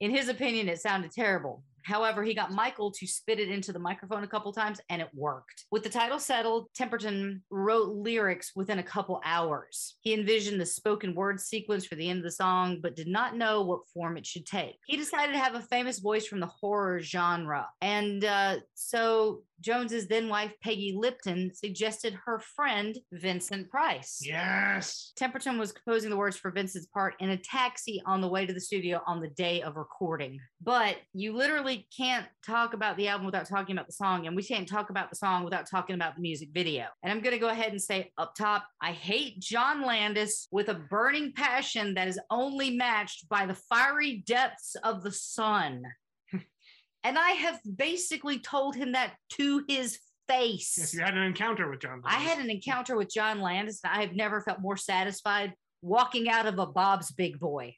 in 0.00 0.10
his 0.10 0.28
opinion, 0.28 0.68
it 0.68 0.80
sounded 0.80 1.12
terrible. 1.12 1.62
However, 1.84 2.22
he 2.22 2.34
got 2.34 2.52
Michael 2.52 2.92
to 2.92 3.06
spit 3.06 3.40
it 3.40 3.48
into 3.48 3.72
the 3.72 3.78
microphone 3.78 4.24
a 4.24 4.28
couple 4.28 4.52
times 4.52 4.80
and 4.88 5.00
it 5.02 5.08
worked. 5.14 5.64
With 5.70 5.82
the 5.82 5.88
title 5.88 6.18
settled, 6.18 6.68
Temperton 6.78 7.40
wrote 7.50 7.90
lyrics 7.90 8.52
within 8.54 8.78
a 8.78 8.82
couple 8.82 9.20
hours. 9.24 9.96
He 10.00 10.14
envisioned 10.14 10.60
the 10.60 10.66
spoken 10.66 11.14
word 11.14 11.40
sequence 11.40 11.86
for 11.86 11.94
the 11.94 12.08
end 12.08 12.18
of 12.18 12.24
the 12.24 12.30
song, 12.30 12.80
but 12.82 12.96
did 12.96 13.08
not 13.08 13.36
know 13.36 13.62
what 13.62 13.88
form 13.92 14.16
it 14.16 14.26
should 14.26 14.46
take. 14.46 14.76
He 14.86 14.96
decided 14.96 15.32
to 15.32 15.38
have 15.38 15.54
a 15.54 15.62
famous 15.62 15.98
voice 15.98 16.26
from 16.26 16.40
the 16.40 16.46
horror 16.46 17.00
genre. 17.00 17.68
And 17.80 18.24
uh, 18.24 18.56
so 18.74 19.42
Jones's 19.60 20.08
then 20.08 20.28
wife, 20.28 20.52
Peggy 20.62 20.94
Lipton, 20.96 21.52
suggested 21.54 22.18
her 22.24 22.38
friend, 22.38 22.96
Vincent 23.12 23.68
Price. 23.70 24.20
yes. 24.22 25.12
Temperton 25.18 25.58
was 25.58 25.72
composing 25.72 26.10
the 26.10 26.16
words 26.16 26.36
for 26.36 26.50
Vincent's 26.50 26.86
part 26.86 27.14
in 27.20 27.30
a 27.30 27.36
taxi 27.36 28.00
on 28.06 28.20
the 28.20 28.28
way 28.28 28.46
to 28.46 28.52
the 28.52 28.60
studio 28.60 29.00
on 29.06 29.20
the 29.20 29.28
day 29.28 29.62
of 29.62 29.76
recording. 29.76 30.40
But 30.62 30.96
you 31.14 31.32
literally 31.32 31.88
can't 31.96 32.26
talk 32.46 32.74
about 32.74 32.98
the 32.98 33.08
album 33.08 33.24
without 33.24 33.48
talking 33.48 33.74
about 33.74 33.86
the 33.86 33.94
song, 33.94 34.26
and 34.26 34.36
we 34.36 34.42
can't 34.42 34.68
talk 34.68 34.90
about 34.90 35.08
the 35.08 35.16
song 35.16 35.42
without 35.42 35.66
talking 35.68 35.94
about 35.94 36.16
the 36.16 36.20
music 36.20 36.50
video. 36.52 36.84
And 37.02 37.10
I'm 37.10 37.20
going 37.20 37.34
to 37.34 37.40
go 37.40 37.48
ahead 37.48 37.72
and 37.72 37.80
say 37.80 38.12
up 38.18 38.34
top 38.34 38.66
I 38.80 38.92
hate 38.92 39.40
John 39.40 39.82
Landis 39.86 40.48
with 40.50 40.68
a 40.68 40.74
burning 40.74 41.32
passion 41.32 41.94
that 41.94 42.08
is 42.08 42.20
only 42.30 42.76
matched 42.76 43.28
by 43.30 43.46
the 43.46 43.54
fiery 43.54 44.22
depths 44.26 44.76
of 44.84 45.02
the 45.02 45.12
sun. 45.12 45.82
and 47.04 47.18
I 47.18 47.30
have 47.30 47.58
basically 47.76 48.38
told 48.38 48.76
him 48.76 48.92
that 48.92 49.14
to 49.30 49.64
his 49.66 49.98
face. 50.28 50.76
Yes, 50.78 50.92
you 50.92 51.00
had 51.00 51.16
an 51.16 51.22
encounter 51.22 51.70
with 51.70 51.80
John. 51.80 52.02
landis. 52.02 52.12
I 52.12 52.18
had 52.18 52.38
an 52.38 52.50
encounter 52.50 52.96
with 52.96 53.10
John 53.10 53.40
Landis, 53.40 53.80
and 53.82 53.92
I 53.92 54.02
have 54.02 54.14
never 54.14 54.42
felt 54.42 54.60
more 54.60 54.76
satisfied 54.76 55.54
walking 55.82 56.28
out 56.28 56.46
of 56.46 56.58
a 56.58 56.66
Bob's 56.66 57.10
Big 57.10 57.40
Boy. 57.40 57.74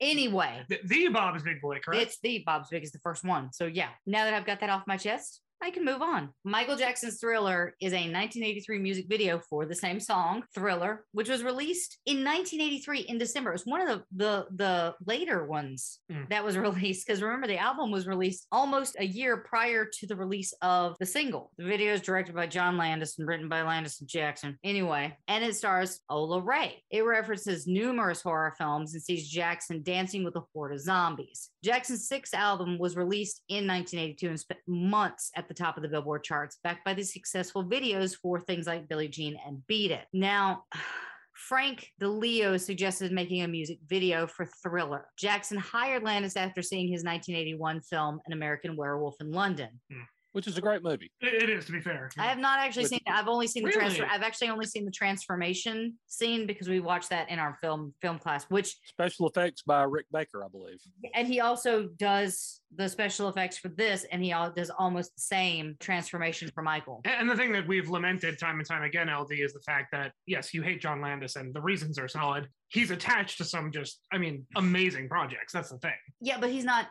Anyway, 0.00 0.64
The, 0.68 0.78
the 0.84 1.08
Bob's 1.08 1.42
Big 1.42 1.60
Boy, 1.60 1.80
correct? 1.84 2.02
it's 2.02 2.18
the 2.22 2.42
Bob's 2.46 2.68
Big 2.68 2.82
is 2.84 2.92
the 2.92 3.00
first 3.00 3.24
one. 3.24 3.52
So 3.52 3.66
yeah, 3.66 3.88
now 4.06 4.24
that 4.24 4.34
I've 4.34 4.46
got 4.46 4.60
that 4.60 4.70
off 4.70 4.84
my 4.86 4.96
chest, 4.96 5.40
I 5.60 5.70
can 5.70 5.84
move 5.84 6.02
on. 6.02 6.30
Michael 6.44 6.76
Jackson's 6.76 7.18
Thriller 7.20 7.74
is 7.80 7.92
a 7.92 7.96
1983 7.96 8.78
music 8.78 9.06
video 9.08 9.40
for 9.50 9.66
the 9.66 9.74
same 9.74 9.98
song, 9.98 10.44
Thriller, 10.54 11.04
which 11.12 11.28
was 11.28 11.42
released 11.42 11.98
in 12.06 12.18
1983 12.24 13.00
in 13.00 13.18
December. 13.18 13.50
It 13.50 13.54
was 13.54 13.66
one 13.66 13.80
of 13.80 13.88
the 13.88 14.04
the, 14.14 14.46
the 14.54 14.94
later 15.06 15.44
ones 15.44 15.98
Mm. 16.10 16.28
that 16.30 16.44
was 16.44 16.56
released 16.68 17.06
because 17.06 17.22
remember 17.22 17.46
the 17.48 17.58
album 17.58 17.90
was 17.90 18.06
released 18.06 18.46
almost 18.52 18.96
a 18.98 19.04
year 19.04 19.36
prior 19.38 19.84
to 19.84 20.06
the 20.06 20.16
release 20.16 20.54
of 20.62 20.96
the 21.00 21.06
single. 21.06 21.50
The 21.58 21.64
video 21.64 21.92
is 21.92 22.00
directed 22.02 22.34
by 22.34 22.46
John 22.46 22.76
Landis 22.78 23.18
and 23.18 23.26
written 23.28 23.48
by 23.48 23.62
Landis 23.62 24.00
and 24.00 24.08
Jackson. 24.08 24.58
Anyway, 24.64 25.16
and 25.26 25.44
it 25.44 25.54
stars 25.56 26.00
Ola 26.08 26.40
Ray. 26.40 26.82
It 26.90 27.02
references 27.02 27.66
numerous 27.66 28.22
horror 28.22 28.54
films 28.56 28.94
and 28.94 29.02
sees 29.02 29.28
Jackson 29.28 29.82
dancing 29.82 30.24
with 30.24 30.36
a 30.36 30.42
horde 30.54 30.72
of 30.72 30.80
zombies. 30.80 31.50
Jackson's 31.64 32.06
sixth 32.06 32.34
album 32.34 32.78
was 32.78 32.96
released 32.96 33.42
in 33.48 33.66
1982 33.66 34.28
and 34.28 34.40
spent 34.40 34.60
months 34.66 35.30
at 35.36 35.48
the 35.48 35.54
top 35.54 35.76
of 35.76 35.82
the 35.82 35.88
Billboard 35.88 36.22
charts, 36.22 36.58
backed 36.62 36.84
by 36.84 36.94
the 36.94 37.02
successful 37.02 37.64
videos 37.64 38.16
for 38.16 38.40
things 38.40 38.66
like 38.66 38.88
Billie 38.88 39.08
Jean 39.08 39.38
and 39.46 39.66
Beat 39.66 39.90
It. 39.90 40.06
Now, 40.12 40.64
Frank 41.32 41.92
DiLeo 42.00 42.60
suggested 42.60 43.12
making 43.12 43.42
a 43.42 43.48
music 43.48 43.78
video 43.86 44.26
for 44.26 44.48
Thriller. 44.60 45.06
Jackson 45.16 45.56
hired 45.56 46.02
Landis 46.02 46.36
after 46.36 46.62
seeing 46.62 46.88
his 46.88 47.04
1981 47.04 47.80
film, 47.82 48.20
An 48.26 48.32
American 48.32 48.76
Werewolf 48.76 49.14
in 49.20 49.30
London. 49.30 49.68
Hmm. 49.90 50.02
Which 50.38 50.46
is 50.46 50.56
a 50.56 50.60
great 50.60 50.84
movie. 50.84 51.10
It- 51.20 51.42
it 51.42 51.50
is, 51.50 51.64
to 51.66 51.72
be 51.72 51.80
fair. 51.80 52.08
I 52.16 52.26
have 52.28 52.38
not 52.38 52.60
actually 52.60 52.84
With- 52.84 52.90
seen. 52.90 53.00
I've 53.08 53.26
only 53.26 53.48
seen 53.48 53.64
the 53.64 53.72
transfer. 53.72 54.06
I've 54.08 54.22
actually 54.22 54.50
only 54.50 54.66
seen 54.66 54.84
the 54.84 54.92
transformation 54.92 55.98
scene 56.06 56.46
because 56.46 56.68
we 56.68 56.78
watched 56.78 57.10
that 57.10 57.28
in 57.28 57.40
our 57.40 57.58
film 57.60 57.92
film 58.00 58.20
class, 58.20 58.44
which 58.48 58.76
Special 58.84 59.26
effects 59.28 59.62
by 59.62 59.82
Rick 59.82 60.06
Baker, 60.12 60.44
I 60.44 60.48
believe. 60.48 60.78
and 61.12 61.26
he 61.26 61.40
also 61.40 61.88
does 61.88 62.60
the 62.76 62.88
special 62.88 63.28
effects 63.28 63.58
for 63.58 63.66
this, 63.70 64.04
and 64.12 64.22
he 64.22 64.30
does 64.30 64.70
almost 64.70 65.12
the 65.16 65.22
same 65.22 65.74
transformation 65.80 66.48
for 66.54 66.62
Michael. 66.62 67.00
And 67.04 67.14
and 67.22 67.28
the 67.28 67.34
thing 67.36 67.50
that 67.52 67.66
we've 67.66 67.88
lamented 67.88 68.38
time 68.38 68.60
and 68.60 68.68
time 68.68 68.84
again, 68.84 69.08
LD, 69.08 69.32
is 69.40 69.52
the 69.52 69.60
fact 69.62 69.90
that 69.90 70.12
yes, 70.26 70.54
you 70.54 70.62
hate 70.62 70.80
John 70.80 71.00
Landis, 71.00 71.34
and 71.34 71.52
the 71.52 71.60
reasons 71.60 71.98
are 71.98 72.06
solid. 72.06 72.48
He's 72.68 72.92
attached 72.92 73.38
to 73.38 73.44
some 73.44 73.72
just, 73.72 74.02
I 74.12 74.18
mean, 74.18 74.46
amazing 74.54 75.08
projects. 75.08 75.52
That's 75.52 75.70
the 75.70 75.78
thing. 75.78 75.96
Yeah, 76.20 76.38
but 76.38 76.50
he's 76.50 76.64
not. 76.64 76.86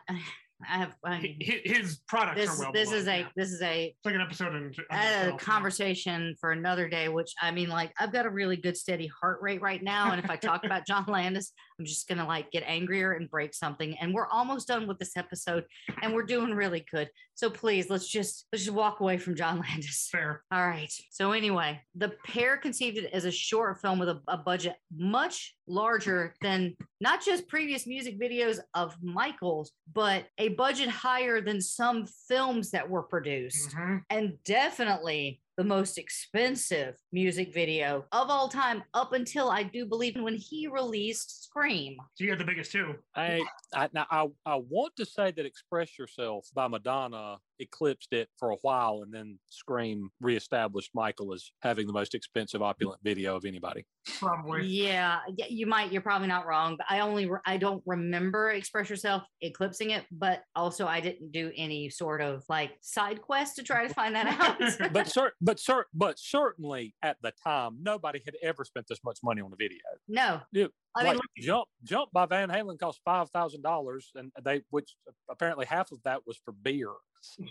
I 0.62 0.78
have. 0.78 0.94
I, 1.04 1.16
hi- 1.16 1.60
His 1.64 2.00
products 2.08 2.40
this 2.40 2.58
are 2.58 2.62
well. 2.64 2.72
this 2.72 2.92
is 2.92 3.06
a 3.06 3.18
yeah. 3.18 3.28
this 3.36 3.52
is 3.52 3.62
a 3.62 3.86
It's 3.86 4.04
like 4.04 4.14
an 4.16 4.20
episode 4.20 4.54
in 4.56 4.72
a 4.90 5.36
conversation 5.38 6.34
for 6.40 6.50
another 6.50 6.88
day. 6.88 7.08
Which 7.08 7.32
I 7.40 7.50
mean, 7.50 7.68
like 7.68 7.92
I've 7.98 8.12
got 8.12 8.26
a 8.26 8.30
really 8.30 8.56
good 8.56 8.76
steady 8.76 9.08
heart 9.20 9.38
rate 9.40 9.62
right 9.62 9.82
now, 9.82 10.10
and 10.10 10.22
if 10.22 10.28
I 10.30 10.36
talk 10.36 10.64
about 10.64 10.86
John 10.86 11.04
Landis, 11.06 11.52
I'm 11.78 11.84
just 11.84 12.08
gonna 12.08 12.26
like 12.26 12.50
get 12.50 12.64
angrier 12.66 13.12
and 13.12 13.30
break 13.30 13.54
something. 13.54 13.96
And 13.98 14.12
we're 14.12 14.26
almost 14.28 14.66
done 14.68 14.86
with 14.88 14.98
this 14.98 15.16
episode, 15.16 15.64
and 16.02 16.12
we're 16.12 16.24
doing 16.24 16.52
really 16.54 16.84
good. 16.90 17.08
So 17.34 17.48
please, 17.48 17.88
let's 17.88 18.08
just 18.08 18.46
let's 18.52 18.64
just 18.64 18.74
walk 18.76 19.00
away 19.00 19.16
from 19.18 19.36
John 19.36 19.60
Landis. 19.68 20.08
Fair. 20.10 20.42
All 20.50 20.66
right. 20.66 20.92
So 21.10 21.32
anyway, 21.32 21.80
the 21.94 22.12
pair 22.26 22.56
conceived 22.56 22.98
it 22.98 23.10
as 23.12 23.24
a 23.24 23.30
short 23.30 23.80
film 23.80 23.98
with 24.00 24.08
a, 24.08 24.20
a 24.26 24.36
budget 24.36 24.74
much 24.96 25.54
larger 25.68 26.34
than 26.42 26.74
not 27.00 27.24
just 27.24 27.46
previous 27.46 27.86
music 27.86 28.18
videos 28.20 28.58
of 28.74 28.96
Michael's, 29.02 29.70
but 29.92 30.24
a 30.38 30.48
budget 30.50 30.88
higher 30.88 31.40
than 31.40 31.60
some 31.60 32.06
films 32.28 32.70
that 32.72 32.88
were 32.90 33.02
produced, 33.04 33.70
Mhm. 33.76 34.02
and 34.10 34.32
definitely 34.44 35.40
the 35.58 35.64
most 35.64 35.98
expensive 35.98 36.94
music 37.12 37.52
video 37.52 38.04
of 38.12 38.30
all 38.30 38.48
time 38.48 38.84
up 38.94 39.12
until 39.12 39.50
I 39.50 39.64
do 39.64 39.86
believe 39.86 40.14
when 40.14 40.36
he 40.36 40.68
released 40.68 41.42
Scream. 41.42 41.96
So 42.14 42.22
you 42.22 42.30
got 42.30 42.38
the 42.38 42.44
biggest 42.44 42.70
two. 42.70 42.94
I, 43.16 43.42
I 43.74 43.88
now 43.92 44.06
I, 44.08 44.28
I 44.46 44.54
want 44.54 44.94
to 44.96 45.04
say 45.04 45.32
that 45.32 45.44
"Express 45.44 45.98
Yourself" 45.98 46.46
by 46.54 46.68
Madonna 46.68 47.38
eclipsed 47.60 48.12
it 48.12 48.28
for 48.38 48.50
a 48.50 48.56
while, 48.62 49.02
and 49.02 49.12
then 49.12 49.38
Scream 49.48 50.10
reestablished 50.20 50.90
Michael 50.94 51.32
as 51.34 51.50
having 51.62 51.86
the 51.86 51.92
most 51.92 52.14
expensive, 52.14 52.62
opulent 52.62 53.00
video 53.02 53.36
of 53.36 53.44
anybody. 53.44 53.84
Probably. 54.18 54.66
Yeah, 54.66 55.18
yeah, 55.36 55.46
you 55.48 55.66
might. 55.66 55.92
You're 55.92 56.02
probably 56.02 56.28
not 56.28 56.46
wrong, 56.46 56.76
but 56.76 56.86
I 56.88 57.00
only 57.00 57.26
re- 57.28 57.40
I 57.46 57.56
don't 57.56 57.82
remember 57.86 58.50
Express 58.50 58.88
Yourself 58.90 59.22
eclipsing 59.42 59.90
it. 59.90 60.04
But 60.10 60.42
also, 60.56 60.86
I 60.86 61.00
didn't 61.00 61.32
do 61.32 61.52
any 61.56 61.90
sort 61.90 62.20
of 62.20 62.42
like 62.48 62.72
side 62.80 63.20
quest 63.22 63.56
to 63.56 63.62
try 63.62 63.86
to 63.86 63.92
find 63.92 64.14
that 64.14 64.26
out. 64.26 64.92
But 64.92 65.08
cer- 65.08 65.32
but 65.40 65.60
cer- 65.60 65.86
but 65.92 66.18
certainly 66.18 66.94
at 67.02 67.16
the 67.22 67.32
time, 67.44 67.78
nobody 67.82 68.20
had 68.24 68.34
ever 68.42 68.64
spent 68.64 68.86
this 68.88 69.00
much 69.04 69.18
money 69.22 69.42
on 69.42 69.52
a 69.52 69.56
video. 69.56 69.78
no, 70.08 70.40
Yeah, 70.52 70.66
I 70.98 71.04
mean, 71.04 71.14
like 71.14 71.20
jump 71.38 71.68
jump 71.84 72.10
by 72.12 72.26
Van 72.26 72.48
Halen 72.48 72.78
cost 72.78 73.00
five 73.04 73.30
thousand 73.30 73.62
dollars, 73.62 74.10
and 74.14 74.32
they 74.42 74.62
which 74.70 74.96
apparently 75.28 75.66
half 75.66 75.92
of 75.92 76.02
that 76.04 76.20
was 76.26 76.38
for 76.44 76.52
beer. 76.52 76.90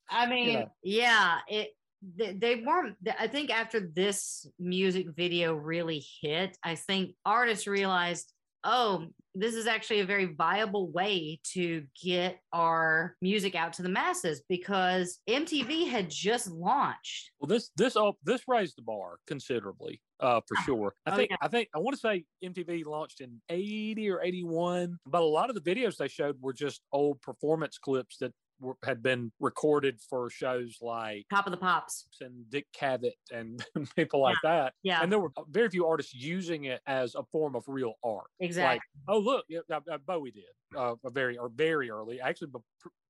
I 0.09 0.27
mean, 0.27 0.53
know. 0.53 0.71
yeah, 0.83 1.39
it. 1.47 1.69
They, 2.17 2.33
they 2.33 2.55
weren't. 2.57 2.97
I 3.17 3.27
think 3.27 3.49
after 3.49 3.79
this 3.79 4.45
music 4.59 5.07
video 5.15 5.53
really 5.53 6.03
hit, 6.21 6.57
I 6.61 6.75
think 6.75 7.15
artists 7.25 7.65
realized, 7.65 8.33
oh, 8.63 9.07
this 9.35 9.55
is 9.55 9.65
actually 9.65 9.99
a 10.01 10.05
very 10.05 10.25
viable 10.25 10.91
way 10.91 11.39
to 11.43 11.83
get 12.01 12.39
our 12.53 13.15
music 13.21 13.55
out 13.55 13.73
to 13.73 13.81
the 13.81 13.89
masses 13.89 14.43
because 14.47 15.19
MTV 15.27 15.87
had 15.89 16.09
just 16.09 16.47
launched. 16.49 17.31
Well, 17.39 17.47
this 17.47 17.71
this 17.75 17.95
op- 17.95 18.19
this 18.23 18.41
raised 18.47 18.77
the 18.77 18.83
bar 18.83 19.17
considerably, 19.25 20.01
uh, 20.19 20.41
for 20.47 20.55
sure. 20.63 20.93
I 21.07 21.11
Oh, 21.11 21.15
think 21.15 21.31
yeah. 21.31 21.37
I 21.41 21.47
think 21.47 21.69
I 21.75 21.79
want 21.79 21.95
to 21.95 21.99
say 21.99 22.25
MTV 22.43 22.85
launched 22.85 23.21
in 23.21 23.41
eighty 23.49 24.09
or 24.09 24.21
eighty 24.21 24.43
one, 24.43 24.99
but 25.07 25.21
a 25.21 25.25
lot 25.25 25.49
of 25.49 25.55
the 25.55 25.61
videos 25.61 25.97
they 25.97 26.07
showed 26.07 26.39
were 26.39 26.53
just 26.53 26.81
old 26.91 27.19
performance 27.21 27.77
clips 27.79 28.17
that 28.17 28.33
were, 28.63 28.77
had 28.83 29.03
been 29.03 29.31
recorded 29.39 29.99
for 30.09 30.29
shows 30.29 30.77
like 30.81 31.25
Top 31.29 31.45
of 31.45 31.51
the 31.51 31.57
Pops. 31.57 32.07
and 32.21 32.49
Dick 32.49 32.65
Cavett 32.77 33.13
and 33.31 33.63
people 33.95 34.21
like 34.21 34.37
that. 34.43 34.73
Yeah, 34.83 35.01
And 35.01 35.11
there 35.11 35.19
were 35.19 35.31
very 35.49 35.69
few 35.69 35.85
artists 35.85 36.13
using 36.13 36.65
it 36.65 36.81
as 36.87 37.15
a 37.15 37.23
form 37.31 37.55
of 37.55 37.63
real 37.67 37.93
art. 38.03 38.27
exactly. 38.39 38.75
Like, 38.75 38.81
oh 39.07 39.19
look, 39.19 39.45
yeah, 39.49 39.59
uh, 39.71 39.79
uh, 39.91 39.97
Bowie 39.99 40.31
did 40.31 40.43
uh, 40.77 40.95
a 41.05 41.09
very 41.09 41.37
or 41.37 41.49
very 41.49 41.89
early, 41.89 42.19
actually, 42.21 42.51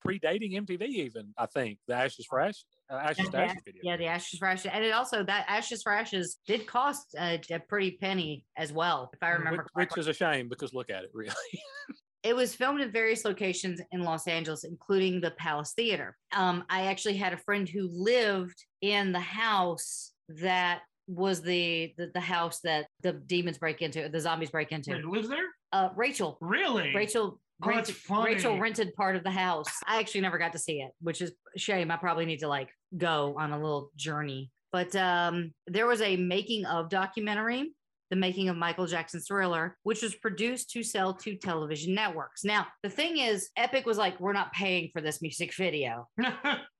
pre- 0.02 0.20
predating 0.20 0.54
MTV 0.56 0.82
even. 0.84 1.34
I 1.38 1.46
think 1.46 1.80
the 1.88 1.94
Ashes 1.96 2.26
for 2.26 2.40
Ashes, 2.40 2.66
uh, 2.92 2.96
Ashes 2.96 3.30
Yeah, 3.34 3.42
Ashes 3.42 3.62
video. 3.66 3.82
Yeah, 3.84 3.98
the 3.98 4.08
Ashes 4.08 4.40
for 4.40 4.48
Ashes, 4.48 4.72
and 4.74 4.84
it 4.84 4.92
also 4.92 5.24
that 5.24 5.46
Ashes 5.48 5.82
for 5.84 5.94
Ashes 5.94 6.38
did 6.48 6.68
cost 6.68 7.16
a, 7.18 7.40
a 7.52 7.60
pretty 7.60 7.98
penny 8.02 8.46
as 8.58 8.74
well, 8.74 9.10
if 9.14 9.22
I 9.22 9.32
Mm, 9.32 9.38
remember 9.40 9.66
which, 9.76 9.90
which 9.90 9.98
is 10.00 10.08
a 10.08 10.14
shame 10.14 10.50
because 10.50 10.74
look 10.74 10.90
at 10.90 11.04
it, 11.04 11.12
really. 11.14 11.34
It 12.24 12.36
was 12.36 12.56
filmed 12.56 12.80
in 12.82 12.92
various 12.92 13.26
locations 13.26 13.82
in 13.92 14.02
Los 14.04 14.28
Angeles, 14.28 14.64
including 14.64 15.20
the 15.20 15.32
Palace 15.32 15.74
Theater. 15.76 16.16
Um, 16.36 16.64
I 16.70 16.84
actually 16.88 17.18
had 17.18 17.34
a 17.34 17.38
friend 17.38 17.68
who 17.68 17.90
lived 17.92 18.64
in 18.82 19.12
the 19.12 19.20
house 19.20 20.14
that 20.30 20.80
was 21.08 21.42
the 21.42 21.94
the, 21.98 22.10
the 22.14 22.22
house 22.22 22.62
that 22.64 22.88
the 23.02 23.12
demons 23.12 23.58
break 23.58 23.82
into, 23.82 24.08
the 24.08 24.20
zombies 24.22 24.52
break 24.52 24.72
Wait, 24.72 24.78
into. 24.88 24.98
who 25.00 25.12
lives 25.12 25.28
there? 25.28 25.46
Uh, 25.74 25.90
Rachel, 25.96 26.38
Really? 26.40 26.94
Rachel. 26.96 27.40
Oh, 27.62 27.68
rented, 27.70 27.96
Rachel 28.10 28.58
rented 28.60 28.94
part 28.96 29.16
of 29.16 29.24
the 29.24 29.32
house. 29.32 29.68
I 29.88 30.00
actually 30.00 30.22
never 30.22 30.38
got 30.38 30.52
to 30.54 30.60
see 30.60 30.82
it, 30.82 30.92
which 31.00 31.22
is 31.22 31.32
shame. 31.56 31.92
I 31.92 31.98
probably 31.98 32.26
need 32.26 32.40
to 32.40 32.48
like 32.48 32.70
go 32.98 33.36
on 33.38 33.52
a 33.52 33.58
little 33.58 33.90
journey. 33.96 34.52
But 34.72 34.94
um, 34.96 35.54
there 35.68 35.86
was 35.88 36.02
a 36.02 36.18
making 36.18 36.66
of 36.66 36.90
documentary, 36.90 37.72
the 38.14 38.20
making 38.20 38.48
of 38.48 38.56
Michael 38.56 38.86
Jackson's 38.86 39.26
Thriller, 39.26 39.76
which 39.82 40.04
was 40.04 40.14
produced 40.14 40.70
to 40.70 40.84
sell 40.84 41.16
to 41.16 41.36
television 41.36 41.96
networks. 41.96 42.44
Now, 42.44 42.68
the 42.84 42.90
thing 42.90 43.18
is, 43.18 43.50
Epic 43.58 43.88
was 43.88 43.98
like, 43.98 44.20
we're 44.20 44.34
not 44.34 44.54
paying 44.54 44.92
for 44.94 45.02
this 45.02 45.20
music 45.20 45.52
video. 45.56 46.08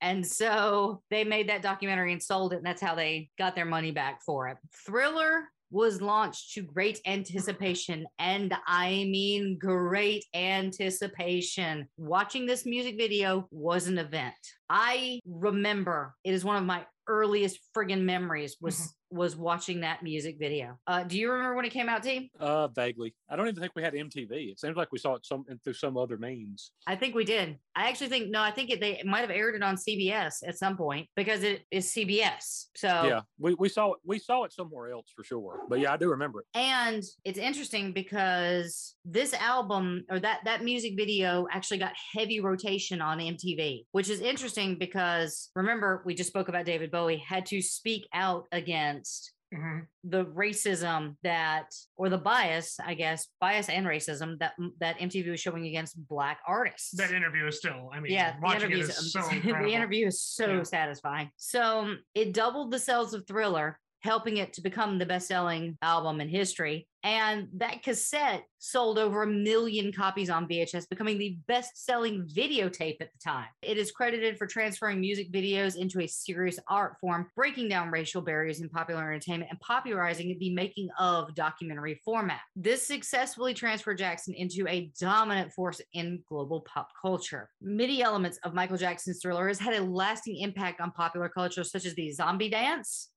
And 0.04 0.28
so 0.28 1.02
they 1.10 1.24
made 1.24 1.48
that 1.48 1.62
documentary 1.62 2.12
and 2.12 2.22
sold 2.22 2.52
it, 2.52 2.58
and 2.58 2.66
that's 2.66 2.82
how 2.82 2.94
they 2.94 3.30
got 3.40 3.56
their 3.56 3.64
money 3.64 3.92
back 3.92 4.20
for 4.26 4.50
it. 4.50 4.58
Thriller 4.86 5.46
was 5.72 6.02
launched 6.02 6.54
to 6.56 6.62
great 6.62 7.00
anticipation, 7.08 8.06
and 8.20 8.54
I 8.68 9.08
mean 9.10 9.58
great 9.58 10.26
anticipation. 10.36 11.88
Watching 11.96 12.46
this 12.46 12.66
music 12.66 12.98
video 12.98 13.48
was 13.50 13.88
an 13.88 13.98
event. 13.98 14.36
I 14.70 15.22
remember 15.26 16.16
it 16.26 16.34
is 16.34 16.44
one 16.44 16.58
of 16.58 16.66
my 16.66 16.86
earliest 17.08 17.60
friggin' 17.76 18.04
memories 18.04 18.58
was 18.62 18.76
mm-hmm. 18.76 18.86
Was 19.14 19.36
watching 19.36 19.82
that 19.82 20.02
music 20.02 20.38
video. 20.40 20.78
Uh, 20.88 21.04
do 21.04 21.18
you 21.18 21.32
remember 21.32 21.56
when 21.56 21.66
it 21.66 21.72
came 21.72 21.88
out, 21.88 22.04
T? 22.04 22.32
Uh, 22.40 22.68
vaguely. 22.68 23.14
I 23.30 23.36
don't 23.36 23.48
even 23.48 23.62
think 23.62 23.74
we 23.76 23.84
had 23.84 23.94
MTV. 23.94 24.52
It 24.52 24.60
seems 24.60 24.76
like 24.76 24.92
we 24.92 24.98
saw 24.98 25.16
it 25.16 25.26
some 25.26 25.46
through 25.64 25.74
some 25.74 25.98
other 25.98 26.18
means. 26.18 26.72
I 26.88 26.96
think 26.96 27.14
we 27.14 27.24
did. 27.24 27.58
I 27.76 27.90
actually 27.90 28.10
think 28.10 28.30
no. 28.30 28.42
I 28.42 28.52
think 28.52 28.70
it, 28.70 28.80
they 28.80 29.02
might 29.06 29.22
have 29.22 29.32
aired 29.32 29.56
it 29.56 29.64
on 29.64 29.76
CBS 29.76 30.48
at 30.48 30.58
some 30.58 30.78
point 30.78 31.08
because 31.16 31.44
it 31.44 31.62
is 31.72 31.88
CBS. 31.88 32.66
So 32.76 32.88
Yeah, 32.88 33.22
we, 33.40 33.56
we 33.56 33.70
saw 33.70 33.94
it. 33.94 34.00
We 34.06 34.20
saw 34.20 34.44
it 34.44 34.54
somewhere 34.54 34.92
else 34.92 35.12
for 35.16 35.24
sure. 35.24 35.62
But 35.70 35.80
yeah, 35.80 35.94
I 35.94 35.98
do 35.98 36.10
remember 36.10 36.42
it. 36.42 36.46
and 36.56 37.04
it's 37.26 37.40
interesting 37.40 37.94
because 37.94 38.96
this 39.06 39.34
album 39.34 40.06
or 40.10 40.20
that 40.20 40.42
that 40.46 40.64
music 40.64 40.94
video 40.96 41.48
actually 41.52 41.80
got 41.80 41.94
heavy 42.16 42.40
rotation 42.40 43.02
on 43.02 43.20
MTV, 43.20 43.86
which 43.92 44.10
is 44.10 44.22
interesting 44.22 44.78
because 44.78 45.50
remember 45.56 46.02
we 46.06 46.14
just 46.14 46.30
spoke 46.30 46.50
about 46.50 46.66
David 46.66 46.92
Bowie 46.92 47.18
had 47.18 47.46
to 47.48 47.62
speak 47.62 48.08
out 48.14 48.46
against 48.52 49.34
Mhm. 49.54 49.88
the 50.04 50.26
racism 50.26 51.16
that 51.24 51.68
or 51.96 52.10
the 52.10 52.18
bias 52.18 52.80
i 52.80 52.94
guess 52.94 53.28
bias 53.40 53.70
and 53.70 53.86
racism 53.86 54.38
that 54.40 54.54
that 54.80 54.98
mtv 54.98 55.30
was 55.30 55.40
showing 55.40 55.66
against 55.68 55.96
black 56.08 56.40
artists 56.48 56.92
That 56.98 57.12
interview 57.12 57.46
is 57.48 57.58
still, 57.58 57.90
I 57.94 58.00
mean, 58.00 58.12
yeah 58.12 58.36
the 58.36 58.42
watching 58.42 58.72
it 58.72 58.78
interview 58.78 58.84
is 58.84 58.98
is 58.98 59.12
so 59.14 59.22
the 59.44 59.70
interview 59.74 60.08
is 60.08 60.22
so 60.22 60.48
Yeah. 60.58 60.64
satisfying 60.64 61.30
so 61.38 61.62
um, 61.82 62.00
it 62.16 62.34
doubled 62.34 62.72
the 62.72 62.80
sales 62.80 63.14
of 63.14 63.28
thriller 63.28 63.80
helping 64.04 64.38
it 64.38 64.54
to 64.54 64.62
become 64.62 64.98
the 64.98 65.06
best-selling 65.06 65.78
album 65.82 66.22
in 66.22 66.30
history 66.30 66.88
and 67.04 67.50
that 67.56 67.84
cassette 67.84 68.46
sold 68.60 68.98
over 68.98 69.24
a 69.24 69.28
million 69.28 69.92
copies 69.92 70.30
on 70.30 70.48
VHS, 70.48 70.88
becoming 70.88 71.18
the 71.18 71.38
best 71.48 71.86
selling 71.86 72.26
videotape 72.34 73.02
at 73.02 73.12
the 73.12 73.20
time. 73.24 73.48
It 73.62 73.78
is 73.78 73.92
credited 73.92 74.38
for 74.38 74.48
transferring 74.48 75.02
music 75.02 75.32
videos 75.32 75.76
into 75.76 76.00
a 76.00 76.08
serious 76.08 76.60
art 76.70 76.96
form, 77.02 77.30
breaking 77.36 77.68
down 77.68 77.92
racial 77.92 78.22
barriers 78.22 78.62
in 78.62 78.70
popular 78.70 79.02
entertainment, 79.02 79.52
and 79.52 79.60
popularizing 79.60 80.38
the 80.40 80.54
making 80.54 80.88
of 80.98 81.36
documentary 81.36 82.00
format. 82.06 82.40
This 82.56 82.88
successfully 82.88 83.54
transferred 83.54 83.98
Jackson 83.98 84.34
into 84.34 84.66
a 84.70 84.90
dominant 84.98 85.52
force 85.52 85.82
in 85.92 86.24
global 86.30 86.62
pop 86.62 86.88
culture. 87.02 87.50
Many 87.62 88.02
elements 88.02 88.40
of 88.46 88.54
Michael 88.54 88.78
Jackson's 88.78 89.22
thriller 89.22 89.50
has 89.50 89.60
had 89.60 89.74
a 89.74 89.84
lasting 89.84 90.38
impact 90.38 90.80
on 90.80 90.92
popular 90.92 91.28
culture, 91.28 91.66
such 91.66 91.86
as 91.86 91.96
the 91.96 92.12
zombie 92.12 92.50
dance. 92.50 93.10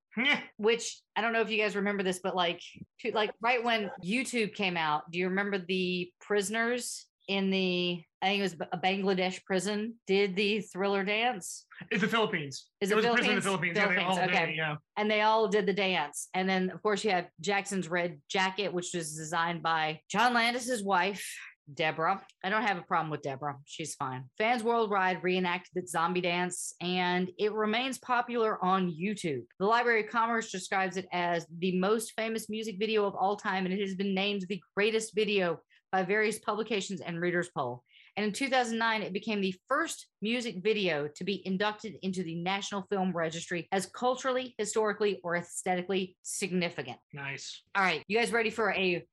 Which 0.57 1.01
I 1.15 1.21
don't 1.21 1.33
know 1.33 1.41
if 1.41 1.51
you 1.51 1.61
guys 1.61 1.77
remember 1.77 2.03
this, 2.03 2.21
but 2.23 2.35
like, 2.35 2.61
to, 3.01 3.13
like 3.13 3.33
right 3.41 3.63
when 3.63 3.91
YouTube 4.05 4.55
came 4.55 4.77
out, 4.77 5.11
do 5.11 5.19
you 5.19 5.29
remember 5.29 5.59
the 5.59 6.11
prisoners 6.21 7.07
in 7.29 7.51
the 7.51 8.03
I 8.23 8.27
think 8.27 8.41
it 8.41 8.43
was 8.43 8.57
a 8.73 8.79
Bangladesh 8.79 9.45
prison 9.45 9.95
did 10.07 10.37
the 10.37 10.61
thriller 10.61 11.05
dance, 11.05 11.67
It's 11.91 12.01
the 12.01 12.09
Philippines. 12.09 12.67
Is 12.81 12.91
it 12.91 12.95
it 12.95 12.97
was 12.97 13.05
a 13.05 13.13
prison 13.13 13.31
in 13.31 13.37
the 13.37 13.43
Philippines? 13.43 13.79
Philippines. 13.79 13.99
Yeah, 13.99 14.03
they 14.03 14.09
all 14.09 14.17
Philippines, 14.17 14.39
did 14.39 14.49
okay. 14.49 14.55
yeah. 14.57 14.77
and 14.97 15.11
they 15.11 15.21
all 15.21 15.49
did 15.49 15.67
the 15.67 15.73
dance. 15.73 16.29
And 16.35 16.49
then 16.49 16.71
of 16.71 16.83
course 16.83 17.05
you 17.05 17.11
had 17.11 17.29
Jackson's 17.41 17.89
red 17.89 18.21
jacket, 18.29 18.73
which 18.73 18.91
was 18.95 19.15
designed 19.15 19.63
by 19.63 20.01
John 20.11 20.35
Landis's 20.35 20.83
wife. 20.83 21.37
Deborah. 21.73 22.23
I 22.45 22.51
don't 22.51 22.63
have 22.63 22.79
a 22.79 22.83
problem 22.83 23.11
with 23.11 23.23
Deborah. 23.23 23.57
She's 23.65 23.95
fine. 23.95 24.25
Fans 24.39 24.63
worldwide 24.63 25.23
reenacted 25.23 25.73
the 25.75 25.87
zombie 25.87 26.21
dance 26.21 26.75
and 26.81 27.31
it 27.39 27.53
remains 27.53 27.99
popular 27.99 28.63
on 28.65 28.91
YouTube. 28.91 29.45
The 29.59 29.67
Library 29.67 30.05
of 30.05 30.11
Congress 30.11 30.51
describes 30.51 30.97
it 30.97 31.07
as 31.13 31.47
the 31.59 31.79
most 31.79 32.13
famous 32.17 32.49
music 32.49 32.77
video 32.79 33.05
of 33.05 33.15
all 33.15 33.37
time 33.37 33.65
and 33.65 33.75
it 33.75 33.81
has 33.81 33.95
been 33.95 34.15
named 34.15 34.45
the 34.49 34.61
greatest 34.77 35.15
video 35.15 35.61
by 35.93 36.03
various 36.03 36.39
publications 36.39 37.01
and 37.01 37.21
readers 37.21 37.49
poll. 37.57 37.83
And 38.17 38.25
in 38.25 38.33
2009, 38.33 39.03
it 39.03 39.13
became 39.13 39.43
the 39.43 39.55
first 39.69 40.07
music 40.23 40.63
video 40.63 41.09
to 41.17 41.25
be 41.25 41.47
inducted 41.47 41.97
into 42.03 42.23
the 42.23 42.35
National 42.37 42.87
Film 42.89 43.13
Registry 43.13 43.69
as 43.73 43.87
culturally, 43.87 44.55
historically, 44.57 45.21
or 45.23 45.37
aesthetically 45.37 46.17
significant. 46.23 46.97
Nice. 47.13 47.63
All 47.75 47.83
right, 47.83 48.03
you 48.09 48.19
guys 48.19 48.33
ready 48.33 48.49
for 48.49 48.73
a 48.73 49.05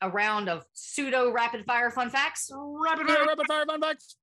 a 0.00 0.10
round 0.10 0.48
of 0.48 0.64
pseudo 0.72 1.30
rapid 1.30 1.64
fire 1.64 1.90
fun 1.90 2.10
facts? 2.10 2.50
Rapid 2.54 3.06
fire. 3.06 3.26
rapid 3.26 3.46
fire 3.46 3.66
fun 3.66 3.80
facts. 3.80 4.16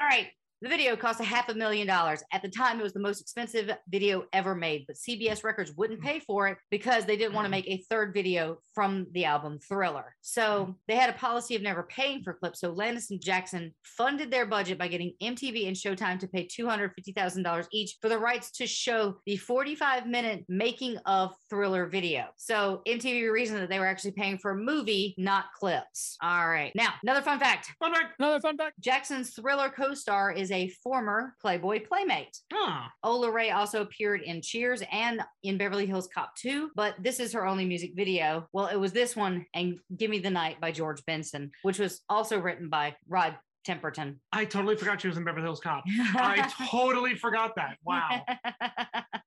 All 0.00 0.06
right. 0.06 0.28
The 0.62 0.70
video 0.70 0.96
cost 0.96 1.20
a 1.20 1.24
half 1.24 1.50
a 1.50 1.54
million 1.54 1.86
dollars. 1.86 2.22
At 2.32 2.40
the 2.40 2.48
time, 2.48 2.80
it 2.80 2.82
was 2.82 2.94
the 2.94 3.00
most 3.00 3.20
expensive 3.20 3.70
video 3.90 4.24
ever 4.32 4.54
made, 4.54 4.84
but 4.86 4.96
CBS 4.96 5.44
Records 5.44 5.74
wouldn't 5.76 6.00
pay 6.00 6.18
for 6.18 6.48
it 6.48 6.56
because 6.70 7.04
they 7.04 7.18
didn't 7.18 7.34
want 7.34 7.44
to 7.44 7.54
mm-hmm. 7.54 7.68
make 7.68 7.80
a 7.80 7.84
third 7.90 8.14
video 8.14 8.56
from 8.74 9.06
the 9.12 9.26
album 9.26 9.58
Thriller. 9.68 10.14
So 10.22 10.62
mm-hmm. 10.62 10.72
they 10.88 10.96
had 10.96 11.10
a 11.10 11.18
policy 11.18 11.56
of 11.56 11.62
never 11.62 11.82
paying 11.82 12.22
for 12.22 12.32
clips. 12.32 12.60
So 12.60 12.70
Landis 12.70 13.10
and 13.10 13.22
Jackson 13.22 13.74
funded 13.84 14.30
their 14.30 14.46
budget 14.46 14.78
by 14.78 14.88
getting 14.88 15.12
MTV 15.22 15.66
and 15.66 15.76
Showtime 15.76 16.18
to 16.20 16.26
pay 16.26 16.46
$250,000 16.46 17.66
each 17.70 17.96
for 18.00 18.08
the 18.08 18.18
rights 18.18 18.50
to 18.52 18.66
show 18.66 19.16
the 19.26 19.36
45 19.36 20.06
minute 20.06 20.46
making 20.48 20.96
of 21.04 21.34
Thriller 21.50 21.84
video. 21.84 22.28
So 22.36 22.80
MTV 22.88 23.30
reasoned 23.30 23.60
that 23.60 23.68
they 23.68 23.78
were 23.78 23.86
actually 23.86 24.12
paying 24.12 24.38
for 24.38 24.52
a 24.52 24.56
movie, 24.56 25.14
not 25.18 25.46
clips. 25.58 26.16
All 26.22 26.48
right. 26.48 26.72
Now, 26.74 26.94
another 27.02 27.20
fun 27.20 27.38
fact. 27.38 27.70
Fun 27.78 27.92
fact. 27.92 28.14
Another 28.18 28.40
fun 28.40 28.56
fact. 28.56 28.80
Jackson's 28.80 29.34
thriller 29.34 29.68
co 29.68 29.92
star 29.92 30.32
is 30.32 30.45
a 30.50 30.68
former 30.82 31.34
Playboy 31.40 31.86
playmate. 31.86 32.36
Ah, 32.52 32.90
Ola 33.02 33.30
Ray 33.30 33.50
also 33.50 33.82
appeared 33.82 34.22
in 34.22 34.42
Cheers 34.42 34.82
and 34.90 35.20
in 35.42 35.58
Beverly 35.58 35.86
Hills 35.86 36.08
Cop 36.12 36.34
2, 36.36 36.70
but 36.74 36.94
this 36.98 37.20
is 37.20 37.32
her 37.32 37.46
only 37.46 37.64
music 37.64 37.92
video. 37.94 38.48
Well, 38.52 38.66
it 38.66 38.76
was 38.76 38.92
this 38.92 39.16
one 39.16 39.46
and 39.54 39.78
Give 39.96 40.10
Me 40.10 40.18
the 40.18 40.30
Night 40.30 40.60
by 40.60 40.72
George 40.72 41.04
Benson, 41.06 41.50
which 41.62 41.78
was 41.78 42.02
also 42.08 42.38
written 42.38 42.68
by 42.68 42.96
Rod 43.08 43.36
Temperton. 43.66 44.16
I 44.32 44.44
totally 44.44 44.76
forgot 44.76 45.00
she 45.00 45.08
was 45.08 45.16
in 45.16 45.24
Beverly 45.24 45.44
Hills 45.44 45.60
Cop. 45.60 45.84
I 46.14 46.50
totally 46.70 47.14
forgot 47.14 47.56
that. 47.56 47.78
Wow. 47.84 48.24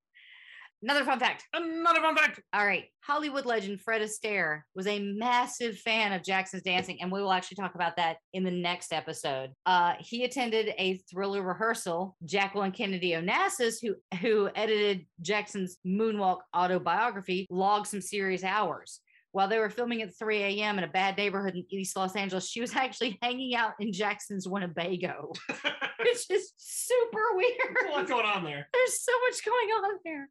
Another 0.81 1.03
fun 1.03 1.19
fact. 1.19 1.45
Another 1.53 1.99
fun 1.99 2.15
fact. 2.15 2.39
All 2.53 2.65
right. 2.65 2.85
Hollywood 3.01 3.45
legend 3.45 3.81
Fred 3.81 4.01
Astaire 4.01 4.61
was 4.75 4.87
a 4.87 4.99
massive 4.99 5.77
fan 5.77 6.13
of 6.13 6.23
Jackson's 6.23 6.63
dancing, 6.63 7.01
and 7.01 7.11
we 7.11 7.21
will 7.21 7.33
actually 7.33 7.55
talk 7.55 7.75
about 7.75 7.97
that 7.97 8.17
in 8.33 8.43
the 8.43 8.51
next 8.51 8.93
episode. 8.93 9.51
Uh, 9.65 9.93
he 9.99 10.23
attended 10.23 10.73
a 10.77 10.97
thriller 11.11 11.41
rehearsal. 11.41 12.15
Jacqueline 12.23 12.71
Kennedy 12.71 13.11
Onassis, 13.11 13.75
who, 13.81 13.95
who 14.19 14.49
edited 14.55 15.05
Jackson's 15.21 15.77
Moonwalk 15.85 16.39
autobiography, 16.55 17.45
logged 17.49 17.87
some 17.87 18.01
serious 18.01 18.43
hours. 18.43 19.01
While 19.31 19.47
they 19.47 19.59
were 19.59 19.69
filming 19.69 20.01
at 20.01 20.17
3 20.17 20.37
a.m. 20.37 20.79
in 20.79 20.83
a 20.83 20.87
bad 20.87 21.15
neighborhood 21.17 21.53
in 21.55 21.65
East 21.69 21.95
Los 21.95 22.15
Angeles, 22.15 22.49
she 22.49 22.61
was 22.61 22.73
actually 22.75 23.19
hanging 23.21 23.53
out 23.53 23.73
in 23.79 23.91
Jackson's 23.91 24.47
Winnebago, 24.47 25.33
which 25.49 26.29
is 26.29 26.53
super 26.57 27.35
weird. 27.35 27.75
There's 27.75 27.89
a 27.89 27.97
lot 27.97 28.07
going 28.07 28.25
on 28.25 28.43
there. 28.43 28.67
There's 28.73 29.01
so 29.01 29.11
much 29.27 29.43
going 29.45 29.69
on 29.69 29.99
there. 30.05 30.29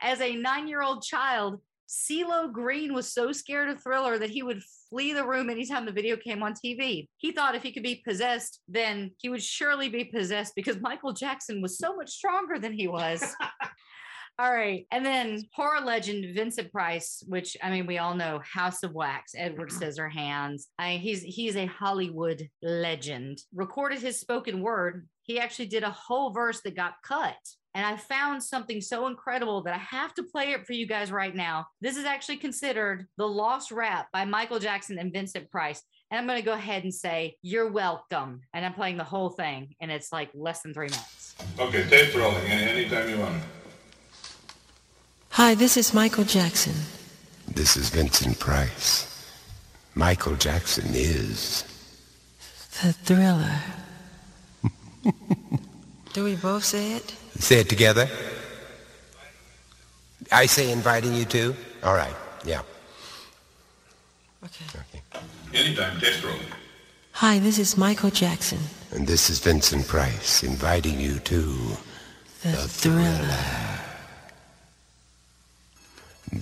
As 0.00 0.20
a 0.20 0.36
nine 0.36 0.68
year 0.68 0.82
old 0.82 1.02
child, 1.02 1.60
CeeLo 1.88 2.50
Green 2.50 2.94
was 2.94 3.12
so 3.12 3.32
scared 3.32 3.68
of 3.68 3.82
Thriller 3.82 4.18
that 4.18 4.30
he 4.30 4.42
would 4.42 4.62
flee 4.88 5.12
the 5.12 5.26
room 5.26 5.50
anytime 5.50 5.84
the 5.84 5.92
video 5.92 6.16
came 6.16 6.42
on 6.42 6.54
TV. 6.54 7.06
He 7.18 7.32
thought 7.32 7.54
if 7.54 7.62
he 7.62 7.72
could 7.72 7.82
be 7.82 8.02
possessed, 8.06 8.60
then 8.66 9.10
he 9.18 9.28
would 9.28 9.42
surely 9.42 9.90
be 9.90 10.04
possessed 10.04 10.54
because 10.54 10.80
Michael 10.80 11.12
Jackson 11.12 11.60
was 11.60 11.76
so 11.76 11.94
much 11.94 12.10
stronger 12.10 12.58
than 12.58 12.72
he 12.72 12.88
was. 12.88 13.22
All 14.38 14.52
right. 14.52 14.86
And 14.90 15.04
then 15.04 15.44
horror 15.52 15.82
legend 15.82 16.34
Vincent 16.34 16.72
Price, 16.72 17.22
which 17.26 17.56
I 17.62 17.70
mean, 17.70 17.86
we 17.86 17.98
all 17.98 18.14
know 18.14 18.40
House 18.42 18.82
of 18.82 18.92
Wax, 18.92 19.34
Edward 19.36 19.68
mm-hmm. 19.68 19.82
Scissorhands. 19.82 20.62
I, 20.78 20.92
he's 20.94 21.22
he's 21.22 21.54
a 21.54 21.66
Hollywood 21.66 22.48
legend. 22.62 23.38
Recorded 23.54 24.00
his 24.00 24.18
spoken 24.18 24.62
word. 24.62 25.06
He 25.22 25.38
actually 25.38 25.66
did 25.66 25.82
a 25.82 25.90
whole 25.90 26.32
verse 26.32 26.62
that 26.62 26.74
got 26.74 26.94
cut. 27.04 27.36
And 27.74 27.86
I 27.86 27.96
found 27.96 28.42
something 28.42 28.82
so 28.82 29.06
incredible 29.06 29.62
that 29.62 29.74
I 29.74 29.78
have 29.78 30.12
to 30.14 30.22
play 30.22 30.52
it 30.52 30.66
for 30.66 30.74
you 30.74 30.86
guys 30.86 31.10
right 31.10 31.34
now. 31.34 31.66
This 31.80 31.96
is 31.96 32.04
actually 32.04 32.36
considered 32.36 33.06
the 33.16 33.26
lost 33.26 33.72
rap 33.72 34.08
by 34.12 34.26
Michael 34.26 34.58
Jackson 34.58 34.98
and 34.98 35.12
Vincent 35.12 35.50
Price. 35.50 35.82
And 36.10 36.20
I'm 36.20 36.26
going 36.26 36.38
to 36.38 36.44
go 36.44 36.52
ahead 36.52 36.84
and 36.84 36.92
say, 36.92 37.36
You're 37.40 37.70
welcome. 37.70 38.42
And 38.52 38.66
I'm 38.66 38.74
playing 38.74 38.98
the 38.98 39.04
whole 39.04 39.30
thing, 39.30 39.74
and 39.80 39.90
it's 39.90 40.12
like 40.12 40.30
less 40.34 40.60
than 40.60 40.74
three 40.74 40.88
minutes. 40.88 41.34
Okay, 41.58 41.88
tape 41.88 42.14
rolling. 42.14 42.44
Anytime 42.46 43.08
you 43.08 43.18
want. 43.18 43.42
Hi, 45.30 45.54
this 45.54 45.78
is 45.78 45.94
Michael 45.94 46.24
Jackson. 46.24 46.74
This 47.48 47.78
is 47.78 47.88
Vincent 47.88 48.38
Price. 48.38 49.08
Michael 49.94 50.36
Jackson 50.36 50.84
is. 50.88 51.64
The 52.82 52.92
thriller. 52.92 53.60
Do 56.12 56.24
we 56.24 56.36
both 56.36 56.64
say 56.64 56.92
it? 56.92 57.14
Say 57.42 57.58
it 57.58 57.68
together. 57.68 58.08
I 60.30 60.46
say 60.46 60.70
inviting 60.70 61.12
you 61.12 61.24
to. 61.24 61.56
All 61.82 61.92
right. 61.92 62.14
Yeah. 62.44 62.62
Okay. 64.44 64.64
Okay. 64.76 65.02
Anytime, 65.52 65.98
tape 66.00 66.22
rolling. 66.22 66.38
Hi, 67.14 67.40
this 67.40 67.58
is 67.58 67.76
Michael 67.76 68.10
Jackson. 68.10 68.60
And 68.92 69.08
this 69.08 69.28
is 69.28 69.40
Vincent 69.40 69.88
Price 69.88 70.44
inviting 70.44 71.00
you 71.00 71.18
to. 71.18 71.76
The, 72.42 72.52
thriller. 72.52 73.80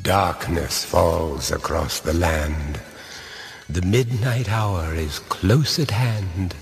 Darkness 0.03 0.85
falls 0.85 1.51
across 1.51 2.01
the 2.01 2.12
land. 2.12 2.79
The 3.70 3.83
midnight 3.83 4.51
hour 4.51 4.95
is 4.95 5.19
close 5.19 5.79
at 5.79 5.93
hand. 5.93 6.55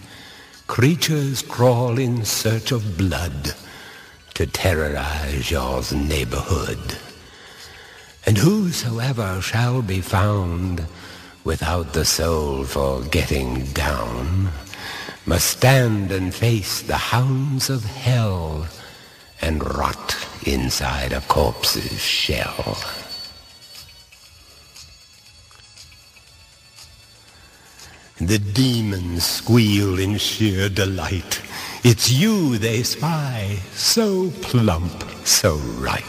Creatures 0.68 1.42
crawl 1.42 1.98
in 1.98 2.24
search 2.24 2.70
of 2.70 2.96
blood 2.96 3.56
to 4.39 4.47
terrorize 4.47 5.51
your 5.51 5.82
neighborhood. 5.93 6.97
And 8.24 8.39
whosoever 8.39 9.40
shall 9.43 9.82
be 9.82 10.01
found 10.01 10.86
without 11.43 11.93
the 11.93 12.05
soul 12.05 12.62
for 12.62 13.02
getting 13.02 13.65
down 13.73 14.51
must 15.27 15.48
stand 15.48 16.12
and 16.12 16.32
face 16.32 16.82
the 16.82 16.97
hounds 16.97 17.69
of 17.69 17.85
hell 17.85 18.69
and 19.43 19.77
rot 19.77 20.15
inside 20.47 21.12
a 21.12 21.20
corpse's 21.23 22.01
shell. 22.01 22.78
The 28.20 28.39
demons 28.39 29.24
squeal 29.24 29.98
in 29.98 30.16
sheer 30.16 30.69
delight. 30.69 31.43
It's 31.84 32.10
you 32.10 32.59
they 32.59 32.82
spy, 32.82 33.59
so 33.72 34.30
plump, 34.42 35.05
so 35.24 35.56
right. 35.78 36.05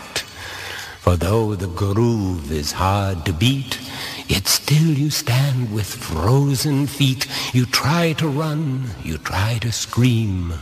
For 1.00 1.16
though 1.16 1.54
the 1.54 1.68
groove 1.68 2.52
is 2.52 2.72
hard 2.72 3.24
to 3.26 3.34
beat, 3.34 3.80
yet 4.28 4.48
still 4.48 4.94
you 4.94 5.12
stand 5.12 5.72
with 5.72 5.86
frozen 5.86 6.88
feet. 6.88 7.28
You 7.54 7.68
try 7.68 8.14
to 8.14 8.28
run, 8.28 8.90
you 9.04 9.20
try 9.20 9.60
to 9.62 9.72
scream, 9.72 10.54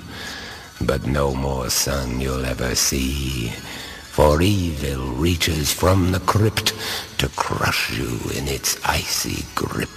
but 0.81 1.07
no 1.07 1.33
more 1.33 1.69
sun 1.69 2.19
you'll 2.19 2.45
ever 2.45 2.75
see. 2.75 3.53
For 4.11 4.41
evil 4.41 5.13
reaches 5.15 5.71
from 5.71 6.11
the 6.11 6.19
crypt 6.19 6.73
to 7.19 7.29
crush 7.29 7.97
you 7.97 8.19
in 8.35 8.47
its 8.49 8.77
icy 8.85 9.45
grip. 9.55 9.96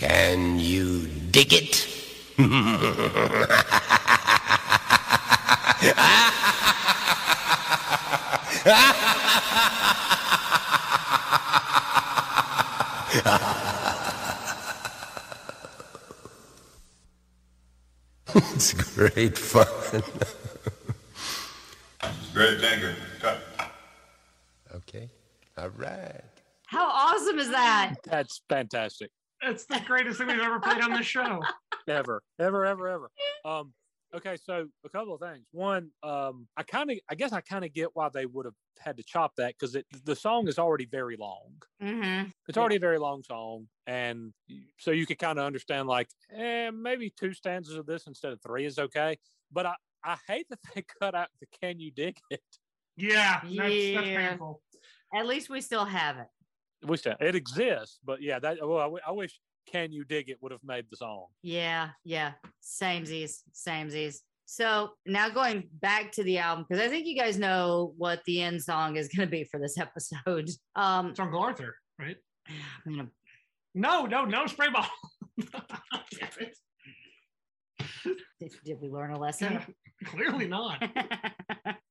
Can 0.00 0.58
you 0.58 1.06
dig 1.30 1.52
it? 1.52 1.86
it's 18.34 18.72
great 18.72 19.36
fun. 19.36 19.66
Great, 22.32 22.60
thank 22.62 22.80
you. 22.80 22.94
Cut. 23.20 23.42
okay, 24.76 25.10
all 25.58 25.68
right. 25.76 26.22
How 26.68 26.86
awesome 26.88 27.38
is 27.38 27.50
that? 27.50 27.96
That's 28.04 28.40
fantastic. 28.48 29.10
It's 29.42 29.64
the 29.64 29.80
greatest 29.86 30.18
thing 30.18 30.26
we've 30.28 30.40
ever 30.40 30.60
played 30.60 30.82
on 30.82 30.92
this 30.92 31.06
show. 31.06 31.40
ever, 31.88 32.22
ever, 32.38 32.66
ever, 32.66 32.88
ever. 32.88 33.10
Um, 33.44 33.72
okay, 34.14 34.36
so 34.36 34.68
a 34.84 34.88
couple 34.90 35.14
of 35.14 35.20
things. 35.20 35.46
One, 35.52 35.90
um, 36.02 36.48
I 36.56 36.62
kind 36.62 36.90
of, 36.90 36.98
I 37.08 37.14
guess, 37.14 37.32
I 37.32 37.40
kind 37.40 37.64
of 37.64 37.72
get 37.72 37.94
why 37.94 38.10
they 38.12 38.26
would 38.26 38.44
have 38.44 38.54
had 38.78 38.96
to 38.98 39.02
chop 39.02 39.32
that 39.36 39.54
because 39.58 39.74
it 39.74 39.86
the 40.04 40.16
song 40.16 40.48
is 40.48 40.58
already 40.58 40.84
very 40.86 41.16
long. 41.16 41.62
Mm-hmm. 41.82 42.30
It's 42.48 42.58
already 42.58 42.76
a 42.76 42.80
very 42.80 42.98
long 42.98 43.22
song, 43.22 43.68
and 43.86 44.32
so 44.78 44.90
you 44.90 45.06
could 45.06 45.18
kind 45.18 45.38
of 45.38 45.44
understand 45.44 45.88
like, 45.88 46.08
eh, 46.32 46.70
maybe 46.70 47.10
two 47.10 47.32
stanzas 47.32 47.76
of 47.76 47.86
this 47.86 48.06
instead 48.06 48.32
of 48.32 48.42
three 48.42 48.66
is 48.66 48.78
okay. 48.78 49.18
But 49.50 49.66
I, 49.66 49.74
I 50.04 50.16
hate 50.26 50.46
that 50.50 50.60
they 50.74 50.82
cut 51.00 51.14
out 51.14 51.28
the 51.40 51.46
"Can 51.60 51.80
you 51.80 51.90
dig 51.90 52.18
it?" 52.30 52.42
Yeah, 52.96 53.40
that's, 53.42 53.54
that's 53.54 53.66
Yeah. 53.66 54.28
painful. 54.28 54.62
At 55.14 55.26
least 55.26 55.48
we 55.48 55.60
still 55.60 55.84
have 55.86 56.18
it. 56.18 56.28
We 56.86 56.96
still 56.96 57.14
it 57.20 57.34
exists, 57.34 57.98
but 58.04 58.22
yeah, 58.22 58.38
that. 58.38 58.58
Well, 58.60 58.78
I, 58.78 58.84
w- 58.84 59.02
I 59.06 59.12
wish 59.12 59.38
"Can 59.70 59.92
you 59.92 60.04
dig 60.04 60.30
it?" 60.30 60.38
would 60.40 60.52
have 60.52 60.64
made 60.64 60.86
the 60.90 60.96
song. 60.96 61.26
Yeah, 61.42 61.90
yeah. 62.04 62.32
Samesies, 62.62 63.42
samesies. 63.54 64.18
So 64.46 64.90
now 65.06 65.28
going 65.28 65.68
back 65.80 66.10
to 66.12 66.24
the 66.24 66.38
album, 66.38 66.66
because 66.68 66.82
I 66.84 66.88
think 66.88 67.06
you 67.06 67.16
guys 67.16 67.38
know 67.38 67.94
what 67.96 68.20
the 68.26 68.42
end 68.42 68.62
song 68.62 68.96
is 68.96 69.08
going 69.08 69.28
to 69.28 69.30
be 69.30 69.44
for 69.44 69.60
this 69.60 69.78
episode. 69.78 70.50
Um, 70.74 71.10
It's 71.10 71.20
Uncle 71.20 71.40
Arthur, 71.40 71.76
right? 72.00 72.16
I'm 72.86 72.96
gonna 72.96 73.08
No, 73.74 74.06
no, 74.06 74.24
no 74.24 74.46
spray 74.46 74.68
ball. 74.70 74.86
Did, 78.40 78.52
did 78.64 78.80
we 78.80 78.88
learn 78.88 79.12
a 79.12 79.18
lesson? 79.18 79.60
Clearly 80.06 80.48
not. 80.48 80.82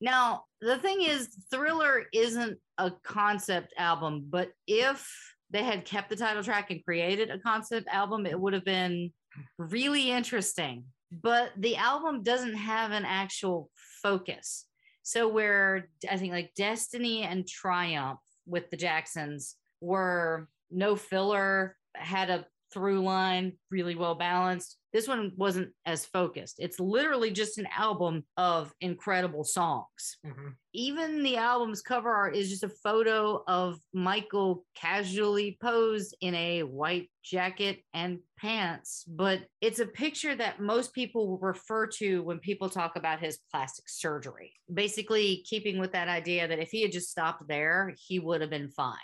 now, 0.00 0.44
the 0.60 0.78
thing 0.78 1.02
is, 1.02 1.28
Thriller 1.50 2.04
isn't 2.12 2.58
a 2.78 2.90
concept 3.02 3.74
album, 3.76 4.26
but 4.28 4.50
if 4.66 5.08
they 5.50 5.62
had 5.62 5.84
kept 5.84 6.08
the 6.08 6.16
title 6.16 6.42
track 6.42 6.70
and 6.70 6.84
created 6.84 7.30
a 7.30 7.38
concept 7.38 7.86
album, 7.88 8.24
it 8.26 8.38
would 8.38 8.54
have 8.54 8.64
been 8.64 9.12
really 9.58 10.10
interesting. 10.10 10.84
But 11.12 11.52
the 11.56 11.76
album 11.76 12.22
doesn't 12.22 12.54
have 12.54 12.92
an 12.92 13.04
actual 13.04 13.68
focus. 14.02 14.66
So, 15.02 15.28
where 15.28 15.88
I 16.08 16.16
think 16.16 16.32
like 16.32 16.54
Destiny 16.56 17.22
and 17.22 17.46
Triumph 17.46 18.20
with 18.46 18.70
the 18.70 18.76
Jacksons 18.76 19.56
were 19.80 20.48
no 20.70 20.94
filler, 20.96 21.76
had 21.94 22.30
a 22.30 22.46
through 22.72 23.00
line, 23.02 23.52
really 23.70 23.94
well 23.94 24.14
balanced. 24.14 24.76
This 24.92 25.06
one 25.06 25.32
wasn't 25.36 25.70
as 25.86 26.04
focused. 26.06 26.56
It's 26.58 26.80
literally 26.80 27.30
just 27.30 27.58
an 27.58 27.68
album 27.76 28.24
of 28.36 28.72
incredible 28.80 29.44
songs. 29.44 30.18
Mhm. 30.26 30.54
Even 30.72 31.22
the 31.22 31.36
album's 31.36 31.80
cover 31.80 32.10
art 32.12 32.34
is 32.36 32.50
just 32.50 32.64
a 32.64 32.68
photo 32.68 33.42
of 33.46 33.78
Michael 33.92 34.64
casually 34.74 35.58
posed 35.60 36.16
in 36.20 36.34
a 36.34 36.62
white 36.64 37.10
jacket 37.22 37.84
and 37.94 38.18
pants, 38.36 39.04
but 39.06 39.42
it's 39.60 39.78
a 39.78 39.86
picture 39.86 40.34
that 40.34 40.60
most 40.60 40.92
people 40.92 41.38
refer 41.40 41.86
to 41.86 42.22
when 42.22 42.38
people 42.40 42.68
talk 42.68 42.96
about 42.96 43.20
his 43.20 43.38
plastic 43.50 43.88
surgery. 43.88 44.52
Basically, 44.72 45.42
keeping 45.48 45.78
with 45.78 45.92
that 45.92 46.08
idea 46.08 46.48
that 46.48 46.58
if 46.58 46.70
he 46.70 46.82
had 46.82 46.92
just 46.92 47.10
stopped 47.10 47.46
there, 47.46 47.94
he 48.08 48.18
would 48.18 48.40
have 48.40 48.50
been 48.50 48.70
fine 48.70 48.96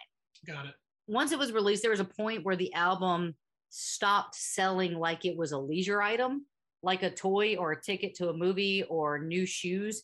Got 0.46 0.66
it. 0.66 0.74
once 1.06 1.30
it 1.30 1.38
was 1.38 1.52
released, 1.52 1.82
there 1.82 1.90
was 1.92 2.00
a 2.00 2.04
point 2.04 2.44
where 2.44 2.56
the 2.56 2.72
album 2.74 3.36
stopped 3.76 4.34
selling 4.34 4.94
like 4.94 5.26
it 5.26 5.36
was 5.36 5.52
a 5.52 5.58
leisure 5.58 6.00
item, 6.00 6.46
like 6.82 7.02
a 7.02 7.10
toy 7.10 7.56
or 7.56 7.72
a 7.72 7.80
ticket 7.80 8.14
to 8.14 8.30
a 8.30 8.36
movie 8.36 8.82
or 8.84 9.18
new 9.18 9.44
shoes. 9.44 10.02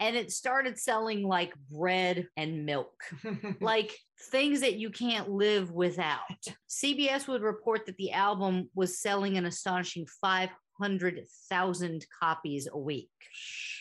And 0.00 0.14
it 0.16 0.30
started 0.30 0.78
selling 0.78 1.22
like 1.22 1.54
bread 1.70 2.26
and 2.36 2.66
milk, 2.66 2.92
like 3.60 3.96
things 4.30 4.60
that 4.60 4.76
you 4.76 4.90
can't 4.90 5.30
live 5.30 5.70
without. 5.70 6.18
CBS 6.68 7.26
would 7.28 7.42
report 7.42 7.86
that 7.86 7.96
the 7.96 8.12
album 8.12 8.68
was 8.74 9.00
selling 9.00 9.38
an 9.38 9.46
astonishing 9.46 10.06
500,000 10.20 12.06
copies 12.20 12.68
a 12.70 12.78
week. 12.78 13.08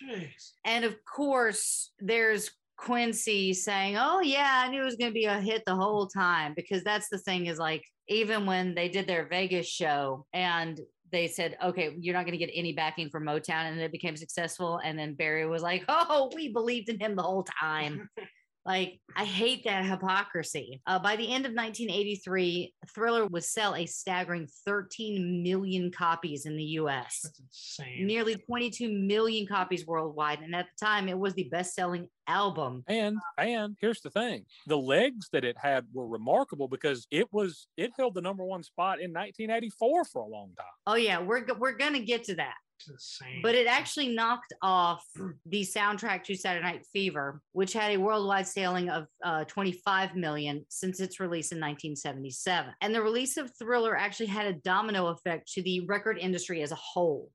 Jeez. 0.01 0.51
And 0.63 0.85
of 0.85 0.95
course, 1.03 1.91
there's 1.99 2.51
Quincy 2.77 3.53
saying, 3.53 3.97
Oh, 3.97 4.21
yeah, 4.21 4.63
I 4.65 4.69
knew 4.69 4.81
it 4.81 4.85
was 4.85 4.95
going 4.95 5.11
to 5.11 5.15
be 5.15 5.25
a 5.25 5.41
hit 5.41 5.63
the 5.65 5.75
whole 5.75 6.07
time. 6.07 6.53
Because 6.55 6.83
that's 6.83 7.09
the 7.09 7.17
thing 7.17 7.47
is 7.47 7.57
like, 7.57 7.83
even 8.07 8.45
when 8.45 8.75
they 8.75 8.89
did 8.89 9.07
their 9.07 9.27
Vegas 9.27 9.67
show 9.67 10.25
and 10.33 10.79
they 11.11 11.27
said, 11.27 11.57
Okay, 11.63 11.95
you're 11.99 12.13
not 12.13 12.25
going 12.25 12.37
to 12.37 12.45
get 12.45 12.51
any 12.53 12.73
backing 12.73 13.09
from 13.09 13.25
Motown. 13.25 13.71
And 13.71 13.79
it 13.79 13.91
became 13.91 14.17
successful. 14.17 14.79
And 14.83 14.97
then 14.97 15.13
Barry 15.13 15.47
was 15.47 15.61
like, 15.61 15.85
Oh, 15.87 16.31
we 16.35 16.51
believed 16.51 16.89
in 16.89 16.99
him 16.99 17.15
the 17.15 17.21
whole 17.21 17.45
time. 17.61 18.09
Like, 18.65 18.99
I 19.15 19.25
hate 19.25 19.65
that 19.65 19.85
hypocrisy. 19.85 20.81
Uh, 20.87 20.97
by 20.99 21.15
the 21.17 21.25
end 21.33 21.45
of 21.45 21.51
1983, 21.53 22.73
Thriller 22.95 23.25
would 23.27 23.43
sell 23.43 23.75
a 23.75 23.85
staggering 23.85 24.47
13 24.65 25.43
million 25.43 25.91
copies 25.91 26.45
in 26.45 26.55
the 26.55 26.63
US 26.79 27.19
That's 27.23 27.39
insane. 27.39 28.07
nearly 28.07 28.35
22 28.35 28.89
million 28.89 29.45
copies 29.47 29.85
worldwide 29.85 30.39
and 30.39 30.55
at 30.55 30.65
the 30.77 30.85
time 30.85 31.09
it 31.09 31.17
was 31.17 31.33
the 31.33 31.43
best-selling 31.49 32.07
album 32.27 32.83
And 32.87 33.17
and 33.37 33.75
here's 33.81 33.99
the 34.01 34.09
thing: 34.09 34.45
the 34.67 34.77
legs 34.77 35.27
that 35.33 35.43
it 35.43 35.57
had 35.57 35.85
were 35.93 36.07
remarkable 36.07 36.67
because 36.69 37.05
it 37.11 37.27
was 37.33 37.67
it 37.77 37.91
held 37.97 38.13
the 38.15 38.21
number 38.21 38.45
one 38.45 38.63
spot 38.63 38.99
in 39.01 39.11
1984 39.11 40.05
for 40.05 40.21
a 40.21 40.27
long 40.27 40.51
time. 40.57 40.65
oh 40.87 40.95
yeah 40.95 41.19
we're 41.19 41.45
we're 41.59 41.75
gonna 41.77 41.99
get 41.99 42.23
to 42.25 42.35
that 42.35 42.55
It's 42.89 43.19
insane. 43.21 43.41
but 43.41 43.55
it 43.55 43.67
actually 43.67 44.09
knocked 44.09 44.53
off 44.61 45.03
the 45.45 45.61
soundtrack 45.61 46.23
to 46.25 46.35
saturday 46.35 46.65
night 46.65 46.85
fever 46.91 47.41
which 47.53 47.73
had 47.73 47.91
a 47.91 47.97
worldwide 47.97 48.47
selling 48.47 48.89
of 48.89 49.07
uh, 49.23 49.43
25 49.45 50.15
million 50.15 50.65
since 50.69 50.99
its 50.99 51.19
release 51.19 51.51
in 51.51 51.57
1977 51.59 52.73
and 52.81 52.93
the 52.93 53.01
release 53.01 53.37
of 53.37 53.51
thriller 53.57 53.95
actually 53.95 54.27
had 54.27 54.47
a 54.47 54.53
domino 54.53 55.07
effect 55.07 55.51
to 55.53 55.61
the 55.63 55.85
record 55.87 56.17
industry 56.17 56.61
as 56.61 56.71
a 56.71 56.75
whole 56.75 57.29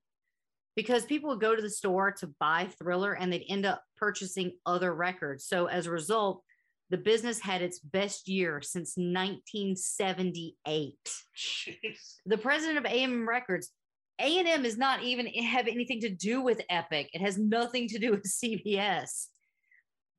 because 0.75 1.03
people 1.05 1.29
would 1.29 1.41
go 1.41 1.55
to 1.55 1.61
the 1.61 1.69
store 1.69 2.11
to 2.11 2.27
buy 2.39 2.69
thriller 2.81 3.13
and 3.13 3.33
they'd 3.33 3.45
end 3.49 3.65
up 3.65 3.83
purchasing 3.97 4.51
other 4.65 4.93
records 4.93 5.45
so 5.45 5.65
as 5.65 5.87
a 5.87 5.91
result 5.91 6.43
the 6.91 6.97
business 6.97 7.39
had 7.39 7.61
its 7.61 7.79
best 7.79 8.27
year 8.27 8.61
since 8.61 8.97
1978 8.97 10.95
Jeez. 11.37 12.15
the 12.25 12.37
president 12.37 12.79
of 12.79 12.85
A&M 12.85 13.27
Records. 13.29 13.69
A&M 14.19 14.65
is 14.65 14.77
not 14.77 15.03
even 15.03 15.27
have 15.27 15.67
anything 15.67 15.99
to 16.01 16.09
do 16.09 16.41
with 16.41 16.61
Epic. 16.69 17.09
It 17.13 17.21
has 17.21 17.37
nothing 17.37 17.87
to 17.89 17.99
do 17.99 18.11
with 18.11 18.23
CBS. 18.43 19.27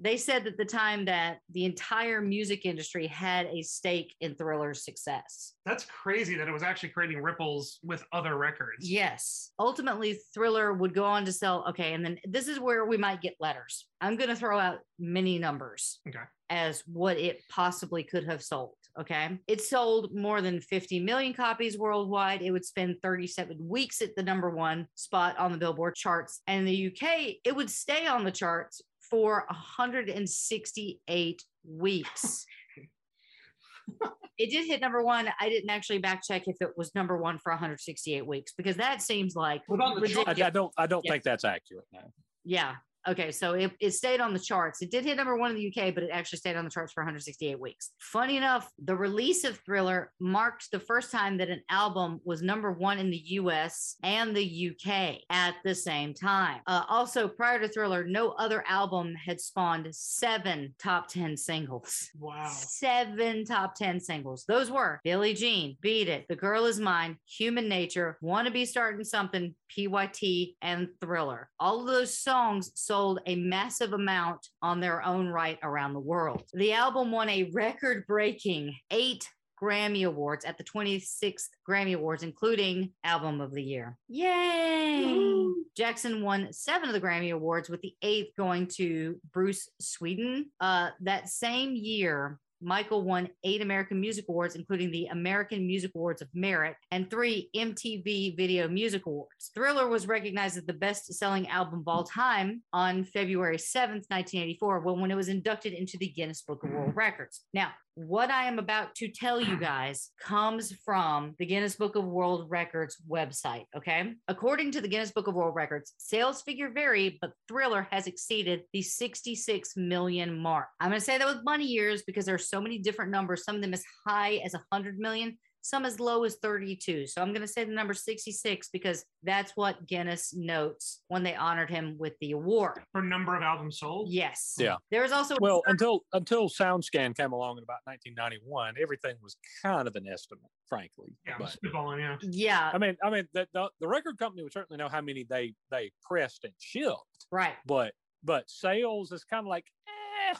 They 0.02 0.16
said 0.16 0.46
at 0.46 0.56
the 0.56 0.64
time 0.64 1.04
that 1.04 1.40
the 1.52 1.66
entire 1.66 2.22
music 2.22 2.64
industry 2.64 3.06
had 3.06 3.44
a 3.48 3.60
stake 3.60 4.14
in 4.22 4.34
Thriller's 4.34 4.82
success. 4.82 5.52
That's 5.66 5.84
crazy 5.84 6.38
that 6.38 6.48
it 6.48 6.52
was 6.52 6.62
actually 6.62 6.88
creating 6.88 7.20
ripples 7.22 7.78
with 7.84 8.02
other 8.10 8.38
records. 8.38 8.88
Yes. 8.90 9.50
Ultimately, 9.58 10.18
Thriller 10.32 10.72
would 10.72 10.94
go 10.94 11.04
on 11.04 11.26
to 11.26 11.32
sell. 11.32 11.66
Okay. 11.68 11.92
And 11.92 12.02
then 12.02 12.18
this 12.24 12.48
is 12.48 12.58
where 12.58 12.86
we 12.86 12.96
might 12.96 13.20
get 13.20 13.34
letters. 13.40 13.86
I'm 14.00 14.16
going 14.16 14.30
to 14.30 14.36
throw 14.36 14.58
out 14.58 14.78
many 14.98 15.38
numbers 15.38 16.00
Okay. 16.08 16.24
as 16.48 16.82
what 16.86 17.18
it 17.18 17.42
possibly 17.50 18.02
could 18.02 18.24
have 18.24 18.42
sold. 18.42 18.72
Okay. 18.98 19.38
It 19.46 19.60
sold 19.60 20.14
more 20.14 20.40
than 20.42 20.60
50 20.60 21.00
million 21.00 21.32
copies 21.32 21.78
worldwide. 21.78 22.42
It 22.42 22.50
would 22.50 22.64
spend 22.64 22.96
37 23.02 23.56
weeks 23.60 24.02
at 24.02 24.16
the 24.16 24.22
number 24.22 24.50
one 24.50 24.86
spot 24.94 25.38
on 25.38 25.52
the 25.52 25.58
Billboard 25.58 25.94
charts. 25.94 26.40
And 26.46 26.60
in 26.60 26.64
the 26.66 26.86
UK, 26.88 27.36
it 27.44 27.54
would 27.54 27.70
stay 27.70 28.06
on 28.06 28.24
the 28.24 28.32
charts 28.32 28.82
for 29.08 29.44
168 29.48 31.42
weeks. 31.68 32.44
it 34.38 34.50
did 34.50 34.66
hit 34.66 34.80
number 34.80 35.02
one. 35.02 35.28
I 35.40 35.48
didn't 35.48 35.70
actually 35.70 35.98
back 35.98 36.22
check 36.26 36.48
if 36.48 36.56
it 36.60 36.70
was 36.76 36.94
number 36.94 37.16
one 37.16 37.38
for 37.38 37.52
168 37.52 38.26
weeks 38.26 38.52
because 38.56 38.76
that 38.76 39.02
seems 39.02 39.34
like 39.34 39.62
What 39.66 39.80
on? 39.80 40.04
I, 40.26 40.46
I 40.46 40.50
don't 40.50 40.72
I 40.76 40.86
don't 40.86 41.04
Yeah. 41.04 41.12
think 41.12 41.22
that's 41.24 41.44
accurate 41.44 41.86
now. 41.92 42.12
yeah. 42.44 42.74
Okay, 43.08 43.32
so 43.32 43.54
it, 43.54 43.72
it 43.80 43.92
stayed 43.92 44.20
on 44.20 44.34
the 44.34 44.38
charts. 44.38 44.82
It 44.82 44.90
did 44.90 45.04
hit 45.04 45.16
number 45.16 45.36
one 45.36 45.50
in 45.50 45.56
the 45.56 45.68
UK, 45.68 45.94
but 45.94 46.04
it 46.04 46.10
actually 46.12 46.38
stayed 46.38 46.56
on 46.56 46.64
the 46.64 46.70
charts 46.70 46.92
for 46.92 47.02
168 47.02 47.58
weeks. 47.58 47.90
Funny 47.98 48.36
enough, 48.36 48.70
the 48.84 48.94
release 48.94 49.44
of 49.44 49.58
Thriller 49.64 50.12
marked 50.20 50.70
the 50.70 50.80
first 50.80 51.10
time 51.10 51.38
that 51.38 51.48
an 51.48 51.62
album 51.70 52.20
was 52.24 52.42
number 52.42 52.72
one 52.72 52.98
in 52.98 53.10
the 53.10 53.22
US 53.24 53.96
and 54.02 54.36
the 54.36 54.70
UK 54.70 55.20
at 55.30 55.54
the 55.64 55.74
same 55.74 56.12
time. 56.12 56.60
Uh, 56.66 56.82
also, 56.88 57.26
prior 57.26 57.58
to 57.60 57.68
Thriller, 57.68 58.04
no 58.04 58.30
other 58.32 58.64
album 58.68 59.14
had 59.14 59.40
spawned 59.40 59.88
seven 59.92 60.74
top 60.78 61.08
10 61.08 61.36
singles. 61.36 62.10
Wow. 62.18 62.50
Seven 62.50 63.46
top 63.46 63.74
10 63.76 64.00
singles. 64.00 64.44
Those 64.46 64.70
were 64.70 65.00
Billie 65.04 65.34
Jean, 65.34 65.76
Beat 65.80 66.08
It, 66.08 66.26
The 66.28 66.36
Girl 66.36 66.66
Is 66.66 66.78
Mine, 66.78 67.16
Human 67.38 67.68
Nature, 67.68 68.18
Wanna 68.20 68.50
Be 68.50 68.66
Starting 68.66 69.04
Something, 69.04 69.54
PYT, 69.74 70.56
and 70.62 70.88
Thriller. 71.00 71.50
All 71.58 71.80
of 71.80 71.86
those 71.86 72.18
songs 72.18 72.72
sold 72.74 73.20
a 73.26 73.36
massive 73.36 73.92
amount 73.92 74.48
on 74.62 74.80
their 74.80 75.02
own 75.02 75.28
right 75.28 75.58
around 75.62 75.94
the 75.94 76.00
world. 76.00 76.44
The 76.52 76.72
album 76.72 77.10
won 77.10 77.28
a 77.28 77.50
record 77.52 78.06
breaking 78.06 78.74
eight 78.90 79.28
Grammy 79.60 80.06
Awards 80.06 80.44
at 80.44 80.56
the 80.56 80.64
26th 80.64 81.48
Grammy 81.68 81.94
Awards, 81.94 82.22
including 82.22 82.92
Album 83.04 83.40
of 83.40 83.52
the 83.52 83.62
Year. 83.62 83.98
Yay! 84.08 85.52
Jackson 85.76 86.22
won 86.22 86.52
seven 86.52 86.88
of 86.88 86.94
the 86.94 87.00
Grammy 87.00 87.32
Awards, 87.32 87.68
with 87.68 87.82
the 87.82 87.94
eighth 88.02 88.34
going 88.36 88.66
to 88.76 89.20
Bruce 89.32 89.68
Swedien. 89.82 90.44
Uh, 90.60 90.90
that 91.02 91.28
same 91.28 91.74
year, 91.74 92.38
Michael 92.60 93.02
won 93.02 93.28
eight 93.44 93.62
American 93.62 94.00
Music 94.00 94.26
Awards, 94.28 94.54
including 94.54 94.90
the 94.90 95.06
American 95.06 95.66
Music 95.66 95.92
Awards 95.94 96.22
of 96.22 96.28
Merit 96.34 96.76
and 96.90 97.10
three 97.10 97.48
MTV 97.56 98.36
Video 98.36 98.68
Music 98.68 99.06
Awards. 99.06 99.50
Thriller 99.54 99.88
was 99.88 100.06
recognized 100.06 100.56
as 100.56 100.64
the 100.64 100.72
best 100.72 101.12
selling 101.14 101.48
album 101.48 101.80
of 101.80 101.88
all 101.88 102.04
time 102.04 102.62
on 102.72 103.04
February 103.04 103.56
7th, 103.56 104.08
1984, 104.08 104.80
when, 104.80 105.00
when 105.00 105.10
it 105.10 105.16
was 105.16 105.28
inducted 105.28 105.72
into 105.72 105.96
the 105.98 106.08
Guinness 106.08 106.42
Book 106.42 106.62
of 106.62 106.70
World 106.70 106.94
Records. 106.94 107.44
Now, 107.54 107.70
what 107.94 108.30
I 108.30 108.44
am 108.44 108.58
about 108.58 108.94
to 108.96 109.08
tell 109.08 109.40
you 109.40 109.58
guys 109.58 110.10
comes 110.20 110.72
from 110.84 111.34
the 111.38 111.46
Guinness 111.46 111.76
Book 111.76 111.96
of 111.96 112.04
World 112.04 112.46
Records 112.48 112.96
website. 113.08 113.64
Okay. 113.76 114.14
According 114.28 114.72
to 114.72 114.80
the 114.80 114.88
Guinness 114.88 115.10
Book 115.10 115.26
of 115.26 115.34
World 115.34 115.54
Records, 115.54 115.94
sales 115.98 116.42
figure 116.42 116.70
vary, 116.70 117.18
but 117.20 117.32
Thriller 117.48 117.86
has 117.90 118.06
exceeded 118.06 118.62
the 118.72 118.82
66 118.82 119.76
million 119.76 120.38
mark. 120.38 120.68
I'm 120.80 120.90
going 120.90 121.00
to 121.00 121.04
say 121.04 121.18
that 121.18 121.26
with 121.26 121.44
money 121.44 121.66
years 121.66 122.02
because 122.02 122.24
there 122.24 122.34
are 122.34 122.38
so 122.38 122.60
many 122.60 122.78
different 122.78 123.10
numbers, 123.10 123.44
some 123.44 123.56
of 123.56 123.62
them 123.62 123.74
as 123.74 123.84
high 124.06 124.40
as 124.44 124.52
100 124.52 124.98
million, 124.98 125.36
some 125.62 125.84
as 125.84 126.00
low 126.00 126.24
as 126.24 126.36
32. 126.36 127.06
So 127.06 127.20
I'm 127.22 127.28
going 127.28 127.42
to 127.42 127.48
say 127.48 127.64
the 127.64 127.72
number 127.72 127.94
66 127.94 128.68
because 128.72 129.04
that's 129.22 129.52
what 129.56 129.86
Guinness 129.86 130.32
notes 130.34 131.02
when 131.08 131.22
they 131.22 131.34
honored 131.34 131.70
him 131.70 131.96
with 131.98 132.14
the 132.20 132.32
award. 132.32 132.82
For 132.92 133.02
number 133.02 133.36
of 133.36 133.42
albums 133.42 133.78
sold? 133.78 134.08
Yes. 134.10 134.54
Yeah. 134.58 134.76
There 134.90 135.02
was 135.02 135.12
also 135.12 135.36
Well, 135.40 135.62
until 135.66 136.00
until 136.12 136.48
SoundScan 136.48 137.16
came 137.16 137.32
along 137.32 137.58
in 137.58 137.64
about 137.64 137.80
1991, 137.84 138.74
everything 138.80 139.16
was 139.22 139.36
kind 139.62 139.86
of 139.86 139.96
an 139.96 140.06
estimate, 140.08 140.50
frankly. 140.66 141.14
Yeah, 141.26 141.34
I'm 141.34 141.38
But 141.40 141.56
spitballing, 141.62 141.98
yeah. 142.00 142.16
yeah, 142.22 142.70
I 142.72 142.78
mean, 142.78 142.96
I 143.02 143.10
mean, 143.10 143.28
the, 143.32 143.46
the 143.52 143.70
the 143.80 143.88
record 143.88 144.18
company 144.18 144.42
would 144.42 144.52
certainly 144.52 144.78
know 144.78 144.88
how 144.88 145.00
many 145.00 145.24
they 145.24 145.54
they 145.70 145.90
pressed 146.02 146.44
and 146.44 146.52
shipped, 146.58 147.26
right. 147.30 147.54
but 147.66 147.92
but 148.22 148.48
sales 148.50 149.12
is 149.12 149.24
kind 149.24 149.46
of 149.46 149.48
like, 149.48 149.66
eh, 149.88 150.34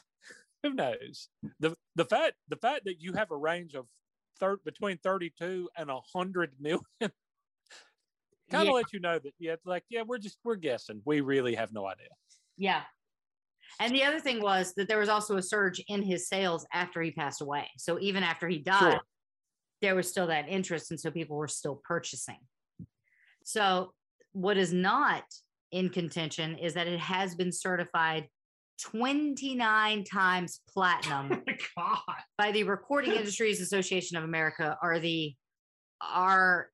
who 0.62 0.74
knows? 0.74 1.28
the 1.60 1.74
The 1.96 2.04
fact 2.04 2.34
the 2.48 2.56
fact 2.56 2.84
that 2.84 3.00
you 3.00 3.12
have 3.14 3.30
a 3.30 3.36
range 3.36 3.74
of 3.74 3.86
third 4.40 4.58
between 4.64 4.96
32 4.98 5.68
and 5.76 5.88
100 5.88 6.52
million 6.58 6.80
kind 7.00 7.12
of 8.52 8.64
Yeah. 8.64 8.70
let 8.72 8.92
you 8.92 9.00
know 9.00 9.18
that 9.18 9.34
yeah, 9.38 9.52
it's 9.52 9.66
like 9.66 9.84
yeah, 9.90 10.02
we're 10.02 10.18
just 10.18 10.38
we're 10.42 10.56
guessing. 10.56 11.02
We 11.04 11.20
really 11.20 11.54
have 11.54 11.72
no 11.72 11.86
idea. 11.86 12.08
Yeah. 12.56 12.82
And 13.78 13.94
the 13.94 14.02
other 14.02 14.18
thing 14.18 14.42
was 14.42 14.74
that 14.74 14.88
there 14.88 14.98
was 14.98 15.08
also 15.08 15.36
a 15.36 15.42
surge 15.42 15.80
in 15.86 16.02
his 16.02 16.28
sales 16.28 16.66
after 16.72 17.00
he 17.00 17.12
passed 17.12 17.40
away. 17.40 17.68
So 17.78 17.98
even 18.00 18.22
after 18.24 18.48
he 18.48 18.58
died, 18.58 18.78
Sure. 18.94 19.00
there 19.80 19.94
was 19.94 20.08
still 20.08 20.26
that 20.26 20.48
interest. 20.48 20.90
And 20.90 20.98
so 20.98 21.10
people 21.10 21.36
were 21.36 21.46
still 21.48 21.80
purchasing. 21.84 22.38
So 23.44 23.94
what 24.32 24.56
is 24.56 24.72
not 24.72 25.22
in 25.70 25.88
contention 25.88 26.58
is 26.58 26.74
that 26.74 26.88
it 26.88 26.98
has 26.98 27.34
been 27.36 27.52
certified 27.52 28.28
29 28.80 30.04
times 30.04 30.60
platinum 30.72 31.42
Oh 31.78 31.96
by 32.38 32.52
the 32.52 32.64
Recording 32.64 33.12
Industries 33.12 33.60
Association 33.60 34.16
of 34.16 34.24
America 34.24 34.76
or 34.82 34.98
the 34.98 35.34
RIAA. 36.02 36.66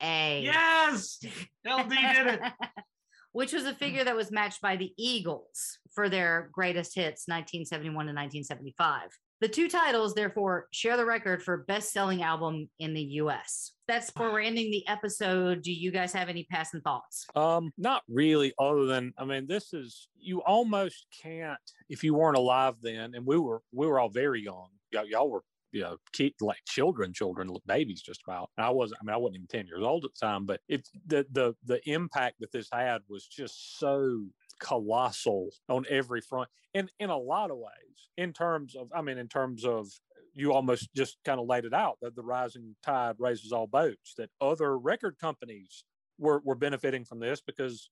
Yes. 0.00 1.18
LD 1.66 1.90
did 1.90 2.26
it. 2.26 2.40
Which 3.32 3.52
was 3.52 3.66
a 3.66 3.74
figure 3.74 4.04
that 4.04 4.16
was 4.16 4.32
matched 4.32 4.60
by 4.62 4.76
the 4.76 4.92
Eagles 4.96 5.78
for 5.94 6.08
their 6.08 6.48
greatest 6.52 6.94
hits 6.94 7.28
1971 7.28 7.92
to 7.92 8.12
1975. 8.12 9.10
The 9.40 9.48
two 9.48 9.68
titles, 9.68 10.14
therefore, 10.14 10.66
share 10.72 10.96
the 10.96 11.04
record 11.04 11.42
for 11.42 11.58
best 11.58 11.92
selling 11.92 12.22
album 12.22 12.68
in 12.80 12.92
the 12.92 13.02
US. 13.02 13.72
That's 13.86 14.10
where 14.16 14.32
we're 14.32 14.40
ending 14.40 14.70
the 14.70 14.86
episode. 14.88 15.62
Do 15.62 15.72
you 15.72 15.92
guys 15.92 16.12
have 16.12 16.28
any 16.28 16.44
passing 16.50 16.80
thoughts? 16.80 17.24
Um, 17.36 17.70
not 17.78 18.02
really, 18.08 18.52
other 18.58 18.86
than 18.86 19.12
I 19.16 19.24
mean, 19.24 19.46
this 19.46 19.72
is 19.72 20.08
you 20.18 20.42
almost 20.42 21.06
can't 21.22 21.58
if 21.88 22.02
you 22.02 22.14
weren't 22.14 22.36
alive 22.36 22.74
then, 22.82 23.14
and 23.14 23.24
we 23.24 23.38
were 23.38 23.62
we 23.72 23.86
were 23.86 24.00
all 24.00 24.10
very 24.10 24.42
young. 24.42 24.68
Y'all, 24.92 25.06
y'all 25.06 25.30
were 25.30 25.42
you 25.72 25.82
know, 25.82 25.96
kid, 26.12 26.32
like 26.40 26.58
children, 26.66 27.12
children, 27.12 27.54
babies, 27.66 28.02
just 28.02 28.22
about. 28.26 28.50
And 28.56 28.64
I 28.64 28.70
wasn't, 28.70 29.00
I 29.00 29.04
mean, 29.04 29.14
I 29.14 29.18
wasn't 29.18 29.36
even 29.36 29.46
ten 29.48 29.66
years 29.66 29.82
old 29.82 30.04
at 30.04 30.10
the 30.14 30.26
time, 30.26 30.46
but 30.46 30.60
it's 30.68 30.90
the 31.06 31.26
the 31.32 31.54
the 31.64 31.80
impact 31.88 32.36
that 32.40 32.52
this 32.52 32.68
had 32.72 33.02
was 33.08 33.26
just 33.26 33.78
so 33.78 34.24
colossal 34.60 35.50
on 35.68 35.84
every 35.88 36.20
front, 36.20 36.48
and 36.74 36.90
in 36.98 37.10
a 37.10 37.18
lot 37.18 37.50
of 37.50 37.58
ways, 37.58 38.08
in 38.16 38.32
terms 38.32 38.74
of, 38.74 38.88
I 38.94 39.02
mean, 39.02 39.18
in 39.18 39.28
terms 39.28 39.64
of 39.64 39.88
you 40.34 40.52
almost 40.52 40.88
just 40.94 41.18
kind 41.24 41.40
of 41.40 41.46
laid 41.46 41.64
it 41.64 41.74
out 41.74 41.98
that 42.00 42.14
the 42.14 42.22
rising 42.22 42.76
tide 42.82 43.16
raises 43.18 43.52
all 43.52 43.66
boats. 43.66 44.14
That 44.16 44.30
other 44.40 44.78
record 44.78 45.16
companies 45.20 45.84
were 46.18 46.40
were 46.44 46.54
benefiting 46.54 47.04
from 47.04 47.20
this 47.20 47.40
because 47.40 47.90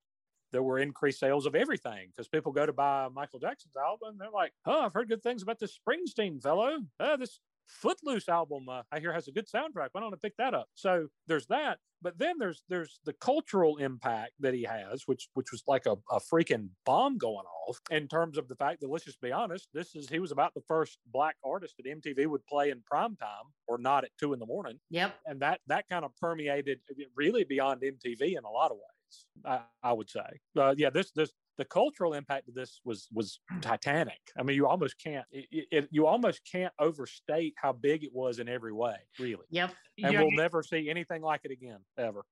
there 0.52 0.62
were 0.62 0.78
increased 0.78 1.20
sales 1.20 1.46
of 1.46 1.54
everything 1.54 2.08
because 2.08 2.28
people 2.28 2.52
go 2.52 2.64
to 2.66 2.72
buy 2.72 3.08
Michael 3.12 3.40
Jackson's 3.40 3.76
album. 3.76 4.16
They're 4.18 4.30
like, 4.30 4.52
oh, 4.64 4.82
I've 4.82 4.92
heard 4.92 5.08
good 5.08 5.22
things 5.22 5.42
about 5.42 5.58
this 5.58 5.76
Springsteen 5.76 6.40
fellow. 6.42 6.78
Uh, 7.00 7.16
this 7.16 7.40
Footloose 7.66 8.28
album 8.28 8.68
uh, 8.68 8.82
I 8.92 9.00
hear 9.00 9.12
has 9.12 9.28
a 9.28 9.32
good 9.32 9.48
soundtrack. 9.48 9.88
Why 9.92 10.00
don't 10.00 10.14
I 10.14 10.16
pick 10.20 10.36
that 10.38 10.54
up? 10.54 10.68
So 10.74 11.08
there's 11.26 11.46
that. 11.46 11.78
But 12.02 12.18
then 12.18 12.38
there's 12.38 12.62
there's 12.68 13.00
the 13.04 13.14
cultural 13.14 13.78
impact 13.78 14.32
that 14.40 14.54
he 14.54 14.62
has, 14.64 15.02
which 15.06 15.28
which 15.34 15.50
was 15.50 15.62
like 15.66 15.86
a, 15.86 15.92
a 16.10 16.20
freaking 16.20 16.68
bomb 16.84 17.16
going 17.18 17.46
off 17.66 17.80
in 17.90 18.06
terms 18.06 18.38
of 18.38 18.48
the 18.48 18.54
fact 18.56 18.80
that 18.80 18.90
let's 18.90 19.04
just 19.04 19.20
be 19.20 19.32
honest, 19.32 19.68
this 19.72 19.96
is 19.96 20.08
he 20.08 20.18
was 20.18 20.30
about 20.30 20.54
the 20.54 20.60
first 20.68 20.98
black 21.06 21.36
artist 21.44 21.74
that 21.78 21.86
MTV 21.86 22.26
would 22.26 22.46
play 22.46 22.70
in 22.70 22.82
prime 22.82 23.16
time 23.16 23.46
or 23.66 23.78
not 23.78 24.04
at 24.04 24.10
two 24.18 24.32
in 24.32 24.38
the 24.38 24.46
morning 24.46 24.78
Yep. 24.90 25.16
and 25.26 25.40
that 25.40 25.60
that 25.66 25.88
kind 25.88 26.04
of 26.04 26.14
permeated 26.16 26.80
really 27.14 27.44
beyond 27.44 27.82
MTV 27.82 28.36
in 28.38 28.44
a 28.44 28.50
lot 28.50 28.70
of 28.70 28.76
ways. 28.76 29.26
I, 29.44 29.60
I 29.82 29.92
would 29.92 30.10
say, 30.10 30.40
uh, 30.56 30.74
yeah, 30.76 30.90
this 30.90 31.12
this 31.12 31.32
the 31.58 31.64
cultural 31.64 32.14
impact 32.14 32.48
of 32.48 32.54
this 32.54 32.80
was 32.84 33.08
was 33.12 33.40
titanic. 33.60 34.20
I 34.38 34.42
mean, 34.42 34.56
you 34.56 34.66
almost 34.66 34.96
can't 35.02 35.24
it, 35.30 35.66
it, 35.70 35.88
you 35.90 36.06
almost 36.06 36.40
can't 36.50 36.72
overstate 36.78 37.54
how 37.56 37.72
big 37.72 38.04
it 38.04 38.10
was 38.12 38.38
in 38.38 38.48
every 38.48 38.72
way, 38.72 38.96
really. 39.18 39.44
Yep. 39.50 39.74
And 40.02 40.12
Yeah, 40.12 40.20
we'll 40.22 40.30
you- 40.30 40.36
never 40.36 40.62
see 40.62 40.90
anything 40.90 41.22
like 41.22 41.40
it 41.44 41.50
again, 41.50 41.78
ever. 41.98 42.24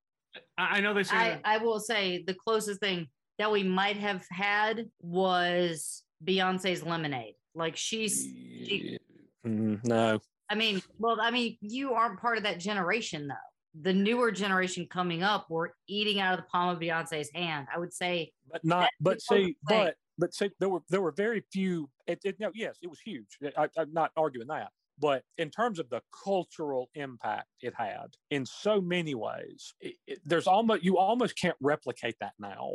I 0.59 0.79
I 0.79 0.81
know 0.81 0.95
they 0.95 1.05
say 1.05 1.17
I, 1.17 1.29
that. 1.31 1.41
I 1.45 1.59
will 1.59 1.81
say 1.81 2.23
the 2.27 2.35
closest 2.35 2.81
thing 2.81 3.09
that 3.39 3.51
we 3.51 3.63
might 3.63 3.97
have 3.97 4.25
had 4.31 4.87
was 5.01 6.03
Beyonce's 6.25 6.83
Lemonade. 6.83 7.35
Like 7.55 7.77
she's, 7.77 8.23
she, 8.23 8.99
Mm, 9.47 9.85
no, 9.85 10.19
I 10.49 10.55
mean, 10.55 10.81
well, 10.99 11.19
I 11.21 11.31
mean, 11.31 11.59
you 11.61 11.93
aren't 11.93 12.19
part 12.19 12.39
of 12.39 12.45
that 12.45 12.59
generation 12.61 13.29
though. 13.29 13.35
The 13.75 13.93
newer 13.93 14.31
generation 14.31 14.87
coming 14.87 15.23
up 15.23 15.51
were 15.51 15.75
eating 15.89 16.21
out 16.21 16.39
of 16.39 16.45
the 16.45 16.49
palm 16.51 16.69
of 16.71 16.79
Beyonce's 16.79 17.31
hand. 17.35 17.67
I 17.75 17.79
would 17.79 17.93
say 17.93 18.33
but 18.51 18.65
not. 18.65 18.91
But 19.01 19.21
see, 19.21 19.57
but 19.65 19.97
but 20.17 20.33
see, 20.35 20.51
there 20.61 20.69
were 20.69 20.81
there 20.89 21.03
were 21.03 21.13
very 21.13 21.43
few. 21.53 21.91
It, 22.07 22.21
it, 22.25 22.39
no, 22.39 22.53
yes, 22.55 22.79
it 22.83 22.89
was 22.89 23.01
huge. 23.01 23.39
I, 23.57 23.69
I'm 23.77 23.93
not 23.93 24.13
arguing 24.17 24.47
that. 24.49 24.71
But 24.97 25.25
in 25.39 25.51
terms 25.51 25.81
of 25.81 25.89
the 25.91 26.03
cultural 26.25 26.89
impact 26.95 27.49
it 27.61 27.75
had, 27.77 28.15
in 28.31 28.47
so 28.47 28.81
many 28.81 29.17
ways, 29.17 29.75
it, 29.81 29.97
it- 30.07 30.21
there's 30.25 30.47
almost 30.47 30.85
you 30.85 30.99
almost 30.99 31.37
can't 31.37 31.57
replicate 31.61 32.15
that 32.21 32.35
now. 32.39 32.75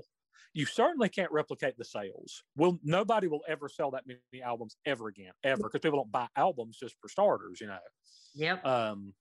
You 0.53 0.65
certainly 0.65 1.07
can't 1.09 1.31
replicate 1.31 1.77
the 1.77 1.85
sales. 1.85 2.43
Will 2.57 2.77
nobody 2.83 3.27
will 3.27 3.43
ever 3.47 3.69
sell 3.69 3.91
that 3.91 4.05
many 4.05 4.43
albums 4.43 4.75
ever 4.85 5.07
again, 5.07 5.31
ever, 5.43 5.63
because 5.63 5.79
people 5.79 5.99
don't 5.99 6.11
buy 6.11 6.27
albums 6.35 6.77
just 6.77 6.95
for 6.99 7.07
starters, 7.07 7.61
you 7.61 7.67
know. 7.67 7.77
Yep. 8.33 8.65
Um, 8.65 9.13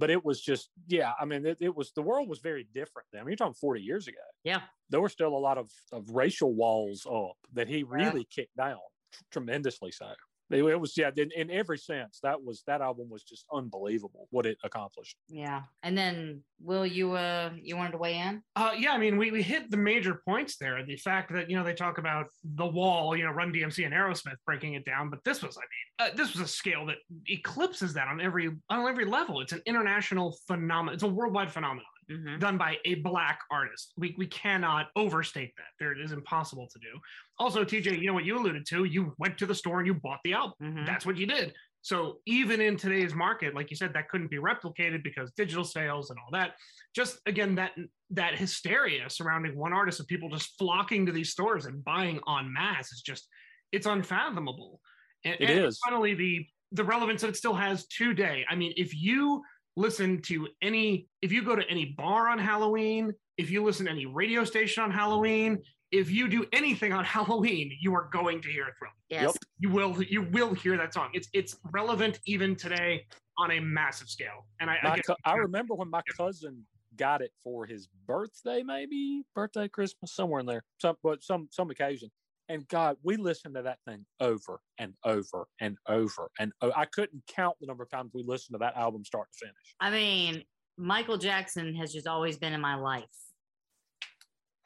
but 0.00 0.10
it 0.10 0.24
was 0.24 0.40
just, 0.40 0.70
yeah. 0.88 1.12
I 1.20 1.26
mean, 1.26 1.44
it, 1.46 1.58
it 1.60 1.76
was 1.76 1.92
the 1.92 2.02
world 2.02 2.28
was 2.28 2.40
very 2.40 2.66
different 2.74 3.06
then. 3.12 3.20
I 3.20 3.24
mean, 3.24 3.32
you're 3.32 3.36
talking 3.36 3.54
40 3.54 3.82
years 3.82 4.08
ago. 4.08 4.16
Yeah. 4.42 4.62
There 4.88 5.00
were 5.00 5.10
still 5.10 5.36
a 5.36 5.38
lot 5.38 5.58
of, 5.58 5.70
of 5.92 6.08
racial 6.10 6.54
walls 6.54 7.06
up 7.06 7.36
that 7.52 7.68
he 7.68 7.82
really 7.82 8.26
kicked 8.30 8.56
down 8.56 8.78
tr- 9.12 9.22
tremendously. 9.30 9.92
So 9.92 10.06
it, 10.50 10.62
it 10.62 10.80
was, 10.80 10.96
yeah, 10.96 11.10
in, 11.16 11.30
in 11.36 11.50
every 11.50 11.78
sense, 11.78 12.20
that 12.22 12.42
was 12.42 12.62
that 12.66 12.80
album 12.80 13.08
was 13.08 13.22
just 13.22 13.46
unbelievable 13.52 14.26
what 14.30 14.46
it 14.46 14.58
accomplished. 14.64 15.16
Yeah. 15.28 15.62
And 15.82 15.96
then 15.96 16.42
Will 16.62 16.84
you 16.84 17.14
uh 17.14 17.50
you 17.60 17.76
wanted 17.76 17.92
to 17.92 17.98
weigh 17.98 18.18
in? 18.18 18.42
Uh, 18.54 18.72
yeah, 18.76 18.92
I 18.92 18.98
mean, 18.98 19.16
we, 19.16 19.30
we 19.30 19.42
hit 19.42 19.70
the 19.70 19.78
major 19.78 20.20
points 20.26 20.56
there. 20.56 20.84
The 20.84 20.96
fact 20.96 21.32
that, 21.32 21.48
you 21.48 21.56
know, 21.56 21.64
they 21.64 21.72
talk 21.72 21.96
about 21.96 22.26
the 22.44 22.66
wall, 22.66 23.16
you 23.16 23.24
know, 23.24 23.30
Run 23.30 23.52
DMC 23.52 23.86
and 23.86 23.94
Aerosmith 23.94 24.36
breaking 24.44 24.74
it 24.74 24.84
down, 24.84 25.08
but 25.08 25.24
this 25.24 25.42
was, 25.42 25.56
I 25.56 25.60
mean, 25.60 26.10
uh, 26.10 26.16
this 26.16 26.34
was 26.34 26.42
a 26.42 26.46
scale 26.46 26.84
that 26.86 26.96
eclipses 27.28 27.94
that 27.94 28.08
on 28.08 28.20
every 28.20 28.50
on 28.68 28.86
every 28.86 29.06
level. 29.06 29.40
It's 29.40 29.52
an 29.52 29.62
international 29.64 30.36
phenomenon. 30.46 30.94
It's 30.94 31.02
a 31.02 31.08
worldwide 31.08 31.50
phenomenon 31.50 31.86
Mhm. 32.10 32.40
done 32.40 32.58
by 32.58 32.78
a 32.84 32.96
black 32.96 33.40
artist. 33.50 33.92
We 33.96 34.14
we 34.18 34.26
cannot 34.26 34.88
overstate 34.96 35.52
that. 35.56 35.68
There, 35.78 35.92
it 35.92 36.00
is 36.00 36.12
impossible 36.12 36.68
to 36.68 36.78
do. 36.80 36.98
Also, 37.38 37.64
TJ, 37.64 37.98
you 38.00 38.06
know 38.06 38.14
what 38.14 38.24
you 38.24 38.36
alluded 38.36 38.66
to? 38.66 38.84
You 38.84 39.14
went 39.18 39.38
to 39.38 39.46
the 39.46 39.54
store 39.54 39.78
and 39.78 39.86
you 39.86 39.94
bought 39.94 40.20
the 40.24 40.32
album. 40.34 40.54
Mhm. 40.60 40.86
That's 40.86 41.06
what 41.06 41.16
you 41.16 41.26
did. 41.26 41.54
So 41.82 42.20
even 42.26 42.60
in 42.60 42.76
today's 42.76 43.14
market, 43.14 43.54
like 43.54 43.70
you 43.70 43.76
said, 43.76 43.94
that 43.94 44.08
couldn't 44.10 44.30
be 44.30 44.36
replicated 44.36 45.02
because 45.02 45.30
digital 45.32 45.64
sales 45.64 46.10
and 46.10 46.18
all 46.18 46.30
that. 46.32 46.56
Just 46.94 47.20
again, 47.26 47.54
that 47.54 47.72
that 48.10 48.34
hysteria 48.34 49.08
surrounding 49.08 49.56
one 49.56 49.72
artist 49.72 50.00
of 50.00 50.06
people 50.06 50.28
just 50.28 50.58
flocking 50.58 51.06
to 51.06 51.12
these 51.12 51.30
stores 51.30 51.64
and 51.66 51.82
buying 51.84 52.20
en 52.28 52.52
masse 52.52 52.92
is 52.92 53.00
just 53.02 53.28
it's 53.72 53.86
unfathomable. 53.86 54.80
And, 55.24 55.36
It 55.40 55.48
and 55.50 55.64
is. 55.66 55.78
finally 55.84 56.14
the 56.14 56.46
the 56.72 56.84
relevance 56.84 57.22
that 57.22 57.28
it 57.28 57.36
still 57.36 57.54
has 57.54 57.86
today. 57.88 58.44
I 58.48 58.54
mean, 58.54 58.72
if 58.76 58.94
you 58.94 59.42
listen 59.76 60.20
to 60.22 60.48
any, 60.62 61.06
if 61.22 61.32
you 61.32 61.42
go 61.42 61.56
to 61.56 61.68
any 61.68 61.86
bar 61.96 62.28
on 62.28 62.38
Halloween, 62.38 63.12
if 63.36 63.50
you 63.50 63.64
listen 63.64 63.86
to 63.86 63.92
any 63.92 64.06
radio 64.06 64.44
station 64.44 64.82
on 64.82 64.90
Halloween, 64.90 65.58
if 65.90 66.10
you 66.10 66.28
do 66.28 66.46
anything 66.52 66.92
on 66.92 67.04
Halloween, 67.16 67.72
you 67.80 67.94
are 67.94 68.08
going 68.12 68.40
to 68.42 68.48
hear 68.48 68.64
a 68.64 68.74
thrill 68.78 68.92
Yes. 69.08 69.36
you 69.58 69.70
will 69.70 70.00
you 70.02 70.22
will 70.22 70.54
hear 70.54 70.76
that 70.76 70.94
song. 70.94 71.10
It's 71.12 71.28
it's 71.32 71.56
relevant 71.72 72.20
even 72.26 72.54
today 72.54 73.06
on 73.38 73.50
a 73.50 73.60
massive 73.60 74.08
scale. 74.08 74.46
And 74.60 74.70
I, 74.70 74.78
I 74.82 74.96
guess 74.96 75.06
co- 75.06 75.16
I 75.24 75.34
remember 75.34 75.74
when 75.74 75.90
my 75.90 76.02
cousin 76.16 76.64
got 76.96 77.22
it 77.22 77.32
for 77.42 77.66
his 77.66 77.88
birthday, 78.06 78.62
maybe 78.62 79.24
birthday, 79.34 79.66
Christmas, 79.68 80.12
somewhere 80.12 80.40
in 80.40 80.46
there, 80.46 80.62
some 80.78 80.96
but 81.02 81.24
some 81.24 81.48
some 81.50 81.70
occasion. 81.70 82.10
And 82.50 82.66
God, 82.66 82.96
we 83.04 83.16
listened 83.16 83.54
to 83.54 83.62
that 83.62 83.78
thing 83.86 84.04
over 84.18 84.60
and 84.78 84.92
over 85.04 85.46
and 85.60 85.78
over 85.88 86.30
and 86.40 86.52
I 86.76 86.84
couldn't 86.84 87.22
count 87.28 87.56
the 87.60 87.66
number 87.68 87.84
of 87.84 87.90
times 87.90 88.10
we 88.12 88.24
listened 88.26 88.54
to 88.54 88.58
that 88.58 88.76
album 88.76 89.04
start 89.04 89.28
to 89.32 89.46
finish. 89.46 89.76
I 89.78 89.90
mean, 89.90 90.42
Michael 90.76 91.16
Jackson 91.16 91.76
has 91.76 91.92
just 91.92 92.08
always 92.08 92.38
been 92.38 92.52
in 92.52 92.60
my 92.60 92.74
life. 92.74 93.04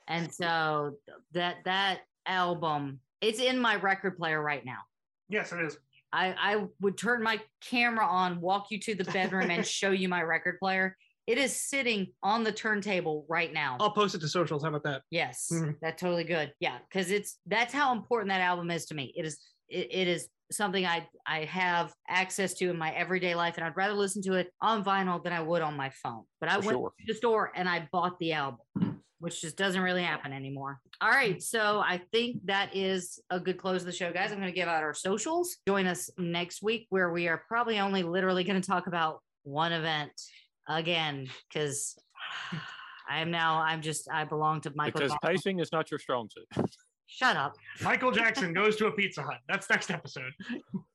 And 0.09 0.33
so 0.33 0.97
that 1.33 1.57
that 1.67 2.01
album, 2.27 3.01
it's 3.21 3.39
in 3.39 3.59
my 3.59 3.77
record 3.77 4.17
player 4.17 4.41
right 4.43 4.65
now. 4.65 4.81
yes, 5.29 5.53
it 5.53 5.61
is. 5.61 5.77
I, 6.11 6.35
I 6.39 6.65
would 6.81 6.97
turn 6.97 7.23
my 7.23 7.39
camera 7.61 8.07
on, 8.07 8.41
walk 8.41 8.71
you 8.71 8.79
to 8.81 8.95
the 8.95 9.05
bedroom, 9.05 9.51
and 9.51 9.67
show 9.67 9.91
you 9.91 10.09
my 10.09 10.23
record 10.23 10.59
player. 10.59 10.97
It 11.27 11.39
is 11.39 11.59
sitting 11.59 12.09
on 12.23 12.45
the 12.45 12.53
turntable 12.53 13.25
right 13.29 13.53
now. 13.53 13.77
I'll 13.81 13.91
post 13.91 14.15
it 14.15 14.21
to 14.21 14.29
socials. 14.29 14.63
How 14.63 14.69
about 14.69 14.83
that? 14.85 15.03
Yes, 15.11 15.49
Mhm. 15.51 15.77
that's 15.81 16.01
totally 16.01 16.25
good. 16.25 16.53
Yeah, 16.61 16.79
because 16.89 17.11
it's 17.11 17.39
that's 17.47 17.73
how 17.73 17.93
important 17.93 18.29
that 18.29 18.41
album 18.43 18.71
is 18.71 18.85
to 18.87 18.95
me. 18.95 19.13
It 19.17 19.25
is 19.25 19.41
it, 19.69 19.89
it 19.91 20.09
is 20.09 20.29
something 20.53 20.85
I 20.85 21.09
I 21.27 21.45
have 21.47 21.95
access 22.09 22.53
to 22.55 22.69
in 22.69 22.77
my 22.77 22.91
everyday 22.93 23.35
life, 23.35 23.57
and 23.57 23.65
I'd 23.65 23.77
rather 23.77 23.95
listen 23.95 24.21
to 24.25 24.35
it 24.35 24.53
on 24.61 24.85
vinyl 24.85 25.23
than 25.25 25.33
I 25.33 25.41
would 25.41 25.63
on 25.63 25.77
my 25.77 25.89
phone. 26.03 26.25
But 26.41 26.51
I 26.51 26.57
For 26.61 26.67
went 26.67 26.77
sure. 26.79 26.93
to 26.99 27.05
the 27.07 27.15
store 27.15 27.53
and 27.55 27.69
I 27.71 27.89
bought 27.91 28.19
the 28.19 28.35
album, 28.35 29.03
which 29.19 29.41
just 29.41 29.57
doesn't 29.57 29.81
really 29.81 30.03
happen 30.03 30.31
anymore. 30.35 30.83
All 31.01 31.09
right, 31.09 31.43
so 31.43 31.81
I 31.81 32.03
think 32.13 32.45
that 32.45 32.77
is 32.77 33.19
a 33.31 33.41
good 33.41 33.57
close 33.57 33.81
of 33.81 33.87
the 33.87 33.93
show, 33.93 34.13
guys. 34.13 34.31
I'm 34.31 34.39
going 34.39 34.53
to 34.53 34.55
give 34.55 34.69
out 34.69 34.83
our 34.83 34.93
socials. 34.93 35.57
Join 35.67 35.87
us 35.87 36.11
next 36.19 36.63
week 36.63 36.87
where 36.91 37.11
we 37.11 37.27
are 37.29 37.39
probably 37.49 37.79
only 37.81 38.03
literally 38.03 38.45
going 38.45 38.61
to 38.61 38.67
talk 38.67 38.87
about 38.87 39.23
one 39.45 39.73
event 39.73 40.13
again 40.69 41.29
because. 41.49 41.97
I 43.09 43.21
am 43.21 43.31
now. 43.31 43.61
I'm 43.61 43.83
just. 43.83 44.09
I 44.11 44.25
belong 44.25 44.63
to 44.63 44.73
Michael. 44.75 45.01
because 45.01 45.13
Jackson. 45.13 45.29
pacing 45.31 45.59
is 45.61 45.71
not 45.73 45.91
your 45.91 45.99
strong 45.99 46.29
suit. 46.31 46.67
Shut 47.07 47.37
up. 47.37 47.55
Michael 47.83 48.11
Jackson 48.11 48.55
goes 48.55 48.77
to 48.77 48.87
a 48.87 48.93
Pizza 48.93 49.23
Hut. 49.23 49.37
That's 49.47 49.69
next 49.69 49.91
episode. 49.91 50.33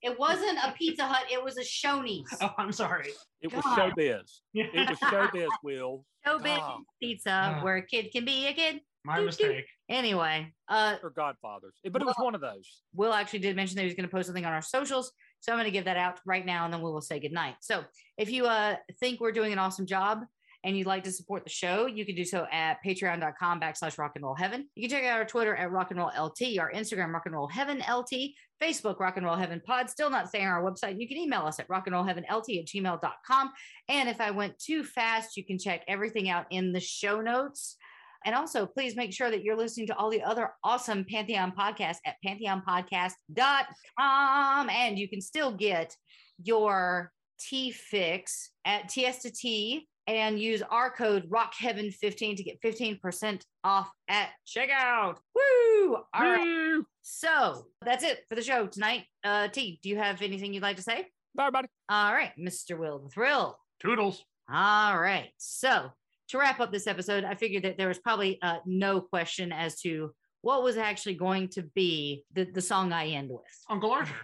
It 0.02 0.18
wasn't 0.18 0.58
a 0.58 0.72
Pizza 0.76 1.06
Hut. 1.06 1.26
It 1.32 1.41
was 1.44 1.58
a 1.58 1.62
Shoney's. 1.62 2.28
Oh, 2.41 2.50
I'm 2.58 2.72
sorry. 2.72 3.10
It 3.41 3.54
was 3.54 3.64
God. 3.64 3.94
showbiz. 3.96 4.40
It 4.56 4.90
was 4.90 4.98
showbiz, 5.00 5.48
Will. 5.64 6.04
Showbiz 6.26 6.58
God. 6.58 6.80
Pizza, 7.00 7.30
Ah. 7.60 7.64
where 7.64 7.78
a 7.78 7.86
kid 7.86 8.12
can 8.12 8.26
be 8.26 8.48
a 8.48 8.54
kid. 8.54 8.82
My 9.06 9.16
Doo-doo. 9.18 9.26
mistake. 9.28 9.66
Anyway, 9.88 10.52
uh, 10.68 10.96
Or 11.04 11.12
Godfathers. 11.12 11.76
But 11.90 12.02
it 12.02 12.06
was 12.06 12.16
one 12.18 12.34
of 12.36 12.41
those. 12.41 12.82
Will 12.96 13.14
actually 13.14 13.40
did 13.40 13.56
mention 13.56 13.76
that 13.76 13.84
he 13.84 13.86
was 13.88 13.94
going 13.94 14.10
to 14.10 14.12
post 14.14 14.26
something 14.26 14.46
on 14.46 14.52
our 14.52 14.62
socials. 14.64 15.12
So 15.41 15.52
I'm 15.52 15.57
going 15.57 15.66
to 15.66 15.72
give 15.72 15.86
that 15.86 15.98
out 15.98 16.20
right 16.26 16.45
now 16.45 16.66
and 16.66 16.74
then 16.74 16.82
we 16.82 16.91
will 16.91 17.02
say 17.02 17.20
goodnight. 17.20 17.56
So 17.61 17.84
if 18.18 18.30
you 18.30 18.45
uh, 18.45 18.76
think 18.99 19.20
we're 19.20 19.32
doing 19.32 19.53
an 19.53 19.60
awesome 19.60 19.86
job 19.86 20.26
and 20.64 20.78
you'd 20.78 20.88
like 20.88 21.03
to 21.06 21.11
support 21.11 21.44
the 21.45 21.49
show, 21.49 21.86
you 21.86 22.06
can 22.06 22.16
do 22.16 22.26
so 22.26 22.45
at 22.52 22.78
patreon.com 22.86 23.61
backslash 23.61 23.98
rock 23.98 24.11
and 24.16 24.24
roll 24.26 24.36
heaven. 24.36 24.68
You 24.76 24.88
can 24.88 24.98
check 24.98 25.07
out 25.07 25.18
our 25.18 25.26
Twitter 25.26 25.56
at 25.56 25.72
rock 25.72 25.91
and 25.91 25.99
roll 25.99 26.11
LT, 26.18 26.60
our 26.60 26.72
Instagram 26.72 27.14
rock 27.14 27.26
and 27.26 27.36
roll 27.36 27.48
heaven 27.48 27.82
LT, 27.90 28.32
Facebook 28.61 28.99
rock 28.99 29.16
and 29.16 29.26
roll 29.26 29.38
heaven 29.38 29.61
pod. 29.66 29.90
Still 29.90 30.10
not 30.10 30.30
saying 30.30 30.45
our 30.45 30.61
website. 30.61 30.99
You 30.99 31.07
can 31.07 31.18
email 31.18 31.41
us 31.41 31.60
at 31.60 31.70
rock 31.70 31.88
and 31.88 31.94
roll 31.94 32.03
heaven 32.03 32.26
LT 32.30 32.49
at 32.49 32.66
gmail.com. 32.66 33.52
And 33.88 34.10
if 34.10 34.20
I 34.20 34.32
went 34.32 34.60
too 34.60 34.84
fast, 34.84 35.38
you 35.38 35.45
can 35.45 35.57
check 35.57 35.84
everything 35.88 36.30
out 36.30 36.45
in 36.49 36.74
the 36.74 36.82
show 36.82 37.22
notes. 37.22 37.78
And 38.26 38.36
also, 38.36 38.66
please 38.66 38.96
make 38.96 39.14
sure 39.14 39.30
that 39.32 39.44
you're 39.44 39.58
listening 39.58 39.88
to 39.88 39.96
all 39.96 40.10
the 40.10 40.24
other 40.24 40.52
awesome 40.64 41.06
Pantheon 41.10 41.54
podcasts 41.58 42.00
at 42.06 42.16
pantheonpodcast.com. 42.26 44.70
And 44.70 45.00
you 45.00 45.08
can 45.08 45.22
still 45.22 45.52
get 45.52 45.96
your 46.44 47.12
T 47.40 47.72
fix 47.72 48.52
at 48.66 48.90
TS 48.90 49.20
to 49.20 49.32
T 49.32 49.88
and 50.08 50.40
use 50.40 50.62
our 50.64 50.90
code 50.90 51.30
RockHeaven15 51.30 52.38
to 52.38 52.44
get 52.44 52.62
15% 52.62 53.41
off 53.64 53.91
at 54.08 54.30
checkout. 54.48 55.18
Woo! 55.36 55.96
All 55.96 56.22
right. 56.22 56.82
So 57.04 57.68
that's 57.86 58.04
it 58.04 58.24
for 58.28 58.36
the 58.36 58.41
show 58.41 58.68
tonight. 58.68 59.04
Uh, 59.24 59.48
T, 59.50 59.80
do 59.84 59.90
you 59.90 59.98
have 59.98 60.22
anything 60.22 60.54
you'd 60.54 60.64
like 60.64 60.78
to 60.78 60.82
say? 60.82 61.06
Bye, 61.36 61.44
everybody. 61.44 61.68
All 61.90 62.12
right, 62.12 62.32
Mr. 62.40 62.78
Will 62.78 63.00
the 63.00 63.10
Thrill. 63.10 63.58
Toodles. 63.80 64.24
All 64.52 65.00
right. 65.00 65.30
So 65.38 65.91
to 66.30 66.38
wrap 66.38 66.60
up 66.60 66.72
this 66.72 66.88
episode, 66.88 67.23
I 67.23 67.35
figured 67.35 67.64
that 67.64 67.77
there 67.77 67.88
was 67.88 67.99
probably 67.99 68.39
uh, 68.41 68.57
no 68.65 69.01
question 69.01 69.51
as 69.51 69.80
to 69.81 70.14
what 70.41 70.64
was 70.64 70.77
actually 70.77 71.15
going 71.15 71.49
to 71.49 71.64
be 71.76 72.23
the, 72.34 72.45
the 72.45 72.61
song 72.61 72.93
I 72.93 73.07
end 73.07 73.30
with. 73.30 73.41
Uncle 73.69 73.91
Arthur. 73.91 74.15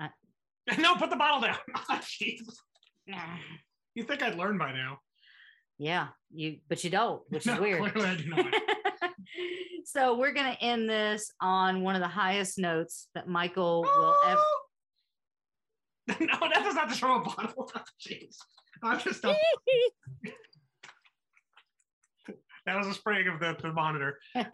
Uh, 0.00 0.08
no, 0.78 0.96
put 0.96 1.10
the 1.10 1.16
bottle 1.16 1.40
down. 1.40 1.56
Jeez. 2.02 2.40
You 3.94 4.02
think 4.02 4.22
I'd 4.22 4.36
learn 4.36 4.58
by 4.58 4.72
now? 4.72 4.98
Yeah, 5.78 6.08
you 6.32 6.58
but 6.68 6.82
you 6.84 6.90
don't, 6.90 7.22
which 7.28 7.46
is 7.46 7.58
weird. 7.60 7.92
clearly 7.92 8.10
I 8.10 8.14
do 8.16 8.28
not. 8.28 8.46
so 9.84 10.16
we're 10.16 10.32
gonna 10.32 10.56
end 10.60 10.88
this 10.88 11.32
on 11.40 11.82
one 11.82 11.96
of 11.96 12.00
the 12.00 12.08
highest 12.08 12.58
notes 12.58 13.08
that 13.14 13.28
Michael 13.28 13.82
will 13.82 14.14
ever. 14.24 14.40
no, 16.20 16.38
that 16.40 16.62
does 16.62 16.76
not 16.76 16.88
just 16.88 17.00
from 17.00 17.22
a 17.22 17.24
bottle. 17.24 17.70
Jeez. 18.00 18.36
I'm 18.82 19.00
just. 19.00 19.24
That 22.66 22.76
was 22.76 22.86
a 22.86 22.94
spraying 22.94 23.28
of 23.28 23.40
the, 23.40 23.56
the 23.60 23.72
monitor. 23.72 24.18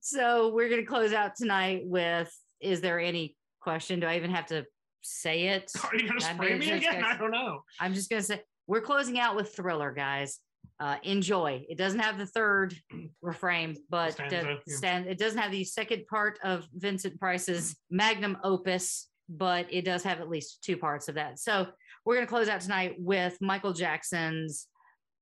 So 0.00 0.52
we're 0.52 0.68
gonna 0.68 0.84
close 0.84 1.12
out 1.12 1.36
tonight 1.36 1.82
with: 1.84 2.32
Is 2.60 2.80
there 2.80 2.98
any 2.98 3.36
question? 3.60 4.00
Do 4.00 4.06
I 4.06 4.16
even 4.16 4.30
have 4.30 4.46
to 4.46 4.64
say 5.02 5.48
it? 5.48 5.70
Are 5.84 5.94
you 5.94 6.08
gonna 6.08 6.24
I 6.24 6.34
spray 6.34 6.58
me 6.58 6.70
again? 6.72 7.00
gonna- 7.00 7.06
I 7.06 7.16
don't 7.16 7.30
know. 7.30 7.60
I'm 7.80 7.94
just 7.94 8.10
gonna 8.10 8.22
say 8.22 8.42
we're 8.66 8.80
closing 8.80 9.18
out 9.18 9.36
with 9.36 9.54
Thriller, 9.54 9.92
guys. 9.92 10.40
Uh, 10.80 10.96
enjoy. 11.04 11.64
It 11.68 11.78
doesn't 11.78 12.00
have 12.00 12.18
the 12.18 12.26
third 12.26 12.74
refrain, 13.22 13.76
but 13.88 14.14
Stanza, 14.14 14.58
yeah. 14.66 14.76
stand, 14.76 15.06
it 15.06 15.18
doesn't 15.18 15.38
have 15.38 15.52
the 15.52 15.64
second 15.64 16.06
part 16.06 16.38
of 16.44 16.66
Vincent 16.74 17.18
Price's 17.18 17.76
magnum 17.88 18.36
opus, 18.44 19.08
but 19.28 19.72
it 19.72 19.84
does 19.86 20.02
have 20.02 20.20
at 20.20 20.28
least 20.28 20.64
two 20.64 20.76
parts 20.76 21.08
of 21.08 21.14
that. 21.14 21.38
So 21.38 21.68
we're 22.04 22.16
gonna 22.16 22.26
close 22.26 22.48
out 22.48 22.60
tonight 22.60 22.96
with 22.98 23.38
Michael 23.40 23.72
Jackson's 23.72 24.66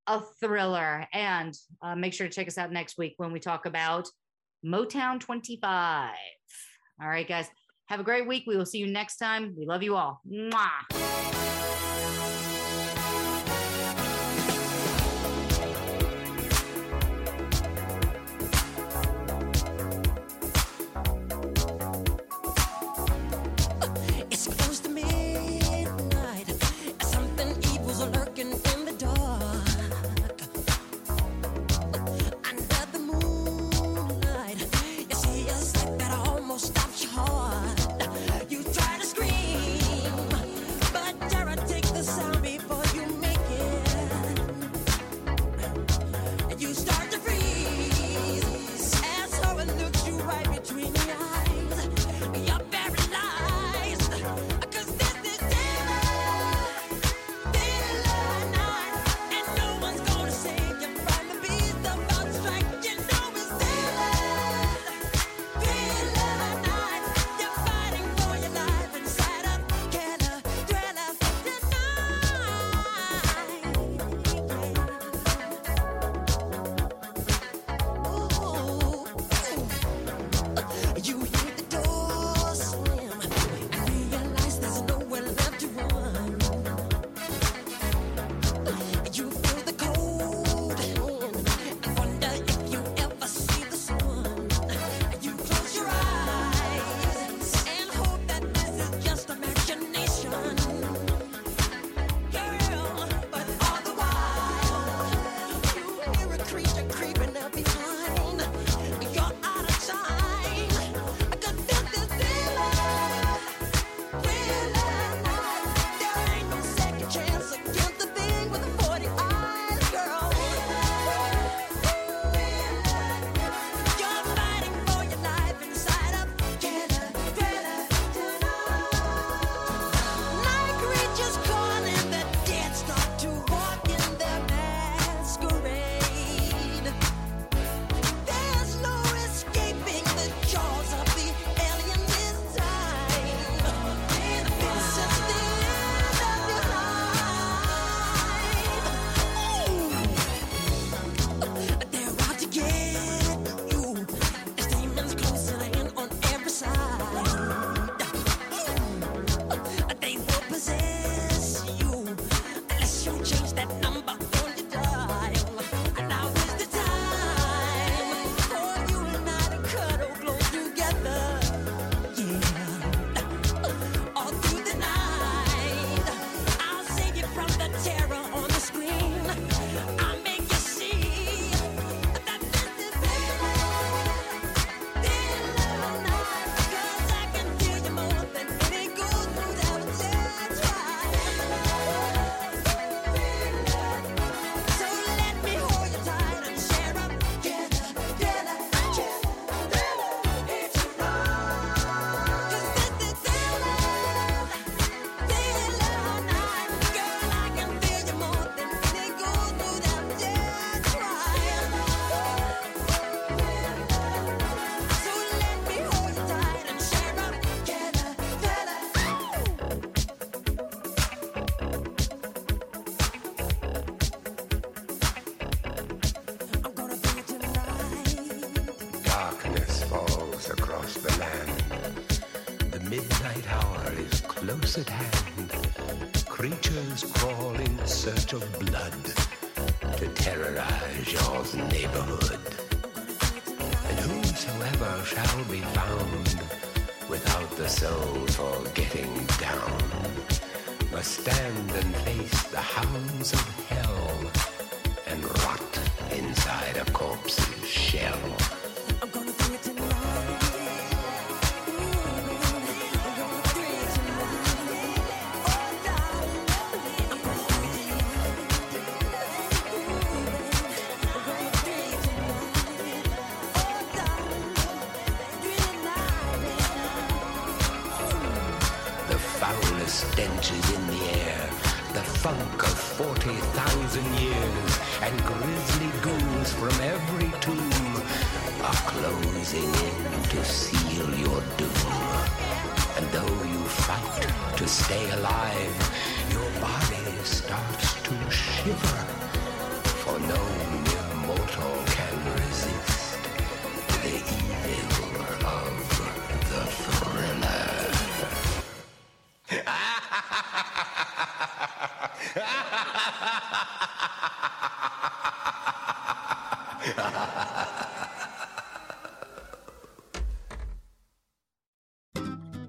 a 0.07 0.21
thriller. 0.39 1.07
And 1.13 1.53
uh, 1.81 1.95
make 1.95 2.13
sure 2.13 2.27
to 2.27 2.33
check 2.33 2.47
us 2.47 2.57
out 2.57 2.71
next 2.71 2.97
week 2.97 3.15
when 3.17 3.31
we 3.31 3.39
talk 3.39 3.65
about 3.65 4.09
Motown 4.65 5.19
25. 5.19 6.11
All 7.01 7.07
right, 7.07 7.27
guys, 7.27 7.47
have 7.87 7.99
a 7.99 8.03
great 8.03 8.27
week. 8.27 8.43
We 8.47 8.57
will 8.57 8.65
see 8.65 8.79
you 8.79 8.87
next 8.87 9.17
time. 9.17 9.53
We 9.57 9.65
love 9.65 9.83
you 9.83 9.95
all. 9.95 10.21
Mwah. 10.29 11.14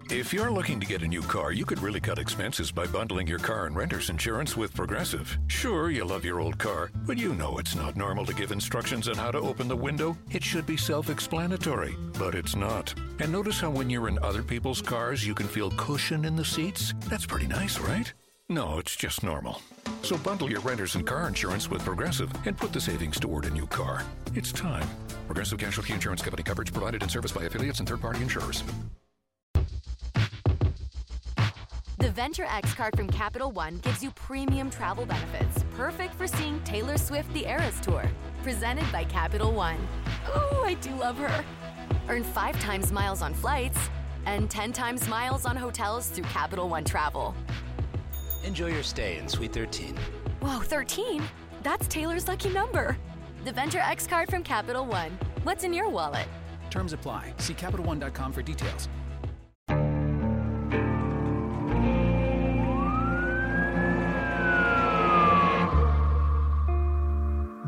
If 0.09 0.33
you're 0.33 0.51
looking 0.51 0.81
to 0.81 0.87
get 0.87 1.03
a 1.03 1.07
new 1.07 1.21
car, 1.21 1.53
you 1.53 1.67
could 1.67 1.83
really 1.83 2.01
cut 2.01 2.19
expenses 2.19 2.73
by 2.73 2.87
bundling 2.87 3.27
your 3.27 3.39
car 3.39 3.67
and 3.67 3.77
renter's 3.77 4.09
insurance 4.09 4.57
with 4.57 4.73
Progressive. 4.73 5.37
Sure, 5.49 5.91
you 5.91 6.05
love 6.05 6.25
your 6.25 6.41
old 6.41 6.59
car, 6.59 6.91
but 7.07 7.19
you 7.19 7.35
know 7.35 7.59
it's 7.59 7.77
not 7.77 7.97
normal 7.97 8.25
to 8.25 8.35
give 8.35 8.51
instructions 8.51 9.09
on 9.09 9.17
how 9.17 9.31
to 9.31 9.39
open 9.39 9.69
the 9.69 9.77
window. 9.77 10.17
It 10.31 10.43
should 10.43 10.65
be 10.65 10.77
self 10.77 11.11
explanatory, 11.11 11.97
but 12.19 12.35
it's 12.35 12.57
not. 12.57 12.95
And 13.21 13.31
notice 13.31 13.61
how 13.61 13.71
when 13.71 13.91
you're 13.91 14.09
in 14.09 14.19
other 14.21 14.43
people's 14.43 14.81
cars, 14.81 15.27
you 15.27 15.35
can 15.35 15.49
feel 15.49 15.71
cushion 15.73 16.25
in 16.25 16.35
the 16.35 16.45
seats? 16.45 16.95
That's 17.09 17.27
pretty 17.27 17.47
nice, 17.47 17.79
right? 17.79 18.11
No, 18.49 18.79
it's 18.79 18.97
just 18.97 19.23
normal. 19.23 19.61
So 20.07 20.17
bundle 20.19 20.49
your 20.49 20.61
renter's 20.61 20.95
and 20.95 21.05
car 21.05 21.27
insurance 21.27 21.69
with 21.69 21.85
Progressive 21.85 22.31
and 22.47 22.57
put 22.57 22.73
the 22.73 22.81
savings 22.81 23.19
toward 23.19 23.45
a 23.45 23.51
new 23.51 23.67
car. 23.67 24.05
It's 24.37 24.53
time. 24.53 24.89
Progressive 25.27 25.59
Casualty 25.59 25.95
Insurance 25.95 26.23
Company 26.23 26.45
coverage 26.45 26.73
provided 26.73 27.03
and 27.03 27.11
serviced 27.11 27.35
by 27.35 27.43
affiliates 27.43 27.81
and 27.81 27.89
third 27.89 28.01
party 28.01 28.23
insurers. 28.23 28.63
The 31.99 32.13
Venture 32.13 32.45
X 32.45 32.73
card 32.75 32.97
from 32.97 33.09
Capital 33.09 33.51
One 33.51 33.79
gives 33.79 34.01
you 34.01 34.13
premium 34.13 34.71
travel 34.71 35.07
benefits, 35.07 35.65
perfect 35.77 36.15
for 36.15 36.29
seeing 36.29 36.63
Taylor 36.63 36.99
Swift 36.99 37.33
the 37.35 37.45
Eras 37.45 37.81
Tour. 37.81 38.09
Presented 38.45 38.87
by 38.93 39.03
Capital 39.03 39.51
One. 39.51 39.89
Ooh, 40.29 40.63
I 40.63 40.75
do 40.75 40.95
love 40.95 41.19
her. 41.19 41.45
Earn 42.09 42.23
five 42.23 42.57
times 42.61 42.93
miles 42.93 43.23
on 43.23 43.35
flights 43.35 43.91
and 44.25 44.49
10 44.49 44.73
times 44.73 45.09
miles 45.09 45.47
on 45.47 45.57
hotels 45.57 46.11
through 46.11 46.27
Capital 46.27 46.69
One 46.69 46.85
Travel. 46.85 47.35
Enjoy 48.47 48.69
your 48.69 48.85
stay 48.85 49.19
in 49.19 49.29
Suite 49.29 49.53
13. 49.53 49.97
Whoa, 50.41 50.61
13? 50.61 51.21
That's 51.65 51.89
Taylor's 51.89 52.29
lucky 52.29 52.49
number. 52.49 52.97
The 53.45 53.51
Venture 53.51 53.81
X 53.81 54.07
card 54.07 54.31
from 54.31 54.45
Capital 54.45 54.87
One. 54.87 55.19
What's 55.43 55.65
in 55.65 55.75
your 55.75 55.89
wallet? 55.89 56.29
Terms 56.71 56.93
apply. 56.93 57.35
See 57.39 57.55
CapitalOne.com 57.55 58.33
for 58.33 58.43
details. 58.43 58.89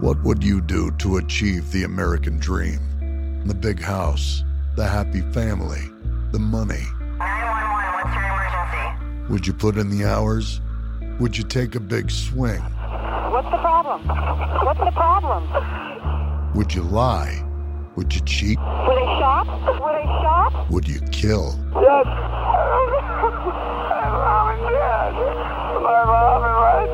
What 0.00 0.22
would 0.22 0.44
you 0.44 0.60
do 0.60 0.92
to 0.92 1.16
achieve 1.16 1.72
the 1.72 1.82
American 1.82 2.38
dream? 2.38 3.42
The 3.46 3.54
big 3.54 3.82
house, 3.82 4.44
the 4.76 4.86
happy 4.86 5.22
family, 5.32 5.90
the 6.30 6.38
money. 6.38 6.84
911, 7.18 7.92
what's 7.94 8.14
your 8.14 8.24
emergency? 8.24 9.32
Would 9.32 9.46
you 9.48 9.52
put 9.52 9.76
in 9.76 9.90
the 9.90 10.04
hours? 10.04 10.60
Would 11.20 11.36
you 11.36 11.42
take 11.42 11.74
a 11.74 11.80
big 11.80 12.12
swing? 12.12 12.60
What's 12.60 13.50
the 13.50 13.58
problem? 13.58 14.06
What's 14.64 14.78
the 14.78 14.92
problem? 14.92 15.48
Would 16.54 16.72
you 16.72 16.82
lie? 16.82 17.44
Would 17.96 18.14
you 18.14 18.20
cheat? 18.20 18.56
Would 18.56 18.96
they 18.96 19.04
shop? 19.18 19.48
Would 19.80 19.96
they 19.96 20.04
shop? 20.22 20.70
Would 20.70 20.86
you 20.86 21.00
kill? 21.10 21.58
Yes. 21.74 22.06
My 22.06 24.08
mom 24.14 24.50
and 24.50 24.62
dad. 24.70 25.12
My 25.82 26.04
mom 26.04 26.44
and 26.44 26.54
my 26.62 26.86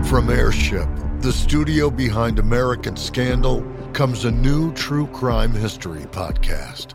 dad. 0.00 0.06
From 0.06 0.30
Airship, 0.30 0.88
the 1.20 1.34
studio 1.34 1.90
behind 1.90 2.38
American 2.38 2.96
Scandal, 2.96 3.62
comes 3.92 4.24
a 4.24 4.30
new 4.30 4.72
true 4.72 5.06
crime 5.08 5.52
history 5.52 6.06
podcast. 6.12 6.94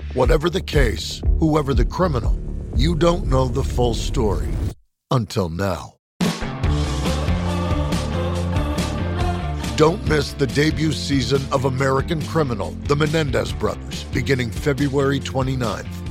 Whatever 0.13 0.49
the 0.49 0.61
case, 0.61 1.21
whoever 1.39 1.73
the 1.73 1.85
criminal, 1.85 2.37
you 2.75 2.95
don't 2.95 3.27
know 3.27 3.47
the 3.47 3.63
full 3.63 3.93
story 3.93 4.49
until 5.09 5.47
now. 5.47 5.93
Don't 9.77 10.05
miss 10.09 10.33
the 10.33 10.47
debut 10.47 10.91
season 10.91 11.41
of 11.53 11.63
American 11.63 12.21
Criminal, 12.23 12.71
The 12.89 12.95
Menendez 12.97 13.53
Brothers, 13.53 14.03
beginning 14.11 14.51
February 14.51 15.21
29th. 15.21 16.10